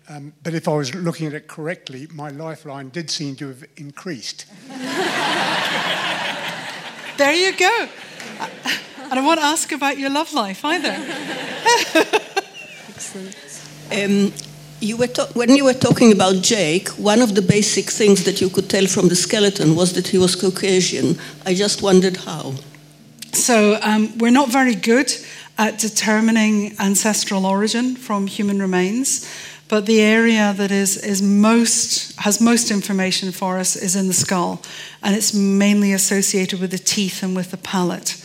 Um, 0.07 0.35
but 0.43 0.53
if 0.53 0.69
I 0.69 0.75
was 0.75 0.95
looking 0.95 1.27
at 1.27 1.33
it 1.33 1.49
correctly, 1.49 2.07
my 2.13 2.29
lifeline 2.29 2.91
did 2.91 3.09
seem 3.09 3.35
to 3.37 3.49
have 3.49 3.65
increased. 3.79 4.45
there 7.17 7.33
you 7.33 7.57
go. 7.57 7.89
And 9.11 9.19
I 9.19 9.23
won't 9.25 9.41
ask 9.41 9.73
about 9.73 9.97
your 9.97 10.11
love 10.11 10.35
life 10.35 10.63
either. 10.63 10.95
Excellent. 12.91 13.37
Um, 13.93 14.33
you 14.81 14.97
when 15.35 15.51
you 15.55 15.65
were 15.65 15.75
talking 15.75 16.13
about 16.13 16.43
Jake, 16.43 16.89
one 16.91 17.21
of 17.23 17.35
the 17.35 17.43
basic 17.43 17.91
things 17.91 18.25
that 18.25 18.41
you 18.41 18.49
could 18.49 18.69
tell 18.69 18.87
from 18.87 19.09
the 19.09 19.17
skeleton 19.17 19.77
was 19.77 19.93
that 19.93 20.09
he 20.09 20.19
was 20.19 20.35
Caucasian. 20.35 21.19
I 21.45 21.55
just 21.55 21.83
wondered 21.83 22.17
how. 22.17 22.55
So 23.33 23.79
um, 23.83 24.17
we're 24.19 24.33
not 24.33 24.51
very 24.51 24.75
good 24.75 25.13
at 25.59 25.79
determining 25.79 26.75
ancestral 26.79 27.47
origin 27.47 27.95
from 27.95 28.27
human 28.27 28.61
remains. 28.61 29.29
But 29.69 29.87
the 29.87 30.01
area 30.01 30.53
that 30.57 30.73
is, 30.73 30.97
is 30.97 31.23
most, 31.23 32.19
has 32.19 32.41
most 32.41 32.73
information 32.73 33.31
for 33.31 33.57
us 33.57 33.77
is 33.77 33.95
in 33.95 34.09
the 34.09 34.13
skull, 34.13 34.63
and 35.01 35.15
it's 35.15 35.33
mainly 35.33 35.93
associated 35.93 36.61
with 36.61 36.73
the 36.73 36.79
teeth 36.79 37.23
and 37.23 37.37
with 37.37 37.53
the 37.53 37.57
palate. 37.57 38.17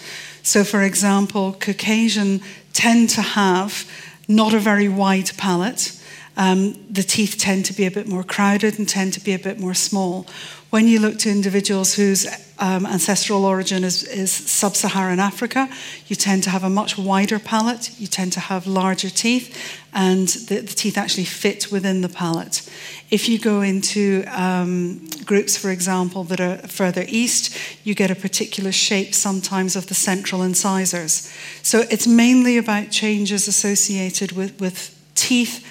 So, 0.42 0.64
for 0.64 0.82
example, 0.82 1.54
Caucasian 1.54 2.42
tend 2.74 3.12
to 3.12 3.22
have 3.22 3.88
not 4.28 4.56
a 4.56 4.60
very 4.60 4.90
wide 4.90 5.38
palate. 5.38 5.92
Um, 6.38 6.74
the 6.92 7.04
teeth 7.04 7.38
tend 7.38 7.66
to 7.66 7.74
be 7.74 7.86
a 7.86 7.92
bit 7.92 8.08
more 8.08 8.24
crowded 8.24 8.78
and 8.78 8.88
tend 8.88 9.14
to 9.14 9.20
be 9.20 9.34
a 9.34 9.40
bit 9.40 9.60
more 9.60 9.74
small. 9.74 10.28
When 10.70 10.88
you 10.88 11.00
look 11.00 11.20
to 11.20 11.30
individuals 11.30 11.96
whose 11.96 12.28
um, 12.60 12.86
ancestral 12.86 13.46
origin 13.46 13.86
is, 13.86 14.04
is 14.04 14.32
sub 14.32 14.76
Saharan 14.76 15.20
Africa, 15.20 15.70
you 16.08 16.16
tend 16.18 16.44
to 16.44 16.50
have 16.50 16.66
a 16.66 16.70
much 16.70 16.98
wider 16.98 17.40
palate, 17.40 17.98
you 17.98 18.08
tend 18.08 18.34
to 18.34 18.40
have 18.40 18.68
larger 18.68 19.10
teeth, 19.10 19.80
and 19.94 20.28
the, 20.28 20.60
the 20.60 20.74
teeth 20.74 20.98
actually 20.98 21.26
fit 21.26 21.72
within 21.72 22.02
the 22.02 22.10
palate. 22.10 22.70
If 23.10 23.30
you 23.30 23.40
go 23.40 23.62
into 23.62 24.26
um, 24.28 25.08
groups, 25.24 25.56
for 25.56 25.72
example, 25.72 26.26
that 26.26 26.42
are 26.42 26.58
further 26.68 27.06
east, 27.08 27.58
you 27.86 27.96
get 27.96 28.12
a 28.12 28.16
particular 28.16 28.74
shape 28.74 29.14
sometimes 29.14 29.78
of 29.78 29.88
the 29.88 29.96
central 29.96 30.42
incisors. 30.42 31.32
So 31.62 31.84
it's 31.90 32.08
mainly 32.08 32.58
about 32.58 32.92
changes 32.92 33.48
associated 33.48 34.34
with, 34.34 34.60
with 34.60 34.92
teeth, 35.16 35.66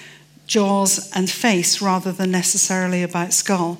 jaws, 0.47 1.11
and 1.15 1.29
face 1.29 1.81
rather 1.81 2.11
than 2.11 2.31
necessarily 2.31 3.03
about 3.03 3.33
skull. 3.33 3.79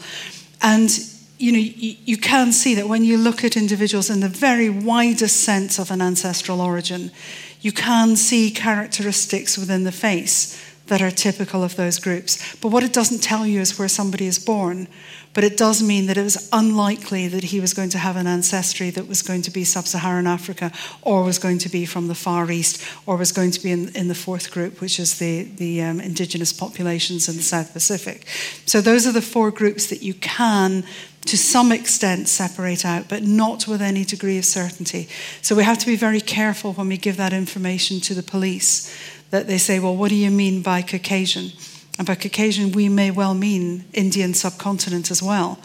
And 0.62 0.90
you 1.38 1.52
know, 1.52 1.60
you, 1.60 1.98
you, 2.06 2.18
can 2.18 2.54
see 2.54 2.76
that 2.76 2.88
when 2.88 3.04
you 3.04 3.18
look 3.18 3.44
at 3.44 3.58
individuals 3.58 4.10
in 4.10 4.22
the 4.22 4.30
very 4.30 4.70
widest 4.70 5.42
sense 5.42 5.78
of 5.80 5.92
an 5.92 6.02
ancestral 6.02 6.62
origin, 6.62 7.12
you 7.60 7.74
can 7.74 8.16
see 8.16 8.50
characteristics 8.52 9.58
within 9.58 9.84
the 9.84 9.92
face 9.92 10.62
that 10.88 11.02
are 11.02 11.12
typical 11.12 11.64
of 11.64 11.76
those 11.76 12.00
groups. 12.00 12.56
But 12.58 12.70
what 12.70 12.84
it 12.84 12.94
doesn't 12.94 13.22
tell 13.24 13.46
you 13.46 13.60
is 13.60 13.78
where 13.78 13.88
somebody 13.88 14.28
is 14.28 14.40
born. 14.40 14.88
But 15.36 15.44
it 15.44 15.58
does 15.58 15.84
mean 15.84 16.08
that 16.08 16.18
it 16.18 16.24
was 16.24 16.50
unlikely 16.54 17.28
that 17.28 17.44
he 17.44 17.60
was 17.60 17.74
going 17.74 17.90
to 17.90 17.98
have 17.98 18.16
an 18.16 18.26
ancestry 18.26 18.90
that 18.92 19.08
was 19.08 19.22
going 19.22 19.44
to 19.44 19.52
be 19.52 19.66
sub 19.66 19.86
Saharan 19.86 20.28
Africa, 20.28 20.72
or 21.02 21.24
was 21.24 21.38
going 21.38 21.60
to 21.60 21.70
be 21.70 21.86
from 21.86 22.08
the 22.08 22.16
Far 22.16 22.50
East, 22.50 22.82
or 23.06 23.18
was 23.18 23.34
going 23.34 23.52
to 23.52 23.62
be 23.62 23.70
in, 23.70 23.90
in 23.96 24.08
the 24.08 24.16
fourth 24.16 24.50
group, 24.50 24.80
which 24.80 24.98
is 24.98 25.20
the, 25.20 25.44
the 25.44 25.84
um, 25.84 26.00
indigenous 26.00 26.54
populations 26.54 27.28
in 27.28 27.36
the 27.36 27.44
South 27.44 27.74
Pacific. 27.74 28.26
So 28.66 28.80
those 28.80 29.06
are 29.06 29.12
the 29.12 29.22
four 29.22 29.52
groups 29.52 29.88
that 29.88 30.02
you 30.02 30.14
can 30.14 30.86
to 31.26 31.38
some 31.38 31.72
extent 31.72 32.30
separate 32.30 32.86
out, 32.86 33.10
but 33.10 33.24
not 33.24 33.68
with 33.68 33.82
any 33.82 34.06
degree 34.06 34.38
of 34.38 34.46
certainty. 34.46 35.10
So 35.42 35.56
we 35.56 35.64
have 35.64 35.80
to 35.80 35.86
be 35.86 35.98
very 35.98 36.22
careful 36.22 36.74
when 36.74 36.88
we 36.88 36.98
give 36.98 37.18
that 37.18 37.34
information 37.34 38.00
to 38.02 38.14
the 38.14 38.24
police 38.24 38.96
that 39.32 39.48
they 39.48 39.58
say, 39.58 39.80
well, 39.80 39.98
what 39.98 40.10
do 40.10 40.16
you 40.16 40.32
mean 40.32 40.62
by 40.62 40.82
Caucasian? 40.82 41.52
And 41.98 42.06
by 42.06 42.16
Caucasian, 42.16 42.72
we 42.72 42.90
may 42.90 43.12
well 43.12 43.34
mean 43.34 43.86
Indian 43.94 44.34
subcontinent 44.34 45.12
as 45.12 45.24
well. 45.24 45.60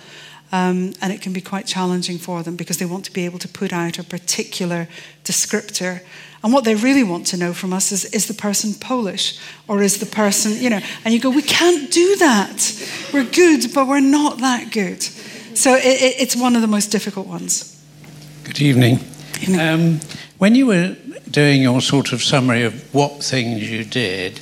Um, 0.53 0.95
and 1.01 1.13
it 1.13 1.23
can 1.23 1.33
be 1.33 1.41
quite 1.41 1.67
challenging 1.67 2.19
for 2.19 2.43
them 2.43 2.57
because 2.57 2.79
they 2.79 2.85
want 2.85 3.05
to 3.05 3.13
be 3.13 3.25
able 3.25 3.39
to 3.39 3.49
put 3.49 3.73
out 3.73 3.99
a 3.99 4.05
particular 4.05 4.89
descriptor. 5.25 6.01
And 6.43 6.53
what 6.53 6.65
they 6.65 6.75
really 6.75 7.05
want 7.05 7.27
to 7.29 7.37
know 7.37 7.53
from 7.53 7.73
us 7.73 7.93
is 7.93 8.05
is 8.07 8.27
the 8.27 8.35
person 8.35 8.75
Polish 8.75 9.39
or 9.69 9.83
is 9.83 9.99
the 9.99 10.07
person, 10.07 10.53
you 10.61 10.71
know, 10.71 10.81
and 11.05 11.15
you 11.15 11.21
go, 11.21 11.31
we 11.31 11.43
can't 11.43 11.91
do 11.93 12.17
that. 12.17 12.73
We're 13.13 13.31
good, 13.31 13.73
but 13.73 13.87
we're 13.87 14.01
not 14.01 14.39
that 14.39 14.73
good. 14.73 15.03
So 15.55 15.75
it, 15.75 16.17
it's 16.19 16.35
one 16.35 16.57
of 16.57 16.63
the 16.63 16.69
most 16.69 16.91
difficult 16.91 17.29
ones. 17.29 17.81
Good 18.45 18.61
evening. 18.61 18.99
Good 19.35 19.43
evening. 19.43 19.61
Um, 19.61 20.01
when 20.39 20.55
you 20.55 20.67
were 20.67 20.97
doing 21.31 21.63
your 21.63 21.81
sort 21.81 22.13
of 22.13 22.23
summary 22.23 22.65
of 22.65 22.93
what 22.93 23.23
things 23.23 23.71
you 23.71 23.85
did, 23.85 24.41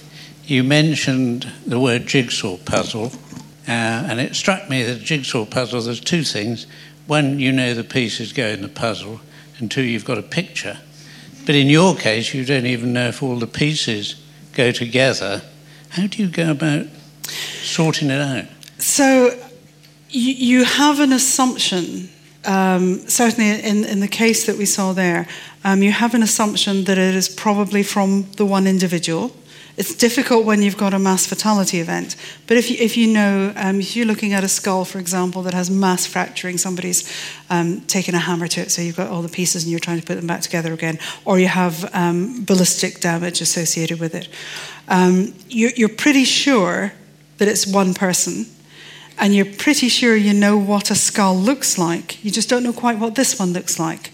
you 0.49 0.65
mentioned 0.65 1.47
the 1.67 1.79
word 1.79 2.07
jigsaw 2.07 2.57
puzzle, 2.57 3.13
uh, 3.69 4.07
and 4.09 4.19
it 4.19 4.35
struck 4.35 4.71
me 4.71 4.83
that 4.83 5.03
jigsaw 5.03 5.45
puzzle, 5.45 5.83
there's 5.83 6.01
two 6.01 6.25
things. 6.25 6.67
One, 7.07 7.39
you 7.39 7.53
know 7.53 7.75
the 7.75 7.85
pieces 7.85 8.33
go 8.33 8.47
in 8.47 8.63
the 8.63 8.69
puzzle, 8.69 9.21
and 9.59 9.71
two, 9.71 9.83
you've 9.83 10.07
got 10.07 10.17
a 10.17 10.23
picture. 10.23 10.79
But 11.45 11.55
in 11.55 11.69
your 11.69 11.95
case, 11.95 12.33
you 12.33 12.45
don't 12.47 12.67
even 12.67 12.95
know 12.95 13.09
if 13.09 13.23
all 13.23 13.37
the 13.37 13.47
pieces 13.47 14.17
go 14.55 14.73
together. 14.73 15.43
How 15.91 16.07
do 16.07 16.23
you 16.23 16.29
go 16.29 16.51
about 16.51 16.87
sorting 17.63 18.09
it 18.09 18.21
out? 18.21 18.47
So 18.79 19.39
you, 20.09 20.65
have 20.65 21.01
an 21.01 21.13
assumption, 21.13 22.09
um, 22.47 23.01
certainly 23.09 23.51
in, 23.51 23.85
in 23.85 24.01
the 24.01 24.09
case 24.09 24.47
that 24.47 24.57
we 24.57 24.65
saw 24.65 24.95
there, 24.95 25.27
um, 25.65 25.83
you 25.83 25.93
have 25.93 26.15
an 26.15 26.23
assumption 26.23 26.85
that 26.85 26.97
it 26.97 27.15
is 27.15 27.29
probably 27.29 27.83
from 27.83 28.31
the 28.37 28.47
one 28.47 28.67
individual. 28.67 29.33
It's 29.79 29.95
difficult 29.95 30.45
when 30.45 30.61
you've 30.61 30.77
got 30.77 30.93
a 30.93 30.99
mass 30.99 31.25
fatality 31.25 31.79
event. 31.79 32.17
But 32.49 32.57
if 32.57 32.69
you, 32.69 32.77
if 32.81 32.97
you 32.97 33.07
know, 33.07 33.53
um, 33.55 33.81
if 33.81 33.95
you're 33.95 34.07
looking 34.07 34.33
at 34.33 34.43
a 34.43 34.49
skull, 34.49 34.85
for 34.85 34.99
example, 34.99 35.41
that 35.43 35.55
has 35.55 35.71
mass 35.71 36.05
fracturing, 36.05 36.59
somebody's 36.59 37.09
um, 37.49 37.83
taken 37.83 38.17
a 38.17 38.19
hammer 38.19 38.49
to 38.49 38.63
it, 38.63 38.73
so 38.73 38.83
you've 38.83 38.97
got 38.97 39.09
all 39.09 39.23
the 39.23 39.29
pieces 39.29 39.63
and 39.63 39.71
you're 39.71 39.79
trying 39.79 40.01
to 40.01 40.05
put 40.05 40.17
them 40.17 40.27
back 40.27 40.41
together 40.41 40.73
again, 40.73 40.99
or 41.25 41.39
you 41.39 41.47
have 41.47 41.89
um, 41.95 42.45
ballistic 42.45 42.99
damage 42.99 43.41
associated 43.41 44.01
with 44.01 44.17
it, 44.17 44.29
um, 44.89 45.33
you're, 45.49 45.71
you're 45.77 45.89
pretty 45.89 46.25
sure 46.25 46.93
that 47.37 47.47
it's 47.47 47.65
one 47.65 47.95
person 47.95 48.47
and 49.17 49.33
you're 49.33 49.47
pretty 49.47 49.89
sure 49.89 50.17
you 50.17 50.35
know 50.35 50.59
what 50.59 50.91
a 50.91 50.97
skull 50.97 51.37
looks 51.37 51.79
like. 51.79 52.25
You 52.25 52.33
just 52.33 52.49
don't 52.49 52.65
know 52.65 52.73
quite 52.73 52.99
what 52.99 53.15
this 53.15 53.39
one 53.39 53.53
looks 53.53 53.79
like. 53.79 54.11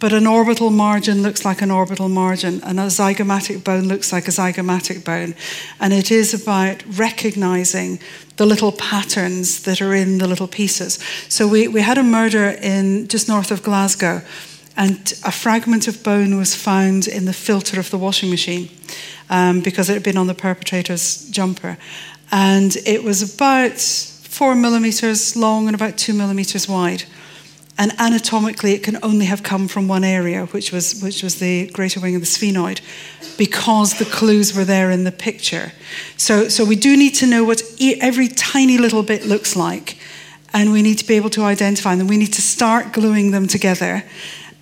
But 0.00 0.12
an 0.12 0.26
orbital 0.26 0.70
margin 0.70 1.22
looks 1.22 1.44
like 1.44 1.60
an 1.60 1.70
orbital 1.70 2.08
margin, 2.08 2.60
and 2.64 2.80
a 2.80 2.86
zygomatic 2.86 3.62
bone 3.62 3.86
looks 3.86 4.12
like 4.12 4.26
a 4.26 4.30
zygomatic 4.30 5.04
bone. 5.04 5.34
And 5.78 5.92
it 5.92 6.10
is 6.10 6.34
about 6.34 6.82
recognizing 6.98 8.00
the 8.36 8.46
little 8.46 8.72
patterns 8.72 9.62
that 9.64 9.82
are 9.82 9.94
in 9.94 10.18
the 10.18 10.26
little 10.26 10.48
pieces. 10.48 10.98
So 11.28 11.46
we, 11.46 11.68
we 11.68 11.82
had 11.82 11.98
a 11.98 12.02
murder 12.02 12.56
in 12.62 13.06
just 13.08 13.28
north 13.28 13.50
of 13.50 13.62
Glasgow, 13.62 14.22
and 14.76 15.12
a 15.24 15.30
fragment 15.30 15.86
of 15.86 16.02
bone 16.02 16.38
was 16.38 16.54
found 16.54 17.06
in 17.06 17.26
the 17.26 17.34
filter 17.34 17.78
of 17.78 17.90
the 17.90 17.98
washing 17.98 18.30
machine 18.30 18.70
um, 19.28 19.60
because 19.60 19.90
it 19.90 19.94
had 19.94 20.02
been 20.02 20.16
on 20.16 20.26
the 20.26 20.34
perpetrator's 20.34 21.28
jumper. 21.28 21.76
And 22.32 22.76
it 22.86 23.04
was 23.04 23.34
about 23.34 23.78
four 23.78 24.54
millimeters 24.54 25.36
long 25.36 25.66
and 25.66 25.74
about 25.74 25.98
two 25.98 26.14
millimeters 26.14 26.66
wide 26.66 27.04
and 27.80 27.98
anatomically 27.98 28.74
it 28.74 28.82
can 28.82 28.98
only 29.02 29.24
have 29.24 29.42
come 29.42 29.66
from 29.66 29.88
one 29.88 30.04
area, 30.04 30.44
which 30.46 30.70
was, 30.70 31.00
which 31.00 31.22
was 31.22 31.36
the 31.36 31.66
greater 31.68 31.98
wing 31.98 32.14
of 32.14 32.20
the 32.20 32.26
sphenoid, 32.26 32.78
because 33.38 33.98
the 33.98 34.04
clues 34.04 34.54
were 34.54 34.66
there 34.66 34.90
in 34.90 35.04
the 35.04 35.10
picture. 35.10 35.72
So, 36.18 36.50
so 36.50 36.62
we 36.62 36.76
do 36.76 36.94
need 36.94 37.14
to 37.16 37.26
know 37.26 37.42
what 37.42 37.62
every 37.80 38.28
tiny 38.28 38.76
little 38.76 39.02
bit 39.02 39.24
looks 39.24 39.56
like, 39.56 39.96
and 40.52 40.72
we 40.72 40.82
need 40.82 40.98
to 40.98 41.06
be 41.06 41.14
able 41.14 41.30
to 41.30 41.42
identify 41.44 41.96
them. 41.96 42.06
We 42.06 42.18
need 42.18 42.34
to 42.34 42.42
start 42.42 42.92
gluing 42.92 43.30
them 43.30 43.48
together. 43.48 44.04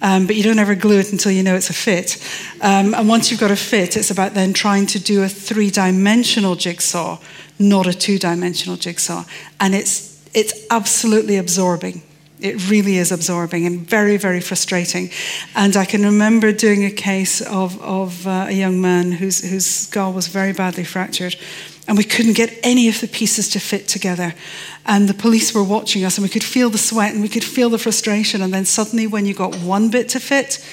Um, 0.00 0.28
but 0.28 0.36
you 0.36 0.44
don't 0.44 0.60
ever 0.60 0.76
glue 0.76 1.00
it 1.00 1.10
until 1.10 1.32
you 1.32 1.42
know 1.42 1.56
it's 1.56 1.70
a 1.70 1.74
fit. 1.74 2.24
Um, 2.60 2.94
and 2.94 3.08
once 3.08 3.32
you've 3.32 3.40
got 3.40 3.50
a 3.50 3.56
fit, 3.56 3.96
it's 3.96 4.12
about 4.12 4.34
then 4.34 4.52
trying 4.52 4.86
to 4.86 5.00
do 5.00 5.24
a 5.24 5.28
three 5.28 5.70
dimensional 5.70 6.54
jigsaw, 6.54 7.18
not 7.58 7.88
a 7.88 7.92
two 7.92 8.16
dimensional 8.16 8.76
jigsaw. 8.76 9.24
And 9.58 9.74
it's, 9.74 10.24
it's 10.34 10.54
absolutely 10.70 11.36
absorbing. 11.36 12.02
It 12.40 12.70
really 12.70 12.98
is 12.98 13.10
absorbing 13.10 13.66
and 13.66 13.80
very, 13.80 14.16
very 14.16 14.40
frustrating. 14.40 15.10
And 15.54 15.76
I 15.76 15.84
can 15.84 16.02
remember 16.04 16.52
doing 16.52 16.84
a 16.84 16.90
case 16.90 17.40
of, 17.40 17.80
of 17.82 18.26
uh, 18.26 18.46
a 18.48 18.52
young 18.52 18.80
man 18.80 19.12
whose, 19.12 19.40
whose 19.40 19.66
skull 19.66 20.12
was 20.12 20.28
very 20.28 20.52
badly 20.52 20.84
fractured, 20.84 21.36
and 21.88 21.96
we 21.98 22.04
couldn't 22.04 22.36
get 22.36 22.58
any 22.62 22.88
of 22.88 23.00
the 23.00 23.08
pieces 23.08 23.48
to 23.50 23.58
fit 23.58 23.88
together. 23.88 24.34
And 24.86 25.08
the 25.08 25.14
police 25.14 25.54
were 25.54 25.64
watching 25.64 26.04
us, 26.04 26.16
and 26.16 26.22
we 26.22 26.28
could 26.28 26.44
feel 26.44 26.70
the 26.70 26.78
sweat 26.78 27.12
and 27.12 27.22
we 27.22 27.28
could 27.28 27.44
feel 27.44 27.70
the 27.70 27.78
frustration. 27.78 28.42
And 28.42 28.52
then 28.52 28.64
suddenly, 28.66 29.06
when 29.06 29.26
you 29.26 29.34
got 29.34 29.56
one 29.56 29.90
bit 29.90 30.08
to 30.10 30.20
fit, 30.20 30.64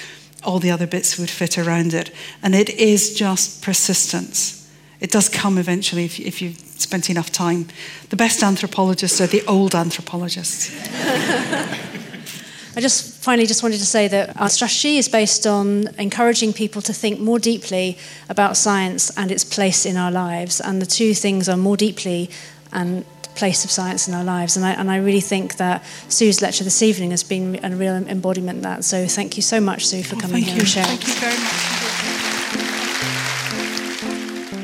all 0.44 0.58
the 0.58 0.70
other 0.70 0.86
bits 0.86 1.18
would 1.18 1.30
fit 1.30 1.58
around 1.58 1.94
it. 1.94 2.10
And 2.42 2.54
it 2.54 2.70
is 2.70 3.14
just 3.14 3.62
persistence. 3.62 4.55
It 5.00 5.10
does 5.10 5.28
come 5.28 5.58
eventually 5.58 6.04
if, 6.04 6.18
if 6.18 6.40
you've 6.40 6.58
spent 6.58 7.10
enough 7.10 7.30
time. 7.30 7.68
The 8.10 8.16
best 8.16 8.42
anthropologists 8.42 9.20
are 9.20 9.26
the 9.26 9.42
old 9.46 9.74
anthropologists. 9.74 10.70
I 12.76 12.80
just 12.80 13.24
finally 13.24 13.46
just 13.46 13.62
wanted 13.62 13.78
to 13.78 13.86
say 13.86 14.06
that 14.08 14.38
our 14.38 14.50
strategy 14.50 14.98
is 14.98 15.08
based 15.08 15.46
on 15.46 15.88
encouraging 15.98 16.52
people 16.52 16.82
to 16.82 16.92
think 16.92 17.18
more 17.18 17.38
deeply 17.38 17.96
about 18.28 18.56
science 18.58 19.10
and 19.16 19.30
its 19.30 19.44
place 19.44 19.86
in 19.86 19.96
our 19.96 20.10
lives. 20.10 20.60
And 20.60 20.82
the 20.82 20.86
two 20.86 21.14
things 21.14 21.48
are 21.48 21.56
more 21.56 21.78
deeply 21.78 22.28
and 22.72 23.06
place 23.34 23.64
of 23.64 23.70
science 23.70 24.08
in 24.08 24.14
our 24.14 24.24
lives. 24.24 24.56
And 24.56 24.66
I, 24.66 24.72
and 24.72 24.90
I 24.90 24.96
really 24.96 25.20
think 25.20 25.56
that 25.56 25.84
Sue's 26.08 26.42
lecture 26.42 26.64
this 26.64 26.82
evening 26.82 27.12
has 27.12 27.22
been 27.22 27.64
a 27.64 27.74
real 27.74 27.94
embodiment 27.94 28.58
of 28.58 28.62
that. 28.64 28.84
So 28.84 29.06
thank 29.06 29.36
you 29.36 29.42
so 29.42 29.58
much, 29.58 29.86
Sue, 29.86 30.02
for 30.02 30.16
oh, 30.16 30.20
coming 30.20 30.42
here 30.42 30.54
you. 30.54 30.60
and 30.60 30.68
sharing. 30.68 30.98
Thank 30.98 31.06
you 31.08 31.14
very 31.14 31.38
much. 31.38 31.75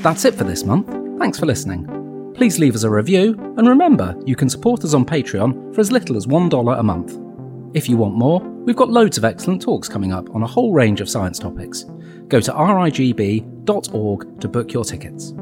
That's 0.02 0.24
it 0.24 0.34
for 0.34 0.42
this 0.42 0.64
month. 0.64 0.88
Thanks 1.20 1.38
for 1.38 1.46
listening. 1.46 2.32
Please 2.34 2.58
leave 2.58 2.74
us 2.74 2.82
a 2.82 2.90
review, 2.90 3.34
and 3.56 3.68
remember, 3.68 4.16
you 4.26 4.34
can 4.34 4.48
support 4.48 4.82
us 4.84 4.94
on 4.94 5.04
Patreon 5.04 5.72
for 5.72 5.80
as 5.80 5.92
little 5.92 6.16
as 6.16 6.26
$1 6.26 6.78
a 6.78 6.82
month. 6.82 7.18
If 7.72 7.88
you 7.88 7.96
want 7.96 8.16
more, 8.16 8.40
we've 8.40 8.74
got 8.74 8.90
loads 8.90 9.16
of 9.16 9.24
excellent 9.24 9.62
talks 9.62 9.88
coming 9.88 10.12
up 10.12 10.28
on 10.34 10.42
a 10.42 10.46
whole 10.46 10.72
range 10.72 11.00
of 11.00 11.08
science 11.08 11.38
topics. 11.38 11.84
Go 12.26 12.40
to 12.40 12.52
rigb.org 12.52 13.20
to 14.40 14.48
book 14.48 14.72
your 14.72 14.84
tickets. 14.84 15.34